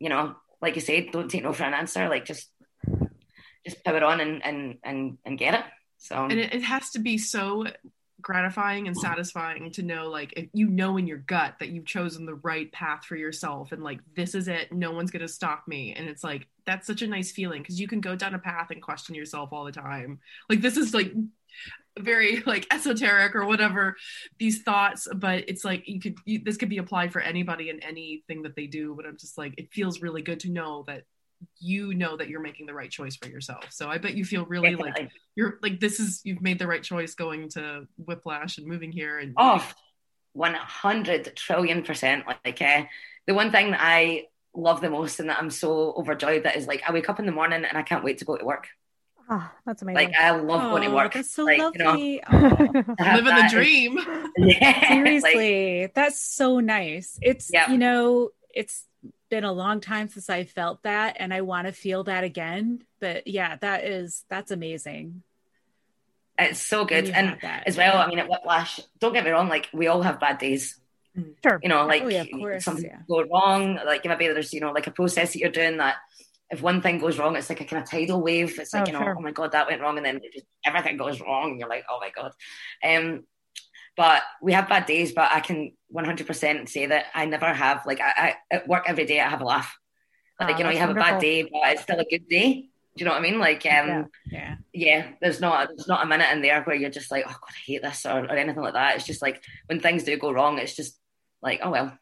you 0.02 0.08
know, 0.08 0.34
like 0.60 0.74
you 0.74 0.80
said, 0.80 1.12
don't 1.12 1.30
take 1.30 1.44
no 1.44 1.52
for 1.52 1.62
an 1.62 1.74
answer. 1.74 2.08
Like 2.08 2.24
just 2.24 2.48
just 3.64 3.84
power 3.84 4.02
on 4.02 4.20
and 4.20 4.44
and 4.44 4.78
and, 4.82 5.18
and 5.24 5.38
get 5.38 5.54
it. 5.54 5.64
So 5.98 6.24
and 6.24 6.32
it, 6.32 6.52
it 6.52 6.62
has 6.62 6.90
to 6.90 6.98
be 6.98 7.18
so 7.18 7.66
gratifying 8.20 8.88
and 8.88 8.96
satisfying 8.96 9.70
to 9.72 9.82
know 9.82 10.08
like 10.08 10.50
you 10.52 10.68
know 10.68 10.96
in 10.96 11.08
your 11.08 11.18
gut 11.18 11.54
that 11.58 11.70
you've 11.70 11.86
chosen 11.86 12.24
the 12.24 12.34
right 12.34 12.70
path 12.70 13.04
for 13.04 13.16
yourself 13.16 13.72
and 13.72 13.82
like 13.82 13.98
this 14.14 14.36
is 14.36 14.46
it 14.46 14.70
no 14.70 14.92
one's 14.92 15.10
going 15.10 15.26
to 15.26 15.26
stop 15.26 15.66
me 15.66 15.92
and 15.92 16.08
it's 16.08 16.22
like 16.22 16.46
that's 16.64 16.86
such 16.86 17.02
a 17.02 17.06
nice 17.08 17.32
feeling 17.32 17.60
because 17.60 17.80
you 17.80 17.88
can 17.88 18.00
go 18.00 18.14
down 18.14 18.32
a 18.32 18.38
path 18.38 18.70
and 18.70 18.80
question 18.80 19.16
yourself 19.16 19.48
all 19.52 19.64
the 19.64 19.72
time 19.72 20.20
like 20.48 20.60
this 20.60 20.76
is 20.76 20.94
like 20.94 21.12
very 21.98 22.42
like 22.46 22.66
esoteric 22.72 23.34
or 23.34 23.44
whatever 23.46 23.96
these 24.38 24.62
thoughts 24.62 25.08
but 25.14 25.48
it's 25.48 25.64
like 25.64 25.86
you 25.86 26.00
could 26.00 26.16
you, 26.24 26.40
this 26.44 26.56
could 26.56 26.68
be 26.68 26.78
applied 26.78 27.12
for 27.12 27.20
anybody 27.20 27.70
and 27.70 27.82
anything 27.84 28.42
that 28.42 28.56
they 28.56 28.66
do 28.66 28.94
but 28.96 29.06
i'm 29.06 29.16
just 29.16 29.36
like 29.36 29.54
it 29.58 29.72
feels 29.72 30.00
really 30.00 30.22
good 30.22 30.40
to 30.40 30.50
know 30.50 30.84
that 30.86 31.02
you 31.58 31.92
know 31.92 32.16
that 32.16 32.28
you're 32.28 32.40
making 32.40 32.66
the 32.66 32.74
right 32.74 32.90
choice 32.90 33.16
for 33.16 33.28
yourself 33.28 33.64
so 33.70 33.88
i 33.88 33.98
bet 33.98 34.14
you 34.14 34.24
feel 34.24 34.46
really 34.46 34.76
like 34.76 35.10
you're 35.34 35.58
like 35.60 35.80
this 35.80 35.98
is 35.98 36.20
you've 36.24 36.40
made 36.40 36.58
the 36.58 36.66
right 36.66 36.84
choice 36.84 37.14
going 37.14 37.48
to 37.48 37.86
Whiplash 37.96 38.58
and 38.58 38.66
moving 38.66 38.92
here 38.92 39.18
and 39.18 39.34
oh, 39.36 39.66
100 40.34 41.36
trillion 41.36 41.82
percent. 41.82 42.24
Like 42.26 42.60
uh, 42.60 42.84
the 43.26 43.34
one 43.34 43.50
thing 43.50 43.72
that 43.72 43.80
I 43.82 44.26
love 44.54 44.80
the 44.80 44.90
most 44.90 45.20
and 45.20 45.28
that 45.30 45.38
I'm 45.38 45.50
so 45.50 45.94
overjoyed 45.96 46.44
that 46.44 46.56
is 46.56 46.66
like 46.66 46.82
I 46.86 46.92
wake 46.92 47.08
up 47.08 47.18
in 47.18 47.26
the 47.26 47.32
morning 47.32 47.64
and 47.64 47.78
I 47.78 47.82
can't 47.82 48.04
wait 48.04 48.18
to 48.18 48.24
go 48.24 48.36
to 48.36 48.44
work. 48.44 48.68
Ah, 49.34 49.50
that's 49.64 49.80
amazing. 49.80 50.08
Like 50.10 50.14
I 50.20 50.30
love 50.32 50.60
going 50.70 50.82
to 50.82 50.88
Oh, 50.90 50.94
work. 50.94 51.14
that's 51.14 51.30
so 51.30 51.44
like, 51.44 51.58
lovely. 51.58 52.14
You 52.14 52.38
know, 52.38 52.50
to 52.50 52.94
have 52.98 53.16
living 53.16 53.24
the 53.24 53.30
that 53.30 53.46
is- 53.46 53.52
dream 53.52 53.98
yeah, 54.36 54.68
like, 54.68 54.86
Seriously, 54.88 55.86
that's 55.94 56.20
so 56.20 56.60
nice. 56.60 57.18
It's 57.22 57.50
Yeah. 57.52 57.70
you 57.70 57.78
know, 57.78 58.30
it's 58.54 58.84
been 59.30 59.44
a 59.44 59.52
long 59.52 59.80
time 59.80 60.08
since 60.08 60.28
I 60.28 60.44
felt 60.44 60.82
that 60.82 61.16
and 61.18 61.32
I 61.32 61.40
want 61.40 61.66
to 61.66 61.72
feel 61.72 62.04
that 62.04 62.24
again. 62.24 62.82
But 63.00 63.26
yeah, 63.26 63.56
that 63.56 63.84
is 63.84 64.24
that's 64.28 64.50
amazing. 64.50 65.22
it's 66.38 66.60
so 66.60 66.84
good. 66.84 67.08
And 67.08 67.38
that. 67.40 67.62
as 67.66 67.76
well, 67.78 67.96
I 67.96 68.06
mean, 68.08 68.18
at 68.18 68.28
Whiplash, 68.28 68.80
don't 69.00 69.14
get 69.14 69.24
me 69.24 69.30
wrong, 69.30 69.48
like 69.48 69.68
we 69.72 69.86
all 69.86 70.02
have 70.02 70.20
bad 70.20 70.36
days. 70.38 70.78
sure. 71.42 71.58
You 71.62 71.68
know, 71.70 71.86
like 71.86 72.02
Oh, 72.02 72.08
yeah, 72.08 72.22
of 72.22 72.30
course, 72.30 72.64
something 72.64 72.84
yeah. 72.84 72.98
go 73.08 73.22
wrong, 73.24 73.78
like 73.86 74.04
maybe 74.04 74.28
there's 74.28 74.52
you 74.52 74.60
know 74.60 74.72
like 74.72 74.86
a 74.86 74.90
process 74.90 75.32
that 75.32 75.38
you're 75.38 75.50
doing 75.50 75.78
that. 75.78 75.96
If 76.52 76.62
one 76.62 76.80
thing 76.82 76.98
goes 76.98 77.18
wrong, 77.18 77.34
it's 77.34 77.48
like 77.48 77.62
a 77.62 77.64
kind 77.64 77.82
of 77.82 77.90
tidal 77.90 78.22
wave. 78.22 78.58
It's 78.58 78.72
like 78.74 78.82
Oh, 78.82 78.86
you 78.86 78.92
know, 78.92 79.00
sure. 79.00 79.16
oh 79.18 79.22
my 79.22 79.32
god, 79.32 79.52
that 79.52 79.66
went 79.66 79.80
wrong, 79.80 79.96
and 79.96 80.06
then 80.06 80.20
just, 80.32 80.46
everything 80.64 80.96
goes 80.98 81.20
wrong, 81.20 81.50
and 81.50 81.58
you're 81.58 81.68
like, 81.68 81.84
oh 81.90 81.98
my 82.00 82.10
god. 82.10 82.32
Um, 82.84 83.24
but 83.96 84.22
we 84.40 84.52
have 84.52 84.68
bad 84.68 84.86
days, 84.86 85.12
but 85.12 85.30
I 85.32 85.40
can 85.40 85.72
100% 85.94 86.68
say 86.68 86.86
that 86.86 87.06
I 87.14 87.26
never 87.26 87.52
have 87.52 87.84
like 87.86 88.00
I, 88.00 88.12
I 88.16 88.34
at 88.56 88.68
work 88.68 88.84
every 88.86 89.04
day 89.06 89.20
I 89.20 89.28
have 89.28 89.40
a 89.42 89.44
laugh. 89.44 89.76
Like 90.40 90.54
Ah, 90.54 90.58
you 90.58 90.64
know, 90.64 90.70
you 90.70 90.78
that's 90.78 90.86
have 90.88 90.96
a 90.96 91.00
bad 91.00 91.20
day, 91.20 91.42
but 91.42 91.72
it's 91.72 91.82
still 91.82 91.98
a 91.98 92.04
good 92.04 92.28
day. 92.28 92.68
Do 92.96 93.02
you 93.02 93.04
know 93.06 93.12
what 93.12 93.20
I 93.20 93.22
mean? 93.22 93.38
Like 93.38 93.64
um, 93.66 93.88
Yeah. 93.88 94.04
Yeah. 94.30 94.54
yeah, 94.72 95.08
there's 95.20 95.40
not 95.40 95.68
there's 95.68 95.88
not 95.88 96.02
a 96.04 96.06
minute 96.06 96.30
in 96.32 96.42
there 96.42 96.62
where 96.62 96.76
you're 96.76 96.90
just 96.90 97.10
like, 97.10 97.24
oh 97.26 97.30
god, 97.30 97.50
I 97.50 97.60
hate 97.66 97.82
this 97.82 98.04
or, 98.06 98.20
or 98.20 98.36
anything 98.36 98.62
like 98.62 98.74
that. 98.74 98.96
It's 98.96 99.06
just 99.06 99.22
like 99.22 99.42
when 99.66 99.80
things 99.80 100.04
do 100.04 100.16
go 100.18 100.32
wrong, 100.32 100.58
it's 100.58 100.76
just 100.76 100.98
like, 101.42 101.60
oh 101.62 101.70
well, 101.70 101.96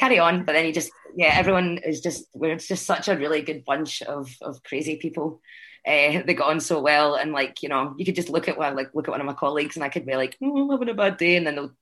carry 0.00 0.18
on. 0.18 0.44
But 0.44 0.54
then 0.54 0.66
you 0.66 0.72
just 0.72 0.90
yeah, 1.14 1.32
everyone 1.34 1.78
is 1.78 2.00
just 2.00 2.24
we're 2.34 2.56
just 2.56 2.86
such 2.86 3.08
a 3.08 3.16
really 3.16 3.42
good 3.42 3.64
bunch 3.64 4.02
of 4.02 4.34
of 4.40 4.62
crazy 4.62 4.96
people. 4.96 5.40
Uh, 5.86 6.22
they 6.26 6.34
got 6.34 6.50
on 6.50 6.60
so 6.60 6.80
well, 6.80 7.14
and 7.14 7.32
like 7.32 7.62
you 7.62 7.68
know, 7.68 7.94
you 7.98 8.04
could 8.04 8.16
just 8.16 8.30
look 8.30 8.48
at 8.48 8.58
one 8.58 8.74
like 8.74 8.94
look 8.94 9.08
at 9.08 9.12
one 9.12 9.20
of 9.20 9.26
my 9.26 9.34
colleagues, 9.34 9.76
and 9.76 9.84
I 9.84 9.88
could 9.88 10.06
be 10.06 10.16
like, 10.16 10.36
oh, 10.42 10.64
I'm 10.64 10.70
having 10.70 10.88
a 10.88 10.94
bad 10.94 11.16
day, 11.16 11.36
and 11.36 11.46
then 11.46 11.54
they'll 11.54 11.72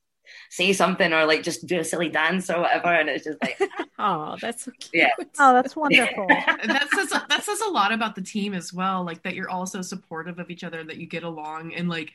say 0.51 0.73
something 0.73 1.13
or 1.13 1.25
like 1.25 1.43
just 1.43 1.67
do 1.67 1.81
a 1.81 1.85
silly 1.85 2.09
dance 2.09 2.51
or 2.51 2.61
whatever, 2.61 2.89
and 2.89 3.09
it's 3.09 3.25
just 3.25 3.39
like, 3.43 3.59
Oh, 3.99 4.37
that's 4.41 4.65
so 4.65 4.73
cute. 4.79 5.03
Yeah. 5.03 5.25
Oh, 5.39 5.53
that's 5.55 5.75
wonderful. 5.75 6.27
That 6.65 6.89
says 6.95 7.11
that 7.11 7.43
says 7.43 7.61
a 7.61 7.71
lot 7.71 7.93
about 7.93 8.15
the 8.15 8.23
team 8.23 8.55
as 8.55 8.73
well 8.73 9.05
like 9.05 9.23
that 9.23 9.35
you're 9.35 9.51
all 9.51 9.67
so 9.67 9.83
supportive 9.83 10.39
of 10.39 10.51
each 10.51 10.65
other 10.65 10.85
that 10.85 10.99
you 10.99 11.07
get 11.07 11.25
along 11.25 11.75
and 11.75 11.89
like 11.89 12.13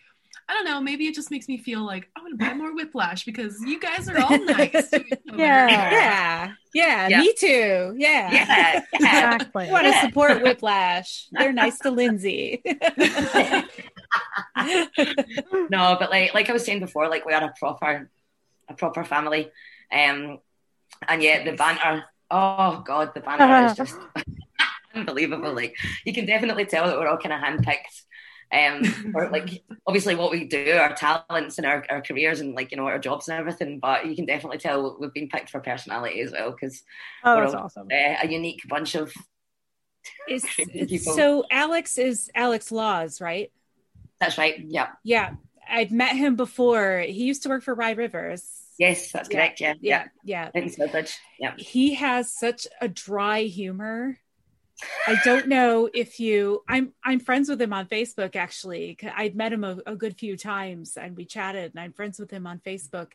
I 0.48 0.54
don't 0.54 0.66
know, 0.66 0.82
maybe 0.82 1.08
it 1.08 1.16
just 1.16 1.32
makes 1.32 1.48
me 1.48 1.58
feel 1.58 1.86
like 1.86 2.10
I 2.16 2.22
want 2.22 2.38
to 2.40 2.46
buy 2.46 2.54
more 2.58 2.76
Whiplash 2.76 3.26
because 3.26 3.60
you 3.62 3.80
guys 3.80 4.10
are 4.10 4.20
all 4.20 4.38
nice 4.38 4.90
to 4.90 5.06
each 5.06 5.14
other. 5.30 5.38
Yeah. 5.42 5.92
Yeah. 5.92 6.54
Yeah. 6.74 7.08
Yeah. 7.08 7.20
Me 7.20 7.34
too. 7.38 7.96
Yeah. 7.98 8.32
yeah, 8.32 8.46
yeah. 8.48 8.82
exactly. 8.94 9.70
I 9.70 9.72
want 9.72 9.88
to 9.88 10.00
support 10.02 10.42
Whiplash. 10.42 11.28
They're 11.32 11.54
nice 11.54 11.80
to 11.80 11.92
Lindsay. 11.92 12.62
no, 15.70 15.98
but 16.00 16.10
like 16.10 16.34
like 16.34 16.50
I 16.50 16.54
was 16.54 16.66
saying 16.66 16.80
before, 16.80 17.10
like 17.10 17.26
we 17.26 17.34
are 17.34 17.44
a 17.44 17.54
proper 17.58 18.10
a 18.70 18.74
proper 18.74 19.04
family. 19.04 19.52
Um 19.92 20.40
and 21.08 21.22
yet 21.22 21.46
the 21.46 21.54
banter 21.54 22.04
oh 22.32 22.84
god, 22.86 23.14
the 23.14 23.22
banter 23.22 23.66
is 23.68 23.78
just 23.78 23.98
unbelievable. 24.96 25.54
Like 25.54 25.76
you 26.06 26.14
can 26.14 26.26
definitely 26.26 26.66
tell 26.66 26.88
that 26.88 26.98
we're 26.98 27.08
all 27.08 27.18
kind 27.18 27.34
of 27.34 27.40
handpicked. 27.40 28.04
Um 28.54 29.12
or 29.16 29.30
like 29.30 29.64
obviously 29.88 30.16
what 30.16 30.32
we 30.32 30.46
do, 30.46 30.78
our 30.80 30.94
talents 30.94 31.58
and 31.58 31.66
our, 31.66 31.86
our 31.90 32.02
careers 32.02 32.40
and 32.40 32.54
like, 32.56 32.72
you 32.72 32.78
know, 32.78 32.86
our 32.86 33.00
jobs 33.00 33.28
and 33.28 33.38
everything, 33.40 33.80
but 33.80 34.06
you 34.06 34.16
can 34.16 34.26
definitely 34.26 34.60
tell 34.60 34.96
we've 35.00 35.14
been 35.14 35.28
picked 35.28 35.50
for 35.50 35.60
personality 35.60 36.22
as 36.22 36.32
well 36.32 36.52
because 36.52 36.84
Oh, 37.24 37.42
that's 37.42 37.54
all, 37.54 37.64
awesome. 37.64 37.88
uh, 37.92 38.16
a 38.22 38.28
unique 38.28 38.62
bunch 38.70 38.96
of 38.96 39.12
It's, 40.28 40.46
it's- 40.60 40.90
people. 40.90 41.14
so 41.14 41.46
Alex 41.50 41.98
is 41.98 42.30
Alex 42.36 42.72
Laws, 42.72 43.20
right? 43.22 43.52
that's 44.20 44.38
right. 44.38 44.56
Yeah. 44.68 44.90
Yeah. 45.04 45.34
I've 45.70 45.92
met 45.92 46.16
him 46.16 46.36
before. 46.38 47.00
He 47.00 47.24
used 47.26 47.44
to 47.44 47.50
work 47.50 47.62
for 47.64 47.74
Rye 47.74 47.92
Rivers. 47.92 48.48
Yes, 48.80 49.12
that's 49.12 49.30
Yeah. 49.30 49.36
correct. 49.38 49.60
Yeah. 49.62 49.74
Yeah. 49.82 50.08
Yeah. 50.24 50.50
Sturbridge. 50.52 51.14
Yeah. 51.40 51.56
He 51.58 51.96
has 51.96 52.34
such 52.34 52.66
a 52.80 52.88
dry 52.88 53.42
humor. 53.44 54.18
I 55.08 55.16
don't 55.24 55.48
know 55.48 55.90
if 55.94 56.20
you 56.20 56.64
I'm 56.68 56.94
I'm 57.04 57.20
friends 57.20 57.50
with 57.50 57.62
him 57.62 57.74
on 57.74 57.88
Facebook 57.88 58.36
actually. 58.36 58.98
I'd 59.16 59.36
met 59.36 59.54
him 59.54 59.64
a, 59.64 59.78
a 59.86 59.96
good 59.96 60.18
few 60.18 60.36
times 60.38 60.98
and 60.98 61.16
we 61.16 61.26
chatted 61.26 61.72
and 61.74 61.80
I'm 61.80 61.94
friends 61.94 62.20
with 62.20 62.32
him 62.32 62.48
on 62.48 62.60
Facebook. 62.60 63.12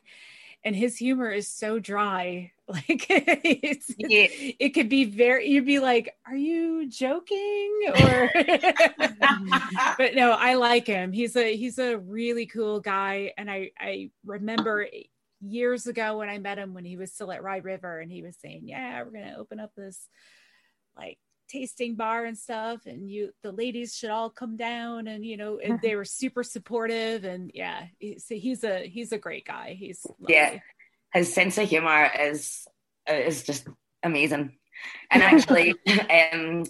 And 0.63 0.75
his 0.75 0.97
humor 0.97 1.31
is 1.31 1.47
so 1.47 1.79
dry. 1.79 2.51
Like 2.69 3.07
it's 3.09 3.91
Yeah. 3.97 4.27
it 4.29 4.75
could 4.75 4.89
be 4.89 5.05
very 5.05 5.47
you'd 5.49 5.65
be 5.65 5.79
like, 5.79 6.15
Are 6.27 6.35
you 6.35 6.87
joking? 6.87 7.79
Or 8.03 8.29
but 9.97 10.13
no, 10.13 10.31
I 10.33 10.53
like 10.53 10.85
him. 10.85 11.11
He's 11.11 11.35
a 11.35 11.55
he's 11.55 11.79
a 11.79 11.97
really 11.97 12.45
cool 12.45 12.79
guy. 12.79 13.33
And 13.39 13.49
I 13.49 13.71
I 13.79 14.11
remember 14.23 14.85
years 15.41 15.87
ago 15.87 16.19
when 16.19 16.29
I 16.29 16.37
met 16.37 16.59
him 16.59 16.75
when 16.75 16.85
he 16.85 16.95
was 16.95 17.11
still 17.11 17.31
at 17.31 17.41
Rye 17.41 17.57
River 17.57 17.99
and 17.99 18.11
he 18.11 18.21
was 18.21 18.35
saying, 18.37 18.61
Yeah, 18.65 19.01
we're 19.01 19.11
gonna 19.11 19.35
open 19.39 19.59
up 19.59 19.71
this 19.75 20.07
like 20.95 21.17
tasting 21.49 21.95
bar 21.95 22.25
and 22.25 22.37
stuff 22.37 22.85
and 22.85 23.09
you 23.09 23.31
the 23.43 23.51
ladies 23.51 23.95
should 23.95 24.09
all 24.09 24.29
come 24.29 24.55
down 24.55 25.07
and 25.07 25.25
you 25.25 25.35
know 25.35 25.59
and 25.59 25.79
they 25.81 25.95
were 25.95 26.05
super 26.05 26.43
supportive 26.43 27.23
and 27.23 27.51
yeah 27.53 27.85
he's, 27.97 28.27
he's 28.27 28.63
a 28.63 28.87
he's 28.87 29.11
a 29.11 29.17
great 29.17 29.45
guy. 29.45 29.75
He's 29.77 30.05
lovely. 30.19 30.35
yeah 30.35 30.59
his 31.13 31.33
sense 31.33 31.57
of 31.57 31.67
humor 31.67 32.09
is 32.19 32.67
is 33.07 33.43
just 33.43 33.67
amazing. 34.03 34.55
And 35.11 35.21
actually 35.21 35.75
um 36.31 36.63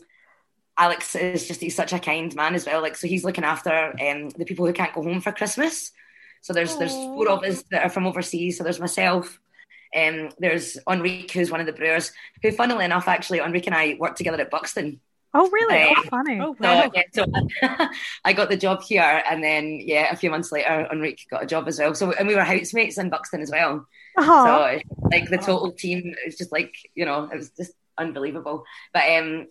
alex 0.76 1.14
is 1.14 1.48
just 1.48 1.62
he's 1.62 1.76
such 1.76 1.94
a 1.94 2.00
kind 2.00 2.34
man 2.34 2.56
as 2.56 2.66
well. 2.66 2.82
Like 2.82 2.96
so 2.96 3.08
he's 3.08 3.24
looking 3.24 3.44
after 3.44 3.94
um 4.02 4.30
the 4.30 4.46
people 4.46 4.66
who 4.66 4.74
can't 4.74 4.94
go 4.94 5.04
home 5.04 5.22
for 5.22 5.32
christmas. 5.32 5.92
So 6.42 6.54
there's 6.54 6.76
there's 6.78 6.94
four 6.94 7.30
of 7.30 7.44
us 7.44 7.64
that 7.70 7.84
are 7.84 7.90
from 7.90 8.08
overseas. 8.08 8.58
So 8.58 8.64
there's 8.64 8.80
myself 8.80 9.40
um, 9.96 10.30
there's 10.40 10.78
Enrique, 10.90 11.34
who's 11.40 11.52
one 11.52 11.60
of 11.60 11.66
the 11.66 11.74
brewers, 11.74 12.12
who, 12.42 12.52
funnily 12.52 12.86
enough, 12.86 13.08
actually, 13.08 13.40
Enrique 13.40 13.68
and 13.68 13.76
I 13.76 13.98
worked 14.00 14.18
together 14.18 14.40
at 14.42 14.52
Buxton. 14.52 15.00
Oh, 15.34 15.48
really? 15.52 15.84
Uh, 15.84 15.94
oh, 15.98 16.04
funny. 16.10 16.40
Oh, 16.42 16.56
So, 16.62 16.68
wow. 16.68 16.92
yeah, 16.94 17.04
so 17.14 17.26
I 18.26 18.34
got 18.34 18.50
the 18.50 18.58
job 18.58 18.82
here, 18.82 19.24
and 19.30 19.44
then 19.44 19.80
yeah, 19.84 20.12
a 20.12 20.16
few 20.16 20.32
months 20.32 20.52
later, 20.52 20.88
Enrique 20.92 21.24
got 21.30 21.44
a 21.44 21.48
job 21.48 21.68
as 21.68 21.80
well. 21.80 21.94
So, 21.94 22.12
and 22.14 22.28
we 22.28 22.36
were 22.36 22.44
housemates 22.44 22.98
in 22.98 23.10
Buxton 23.10 23.42
as 23.42 23.52
well. 23.52 23.86
Aw. 24.18 24.46
So, 24.46 24.80
like 25.12 25.30
the 25.30 25.38
total 25.38 25.72
team, 25.72 26.00
it 26.18 26.26
was 26.26 26.38
just 26.38 26.52
like 26.52 26.76
you 26.96 27.06
know, 27.06 27.30
it 27.32 27.36
was 27.38 27.52
just 27.52 27.74
unbelievable. 27.98 28.64
But 28.94 29.04
um, 29.18 29.48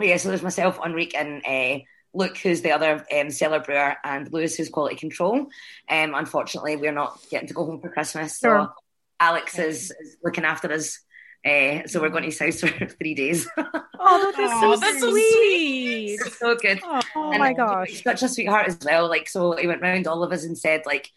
yeah, 0.00 0.16
so 0.18 0.28
there's 0.28 0.42
myself, 0.42 0.78
Enrique, 0.84 1.16
and 1.16 1.42
uh, 1.46 1.82
Luke, 2.14 2.36
who's 2.36 2.60
the 2.60 2.72
other 2.72 3.04
um, 3.18 3.30
cellar 3.30 3.60
brewer, 3.60 3.96
and 4.04 4.30
Lewis, 4.32 4.54
who's 4.56 4.68
quality 4.68 4.96
control. 4.96 5.46
Um, 5.88 6.14
unfortunately, 6.14 6.76
we're 6.76 6.92
not 6.92 7.18
getting 7.30 7.48
to 7.48 7.54
go 7.54 7.64
home 7.64 7.80
for 7.80 7.88
Christmas, 7.88 8.38
so 8.38 8.48
Sure. 8.48 8.74
Alex 9.22 9.58
is, 9.58 9.92
is 10.02 10.16
looking 10.24 10.44
after 10.44 10.72
us. 10.72 10.98
Uh, 11.44 11.86
so 11.86 12.00
we're 12.00 12.08
going 12.08 12.22
to 12.22 12.28
his 12.30 12.38
house 12.38 12.60
for 12.60 12.86
three 12.98 13.14
days. 13.14 13.48
Oh, 13.56 14.32
that 14.32 14.38
is 14.38 14.50
so 14.60 14.72
Oh, 14.72 14.76
that's 14.76 15.00
so 15.00 15.10
sweet. 15.10 16.18
sweet. 16.20 16.32
so 16.34 16.54
good. 16.56 16.80
Oh 16.84 17.00
And 17.32 17.38
my 17.40 17.52
gosh. 17.52 17.88
He's 17.90 18.02
such 18.02 18.22
a 18.22 18.28
sweetheart 18.28 18.68
as 18.68 18.78
well. 18.84 19.08
Like, 19.08 19.28
so 19.28 19.56
he 19.56 19.66
went 19.66 19.82
round 19.82 20.06
all 20.06 20.22
of 20.22 20.32
us 20.32 20.44
and 20.44 20.56
said, 20.56 20.82
like, 20.86 21.08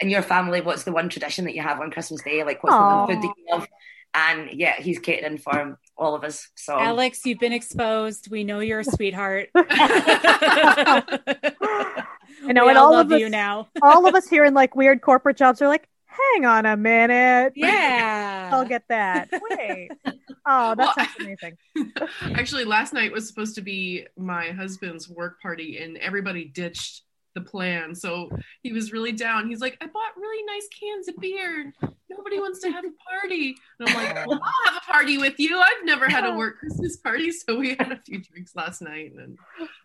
in 0.00 0.10
your 0.10 0.22
family, 0.22 0.60
what's 0.60 0.84
the 0.84 0.92
one 0.92 1.08
tradition 1.08 1.44
that 1.46 1.54
you 1.54 1.62
have 1.62 1.80
on 1.80 1.90
Christmas 1.90 2.22
Day? 2.22 2.44
Like, 2.44 2.62
what's 2.62 2.76
the 2.76 2.82
one 2.82 3.06
food 3.08 3.22
that 3.22 3.34
you 3.36 3.46
love? 3.50 3.66
And 4.14 4.50
yeah, 4.52 4.80
he's 4.80 4.98
catering 4.98 5.38
for 5.38 5.78
all 5.96 6.14
of 6.14 6.24
us. 6.24 6.48
So 6.54 6.78
Alex, 6.78 7.24
you've 7.26 7.38
been 7.38 7.52
exposed. 7.52 8.30
We 8.30 8.44
know 8.44 8.60
you're 8.60 8.80
a 8.80 8.84
sweetheart. 8.96 9.50
I 9.54 11.02
know, 12.52 12.64
we 12.64 12.70
and 12.70 12.78
all 12.78 12.86
all 12.86 12.92
love 12.92 13.06
of 13.06 13.12
us, 13.12 13.20
you 13.20 13.28
now. 13.28 13.68
all 13.82 14.06
of 14.06 14.14
us 14.14 14.28
here 14.28 14.44
in 14.44 14.54
like 14.54 14.76
weird 14.76 15.00
corporate 15.00 15.36
jobs 15.36 15.60
are 15.62 15.68
like, 15.68 15.88
hang 16.34 16.44
on 16.46 16.66
a 16.66 16.76
minute. 16.76 17.52
Yeah. 17.56 18.50
I'll 18.52 18.64
get 18.64 18.84
that. 18.88 19.28
Wait. 19.50 19.90
Oh, 20.46 20.74
that 20.74 20.78
Well, 20.78 20.94
sounds 20.94 21.10
amazing. 21.18 21.56
Actually, 22.38 22.64
last 22.64 22.92
night 22.92 23.10
was 23.12 23.26
supposed 23.26 23.54
to 23.56 23.60
be 23.62 24.06
my 24.16 24.48
husband's 24.50 25.08
work 25.08 25.40
party, 25.42 25.78
and 25.78 25.96
everybody 25.98 26.44
ditched 26.44 27.02
the 27.34 27.40
plan. 27.40 27.94
So 27.94 28.30
he 28.62 28.72
was 28.72 28.92
really 28.92 29.12
down. 29.12 29.48
He's 29.48 29.60
like, 29.60 29.76
I 29.80 29.86
bought 29.86 30.16
really 30.16 30.44
nice 30.46 30.68
cans 30.80 31.08
of 31.08 31.16
beer. 31.18 31.72
Nobody 32.08 32.38
wants 32.38 32.60
to 32.60 32.70
have 32.70 32.84
a 32.84 32.90
party. 33.20 33.56
And 33.80 33.88
I'm 33.88 33.94
like, 33.94 34.26
well, 34.26 34.40
I'll 34.42 34.72
have 34.72 34.82
a 34.82 34.90
party 34.92 35.18
with 35.18 35.38
you. 35.38 35.58
I've 35.58 35.84
never 35.84 36.08
had 36.08 36.24
a 36.24 36.34
work 36.34 36.58
Christmas 36.60 36.96
party. 36.96 37.30
So 37.32 37.58
we 37.58 37.70
had 37.70 37.92
a 37.92 38.00
few 38.06 38.22
drinks 38.22 38.54
last 38.56 38.80
night. 38.80 39.12
And 39.18 39.36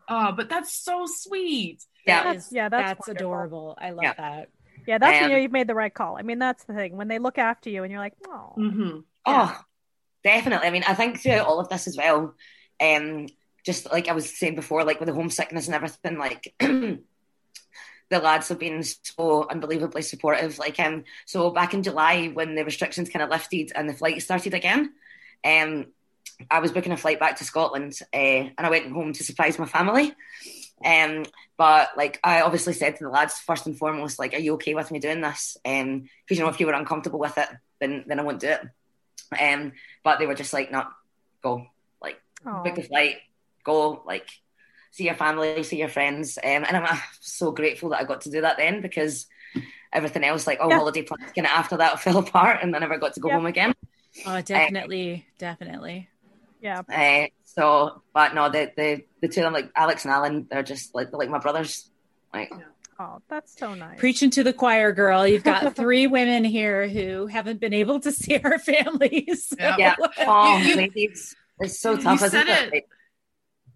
uh, 0.08 0.32
but 0.32 0.48
that's 0.50 0.74
so 0.82 1.06
sweet. 1.08 1.84
yeah, 2.06 2.24
That 2.24 2.36
is- 2.38 2.50
Yeah, 2.52 2.70
that's 2.70 3.00
that's 3.06 3.08
adorable. 3.10 3.78
I 3.82 3.90
love 3.90 4.04
Yeah. 4.04 4.14
that. 4.14 4.50
Yeah, 4.92 4.98
that's 5.00 5.20
when 5.20 5.28
Um, 5.28 5.32
you 5.32 5.38
know 5.38 5.42
you've 5.44 5.52
made 5.52 5.68
the 5.68 5.76
right 5.76 5.94
call. 5.94 6.18
I 6.18 6.24
mean, 6.24 6.40
that's 6.40 6.66
the 6.66 6.74
thing. 6.74 6.98
When 6.98 7.08
they 7.08 7.20
look 7.20 7.38
after 7.38 7.70
you 7.70 7.84
and 7.84 7.92
you're 7.92 8.02
like, 8.02 8.16
oh, 8.28 8.64
hmm 8.64 9.00
Oh, 9.26 9.60
definitely. 10.24 10.68
I 10.68 10.72
mean, 10.72 10.84
I 10.88 10.96
think 10.96 11.22
throughout 11.22 11.46
all 11.48 11.60
of 11.60 11.70
this 11.70 11.88
as 11.88 11.98
well, 11.98 12.36
um, 12.82 13.28
just 13.66 13.92
like 13.92 14.08
I 14.10 14.14
was 14.14 14.38
saying 14.38 14.56
before, 14.56 14.84
like 14.84 15.00
with 15.00 15.08
the 15.10 15.16
homesickness 15.16 15.68
and 15.68 15.76
everything, 15.76 16.18
like 16.18 16.54
the 16.60 17.02
lads 18.12 18.50
have 18.50 18.60
been 18.60 18.84
so 18.84 19.48
unbelievably 19.50 20.02
supportive. 20.02 20.60
Like, 20.60 20.80
um, 20.80 21.04
so 21.26 21.50
back 21.52 21.74
in 21.74 21.84
July 21.84 22.28
when 22.28 22.56
the 22.56 22.66
restrictions 22.66 23.10
kind 23.10 23.24
of 23.24 23.30
lifted 23.30 23.72
and 23.76 23.90
the 23.90 23.94
flight 23.94 24.22
started 24.22 24.54
again, 24.54 24.94
um, 25.44 25.86
I 26.50 26.60
was 26.60 26.72
booking 26.72 26.92
a 26.92 26.98
flight 26.98 27.20
back 27.20 27.38
to 27.38 27.46
Scotland, 27.46 28.00
uh, 28.14 28.18
and 28.18 28.54
I 28.60 28.70
went 28.70 28.92
home 28.92 29.14
to 29.14 29.24
surprise 29.24 29.60
my 29.60 29.66
family. 29.68 30.14
Um, 30.86 31.26
but 31.58 31.90
like 31.98 32.20
I 32.24 32.42
obviously 32.42 32.74
said 32.74 32.98
to 32.98 33.04
the 33.04 33.10
lads 33.10 33.40
first 33.40 33.68
and 33.68 33.78
foremost, 33.78 34.20
like, 34.20 34.34
are 34.34 34.40
you 34.40 34.54
okay 34.54 34.74
with 34.74 34.92
me 34.92 35.00
doing 35.00 35.22
this? 35.22 35.58
Um, 35.66 36.10
because 36.24 36.38
you 36.38 36.44
know 36.44 36.50
if 36.50 36.60
you 36.60 36.68
were 36.68 36.74
uncomfortable 36.74 37.20
with 37.20 37.38
it, 37.38 37.50
then 37.80 38.04
then 38.08 38.20
I 38.20 38.24
wouldn't 38.24 38.42
do 38.42 38.50
it. 38.50 38.62
Um, 39.40 39.74
but 40.04 40.20
they 40.20 40.26
were 40.28 40.36
just 40.36 40.54
like, 40.54 40.72
no, 40.72 40.86
go, 41.42 41.66
like, 42.02 42.20
oh. 42.46 42.64
book 42.64 42.76
the 42.76 42.82
flight, 42.84 43.18
go, 43.64 44.04
like, 44.06 44.28
see 44.92 45.06
your 45.06 45.16
family, 45.16 45.64
see 45.64 45.78
your 45.78 45.88
friends. 45.88 46.38
Um, 46.38 46.66
and 46.68 46.76
I'm 46.78 46.84
uh, 46.84 46.98
so 47.22 47.52
grateful 47.52 47.90
that 47.90 48.02
I 48.02 48.04
got 48.04 48.22
to 48.22 48.32
do 48.32 48.42
that 48.42 48.58
then 48.58 48.82
because 48.82 49.28
everything 49.94 50.24
else, 50.24 50.48
like 50.48 50.60
all 50.60 50.70
Yeah. 50.70 50.78
holiday 50.80 51.04
plans, 51.04 51.32
kind 51.36 51.48
of 51.48 51.52
after 51.54 51.78
that 51.78 52.00
fell 52.02 52.18
apart, 52.18 52.60
and 52.62 52.76
I 52.76 52.80
never 52.80 52.98
got 52.98 53.14
to 53.14 53.20
go 53.20 53.30
Yeah. 53.30 53.36
home 53.36 53.46
again. 53.46 53.74
Oh, 54.26 54.42
definitely, 54.42 55.26
definitely. 55.38 56.10
Yeah. 56.62 56.82
Uh, 56.90 57.28
so, 57.46 58.02
but 58.14 58.34
no, 58.34 58.50
the 58.50 58.72
the 58.78 59.02
the 59.22 59.28
two 59.28 59.42
of 59.42 59.46
them, 59.46 59.54
like 59.54 59.72
Alex 59.76 60.06
and 60.06 60.14
Alan, 60.14 60.48
they're 60.50 60.64
just 60.64 60.96
like 60.96 61.10
they're 61.12 61.20
like 61.20 61.30
my 61.30 61.40
brothers. 61.40 61.90
Like, 62.34 62.52
Oh, 63.00 63.20
that's 63.28 63.58
so 63.58 63.74
nice. 63.74 64.00
Preaching 64.00 64.30
to 64.32 64.44
the 64.44 64.54
choir, 64.54 64.92
girl. 64.92 65.26
You've 65.28 65.44
got 65.44 65.76
three 65.76 66.06
women 66.08 66.44
here 66.46 66.88
who 66.88 67.26
haven't 67.26 67.60
been 67.60 67.74
able 67.74 68.00
to 68.02 68.12
see 68.12 68.38
our 68.38 68.60
families. 68.72 69.48
So- 69.48 69.56
Yeah. 69.60 69.76
yeah, 69.78 69.96
oh, 70.20 70.58
You- 70.60 70.66
you- 70.70 70.76
ladies, 70.76 71.36
it's 71.60 71.80
so 71.80 71.98
tough, 71.98 72.22
isn't 72.24 72.30
said 72.30 72.48
it? 72.48 72.74
it. 72.74 72.84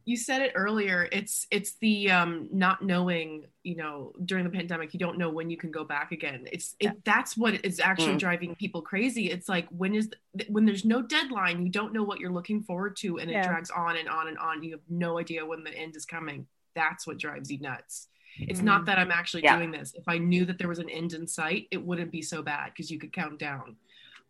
Like, 0.05 0.11
you 0.11 0.17
said 0.17 0.41
it 0.41 0.51
earlier 0.55 1.07
it's 1.11 1.47
it's 1.51 1.77
the 1.81 2.11
um 2.11 2.47
not 2.51 2.81
knowing 2.83 3.45
you 3.63 3.75
know 3.75 4.13
during 4.25 4.43
the 4.43 4.49
pandemic 4.51 4.93
you 4.93 4.99
don't 4.99 5.17
know 5.17 5.29
when 5.29 5.49
you 5.49 5.57
can 5.57 5.71
go 5.71 5.83
back 5.83 6.11
again 6.11 6.45
it's 6.51 6.75
it, 6.79 7.03
that's 7.03 7.35
what 7.35 7.65
is 7.65 7.79
actually 7.79 8.13
Mm. 8.15 8.19
driving 8.19 8.55
people 8.55 8.81
crazy 8.83 9.31
it's 9.31 9.49
like 9.49 9.67
when 9.69 9.95
is 9.95 10.09
when 10.47 10.65
there's 10.65 10.85
no 10.85 11.01
deadline 11.01 11.63
you 11.65 11.71
don't 11.71 11.91
know 11.93 12.03
what 12.03 12.19
you're 12.19 12.31
looking 12.31 12.61
forward 12.61 12.95
to 12.97 13.17
and 13.17 13.31
it 13.31 13.43
drags 13.43 13.71
on 13.71 13.97
and 13.97 14.07
on 14.07 14.27
and 14.27 14.37
on 14.37 14.61
you 14.63 14.71
have 14.71 14.81
no 14.89 15.17
idea 15.19 15.43
when 15.45 15.63
the 15.63 15.75
end 15.75 15.95
is 15.95 16.05
coming 16.05 16.45
that's 16.75 17.07
what 17.07 17.17
drives 17.17 17.51
you 17.51 17.59
nuts 17.59 18.07
it's 18.37 18.61
not 18.61 18.85
that 18.85 18.99
i'm 18.99 19.11
actually 19.11 19.43
Yeah. 19.43 19.57
doing 19.57 19.71
this 19.71 19.95
if 19.95 20.07
i 20.07 20.17
knew 20.19 20.45
that 20.45 20.59
there 20.59 20.67
was 20.67 20.79
an 20.79 20.89
end 20.89 21.13
in 21.13 21.25
sight 21.27 21.67
it 21.71 21.83
wouldn't 21.83 22.11
be 22.11 22.21
so 22.21 22.43
bad 22.43 22.71
because 22.73 22.91
you 22.91 22.99
could 22.99 23.11
count 23.13 23.39
down 23.39 23.75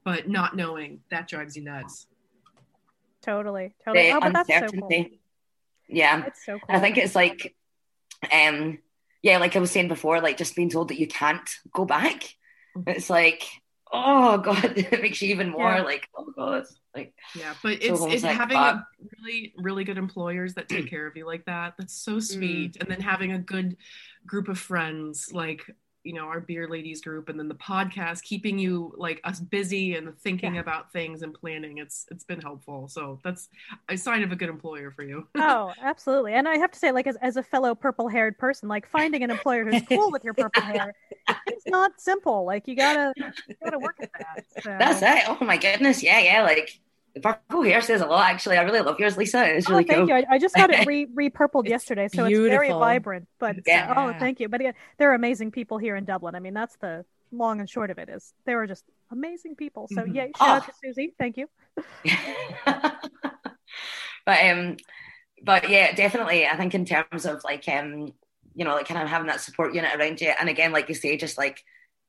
but 0.06 0.30
not 0.30 0.56
knowing 0.56 1.02
that 1.10 1.28
drives 1.28 1.56
you 1.58 1.64
nuts 1.64 2.08
Totally. 3.22 3.74
Totally. 3.84 4.12
the 4.12 4.16
Oh, 4.18 4.20
but 4.22 4.34
that's 4.34 4.48
so 4.48 4.68
cool. 4.80 4.88
Yeah, 5.88 6.26
It's 6.26 6.46
so 6.46 6.54
cool. 6.54 6.62
And 6.70 6.78
I 6.78 6.80
think 6.82 6.98
it's 6.98 7.16
like, 7.16 7.56
um, 8.32 8.80
yeah, 9.22 9.38
like 9.40 9.56
I 9.56 9.60
was 9.60 9.72
saying 9.72 9.88
before, 9.88 10.22
like 10.22 10.38
just 10.38 10.56
being 10.56 10.70
told 10.70 10.90
that 10.90 11.00
you 11.00 11.08
can't 11.08 11.50
go 11.74 11.86
back. 11.86 12.36
It's 12.88 13.10
like, 13.10 13.44
oh 13.92 14.38
god, 14.44 14.78
it 14.78 15.02
makes 15.02 15.22
you 15.22 15.30
even 15.30 15.50
more 15.50 15.76
Yeah. 15.76 15.82
like, 15.84 16.08
oh 16.18 16.32
god, 16.36 16.66
like 16.96 17.14
Yeah, 17.36 17.54
but 17.64 17.82
So 17.84 17.94
it's 17.94 18.06
it's 18.14 18.24
homesick, 18.24 18.32
having 18.32 18.58
a 18.58 18.86
really 19.18 19.54
really 19.58 19.84
good 19.84 19.98
employers 19.98 20.54
that 20.56 20.70
take 20.70 20.88
care 20.90 21.08
of 21.08 21.16
you 21.16 21.26
like 21.26 21.46
that. 21.46 21.76
That's 21.78 21.94
so 21.94 22.20
sweet. 22.20 22.78
And 22.80 22.90
then 22.90 23.02
having 23.02 23.32
a 23.32 23.40
good 23.40 23.78
group 24.26 24.48
of 24.48 24.58
friends 24.60 25.30
like 25.32 25.62
you 26.06 26.14
know 26.14 26.26
our 26.26 26.40
beer 26.40 26.68
ladies 26.70 27.02
group 27.02 27.30
and 27.30 27.38
then 27.40 27.48
the 27.48 27.56
podcast 27.56 28.22
keeping 28.24 28.58
you 28.60 28.94
like 28.98 29.20
us 29.24 29.40
busy 29.40 29.96
and 29.96 30.18
thinking 30.20 30.56
Yeah. 30.56 30.62
about 30.62 30.92
things 30.94 31.22
and 31.24 31.34
planning 31.34 31.80
it's 31.80 32.06
it's 32.12 32.24
been 32.24 32.40
helpful 32.40 32.88
so 32.88 33.20
that's 33.24 33.50
a 33.90 33.98
sign 33.98 34.24
of 34.24 34.32
a 34.32 34.36
good 34.36 34.50
employer 34.50 34.92
for 34.92 35.04
you 35.04 35.28
oh, 35.36 35.74
absolutely. 35.82 36.34
And 36.34 36.48
I 36.48 36.58
have 36.58 36.72
to 36.72 36.80
say, 36.80 36.92
like, 36.92 37.08
as, 37.08 37.16
as 37.22 37.38
a 37.38 37.44
fellow 37.44 37.76
purple 37.76 38.08
haired 38.08 38.38
person, 38.38 38.70
like 38.70 38.88
finding 38.88 39.24
an 39.24 39.32
employer 39.32 39.66
who's 39.66 39.82
cool 39.84 40.12
with 40.12 40.24
your 40.24 40.34
purple 40.34 40.62
hair, 40.62 40.94
it's 41.48 41.66
not 41.68 41.92
simple. 42.00 42.46
Like, 42.46 42.68
you 42.68 42.76
gotta, 42.76 43.14
you 43.48 43.56
gotta 43.64 43.80
work 43.80 43.96
at 44.02 44.12
that. 44.20 44.46
So. 44.64 44.76
that's 44.80 45.02
it. 45.02 45.24
Oh 45.28 45.44
my 45.44 45.58
goodness, 45.58 46.04
yeah, 46.04 46.20
yeah, 46.20 46.44
like 46.44 46.68
the 46.68 46.85
purple 47.22 47.64
hair 47.64 47.82
says 47.82 48.02
a 48.02 48.06
lot. 48.06 48.30
Actually, 48.30 48.58
I 48.58 48.64
really 48.64 48.82
love 48.82 49.00
yours, 49.00 49.18
Lisa. 49.18 49.46
It's 49.56 49.70
Oh, 49.70 49.74
thank 49.76 49.90
cool. 49.90 50.08
you. 50.08 50.14
I, 50.16 50.26
I 50.32 50.38
just 50.40 50.56
got 50.56 50.70
it 50.70 50.86
re 50.88 51.06
repurpled 51.08 51.68
yesterday, 51.68 52.08
so 52.08 52.26
it's 52.26 52.38
very 52.38 52.70
vibrant. 52.70 53.28
But 53.40 53.58
Yeah. 53.66 53.94
uh, 53.96 54.10
oh, 54.14 54.20
thank 54.20 54.40
you. 54.40 54.50
But 54.50 54.62
again, 54.62 54.74
there 54.98 55.12
are 55.12 55.16
amazing 55.16 55.52
people 55.52 55.78
here 55.78 55.96
in 55.96 56.06
Dublin. 56.06 56.36
I 56.36 56.40
mean, 56.40 56.54
that's 56.54 56.76
the 56.78 57.06
long 57.32 57.60
and 57.60 57.70
short 57.70 57.90
of 57.92 57.98
it. 57.98 58.10
Is 58.10 58.34
there 58.46 58.62
are 58.62 58.68
just 58.68 58.84
amazing 59.12 59.56
people. 59.56 59.88
So 59.90 60.02
Mhm. 60.04 60.16
yeah, 60.16 60.26
shout 60.38 60.50
out 60.50 60.64
Oh. 60.64 60.66
to 60.68 60.74
Susie. 60.84 61.14
Thank 61.18 61.38
you. 61.38 61.48
but 64.26 64.46
um, 64.46 64.78
but 65.44 65.70
yeah, 65.70 65.94
definitely. 65.94 66.46
I 66.46 66.56
think 66.58 66.74
in 66.76 66.86
terms 66.86 67.26
of 67.26 67.44
like 67.44 67.68
um, 67.68 68.14
you 68.56 68.66
know, 68.66 68.74
like 68.74 68.88
kind 68.88 69.02
of 69.02 69.10
having 69.10 69.28
that 69.28 69.42
support 69.42 69.74
unit 69.74 69.96
around 70.00 70.22
you, 70.22 70.32
and 70.40 70.50
again, 70.50 70.72
like 70.72 70.90
you 70.90 70.96
say, 70.96 71.18
just 71.18 71.38
like 71.38 71.62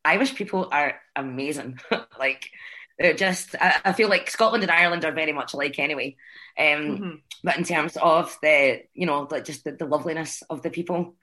Irish 0.04 0.34
people 0.34 0.68
are 0.72 1.00
amazing. 1.16 1.78
like 2.18 2.50
they're 2.98 3.14
just, 3.14 3.54
I, 3.60 3.76
I 3.84 3.92
feel 3.92 4.08
like 4.08 4.30
Scotland 4.30 4.64
and 4.64 4.70
Ireland 4.70 5.04
are 5.04 5.12
very 5.12 5.32
much 5.32 5.54
alike 5.54 5.78
anyway. 5.78 6.16
Um, 6.58 7.04
Mhm. 7.04 7.22
but 7.44 7.56
in 7.58 7.64
terms 7.64 7.96
of 7.96 8.36
the, 8.42 8.82
you 8.94 9.06
know, 9.06 9.28
like 9.30 9.44
just 9.44 9.64
the, 9.64 9.72
the 9.72 9.86
loveliness 9.86 10.42
of 10.48 10.62
the 10.62 10.70
people, 10.70 11.16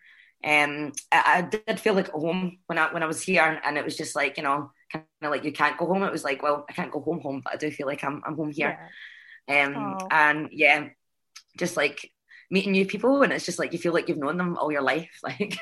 um, 0.44 0.92
I, 1.12 1.24
I 1.38 1.42
did 1.42 1.80
feel 1.80 1.94
like 1.94 2.10
home 2.12 2.60
when 2.68 2.78
I 2.78 2.92
when 2.94 3.02
I 3.04 3.06
was 3.08 3.22
here, 3.24 3.62
and 3.64 3.78
it 3.78 3.86
was 3.86 3.96
just 3.96 4.14
like 4.16 4.36
you 4.38 4.44
know, 4.44 4.72
kind 4.92 5.06
of 5.22 5.32
like 5.32 5.46
you 5.46 5.54
can't 5.54 5.78
go 5.78 5.86
home. 5.88 6.04
It 6.04 6.12
was 6.12 6.26
like, 6.26 6.44
well, 6.44 6.66
I 6.70 6.74
can't 6.74 6.92
go 6.92 7.00
home 7.02 7.22
home, 7.22 7.42
but 7.44 7.54
I 7.54 7.58
do 7.58 7.72
feel 7.72 7.88
like 7.88 8.04
I'm 8.04 8.22
I'm 8.26 8.36
home 8.36 8.52
here. 8.52 8.78
Yeah. 8.78 8.90
Um, 9.48 9.98
and 10.12 10.50
yeah, 10.52 10.90
just 11.58 11.78
like 11.78 12.12
meeting 12.52 12.74
new 12.74 12.86
people, 12.86 13.24
and 13.24 13.34
it's 13.34 13.46
just 13.46 13.60
like 13.60 13.74
you 13.74 13.80
feel 13.80 13.94
like 13.94 14.10
you've 14.10 14.18
known 14.20 14.38
them 14.38 14.58
all 14.58 14.72
your 14.72 14.82
life. 14.84 15.12
like 15.24 15.58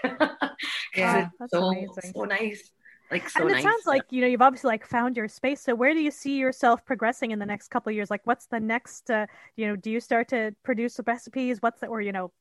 Yeah, 0.96 1.28
that's 1.40 1.54
so 1.54 1.60
amazing. 1.60 2.16
so 2.16 2.24
nice. 2.26 2.72
Like 3.12 3.30
so 3.30 3.44
and 3.44 3.50
it 3.50 3.54
nice. 3.54 3.64
sounds 3.64 3.86
like 3.86 4.06
you 4.12 4.22
know 4.22 4.28
you've 4.28 4.42
obviously 4.42 4.70
like 4.70 4.86
found 4.86 5.16
your 5.18 5.28
space. 5.28 5.62
So 5.62 5.76
where 5.76 5.94
do 5.94 6.00
you 6.02 6.12
see 6.12 6.38
yourself 6.38 6.84
progressing 6.86 7.32
in 7.32 7.40
the 7.40 7.46
next 7.46 7.70
couple 7.70 7.90
of 7.90 7.96
years? 7.96 8.10
Like, 8.10 8.22
what's 8.26 8.48
the 8.48 8.60
next? 8.60 9.10
Uh, 9.10 9.26
you 9.56 9.68
know, 9.68 9.76
do 9.76 9.90
you 9.92 10.00
start 10.00 10.28
to 10.30 10.56
produce 10.64 11.00
recipes? 11.06 11.62
What's 11.62 11.80
the, 11.82 11.88
or 11.88 12.02
you 12.02 12.12
know, 12.12 12.32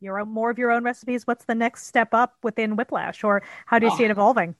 your 0.00 0.18
own 0.20 0.28
more 0.28 0.50
of 0.50 0.58
your 0.58 0.70
own 0.72 0.84
recipes? 0.84 1.26
What's 1.26 1.44
the 1.44 1.54
next 1.54 1.86
step 1.86 2.14
up 2.14 2.36
within 2.42 2.76
Whiplash, 2.76 3.24
or 3.24 3.42
how 3.66 3.78
do 3.78 3.86
you 3.86 3.90
see 3.90 4.04
it 4.04 4.10
Oh. 4.10 4.10
evolving? 4.10 4.54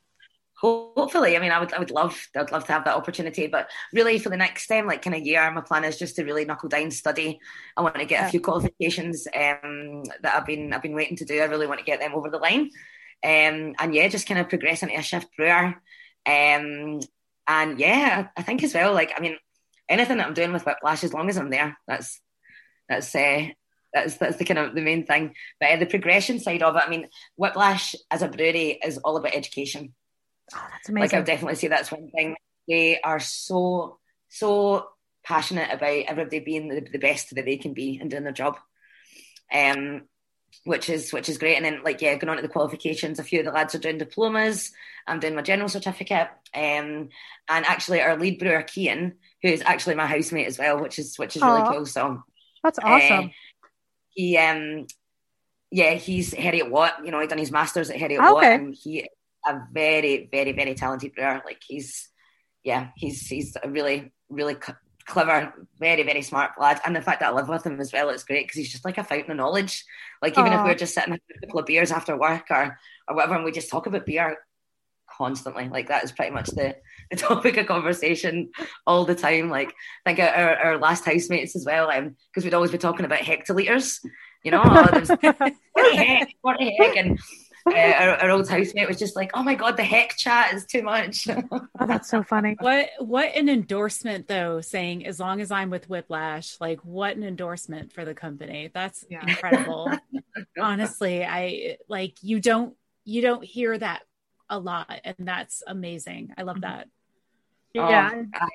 hopefully 0.60 1.36
i 1.36 1.40
mean 1.40 1.50
i 1.52 1.58
would 1.58 1.72
i 1.72 1.78
would 1.78 1.90
love 1.90 2.14
i 2.36 2.40
would 2.40 2.52
love 2.52 2.66
to 2.66 2.72
have 2.72 2.84
that 2.84 2.94
opportunity 2.96 3.46
but 3.46 3.70
really 3.94 4.18
for 4.18 4.28
the 4.28 4.36
next 4.36 4.70
um 4.70 4.86
like 4.86 5.00
kind 5.00 5.16
of 5.16 5.22
year 5.22 5.50
my 5.50 5.62
plan 5.62 5.84
is 5.84 5.98
just 5.98 6.16
to 6.16 6.22
really 6.24 6.44
knuckle 6.44 6.68
down 6.68 6.90
study 6.90 7.40
i 7.78 7.80
want 7.80 7.94
to 7.94 8.04
get 8.04 8.20
Yeah. 8.20 8.28
a 8.28 8.30
few 8.30 8.40
qualifications 8.40 9.26
um 9.34 10.02
that 10.20 10.34
i've 10.34 10.44
been 10.44 10.74
i've 10.74 10.82
been 10.82 10.94
waiting 10.94 11.16
to 11.16 11.24
do 11.24 11.40
i 11.40 11.44
really 11.46 11.66
want 11.66 11.78
to 11.80 11.84
get 11.86 11.98
them 11.98 12.12
over 12.14 12.28
the 12.28 12.36
line 12.36 12.68
um 13.24 13.74
and 13.78 13.94
yeah 13.94 14.08
just 14.08 14.26
kind 14.26 14.40
of 14.40 14.48
progress 14.48 14.82
into 14.82 14.98
a 14.98 15.02
shift 15.02 15.28
brewer 15.36 15.74
um 16.26 17.00
and 17.46 17.78
yeah 17.78 18.28
i 18.36 18.42
think 18.42 18.62
as 18.62 18.74
well 18.74 18.92
like 18.92 19.12
i 19.16 19.20
mean 19.20 19.36
anything 19.88 20.18
that 20.18 20.26
i'm 20.26 20.34
doing 20.34 20.52
with 20.52 20.64
Whiplash 20.64 21.04
as 21.04 21.12
long 21.12 21.28
as 21.28 21.36
i'm 21.36 21.50
there 21.50 21.76
that's 21.86 22.20
that's 22.88 23.14
uh 23.14 23.46
that's 23.92 24.16
that's 24.16 24.36
the 24.36 24.44
kind 24.44 24.58
of 24.58 24.74
the 24.74 24.80
main 24.80 25.04
thing 25.04 25.34
but 25.58 25.70
uh, 25.70 25.76
the 25.76 25.86
progression 25.86 26.38
side 26.38 26.62
of 26.62 26.76
it 26.76 26.82
i 26.86 26.88
mean 26.88 27.08
Whiplash 27.36 27.94
as 28.10 28.22
a 28.22 28.28
brewery 28.28 28.78
is 28.82 28.98
all 28.98 29.16
about 29.16 29.34
education 29.34 29.94
Oh, 30.54 30.66
that's 30.70 30.88
like. 30.88 31.14
I 31.14 31.18
would 31.18 31.26
definitely 31.26 31.56
say 31.56 31.68
that's 31.68 31.92
one 31.92 32.10
thing. 32.10 32.36
They 32.68 33.00
are 33.00 33.20
so 33.20 33.98
so 34.28 34.88
passionate 35.24 35.72
about 35.72 36.04
everybody 36.08 36.40
being 36.40 36.68
the, 36.68 36.80
the 36.80 36.98
best 36.98 37.34
that 37.34 37.44
they 37.44 37.56
can 37.56 37.74
be 37.74 37.98
and 38.00 38.10
doing 38.10 38.24
their 38.24 38.32
job. 38.32 38.58
Um 39.52 40.02
which 40.64 40.88
is 40.88 41.12
which 41.12 41.28
is 41.28 41.38
great. 41.38 41.56
And 41.56 41.64
then 41.64 41.82
like 41.84 42.02
yeah, 42.02 42.14
going 42.16 42.28
on 42.28 42.36
to 42.36 42.42
the 42.42 42.48
qualifications, 42.48 43.18
a 43.18 43.24
few 43.24 43.40
of 43.40 43.44
the 43.44 43.52
lads 43.52 43.74
are 43.74 43.78
doing 43.78 43.98
diplomas. 43.98 44.72
I'm 45.06 45.20
doing 45.20 45.34
my 45.34 45.42
general 45.42 45.68
certificate. 45.68 46.28
Um 46.54 47.08
and 47.48 47.66
actually 47.66 48.00
our 48.00 48.16
lead 48.16 48.38
brewer 48.38 48.62
Kian, 48.62 49.14
who 49.42 49.48
is 49.48 49.62
actually 49.64 49.94
my 49.94 50.06
housemate 50.06 50.46
as 50.46 50.58
well, 50.58 50.80
which 50.80 50.98
is 50.98 51.18
which 51.18 51.36
is 51.36 51.42
really 51.42 51.62
cool. 51.62 51.86
So 51.86 52.22
That's 52.62 52.78
uh, 52.78 52.86
awesome. 52.86 53.30
he 54.10 54.36
um 54.36 54.86
yeah, 55.72 55.94
he's 55.94 56.34
Heriot-Watt, 56.34 57.04
you 57.04 57.12
know, 57.12 57.20
he 57.20 57.28
done 57.28 57.38
his 57.38 57.52
masters 57.52 57.90
at 57.90 57.96
Heriot 57.96 58.18
Okay. 58.18 58.32
Watt 58.32 58.44
and 58.44 58.74
he 58.74 59.08
a 59.46 59.60
very, 59.72 60.28
very, 60.30 60.52
very 60.52 60.74
talented 60.74 61.14
brewer. 61.14 61.40
Like 61.44 61.62
he's 61.66 62.08
yeah, 62.62 62.88
he's 62.96 63.26
he's 63.26 63.56
a 63.62 63.68
really, 63.70 64.12
really 64.28 64.56
clever, 65.10 65.52
very, 65.78 66.02
very 66.02 66.22
smart 66.22 66.52
lad. 66.58 66.80
And 66.84 66.96
the 66.96 67.02
fact 67.02 67.20
that 67.20 67.30
I 67.30 67.34
live 67.34 67.48
with 67.48 67.66
him 67.66 67.80
as 67.80 67.92
well, 67.92 68.08
it's 68.10 68.24
great 68.24 68.46
because 68.46 68.56
he's 68.56 68.72
just 68.72 68.84
like 68.84 68.98
a 68.98 69.04
fountain 69.04 69.32
of 69.32 69.36
knowledge. 69.36 69.84
Like 70.22 70.38
even 70.38 70.52
if 70.52 70.64
we're 70.64 70.74
just 70.74 70.94
sitting 70.94 71.14
a 71.14 71.46
couple 71.46 71.60
of 71.60 71.66
beers 71.66 71.92
after 71.92 72.16
work 72.16 72.46
or 72.50 72.78
or 73.08 73.16
whatever, 73.16 73.34
and 73.34 73.44
we 73.44 73.52
just 73.52 73.70
talk 73.70 73.86
about 73.86 74.06
beer 74.06 74.38
constantly. 75.20 75.68
Like 75.68 75.88
that 75.88 76.04
is 76.04 76.12
pretty 76.12 76.32
much 76.32 76.48
the, 76.50 76.76
the 77.10 77.16
topic 77.16 77.56
of 77.56 77.66
conversation 77.66 78.50
all 78.86 79.04
the 79.04 79.14
time. 79.14 79.50
Like 79.50 79.74
I 80.06 80.14
think 80.14 80.20
our, 80.20 80.56
our 80.56 80.78
last 80.78 81.04
housemates 81.04 81.56
as 81.56 81.66
well, 81.66 81.90
um, 81.90 82.16
because 82.30 82.44
we'd 82.44 82.54
always 82.54 82.70
be 82.70 82.78
talking 82.78 83.04
about 83.04 83.20
hectoliters. 83.20 83.98
You 84.42 84.52
know, 84.52 84.62
oh, 84.64 84.88
there's 84.90 85.08
what 85.20 85.36
the 85.74 85.96
heck, 85.96 86.34
what 86.40 86.58
the 86.58 86.70
heck, 86.78 86.96
and 86.96 87.18
uh, 87.66 87.72
our, 87.74 88.10
our 88.22 88.30
old 88.30 88.48
housemate 88.48 88.88
was 88.88 88.98
just 88.98 89.16
like, 89.16 89.30
"Oh 89.34 89.42
my 89.42 89.54
god, 89.54 89.76
the 89.76 89.84
heck 89.84 90.16
chat 90.16 90.54
is 90.54 90.66
too 90.66 90.82
much." 90.82 91.28
Oh, 91.82 91.86
that's 91.86 92.10
so 92.10 92.22
funny. 92.22 92.56
What 92.60 92.90
what 92.98 93.34
an 93.34 93.48
endorsement 93.48 94.28
though, 94.28 94.60
saying 94.60 95.06
as 95.06 95.18
long 95.18 95.40
as 95.40 95.50
I'm 95.50 95.70
with 95.70 95.88
Whiplash, 95.88 96.56
like 96.60 96.78
what 96.80 97.16
an 97.16 97.22
endorsement 97.22 97.92
for 97.94 98.04
the 98.04 98.12
company. 98.14 98.70
That's 98.74 99.02
Yeah. 99.08 99.22
incredible. 99.26 99.90
Honestly, 100.60 101.24
I 101.24 101.78
like 101.88 102.16
you 102.22 102.38
don't 102.38 102.74
you 103.06 103.22
don't 103.22 103.42
hear 103.42 103.78
that 103.78 104.02
a 104.50 104.58
lot 104.58 104.90
and 105.04 105.16
that's 105.20 105.62
amazing. 105.66 106.34
I 106.36 106.42
love 106.42 106.60
that. 106.60 106.88
Yeah. 107.72 108.10
Oh, 108.12 108.26
I 108.34 108.48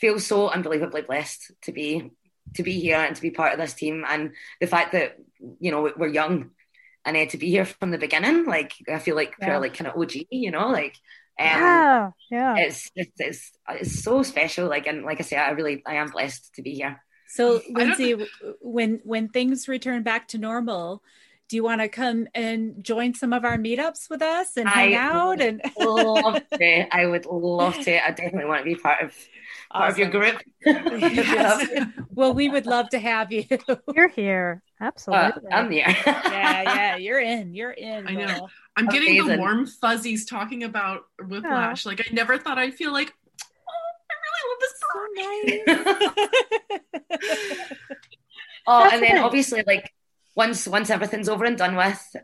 feel 0.00 0.18
so 0.18 0.48
unbelievably 0.48 1.02
blessed 1.02 1.52
to 1.62 1.72
be 1.72 2.10
to 2.54 2.62
be 2.62 2.80
here 2.80 2.98
and 2.98 3.14
to 3.14 3.22
be 3.22 3.30
part 3.30 3.52
of 3.52 3.58
this 3.58 3.74
team, 3.74 4.04
and 4.08 4.32
the 4.60 4.66
fact 4.66 4.92
that 4.92 5.16
you 5.60 5.70
know 5.70 5.92
we're 5.96 6.08
young 6.08 6.50
and 7.04 7.16
uh, 7.16 7.26
to 7.26 7.38
be 7.38 7.50
here 7.50 7.64
from 7.64 7.90
the 7.90 7.98
beginning. 7.98 8.44
Like 8.46 8.72
I 8.92 8.98
feel 8.98 9.16
like 9.16 9.34
Yeah. 9.40 9.48
we're 9.48 9.60
like 9.60 9.74
kind 9.74 9.88
of 9.88 9.96
OG, 10.00 10.12
you 10.30 10.50
know, 10.50 10.68
like. 10.68 10.96
Um, 11.36 11.46
yeah. 11.46 12.10
Yeah. 12.30 12.56
It's, 12.58 12.90
it's 12.94 13.12
it's 13.18 13.52
it's 13.68 14.02
so 14.04 14.22
special. 14.22 14.68
Like 14.68 14.86
and 14.86 15.04
like 15.04 15.18
I 15.18 15.24
say, 15.24 15.36
I 15.36 15.50
really 15.50 15.82
I 15.84 15.94
am 15.94 16.10
blessed 16.10 16.54
to 16.54 16.62
be 16.62 16.74
here. 16.74 17.02
So 17.28 17.58
don't- 17.58 17.74
Lindsay, 17.76 18.14
when 18.60 19.00
when 19.02 19.28
things 19.28 19.66
return 19.66 20.04
back 20.04 20.28
to 20.28 20.38
normal, 20.38 21.02
do 21.48 21.56
you 21.56 21.62
want 21.64 21.80
to 21.82 21.88
come 21.88 22.26
and 22.34 22.82
join 22.82 23.14
some 23.14 23.32
of 23.32 23.44
our 23.44 23.58
meetups 23.58 24.08
with 24.08 24.22
us 24.22 24.56
and 24.56 24.68
hang 24.68 24.94
I 24.94 24.98
out 24.98 25.40
and 25.42 25.60
love 25.78 26.42
to. 26.54 26.96
I 26.96 27.06
would 27.06 27.26
love 27.26 27.78
to. 27.80 28.04
I 28.04 28.10
definitely 28.10 28.46
want 28.46 28.60
to 28.60 28.64
be 28.64 28.74
part 28.76 29.02
of 29.02 29.14
part 29.70 29.90
of 29.92 29.98
your 29.98 30.08
group. 30.08 30.40
Yes. 30.66 31.86
well, 32.10 32.32
we 32.32 32.48
would 32.48 32.64
love 32.66 32.88
to 32.90 32.98
have 32.98 33.30
you. 33.30 33.44
You're 33.94 34.08
here. 34.08 34.62
Uh, 34.80 34.84
Absolutely. 34.86 35.50
I'm 35.52 35.70
here. 35.70 35.84
yeah, 36.06 36.62
yeah, 36.62 36.96
you're 36.96 37.20
in. 37.20 37.54
You're 37.54 37.70
in. 37.70 38.06
I 38.08 38.12
know. 38.14 38.26
girl. 38.26 38.50
I'm 38.76 38.86
getting 38.86 39.26
the 39.26 39.36
warm 39.38 39.66
fuzzies 39.66 40.26
talking 40.26 40.64
about 40.64 41.02
Whiplash. 41.26 41.86
Like 41.86 42.00
I 42.00 42.12
never 42.12 42.38
thought 42.38 42.58
I'd 42.58 42.74
feel 42.74 42.92
like, 42.92 43.12
oh, 43.68 43.72
I 44.10 44.14
really 44.24 44.42
love 44.50 44.60
this 44.60 45.74
song. 45.76 46.14
Oh, 48.66 48.80
That's 48.82 48.94
and 48.94 49.02
then 49.02 49.14
nice. 49.16 49.24
obviously, 49.24 49.62
like 49.66 49.92
once 50.34 50.66
once 50.66 50.90
everything's 50.90 51.28
over 51.28 51.44
and 51.44 51.56
done 51.58 51.76
with, 51.76 52.16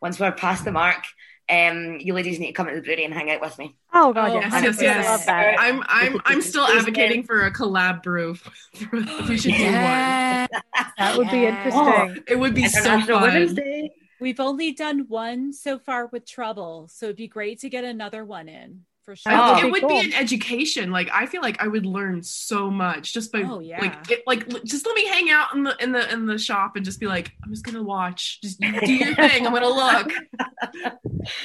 once 0.00 0.18
we're 0.20 0.32
past 0.32 0.64
the 0.64 0.72
mark, 0.72 1.04
um, 1.50 1.98
you 2.00 2.14
ladies 2.14 2.38
need 2.38 2.48
to 2.48 2.52
come 2.52 2.66
to 2.68 2.74
the 2.74 2.80
brewery 2.82 3.04
and 3.04 3.12
hang 3.14 3.30
out 3.30 3.40
with 3.40 3.58
me. 3.58 3.76
oh 3.92 4.12
god, 4.12 4.30
Oh, 4.30 4.34
yes. 4.40 4.52
yes, 4.52 4.62
yes, 4.64 4.80
I 4.80 4.84
yes. 4.84 5.06
love 5.08 5.26
that. 5.26 5.56
I'm 5.60 5.82
I'm 5.86 6.20
I'm 6.24 6.42
still 6.42 6.64
advocating 6.64 7.24
for 7.24 7.44
a 7.46 7.52
collab 7.52 8.02
brew. 8.02 8.36
we 8.92 9.36
should 9.38 9.52
do 9.54 9.58
Yeah. 9.62 10.46
That 10.98 11.18
would 11.18 11.30
be 11.30 11.46
interesting. 11.46 11.82
one. 11.84 12.24
It 12.28 12.38
would 12.38 12.54
be 12.54 12.68
so 12.68 12.80
International 12.80 13.20
Women's 13.20 13.50
fun. 13.50 13.56
Day. 13.56 13.90
We've 14.20 14.38
only 14.40 14.72
done 14.72 15.06
one 15.08 15.52
so 15.52 15.78
far 15.80 16.06
with 16.06 16.24
Trouble, 16.26 16.86
so 16.88 17.06
it'd 17.06 17.16
be 17.16 17.26
great 17.26 17.58
to 17.60 17.68
get 17.68 17.82
another 17.82 18.24
one 18.24 18.48
in 18.48 18.82
for 19.04 19.16
sure. 19.16 19.32
That 19.32 19.62
Oh. 19.62 19.66
it 19.66 19.70
would 19.72 19.80
cool. 19.82 19.88
be 19.90 20.00
an 20.00 20.12
education. 20.14 20.90
Like 20.90 21.08
I 21.12 21.26
feel 21.26 21.42
like 21.42 21.62
I 21.62 21.68
would 21.68 21.86
learn 21.86 22.22
so 22.22 22.70
much 22.70 23.12
just 23.12 23.32
by 23.32 23.42
Oh, 23.42 23.60
yeah. 23.60 23.80
like 23.80 24.10
it, 24.10 24.22
like 24.26 24.48
just 24.64 24.86
let 24.86 24.94
me 24.94 25.06
hang 25.06 25.30
out 25.30 25.54
in 25.54 25.62
the 25.64 25.76
in 25.82 25.92
the 25.92 26.12
in 26.12 26.26
the 26.26 26.38
shop 26.38 26.76
and 26.76 26.84
just 26.84 27.00
be 27.00 27.06
like 27.06 27.32
I'm 27.44 27.50
just 27.50 27.64
gonna 27.64 27.82
watch. 27.82 28.40
Just 28.42 28.60
do 28.84 28.92
your 28.94 29.14
thing. 29.14 29.46
I'm 29.46 29.52
gonna 29.52 29.68
look. 29.68 30.12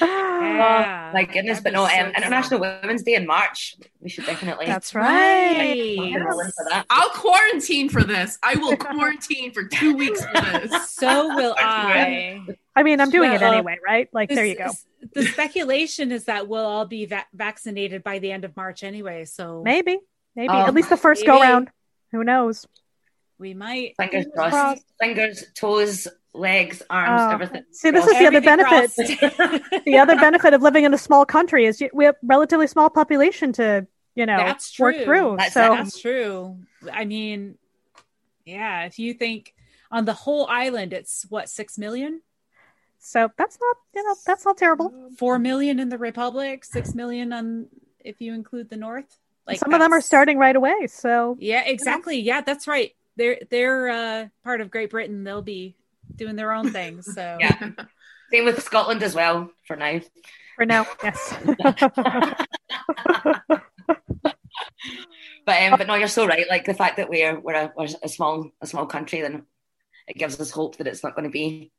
Yeah. 0.00 1.10
My 1.14 1.24
goodness, 1.24 1.58
That'd 1.60 1.64
but 1.64 1.72
no, 1.72 1.86
so 1.86 1.94
um, 2.00 2.12
International 2.16 2.60
Women's 2.60 3.02
Day 3.02 3.14
in 3.14 3.26
March. 3.26 3.76
We 4.00 4.08
should 4.08 4.26
definitely. 4.26 4.66
That's 4.66 4.94
right. 4.94 5.98
Right. 5.98 6.20
roll 6.24 6.40
in 6.40 6.50
for 6.50 6.64
that. 6.70 6.86
I'll 6.90 7.10
quarantine 7.10 7.88
for 7.88 8.02
this. 8.04 8.38
I 8.42 8.54
will 8.56 8.76
quarantine 8.88 9.52
for 9.52 9.64
two 9.64 9.94
weeks 9.94 10.24
for 10.24 10.40
this. 10.40 10.90
So 10.90 11.34
will 11.34 11.54
I. 11.58 12.40
I 12.78 12.82
mean, 12.82 13.00
I'm 13.00 13.10
doing 13.10 13.32
it 13.32 13.42
anyway, 13.42 13.76
right? 13.84 14.08
Like, 14.12 14.28
there 14.28 14.44
you 14.46 14.56
go. 14.56 14.70
The 15.14 15.24
speculation 15.24 16.12
is 16.12 16.24
that 16.24 16.48
we'll 16.48 16.64
all 16.64 16.84
be 16.86 17.06
va- 17.06 17.26
vaccinated 17.32 18.02
by 18.02 18.18
the 18.18 18.30
end 18.32 18.44
of 18.44 18.56
March 18.56 18.82
anyway, 18.82 19.24
so 19.24 19.62
Maybe, 19.64 19.98
maybe 20.34 20.48
Oh, 20.52 20.66
at 20.66 20.74
least 20.74 20.88
the 20.90 20.96
first 20.96 21.22
maybe. 21.26 21.38
go 21.38 21.42
round. 21.42 21.70
Who 22.12 22.24
knows? 22.24 22.66
we 23.40 23.54
might. 23.54 23.94
Fingers 23.96 24.24
Fingers 24.24 24.32
crossed. 24.34 24.52
crossed. 24.52 24.84
Fingers, 25.00 25.44
toes, 25.54 26.08
legs, 26.34 26.82
arms, 26.90 27.20
Oh. 27.22 27.30
everything. 27.34 27.62
See, 27.70 27.90
this 27.92 28.04
is 28.06 28.18
the 28.18 28.26
other 28.26 28.40
benefit. 28.40 28.90
the 29.84 29.98
other 29.98 30.16
benefit 30.16 30.54
of 30.54 30.62
living 30.62 30.82
in 30.84 30.92
a 30.92 30.98
small 30.98 31.24
country 31.24 31.64
is 31.66 31.80
we 31.92 32.04
have 32.06 32.16
relatively 32.22 32.66
small 32.66 32.90
population 32.90 33.52
to 33.54 33.86
you 34.16 34.26
know 34.26 34.36
That's 34.38 34.76
work 34.80 34.96
through. 35.04 35.36
That's- 35.36 35.54
so 35.54 35.60
That's 35.74 36.00
true. 36.00 36.58
I 36.92 37.04
mean, 37.04 37.58
yeah, 38.44 38.86
if 38.86 38.98
you 38.98 39.14
think 39.14 39.54
on 39.90 40.04
the 40.04 40.14
whole 40.14 40.46
island, 40.48 40.92
it's 40.92 41.24
what, 41.28 41.48
six 41.48 41.78
million? 41.78 42.20
So 42.98 43.30
that's 43.36 43.58
not 43.60 43.76
you 43.94 44.04
know 44.04 44.14
that's 44.26 44.44
not 44.44 44.56
terrible. 44.56 45.10
Four 45.16 45.38
million 45.38 45.78
in 45.78 45.88
the 45.88 45.98
Republic, 45.98 46.64
six 46.64 46.94
million 46.94 47.32
on 47.32 47.66
if 48.00 48.20
you 48.20 48.34
include 48.34 48.70
the 48.70 48.76
North. 48.76 49.18
Like 49.46 49.58
Some 49.58 49.72
of 49.72 49.80
them 49.80 49.92
are 49.92 50.00
starting 50.00 50.38
right 50.38 50.54
away. 50.54 50.86
So 50.88 51.36
Yeah, 51.40 51.62
exactly. 51.64 52.20
Yeah, 52.20 52.42
that's 52.42 52.68
right. 52.68 52.94
They're 53.16 53.38
they're 53.50 53.88
uh, 53.88 54.26
part 54.44 54.60
of 54.60 54.70
Great 54.70 54.90
Britain. 54.90 55.24
They'll 55.24 55.42
be 55.42 55.76
doing 56.14 56.36
their 56.36 56.52
own 56.52 56.70
thing. 56.70 57.02
So 57.14 57.38
Yeah. 57.40 57.70
Same 58.30 58.44
with 58.44 58.62
Scotland 58.62 59.02
as 59.02 59.14
well 59.14 59.50
for 59.66 59.76
now. 59.76 60.00
for 60.56 60.66
now, 60.66 60.86
yes. 61.02 61.34
But 65.48 65.62
um, 65.62 65.78
but 65.78 65.86
no, 65.86 65.94
you're 65.94 66.08
so 66.08 66.26
right. 66.26 66.44
Like 66.46 66.66
the 66.66 66.74
fact 66.74 66.98
that 66.98 67.08
we're 67.08 67.40
we're 67.40 67.54
a, 67.54 67.72
we're 67.74 67.88
a 68.02 68.08
small 68.08 68.50
a 68.60 68.66
small 68.66 68.84
country, 68.84 69.22
then 69.22 69.46
it 70.06 70.18
gives 70.18 70.38
us 70.38 70.50
hope 70.50 70.76
that 70.76 70.86
it's 70.86 71.02
not 71.02 71.14
going 71.14 71.24
to 71.24 71.30
be 71.30 71.72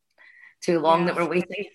too 0.61 0.79
long 0.79 1.01
Yeah. 1.01 1.05
that 1.05 1.15
we're 1.15 1.29
waiting. 1.29 1.65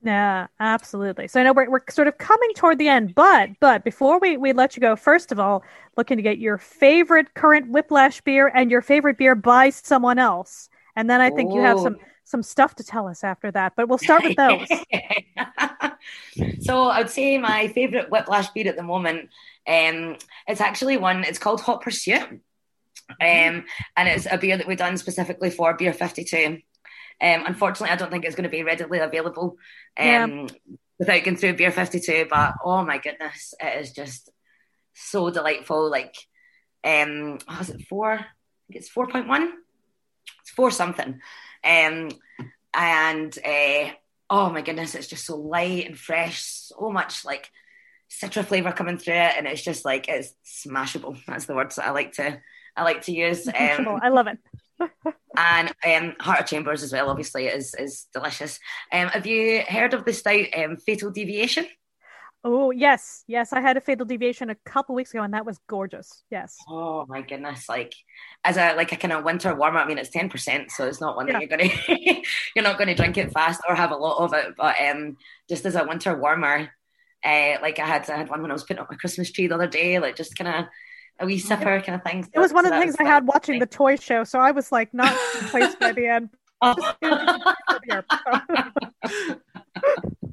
Yeah, 0.00 0.46
absolutely. 0.60 1.26
So 1.26 1.40
I 1.40 1.42
know 1.42 1.52
we're, 1.52 1.68
we're 1.68 1.80
sort 1.90 2.06
of 2.06 2.18
coming 2.18 2.50
toward 2.54 2.78
the 2.78 2.88
end, 2.88 3.14
but 3.16 3.50
but 3.58 3.82
before 3.82 4.20
we, 4.20 4.36
we 4.36 4.52
let 4.52 4.76
you 4.76 4.80
go, 4.80 4.94
first 4.94 5.32
of 5.32 5.40
all, 5.40 5.64
looking 5.96 6.16
to 6.18 6.22
get 6.22 6.38
your 6.38 6.56
favorite 6.56 7.34
current 7.34 7.68
Whiplash 7.70 8.20
beer 8.20 8.46
and 8.54 8.70
your 8.70 8.80
favorite 8.80 9.18
beer 9.18 9.34
by 9.34 9.70
someone 9.70 10.20
else. 10.20 10.68
And 10.94 11.10
then 11.10 11.20
I 11.20 11.30
think 11.30 11.52
you 11.52 11.62
have 11.62 11.80
some 11.80 11.96
some 12.22 12.42
stuff 12.44 12.76
to 12.76 12.84
tell 12.84 13.08
us 13.08 13.24
after 13.24 13.50
that. 13.50 13.72
But 13.74 13.88
we'll 13.88 13.98
start 13.98 14.22
with 14.22 14.36
those. 14.36 14.68
so 16.64 16.84
I 16.84 16.98
would 17.00 17.10
say 17.10 17.38
my 17.38 17.68
favourite 17.68 18.10
Whiplash 18.10 18.50
beer 18.50 18.68
at 18.68 18.76
the 18.76 18.82
moment, 18.84 19.30
um, 19.66 20.16
it's 20.46 20.60
actually 20.60 20.96
one. 20.96 21.24
It's 21.24 21.38
called 21.38 21.60
Hot 21.62 21.80
Pursuit, 21.80 22.22
um, 22.22 22.40
and 23.20 23.64
it's 23.96 24.26
a 24.30 24.38
beer 24.38 24.56
that 24.56 24.68
we've 24.68 24.78
done 24.78 24.96
specifically 24.96 25.50
for 25.50 25.74
Beer 25.74 25.92
Fifty 25.92 26.22
Two. 26.22 26.58
Um, 27.20 27.44
unfortunately, 27.46 27.90
I 27.92 27.96
don't 27.96 28.10
think 28.10 28.24
it's 28.24 28.36
going 28.36 28.44
to 28.44 28.56
be 28.56 28.62
readily 28.62 28.98
available 29.00 29.56
um, 29.98 30.06
Yeah. 30.06 30.46
without 30.98 31.24
going 31.24 31.36
through 31.36 31.56
Beer 31.56 31.72
Fifty 31.72 32.00
Two. 32.00 32.26
But 32.30 32.54
oh 32.64 32.84
my 32.84 32.98
goodness, 32.98 33.54
it 33.60 33.80
is 33.80 33.92
just 33.92 34.30
so 34.94 35.30
delightful. 35.30 35.90
Like, 35.90 36.14
um, 36.84 37.38
what 37.46 37.58
was 37.58 37.70
it 37.70 37.82
four? 37.88 38.12
I 38.12 38.16
think 38.18 38.80
it's 38.80 38.88
four 38.88 39.06
point 39.08 39.28
one. 39.28 39.52
It's 40.42 40.50
four 40.50 40.70
something. 40.70 41.20
Um, 41.64 42.10
and 42.72 43.36
uh, 43.44 43.90
oh 44.30 44.50
my 44.50 44.62
goodness, 44.62 44.94
it's 44.94 45.08
just 45.08 45.26
so 45.26 45.36
light 45.36 45.86
and 45.86 45.98
fresh, 45.98 46.42
so 46.42 46.90
much 46.90 47.24
like 47.24 47.50
citra 48.10 48.44
flavor 48.44 48.72
coming 48.72 48.96
through 48.98 49.14
it, 49.14 49.34
and 49.36 49.46
it's 49.46 49.64
just 49.64 49.84
like 49.84 50.08
it's 50.08 50.34
smashable. 50.46 51.18
That's 51.26 51.46
the 51.46 51.54
words 51.54 51.76
that 51.76 51.86
I 51.86 51.90
like 51.90 52.12
to 52.12 52.40
I 52.76 52.84
like 52.84 53.02
to 53.02 53.12
use. 53.12 53.48
Um, 53.48 53.98
I 54.00 54.08
love 54.10 54.28
it. 54.28 54.38
And 55.36 55.72
um, 55.86 56.14
Heart 56.20 56.40
of 56.40 56.46
Chambers 56.46 56.82
as 56.82 56.92
well, 56.92 57.10
obviously, 57.10 57.46
is 57.46 57.74
is 57.74 58.06
delicious. 58.12 58.58
Um, 58.92 59.08
have 59.08 59.26
you 59.26 59.62
heard 59.68 59.94
of 59.94 60.04
the 60.04 60.12
stout 60.12 60.46
um, 60.56 60.76
Fatal 60.76 61.10
Deviation? 61.10 61.66
Oh 62.44 62.70
yes, 62.70 63.24
yes. 63.26 63.52
I 63.52 63.60
had 63.60 63.76
a 63.76 63.80
fatal 63.80 64.06
deviation 64.06 64.48
a 64.48 64.54
couple 64.64 64.94
weeks 64.94 65.12
ago, 65.12 65.24
and 65.24 65.34
that 65.34 65.44
was 65.44 65.58
gorgeous. 65.68 66.22
Yes. 66.30 66.56
Oh 66.68 67.04
my 67.08 67.20
goodness! 67.20 67.68
Like 67.68 67.92
as 68.44 68.56
a 68.56 68.74
like 68.74 68.92
a 68.92 68.96
kind 68.96 69.12
of 69.12 69.24
winter 69.24 69.54
warmer. 69.54 69.80
I 69.80 69.86
mean, 69.86 69.98
it's 69.98 70.10
ten 70.10 70.28
percent, 70.28 70.70
so 70.70 70.86
it's 70.86 71.00
not 71.00 71.16
one 71.16 71.26
that 71.26 71.40
you're 71.40 71.48
gonna 71.48 71.68
you're 72.54 72.64
not 72.64 72.78
going 72.78 72.88
to 72.88 72.94
drink 72.94 73.16
it 73.16 73.32
fast 73.32 73.60
or 73.68 73.74
have 73.74 73.90
a 73.90 73.96
lot 73.96 74.24
of 74.24 74.32
it. 74.34 74.54
But 74.56 74.76
um, 74.80 75.16
just 75.48 75.66
as 75.66 75.74
a 75.74 75.84
winter 75.84 76.16
warmer, 76.16 76.70
uh, 77.24 77.56
like 77.60 77.80
I 77.80 77.86
had 77.86 78.08
I 78.08 78.16
had 78.18 78.30
one 78.30 78.40
when 78.42 78.52
I 78.52 78.54
was 78.54 78.62
putting 78.62 78.80
up 78.80 78.90
my 78.90 78.96
Christmas 78.96 79.32
tree 79.32 79.48
the 79.48 79.56
other 79.56 79.66
day, 79.66 79.98
like 79.98 80.14
just 80.14 80.38
kind 80.38 80.48
of 80.48 80.64
a 81.20 81.26
wee 81.26 81.40
sipper 81.40 81.84
kind 81.84 81.96
of 81.96 82.02
thing. 82.02 82.28
It 82.32 82.38
was 82.38 82.52
one 82.52 82.66
of 82.66 82.72
the 82.72 82.78
things 82.78 82.96
I 82.98 83.04
had 83.04 83.26
watching 83.26 83.58
the 83.58 83.66
toy 83.66 83.96
show, 83.96 84.24
so 84.24 84.38
I 84.38 84.50
was 84.50 84.72
like 84.72 84.92
not 84.94 85.14
placed 85.50 85.78
by 85.78 85.92
the 85.92 86.06
end. 86.06 86.30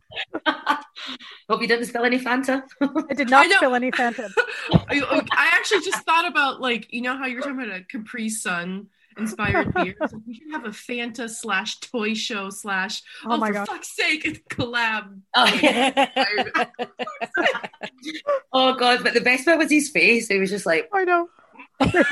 Hope 1.49 1.61
you 1.61 1.67
didn't 1.67 1.85
spill 1.85 2.03
any 2.03 2.19
Fanta. 2.19 2.63
I 3.09 3.13
did 3.13 3.29
not 3.29 3.49
spill 3.51 3.75
any 3.75 3.91
Fanta. 3.91 4.31
I, 4.71 5.25
I 5.31 5.49
actually 5.53 5.81
just 5.81 6.03
thought 6.03 6.27
about 6.27 6.61
like 6.61 6.91
you 6.91 7.01
know 7.01 7.17
how 7.17 7.25
you 7.25 7.35
were 7.35 7.41
talking 7.41 7.61
about 7.61 7.75
a 7.75 7.83
Capri 7.83 8.29
Sun 8.29 8.87
inspired 9.17 9.73
beer. 9.73 9.95
So 10.09 10.21
we 10.27 10.35
should 10.35 10.51
have 10.51 10.65
a 10.65 10.69
Fanta 10.69 11.29
slash 11.29 11.79
toy 11.79 12.13
show 12.13 12.49
slash 12.49 13.01
Oh 13.25 13.29
oh, 13.31 13.37
my 13.37 13.47
for 13.47 13.53
God. 13.53 13.67
fuck's 13.67 13.95
sake, 13.95 14.25
it's 14.25 14.39
collab. 14.49 15.19
oh 18.53 18.75
god! 18.75 19.03
But 19.03 19.13
the 19.13 19.21
best 19.21 19.45
part 19.45 19.57
was 19.57 19.71
his 19.71 19.89
face. 19.89 20.27
He 20.27 20.39
was 20.39 20.49
just 20.49 20.65
like, 20.65 20.89
I 20.93 21.03
know. 21.03 21.27
No, 21.79 21.87
the- 21.87 21.97
and, 21.97 22.05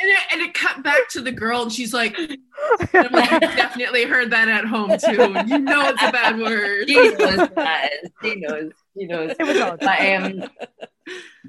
it, 0.00 0.18
and 0.32 0.40
it 0.40 0.54
cut 0.54 0.82
back 0.82 1.08
to 1.10 1.20
the 1.20 1.32
girl, 1.32 1.62
and 1.62 1.72
she's 1.72 1.92
like, 1.92 2.16
I'm 2.18 3.12
like, 3.12 3.30
you 3.30 3.40
definitely 3.40 4.04
heard 4.04 4.30
that 4.30 4.48
at 4.48 4.64
home 4.64 4.90
too. 4.98 5.34
You 5.46 5.58
know 5.58 5.88
it's 5.88 6.02
a 6.02 6.12
bad 6.12 6.38
word. 6.38 6.88
He 6.88 6.94
knows 6.94 7.38
what 7.38 7.54
that 7.56 7.90
is. 8.02 8.10
He 8.22 8.36
knows. 8.36 8.72
He 8.94 9.06
knows. 9.06 9.34
It 9.38 9.46
was 9.46 9.60
all 9.60 9.76
But 9.76 10.00
um, 10.00 10.44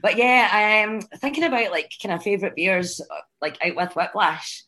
but 0.02 0.18
yeah, 0.18 0.50
I'm 0.52 1.02
thinking 1.20 1.44
about 1.44 1.72
like 1.72 1.92
kind 2.02 2.14
of 2.14 2.24
favorite 2.24 2.56
beers, 2.56 3.00
uh, 3.00 3.22
like 3.42 3.58
out 3.66 3.76
with 3.76 3.94
Whiplash. 3.96 4.64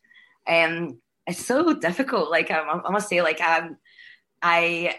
Um, 0.47 0.99
it's 1.25 1.45
so 1.45 1.73
difficult. 1.73 2.29
Like 2.29 2.51
I, 2.51 2.59
I 2.59 2.91
must 2.91 3.09
say, 3.09 3.21
like 3.21 3.41
um, 3.41 3.77
I, 4.41 4.95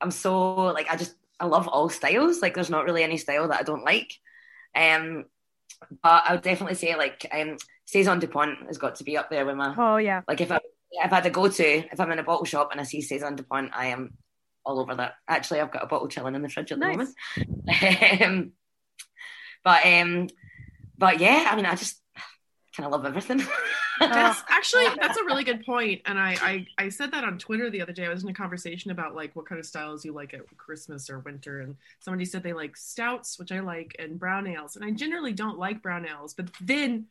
I'm 0.00 0.10
so 0.10 0.54
like 0.56 0.90
I 0.90 0.96
just 0.96 1.14
I 1.40 1.46
love 1.46 1.68
all 1.68 1.88
styles. 1.88 2.40
Like 2.42 2.54
there's 2.54 2.70
not 2.70 2.84
really 2.84 3.02
any 3.02 3.16
style 3.16 3.48
that 3.48 3.60
I 3.60 3.62
don't 3.64 3.84
like. 3.84 4.12
Um, 4.74 5.24
but 6.02 6.24
I 6.26 6.32
would 6.32 6.42
definitely 6.42 6.76
say 6.76 6.96
like 6.96 7.26
um, 7.32 7.56
saison 7.84 8.18
Dupont 8.18 8.66
has 8.66 8.78
got 8.78 8.96
to 8.96 9.04
be 9.04 9.16
up 9.16 9.30
there 9.30 9.46
with 9.46 9.56
my 9.56 9.74
Oh 9.76 9.96
yeah. 9.96 10.22
like 10.26 10.40
if 10.40 10.50
I 10.50 10.58
if 10.90 11.12
I 11.12 11.16
had 11.16 11.24
to 11.24 11.30
go 11.30 11.48
to 11.48 11.64
if 11.64 12.00
I'm 12.00 12.10
in 12.12 12.18
a 12.18 12.22
bottle 12.24 12.44
shop 12.44 12.70
and 12.72 12.80
I 12.80 12.84
see 12.84 13.00
saison 13.02 13.36
Dupont, 13.36 13.70
I 13.74 13.86
am 13.88 14.14
all 14.64 14.80
over 14.80 14.94
that. 14.96 15.14
Actually, 15.28 15.60
I've 15.60 15.70
got 15.70 15.84
a 15.84 15.86
bottle 15.86 16.08
chilling 16.08 16.34
in 16.34 16.42
the 16.42 16.48
fridge 16.48 16.72
at 16.72 16.78
the 16.80 16.86
Nice. 16.86 17.14
moment. 17.76 18.22
um, 18.22 18.52
but 19.64 19.86
um, 19.86 20.28
but 20.96 21.20
yeah, 21.20 21.48
I 21.50 21.56
mean, 21.56 21.66
I 21.66 21.74
just 21.74 22.00
kind 22.76 22.86
of 22.86 22.92
love 22.92 23.04
everything. 23.06 23.42
That's 23.98 24.42
actually 24.48 24.86
that's 25.00 25.18
a 25.18 25.24
really 25.24 25.44
good 25.44 25.64
point, 25.64 26.02
and 26.06 26.18
I, 26.18 26.36
I 26.40 26.66
I 26.84 26.88
said 26.88 27.10
that 27.12 27.24
on 27.24 27.38
Twitter 27.38 27.70
the 27.70 27.80
other 27.80 27.92
day. 27.92 28.06
I 28.06 28.08
was 28.08 28.22
in 28.22 28.28
a 28.28 28.34
conversation 28.34 28.90
about 28.90 29.14
like 29.14 29.34
what 29.34 29.46
kind 29.46 29.58
of 29.58 29.66
styles 29.66 30.04
you 30.04 30.12
like 30.12 30.34
at 30.34 30.40
Christmas 30.56 31.10
or 31.10 31.20
winter, 31.20 31.60
and 31.60 31.76
somebody 32.00 32.24
said 32.24 32.42
they 32.42 32.52
like 32.52 32.76
stouts, 32.76 33.38
which 33.38 33.52
I 33.52 33.60
like, 33.60 33.96
and 33.98 34.18
brown 34.18 34.46
ales, 34.46 34.76
and 34.76 34.84
I 34.84 34.90
generally 34.90 35.32
don't 35.32 35.58
like 35.58 35.82
brown 35.82 36.06
ales, 36.06 36.34
but 36.34 36.48
then. 36.60 37.06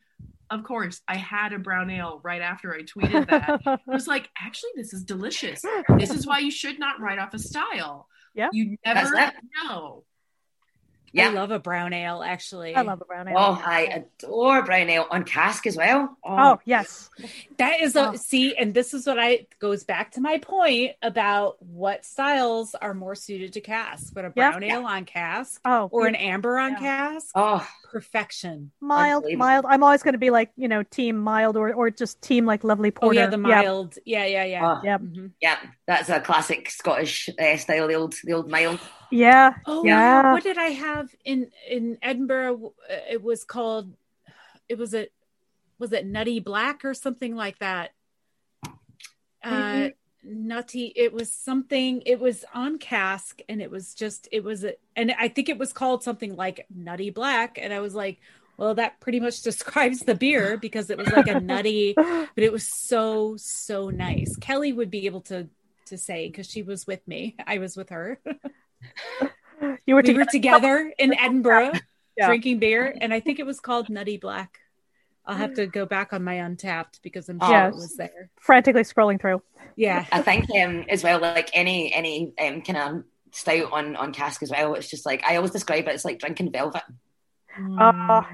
Of 0.50 0.64
course, 0.64 1.02
I 1.10 1.18
had 1.18 1.52
a 1.52 1.60
brown 1.60 1.90
ale 1.90 2.22
right 2.24 2.42
after 2.42 2.74
I 2.74 2.84
tweeted 2.84 3.30
that. 3.30 3.60
I 3.66 3.80
was 3.86 4.08
like, 4.08 4.30
actually, 4.40 4.70
this 4.78 4.94
is 4.94 5.04
delicious. 5.04 5.62
This 5.98 6.10
is 6.10 6.26
why 6.26 6.40
you 6.40 6.52
should 6.52 6.80
not 6.80 7.02
write 7.02 7.20
off 7.20 7.34
a 7.34 7.40
style. 7.40 8.08
Yeah. 8.34 8.48
You 8.54 8.78
never 8.86 9.14
it. 9.14 9.34
know. 9.62 10.04
Yeah. 11.14 11.30
I 11.30 11.32
love 11.34 11.52
a 11.52 11.60
brown 11.60 11.94
ale, 11.94 12.22
actually. 12.22 12.76
I 12.76 12.82
love 12.82 13.02
a 13.02 13.06
brown 13.06 13.28
ale. 13.28 13.36
oh, 13.38 13.62
I 13.66 14.04
adore 14.22 14.62
brown 14.64 14.90
ale 14.90 15.08
on 15.10 15.24
cask 15.24 15.66
as 15.66 15.76
well. 15.78 16.18
Oh. 16.24 16.36
oh 16.38 16.60
yes. 16.66 17.10
That 17.58 17.82
is 17.82 17.96
a 17.96 18.10
Oh. 18.10 18.16
see, 18.16 18.56
and 18.56 18.74
this 18.74 18.94
is 18.94 19.08
what 19.08 19.18
I 19.18 19.48
goes 19.60 19.84
back 19.84 20.12
to 20.12 20.22
my 20.22 20.38
point 20.40 20.92
about 21.02 21.62
what 21.64 22.06
styles 22.06 22.76
are 22.76 22.94
more 22.94 23.16
suited 23.16 23.54
to 23.54 23.62
cask. 23.62 24.14
But 24.14 24.26
a 24.26 24.34
Yeah. 24.36 24.52
brown 24.52 24.64
ale 24.64 24.86
on 24.86 25.06
cask 25.06 25.62
Oh, 25.66 25.88
or 25.92 26.08
an 26.08 26.16
amber 26.16 26.58
on 26.60 26.74
Yeah. 26.74 26.80
cask, 26.80 27.32
oh, 27.36 27.68
perfection. 27.92 28.72
mild, 28.82 29.26
mild. 29.36 29.66
I'm 29.68 29.84
always 29.84 30.04
going 30.04 30.14
to 30.14 30.20
be 30.20 30.30
like 30.30 30.52
you 30.56 30.68
know 30.68 30.84
team 30.84 31.18
mild 31.18 31.58
or 31.58 31.74
or 31.74 31.90
just 31.90 32.22
team 32.22 32.46
like 32.46 32.64
lovely 32.64 32.92
porter. 32.92 33.20
Oh 33.20 33.22
yeah, 33.24 33.28
the 33.28 33.38
mild. 33.38 33.98
Yeah, 34.06 34.26
yeah, 34.26 34.44
yeah. 34.44 34.66
Oh. 34.66 34.82
Yep. 34.84 35.02
Mhm. 35.02 35.32
yeah, 35.42 35.58
that's 35.86 36.10
a 36.10 36.20
classic 36.20 36.70
Scottish 36.70 37.30
uh, 37.40 37.58
style. 37.58 37.88
The 37.88 37.94
old, 37.96 38.16
the 38.24 38.34
old 38.34 38.50
mild. 38.50 38.80
Yeah. 39.12 39.54
Oh 39.66 39.84
Yeah. 39.84 40.00
yeah. 40.00 40.34
What 40.34 40.44
did 40.44 40.58
I 40.58 40.70
have 40.70 41.10
in 41.26 41.52
in 41.70 41.98
Edinburgh? 42.02 42.74
Uh, 42.90 42.94
It 43.10 43.24
was 43.24 43.44
called. 43.44 43.94
It 44.70 44.78
was 44.78 44.94
a. 44.94 45.08
Was 45.80 45.94
it 45.94 46.08
Nutty 46.08 46.40
Black 46.40 46.84
or 46.86 46.94
something 46.96 47.36
like 47.36 47.60
that? 47.60 47.92
Uh, 49.44 49.90
nutty. 50.28 50.92
It 50.96 51.14
was 51.14 51.32
something. 51.32 52.02
It 52.06 52.20
was 52.20 52.44
on 52.54 52.78
cask, 52.80 53.40
and 53.50 53.62
it 53.62 53.72
was 53.72 53.94
just. 53.94 54.28
It 54.32 54.44
was 54.44 54.64
a, 54.64 54.74
and 54.96 55.14
I 55.18 55.28
think 55.30 55.50
it 55.50 55.58
was 55.58 55.74
called 55.74 56.04
something 56.04 56.36
like 56.36 56.66
Nutty 56.74 57.10
Black, 57.10 57.58
and 57.62 57.74
I 57.74 57.80
was 57.80 57.96
like, 57.96 58.20
well, 58.58 58.76
that 58.76 59.00
pretty 59.00 59.20
much 59.20 59.42
describes 59.44 60.00
the 60.02 60.16
beer 60.16 60.58
because 60.58 60.90
it 60.90 60.98
was 60.98 61.08
like 61.12 61.28
a 61.28 61.40
nutty, 61.40 61.94
but 61.96 62.28
it 62.44 62.52
was 62.52 62.68
so 62.68 63.36
so 63.38 63.90
nice. 63.90 64.36
Kelly 64.38 64.74
would 64.74 64.92
be 64.92 65.06
able 65.06 65.22
to 65.22 65.48
to 65.88 65.98
say 65.98 66.28
because 66.28 66.50
she 66.50 66.64
was 66.64 66.86
with 66.86 67.08
me. 67.08 67.36
I 67.46 67.60
was 67.60 67.78
with 67.78 67.90
her. 67.90 68.20
You 69.86 69.96
were 69.96 70.02
we 70.02 70.14
were 70.14 70.26
together. 70.26 70.30
together 70.32 70.94
in 71.00 71.14
Edinburgh 71.20 71.72
Yeah. 72.18 72.28
drinking 72.28 72.60
beer, 72.60 72.96
and 73.00 73.14
I 73.14 73.20
think 73.20 73.40
it 73.40 73.46
was 73.46 73.60
called 73.60 73.90
Nutty 73.90 74.18
Black. 74.18 74.60
I'll 75.28 75.36
have 75.36 75.54
to 75.56 75.68
go 75.68 75.86
back 75.86 76.14
on 76.14 76.24
my 76.24 76.36
Untappd 76.36 77.02
because 77.04 77.30
I'm 77.30 77.40
sure 77.40 77.50
Yes. 77.50 77.74
it 77.74 77.78
was 77.78 77.96
there. 77.98 78.30
frantically 78.40 78.84
scrolling 78.84 79.20
through. 79.20 79.42
Yeah, 79.76 80.06
I 80.12 80.22
think 80.22 80.46
um, 80.60 80.86
as 80.90 81.04
well, 81.04 81.20
like 81.20 81.50
any 81.54 81.94
any 81.94 82.34
um, 82.40 82.62
kind 82.62 82.78
of 82.78 83.04
stout 83.32 83.72
on 83.72 83.96
on 83.96 84.14
cask 84.14 84.42
as 84.42 84.50
well. 84.50 84.74
It's 84.76 84.90
just 84.90 85.06
like 85.06 85.24
I 85.24 85.36
always 85.36 85.52
describe 85.52 85.88
it. 85.88 85.94
It's 85.94 86.06
like 86.06 86.20
drinking 86.20 86.52
velvet. 86.52 86.82
Oh, 87.80 88.26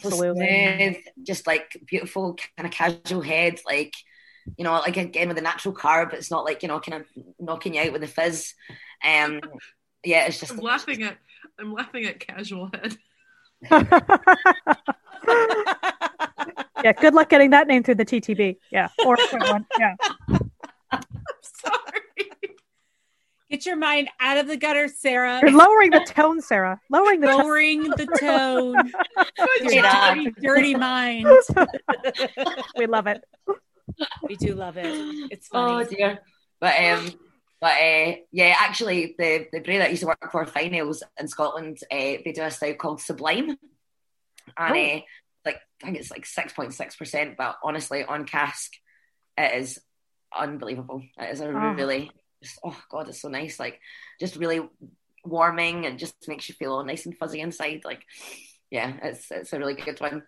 So 0.00 0.10
absolutely. 0.10 0.46
smooth, 0.46 0.96
just 1.22 1.46
like 1.46 1.76
beautiful 1.86 2.36
kind 2.56 2.66
of 2.66 2.72
casual 2.72 3.22
head, 3.22 3.60
like 3.66 3.92
you 4.56 4.64
know, 4.64 4.72
like 4.72 4.96
again 4.96 5.28
with 5.28 5.36
the 5.36 5.42
natural 5.42 5.74
carb. 5.74 6.12
It's 6.14 6.30
not 6.30 6.44
like 6.44 6.62
you 6.62 6.68
know, 6.68 6.80
kind 6.80 7.02
of 7.02 7.06
knocking 7.38 7.74
you 7.74 7.82
out 7.82 7.92
with 7.92 8.02
the 8.02 8.06
fizz. 8.06 8.54
Um, 9.04 9.40
yeah, 10.04 10.26
it's 10.26 10.40
just 10.40 10.52
I'm 10.52 10.58
laughing 10.58 11.02
at 11.02 11.18
I'm 11.58 11.72
laughing 11.72 12.04
at 12.06 12.20
casual 12.20 12.70
head. 12.72 12.96
yeah. 16.84 16.92
Good 16.92 17.14
luck 17.14 17.28
getting 17.28 17.50
that 17.50 17.66
name 17.66 17.82
through 17.82 17.96
the 17.96 18.04
TTB. 18.04 18.56
Yeah. 18.70 18.88
Or 19.04 19.16
one. 19.32 19.66
Yeah. 19.78 19.94
Sorry. 21.42 22.30
get 23.50 23.66
your 23.66 23.76
mind 23.76 24.08
out 24.20 24.38
of 24.38 24.46
the 24.48 24.56
gutter, 24.56 24.88
Sarah. 24.88 25.40
You're 25.42 25.52
lowering 25.52 25.90
the 25.90 26.04
tone, 26.06 26.40
Sarah. 26.40 26.80
Lowering 26.90 27.20
the 27.20 27.28
tone. 27.28 27.38
Lowering 27.38 27.82
the 27.82 28.06
tone. 28.20 28.92
Your 29.72 29.82
dirty, 29.82 30.30
dirty 30.40 30.74
mind. 30.74 31.28
We 32.76 32.86
love 32.86 33.06
it. 33.06 33.24
We 34.22 34.36
do 34.36 34.54
love 34.54 34.76
it. 34.76 34.86
It's 35.30 35.48
oh 35.52 35.84
dear. 35.84 36.20
But 36.60 36.74
um, 36.82 37.10
But 37.60 37.74
uh, 37.80 38.12
yeah, 38.32 38.54
actually, 38.58 39.14
the 39.18 39.46
the 39.52 39.60
brewery 39.60 39.78
that 39.78 39.86
I 39.86 39.90
used 39.90 40.02
to 40.02 40.06
work 40.08 40.30
for, 40.30 40.44
Fyne 40.46 40.74
Ales 40.74 41.02
in 41.18 41.28
Scotland, 41.28 41.78
uh, 41.90 41.96
they 41.96 42.32
do 42.34 42.42
a 42.42 42.50
style 42.50 42.74
called 42.74 43.00
Sublime, 43.00 43.50
and 43.50 43.58
Oh. 44.58 44.64
uh, 44.64 44.70
like 44.70 45.04
I 45.82 45.86
think 45.86 45.98
it's 45.98 46.10
like 46.10 46.26
six 46.26 46.52
point 46.52 46.74
six 46.74 46.96
percent. 46.96 47.36
But 47.36 47.56
honestly, 47.62 48.04
on 48.04 48.24
cask, 48.24 48.72
it 49.36 49.56
is 49.56 49.78
unbelievable. 50.36 51.02
It 51.18 51.32
is 51.32 51.40
a 51.40 51.48
Oh. 51.48 51.74
really, 51.74 52.10
just, 52.42 52.58
oh 52.64 52.78
god, 52.90 53.08
it's 53.08 53.20
so 53.20 53.28
nice. 53.28 53.58
Like 53.60 53.80
just 54.20 54.36
really 54.36 54.60
warming 55.24 55.86
and 55.86 55.98
just 55.98 56.14
makes 56.28 56.48
you 56.48 56.54
feel 56.54 56.72
all 56.72 56.84
nice 56.84 57.06
and 57.06 57.16
fuzzy 57.16 57.40
inside. 57.40 57.82
Like 57.84 58.02
yeah, 58.70 58.94
it's 59.02 59.30
it's 59.30 59.52
a 59.52 59.58
really 59.58 59.74
good 59.74 60.00
one. 60.00 60.22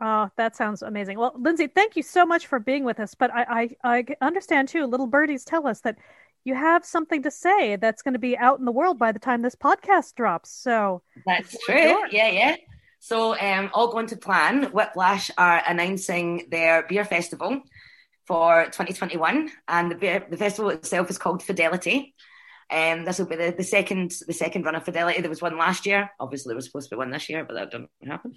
Oh, 0.00 0.28
that 0.36 0.54
sounds 0.54 0.82
amazing. 0.82 1.18
Well, 1.18 1.32
Lindsay, 1.38 1.68
thank 1.68 1.96
you 1.96 2.02
so 2.02 2.26
much 2.26 2.46
for 2.46 2.58
being 2.58 2.84
with 2.84 3.00
us. 3.00 3.14
But 3.14 3.30
I, 3.32 3.70
I, 3.82 3.98
I 3.98 4.06
understand 4.20 4.68
too, 4.68 4.84
little 4.84 5.06
birdies 5.06 5.42
tell 5.42 5.66
us 5.66 5.80
that 5.80 5.96
you 6.44 6.54
have 6.54 6.84
something 6.84 7.22
to 7.22 7.30
say 7.30 7.76
that's 7.76 8.02
going 8.02 8.12
to 8.12 8.20
be 8.20 8.36
out 8.36 8.58
in 8.58 8.66
the 8.66 8.72
world 8.72 8.98
by 8.98 9.10
the 9.12 9.18
time 9.18 9.40
this 9.40 9.54
podcast 9.56 10.14
drops. 10.14 10.50
So 10.50 11.02
That's 11.24 11.56
true. 11.64 11.98
Yeah, 12.10 12.28
yeah. 12.28 12.56
So, 12.98 13.38
um, 13.38 13.70
all 13.72 13.92
going 13.92 14.08
to 14.08 14.16
plan. 14.16 14.64
Whiplash 14.64 15.30
are 15.38 15.62
announcing 15.66 16.48
their 16.50 16.82
beer 16.82 17.04
festival 17.04 17.62
for 18.26 18.64
2021, 18.66 19.50
and 19.68 19.90
the 19.90 19.94
beer, 19.94 20.26
the 20.28 20.36
festival 20.36 20.70
itself 20.70 21.10
is 21.10 21.18
called 21.18 21.42
Fidelity. 21.42 22.14
Um, 22.68 23.04
this 23.04 23.18
will 23.18 23.26
be 23.26 23.36
the, 23.36 23.54
the 23.56 23.62
second 23.62 24.12
the 24.26 24.32
second 24.32 24.64
run 24.64 24.74
of 24.74 24.84
Fidelity. 24.84 25.20
There 25.20 25.30
was 25.30 25.42
one 25.42 25.56
last 25.56 25.86
year. 25.86 26.10
Obviously, 26.18 26.50
there 26.50 26.56
was 26.56 26.66
supposed 26.66 26.88
to 26.88 26.96
be 26.96 26.98
one 26.98 27.10
this 27.10 27.28
year, 27.28 27.44
but 27.44 27.54
that 27.54 27.70
didn't 27.70 27.90
happen. 28.04 28.34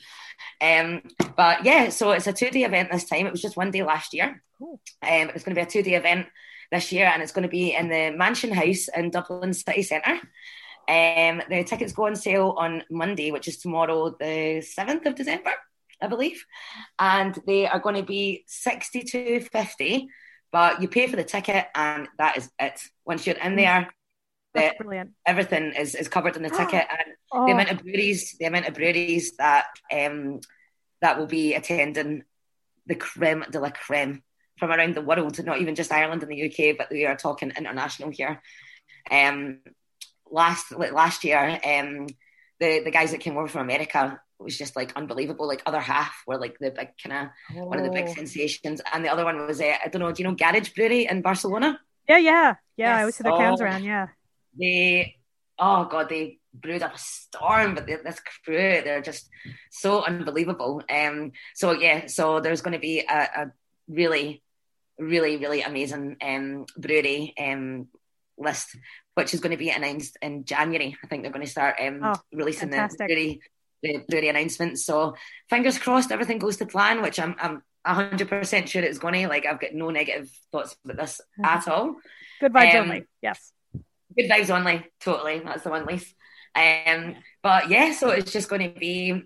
Um, 0.62 1.02
but 1.36 1.66
yeah, 1.66 1.90
so 1.90 2.12
it's 2.12 2.28
a 2.28 2.34
two 2.34 2.52
day 2.52 2.64
event 2.64 2.92
this 2.92 3.06
time. 3.06 3.26
It 3.26 3.32
was 3.32 3.42
just 3.42 3.58
one 3.58 3.72
day 3.72 3.82
last 3.82 4.14
year. 4.14 4.44
Um, 4.62 4.80
it's 5.02 5.44
going 5.44 5.56
to 5.56 5.62
be 5.62 5.62
a 5.62 5.66
two 5.66 5.82
day 5.82 5.96
event 5.96 6.28
this 6.72 6.92
year, 6.92 7.08
and 7.08 7.24
it's 7.24 7.32
going 7.32 7.44
to 7.44 7.50
be 7.50 7.74
in 7.74 7.90
the 7.90 8.14
Mansion 8.16 8.52
House 8.52 8.88
in 8.96 9.10
Dublin 9.10 9.54
City 9.54 9.82
Centre. 9.82 10.20
Um, 10.88 11.42
the 11.50 11.64
tickets 11.64 11.94
go 11.94 12.06
on 12.08 12.16
sale 12.16 12.56
on 12.58 12.84
Monday, 12.90 13.32
which 13.32 13.48
is 13.48 13.58
tomorrow, 13.58 14.16
the 14.20 14.62
seventh 14.62 15.06
of 15.06 15.16
December, 15.16 15.52
I 16.02 16.08
believe, 16.08 16.44
and 16.98 17.38
they 17.46 17.68
are 17.68 17.80
going 17.80 17.96
to 17.96 18.04
be 18.04 18.44
sixty 18.48 19.04
two 19.04 19.42
fifty. 19.42 20.08
But 20.52 20.82
you 20.82 20.88
pay 20.88 21.08
for 21.08 21.16
the 21.16 21.24
ticket, 21.24 21.68
and 21.76 22.08
that 22.18 22.38
is 22.38 22.50
it. 22.60 22.80
Once 23.06 23.28
you're 23.28 23.36
in 23.38 23.56
there, 23.56 23.90
the, 24.56 24.74
brilliant. 24.80 25.12
everything 25.28 25.74
is, 25.78 25.94
is 25.94 26.08
covered 26.08 26.36
in 26.36 26.42
the 26.44 26.50
ticket, 26.62 26.88
and 26.90 27.14
Oh. 27.32 27.46
the 27.46 27.52
amount 27.52 27.70
of 27.70 27.84
breweries, 27.84 28.36
the 28.40 28.46
amount 28.46 28.68
of 28.68 28.74
breweries 28.74 29.38
that 29.38 29.68
um 29.94 30.40
that 31.02 31.20
will 31.20 31.28
be 31.28 31.54
attending 31.54 32.24
the 32.88 32.96
creme 32.96 33.46
de 33.52 33.60
la 33.60 33.70
creme 33.70 34.24
from 34.58 34.72
around 34.72 34.96
the 34.96 35.02
world, 35.02 35.46
not 35.46 35.62
even 35.62 35.76
just 35.76 35.92
Ireland 35.92 36.24
and 36.24 36.32
the 36.32 36.46
UK, 36.50 36.76
but 36.76 36.90
we 36.90 37.06
are 37.06 37.16
talking 37.16 37.52
international 37.56 38.10
here. 38.10 38.42
Um, 39.12 39.60
last 40.32 40.72
like 40.72 40.94
last 40.94 41.24
year, 41.24 41.60
um, 41.64 42.08
the 42.60 42.82
the 42.84 42.92
guys 42.92 43.12
that 43.12 43.20
came 43.22 43.38
over 43.38 43.48
from 43.48 43.62
America 43.62 44.20
was 44.40 44.58
just 44.58 44.76
like 44.76 44.94
unbelievable. 44.96 45.48
Like 45.48 45.64
other 45.66 45.80
half 45.80 46.14
were 46.28 46.38
like 46.38 46.58
the 46.60 46.72
big 46.72 46.90
kind 47.04 47.30
of 47.56 47.66
one 47.68 47.78
of 47.80 47.84
the 47.86 47.92
big 47.92 48.06
Oh. 48.08 48.14
sensations, 48.14 48.82
and 48.94 49.04
the 49.04 49.10
other 49.10 49.26
one 49.26 49.46
was 49.48 49.60
uh, 49.62 49.76
I 49.84 49.88
don't 49.90 50.02
know, 50.02 50.12
do 50.12 50.22
you 50.24 50.30
know 50.30 50.36
Garage 50.36 50.70
Brewery 50.76 51.06
in 51.06 51.22
Barcelona? 51.22 51.80
Yeah, 52.08 52.18
yeah, 52.18 52.56
yeah. 52.78 52.90
I 52.90 52.94
Yes. 52.96 53.00
always 53.02 53.16
see 53.16 53.24
their 53.24 53.34
cans 53.34 53.62
Oh. 53.62 53.66
around. 53.66 53.84
Yeah. 53.84 54.08
they 54.58 55.16
oh 55.60 55.86
god 55.86 56.10
they 56.10 56.40
brewed 56.54 56.82
up 56.82 56.96
a 56.96 56.98
storm 56.98 57.76
but 57.76 57.86
they, 57.86 57.96
this 57.98 58.20
crew 58.44 58.82
they're 58.84 59.02
just 59.02 59.30
so 59.72 60.04
unbelievable 60.04 60.82
um 60.90 61.32
so 61.54 61.72
yeah 61.74 62.08
so 62.08 62.40
there's 62.40 62.62
going 62.62 62.74
to 62.74 62.80
be 62.80 63.00
a, 63.02 63.20
a 63.42 63.52
really 63.88 64.42
really 64.98 65.38
really 65.38 65.62
amazing 65.62 66.16
um 66.22 66.66
brewery 66.78 67.34
um 67.38 67.88
list 68.38 68.70
which 69.20 69.34
is 69.34 69.40
going 69.40 69.52
to 69.52 69.58
be 69.66 69.70
announced 69.70 70.18
in 70.22 70.44
january. 70.46 70.98
I 71.04 71.08
think 71.08 71.24
they're 71.24 71.32
going 71.32 71.46
to 71.46 71.52
start 71.52 71.76
um 71.80 72.00
Oh, 72.04 72.16
releasing 72.34 72.70
the 72.70 72.78
fantastic. 72.78 73.08
brewery 73.08 73.42
the 73.84 74.04
brewery 74.10 74.30
announcements. 74.30 74.86
So 74.86 75.16
fingers 75.50 75.78
crossed 75.78 76.12
everything 76.12 76.40
goes 76.40 76.58
to 76.58 76.66
plan 76.66 77.02
which 77.02 77.20
i'm 77.20 77.36
i'm 77.40 77.62
100% 77.88 78.68
sure 78.68 78.84
it's 78.84 79.00
going 79.00 79.14
to 79.22 79.28
like 79.30 79.46
i've 79.46 79.60
got 79.62 79.74
no 79.74 79.90
negative 79.90 80.30
thoughts 80.52 80.76
about 80.84 80.98
this 80.98 81.22
at 81.44 81.68
all. 81.68 81.96
Good 82.42 82.54
vibes 82.54 82.76
Um, 82.76 82.82
only. 82.84 83.06
Yes. 83.22 83.54
good 84.18 84.30
vibes 84.30 84.50
only 84.50 84.86
totally. 85.00 85.40
That's 85.40 85.64
the 85.64 85.70
one 85.70 85.86
leaf. 85.86 86.14
Um 86.56 87.16
but 87.42 87.70
yeah 87.70 87.94
so 87.94 88.10
it's 88.10 88.32
just 88.34 88.50
going 88.50 88.74
to 88.74 88.80
be 88.80 89.24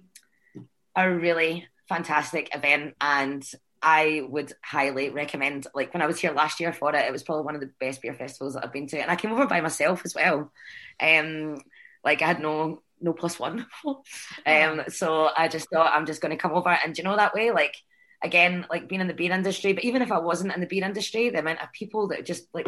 a 0.96 1.10
really 1.10 1.68
fantastic 1.90 2.54
event 2.56 2.94
and 3.02 3.44
I 3.84 4.24
would 4.30 4.54
highly 4.64 5.10
recommend 5.10 5.68
like 5.76 5.94
when 5.94 6.02
I 6.02 6.08
was 6.08 6.20
here 6.20 6.32
last 6.32 6.60
year 6.60 6.74
for 6.74 6.96
it 6.96 7.06
it 7.06 7.12
was 7.12 7.24
probably 7.24 7.44
one 7.44 7.56
of 7.56 7.62
the 7.62 7.72
best 7.80 8.02
beer 8.02 8.14
festivals 8.14 8.54
that 8.54 8.64
I've 8.64 8.74
been 8.74 8.88
to 8.88 9.00
and 9.00 9.12
I 9.12 9.16
came 9.16 9.32
over 9.32 9.46
by 9.46 9.62
myself 9.62 10.04
as 10.06 10.16
well. 10.16 10.52
Um 11.00 11.58
like 12.04 12.22
I 12.22 12.28
had 12.28 12.40
no 12.42 12.82
no 13.02 13.14
plus 13.14 13.40
one. 13.40 13.68
Um 14.46 14.84
so 14.90 15.30
I 15.36 15.48
just 15.48 15.70
thought 15.70 15.94
I'm 15.94 16.06
just 16.06 16.22
going 16.22 16.32
to 16.32 16.42
come 16.42 16.54
over 16.54 16.70
and 16.70 16.98
you 16.98 17.04
know 17.04 17.16
that 17.16 17.34
way? 17.34 17.52
Like 17.52 17.76
again 18.24 18.66
like 18.70 18.88
being 18.88 19.02
in 19.02 19.08
the 19.08 19.14
beer 19.14 19.32
industry 19.32 19.74
but 19.74 19.84
even 19.84 20.02
if 20.02 20.12
I 20.12 20.20
wasn't 20.20 20.54
in 20.54 20.62
the 20.62 20.68
beer 20.68 20.86
industry 20.86 21.30
the 21.30 21.40
amount 21.40 21.62
of 21.62 21.72
people 21.74 22.08
that 22.10 22.26
just 22.26 22.48
like 22.54 22.68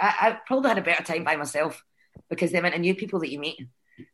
I, 0.00 0.14
I 0.20 0.38
probably 0.46 0.68
had 0.68 0.78
a 0.78 0.82
better 0.82 1.02
time 1.04 1.24
by 1.24 1.36
myself 1.36 1.82
because 2.28 2.52
the 2.52 2.58
amount 2.58 2.74
of 2.74 2.80
new 2.80 2.94
people 2.94 3.20
that 3.20 3.30
you 3.30 3.38
meet. 3.38 3.60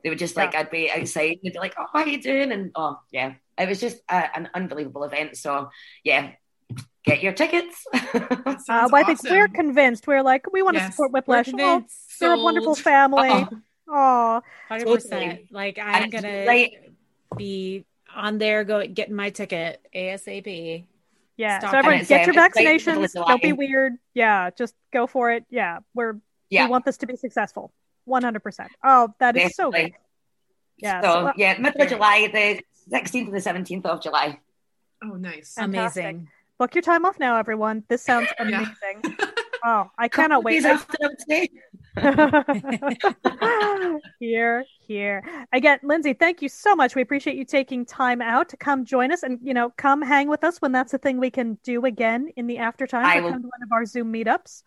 They 0.03 0.11
were 0.11 0.17
just 0.17 0.37
like, 0.37 0.55
I'd 0.55 0.71
be 0.71 0.91
outside, 0.91 1.31
and 1.31 1.39
they'd 1.43 1.53
be 1.53 1.59
like, 1.59 1.75
"Oh, 1.79 1.87
how 1.93 2.05
you 2.05 2.21
doing?" 2.21 2.53
And 2.53 2.71
oh, 2.75 2.99
yeah, 3.11 3.35
it 3.59 3.69
was 3.69 3.81
just 3.81 3.99
a, 4.09 4.37
an 4.37 4.49
unbelievable 4.55 5.05
event. 5.05 5.37
So 5.37 5.71
yeah, 6.05 6.33
get 7.05 7.23
your 7.23 7.33
tickets. 7.33 7.85
Uh, 8.69 8.89
well, 8.91 9.03
I 9.03 9.05
think 9.05 9.23
we're 9.23 9.49
convinced. 9.49 10.07
We're 10.07 10.23
like, 10.23 10.51
we 10.53 10.63
want 10.63 10.77
to 10.77 10.91
support 10.91 11.13
we're 11.13 11.21
Whiplash. 11.21 11.49
Oh, 11.55 11.85
they're 12.21 12.35
a 12.35 12.39
wonderful 12.39 12.75
family. 12.75 13.47
Oh, 13.91 14.43
Hundred 14.69 14.85
Totally. 14.85 14.97
percent. 14.97 15.41
Like 15.51 15.79
I'm 15.79 16.05
it's 16.05 16.13
gonna 16.13 16.67
be 17.37 17.85
on 18.15 18.39
there, 18.39 18.65
go 18.65 18.87
getting 18.87 19.15
my 19.15 19.31
ticket 19.31 19.81
ASAP. 19.95 20.85
yeah. 21.37 21.59
Stock 21.59 21.71
so 21.71 21.79
everyone, 21.79 22.05
get 22.05 22.27
your 22.27 22.45
It's 22.45 22.57
right 22.57 22.67
in 22.67 22.85
the 22.85 22.93
middle 22.93 23.13
vaccinations. 23.13 23.27
Don't 23.27 23.43
be 23.43 23.53
weird. 23.53 23.95
Yeah, 24.15 24.51
just 24.51 24.75
go 24.93 25.07
for 25.07 25.31
it. 25.33 25.45
Yeah, 25.49 25.79
we're 25.95 26.17
yeah, 26.51 26.65
we 26.65 26.71
want 26.71 26.85
this 26.85 26.99
to 26.99 27.07
be 27.07 27.17
successful. 27.17 27.73
One 28.09 28.23
hundred 28.23 28.43
percent. 28.43 28.71
Oh, 28.83 29.15
that 29.21 29.37
is 29.37 29.55
so 29.55 29.71
good. 29.71 29.93
Yeah. 30.79 31.01
So, 31.03 31.09
so, 31.27 31.33
yeah, 31.37 31.59
middle 31.59 31.83
of 31.83 31.89
July, 31.89 32.29
the 32.33 32.63
16th 32.97 33.27
to 33.27 33.31
the 33.33 33.39
17th 33.39 33.85
of 33.87 34.01
July. 34.03 34.39
Oh, 35.03 35.09
nice. 35.17 35.55
Fantastic. 35.55 36.05
Amazing. 36.05 36.29
book 36.59 36.75
your 36.75 36.83
time 36.83 37.05
off 37.05 37.19
now, 37.19 37.37
everyone. 37.37 37.83
This 37.89 38.03
sounds 38.03 38.29
Yeah. 38.39 38.65
amazing. 38.93 39.17
oh, 39.65 39.91
I 39.99 40.07
cannot 40.17 40.45
wait. 40.45 40.55
Days 40.63 40.65
after 40.67 40.97
I 41.03 41.07
would 41.09 41.21
say. 41.29 41.49
here, 44.21 44.65
here. 44.87 45.23
Again, 45.53 45.79
Lindsay, 45.83 46.13
thank 46.13 46.43
you 46.43 46.49
so 46.49 46.75
much. 46.77 46.95
We 46.95 47.03
appreciate 47.03 47.37
you 47.37 47.45
taking 47.45 47.85
time 47.85 48.23
out 48.23 48.49
to 48.51 48.57
come 48.57 48.85
join 48.85 49.13
us 49.13 49.23
and, 49.23 49.39
you 49.43 49.55
know, 49.55 49.71
come 49.77 50.01
hang 50.03 50.29
with 50.29 50.45
us 50.45 50.59
when 50.59 50.73
that's 50.73 50.95
a 50.95 50.99
thing 50.99 51.19
we 51.19 51.31
can 51.31 51.59
do 51.65 51.85
again 51.85 52.29
in 52.37 52.47
the 52.47 52.59
after 52.59 52.87
time. 52.87 53.05
I 53.05 53.21
will- 53.21 53.33
come 53.33 53.43
to 53.43 53.49
one 53.49 53.63
of 53.63 53.73
our 53.73 53.85
Zoom 53.85 54.13
meetups. 54.13 54.63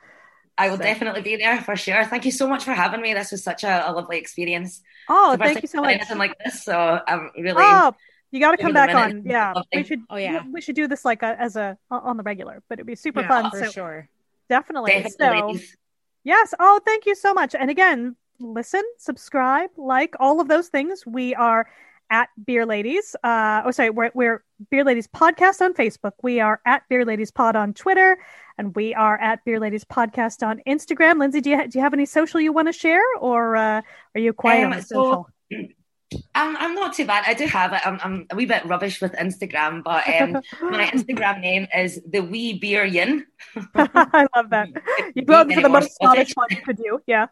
I 0.58 0.70
will 0.70 0.78
So- 0.78 0.84
definitely 0.84 1.22
be 1.22 1.36
there 1.38 1.62
for 1.62 1.76
sure. 1.76 2.04
Thank 2.06 2.26
you 2.26 2.32
so 2.32 2.48
much 2.48 2.64
for 2.64 2.74
having 2.74 3.02
me. 3.02 3.14
This 3.14 3.32
was 3.32 3.44
such 3.44 3.64
a, 3.64 3.90
a 3.90 3.92
lovely 3.92 4.18
experience. 4.18 4.82
Oh, 5.10 5.32
It's 5.32 5.40
the 5.40 5.44
first 5.46 5.54
thank 5.54 5.64
you 5.64 5.68
so 5.68 5.78
time 5.82 5.86
I've 5.86 5.90
done 5.90 6.00
much. 6.00 6.02
Anything 6.02 6.18
like 6.18 6.38
this, 6.46 6.64
so 6.64 7.00
I'm 7.08 7.32
really. 7.38 7.56
Oh, 7.58 7.94
you 8.32 8.40
got 8.40 8.52
to 8.52 8.58
come 8.58 8.74
back 8.74 8.94
on. 8.96 9.24
Yeah, 9.26 9.54
we 9.74 9.84
should. 9.84 10.02
Oh, 10.10 10.16
yeah. 10.18 10.44
we 10.52 10.62
should 10.62 10.76
do 10.76 10.88
this 10.88 11.04
like 11.04 11.24
a, 11.24 11.36
as 11.40 11.56
a 11.56 11.78
on 11.90 12.18
the 12.18 12.24
regular, 12.24 12.62
but 12.70 12.80
it'd 12.80 12.88
be 12.88 12.96
super 12.96 13.22
Yeah, 13.22 13.28
fun. 13.28 13.52
For 13.52 13.66
so 13.66 13.72
sure. 13.72 14.10
definitely. 14.50 14.92
Definitely, 15.02 15.58
So. 15.58 15.66
Yes. 16.24 16.54
Oh, 16.60 16.80
thank 16.86 17.06
you 17.06 17.16
so 17.16 17.34
much. 17.34 17.56
And 17.56 17.70
again, 17.70 18.16
listen, 18.40 18.84
subscribe, 19.00 19.72
like 19.78 20.16
all 20.20 20.40
of 20.40 20.48
those 20.48 20.68
things. 20.70 21.04
We 21.06 21.34
are 21.36 21.68
at 22.12 22.30
Beer 22.46 22.66
Ladies. 22.66 23.16
Uh, 23.24 23.64
oh, 23.66 23.72
sorry, 23.72 23.90
we're, 23.90 24.12
we're 24.14 24.44
Beer 24.70 24.84
Ladies 24.84 25.08
Podcast 25.08 25.62
on 25.62 25.74
Facebook. 25.74 26.12
We 26.22 26.40
are 26.42 26.60
at 26.66 26.84
Beer 26.90 27.06
Ladies 27.06 27.32
Pod 27.32 27.56
on 27.56 27.74
Twitter, 27.74 28.18
and 28.58 28.76
we 28.76 28.94
are 28.94 29.18
at 29.20 29.44
Beer 29.46 29.60
Ladies 29.60 29.86
Podcast 29.86 30.46
on 30.46 30.62
Instagram. 30.68 31.20
Lindsay, 31.20 31.42
do 31.42 31.50
you 31.50 31.58
ha- 31.58 31.68
do 31.68 31.80
you 31.80 31.84
have 31.84 31.94
any 31.94 32.06
social 32.06 32.40
you 32.40 32.52
want 32.54 32.68
to 32.68 32.74
share, 32.74 33.02
or 33.20 33.56
uh, 33.56 33.82
are 34.14 34.20
you 34.22 34.34
quiet 34.34 34.66
Um, 34.66 34.74
on 34.74 34.82
so- 34.82 35.28
social? 35.52 35.70
I'm, 36.36 36.58
I'm 36.58 36.76
not 36.76 36.94
too 36.94 37.06
bad. 37.06 37.24
I 37.26 37.34
do 37.34 37.46
have 37.46 37.72
it. 37.72 37.80
I'm, 37.88 37.98
I'm 38.04 38.28
a 38.30 38.36
wee 38.36 38.46
bit 38.46 38.66
rubbish 38.66 39.00
with 39.02 39.14
Instagram, 39.14 39.82
but 39.82 40.06
um, 40.22 40.34
my 40.70 40.86
Instagram 40.88 41.40
name 41.40 41.68
is 41.74 42.02
the 42.06 42.20
Wee 42.20 42.60
Beer 42.60 42.84
Yin. 42.84 43.26
I 43.76 44.28
love 44.36 44.50
that. 44.50 44.68
You 45.16 45.24
go 45.24 45.36
out 45.36 45.50
for 45.54 45.62
the 45.62 45.70
most 45.70 45.94
Scottish 45.96 46.32
Scottish. 46.32 46.36
one 46.36 46.48
you 46.52 46.62
could 46.66 46.76
do. 46.76 47.00
Yeah. 47.08 47.28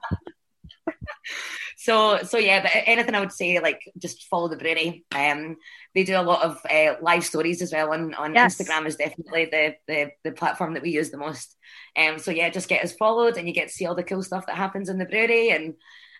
So, 1.81 2.19
so 2.23 2.37
yeah, 2.37 2.61
but 2.61 2.71
anything 2.73 3.15
I 3.15 3.21
would 3.21 3.31
say, 3.31 3.59
like 3.61 3.81
just 3.97 4.27
follow 4.27 4.49
the 4.49 4.57
brewery. 4.57 5.05
Um, 5.15 5.55
they 5.95 6.03
do 6.03 6.17
a 6.19 6.21
lot 6.21 6.43
of 6.43 6.59
uh, 6.69 6.95
live 7.01 7.23
stories 7.23 7.61
as 7.61 7.71
well 7.71 7.93
on, 7.93 8.13
on 8.15 8.33
Yes. 8.35 8.57
Instagram 8.57 8.85
is 8.85 8.97
definitely 8.97 9.45
the, 9.45 9.75
the 9.87 10.11
the 10.25 10.31
platform 10.33 10.73
that 10.73 10.83
we 10.83 10.89
use 10.91 11.09
the 11.09 11.17
most. 11.17 11.55
Um, 11.95 12.19
so 12.19 12.31
yeah, 12.31 12.49
just 12.49 12.67
get 12.67 12.83
us 12.83 12.91
followed, 12.93 13.37
and 13.37 13.47
you 13.47 13.53
get 13.53 13.69
to 13.69 13.73
see 13.73 13.85
all 13.85 13.95
the 13.95 14.03
cool 14.03 14.21
stuff 14.23 14.45
that 14.47 14.57
happens 14.57 14.89
in 14.89 14.97
the 14.97 15.05
brewery, 15.05 15.51
and 15.51 15.75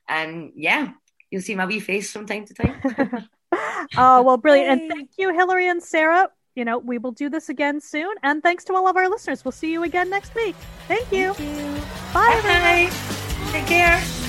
and 0.08 0.54
yeah, 0.56 0.92
you'll 1.30 1.42
see 1.42 1.56
my 1.56 1.66
wee 1.66 1.82
face 1.82 2.10
from 2.12 2.26
time 2.26 2.46
to 2.46 2.54
time. 2.54 3.28
Oh, 3.98 4.22
well, 4.22 4.38
brilliant. 4.38 4.82
And 4.84 4.92
thank 4.92 5.10
you, 5.18 5.34
Hillary 5.34 5.68
and 5.68 5.82
Sarah. 5.82 6.30
you 6.56 6.64
know, 6.64 6.78
we 6.78 7.00
will 7.00 7.12
do 7.12 7.30
this 7.30 7.50
again 7.50 7.82
soon. 7.82 8.14
And 8.22 8.44
thanks 8.44 8.64
to 8.66 8.74
all 8.76 8.88
of 8.88 8.96
our 8.96 9.10
listeners. 9.10 9.44
We'll 9.44 9.52
see 9.52 9.72
you 9.72 9.84
again 9.84 10.10
next 10.10 10.36
week. 10.36 10.56
Thank 10.88 11.12
you. 11.12 11.34
Thank 11.34 11.58
you. 11.58 11.82
Bye. 12.14 12.40
Bye. 12.44 13.52
Take 13.52 13.66
care. 13.66 14.29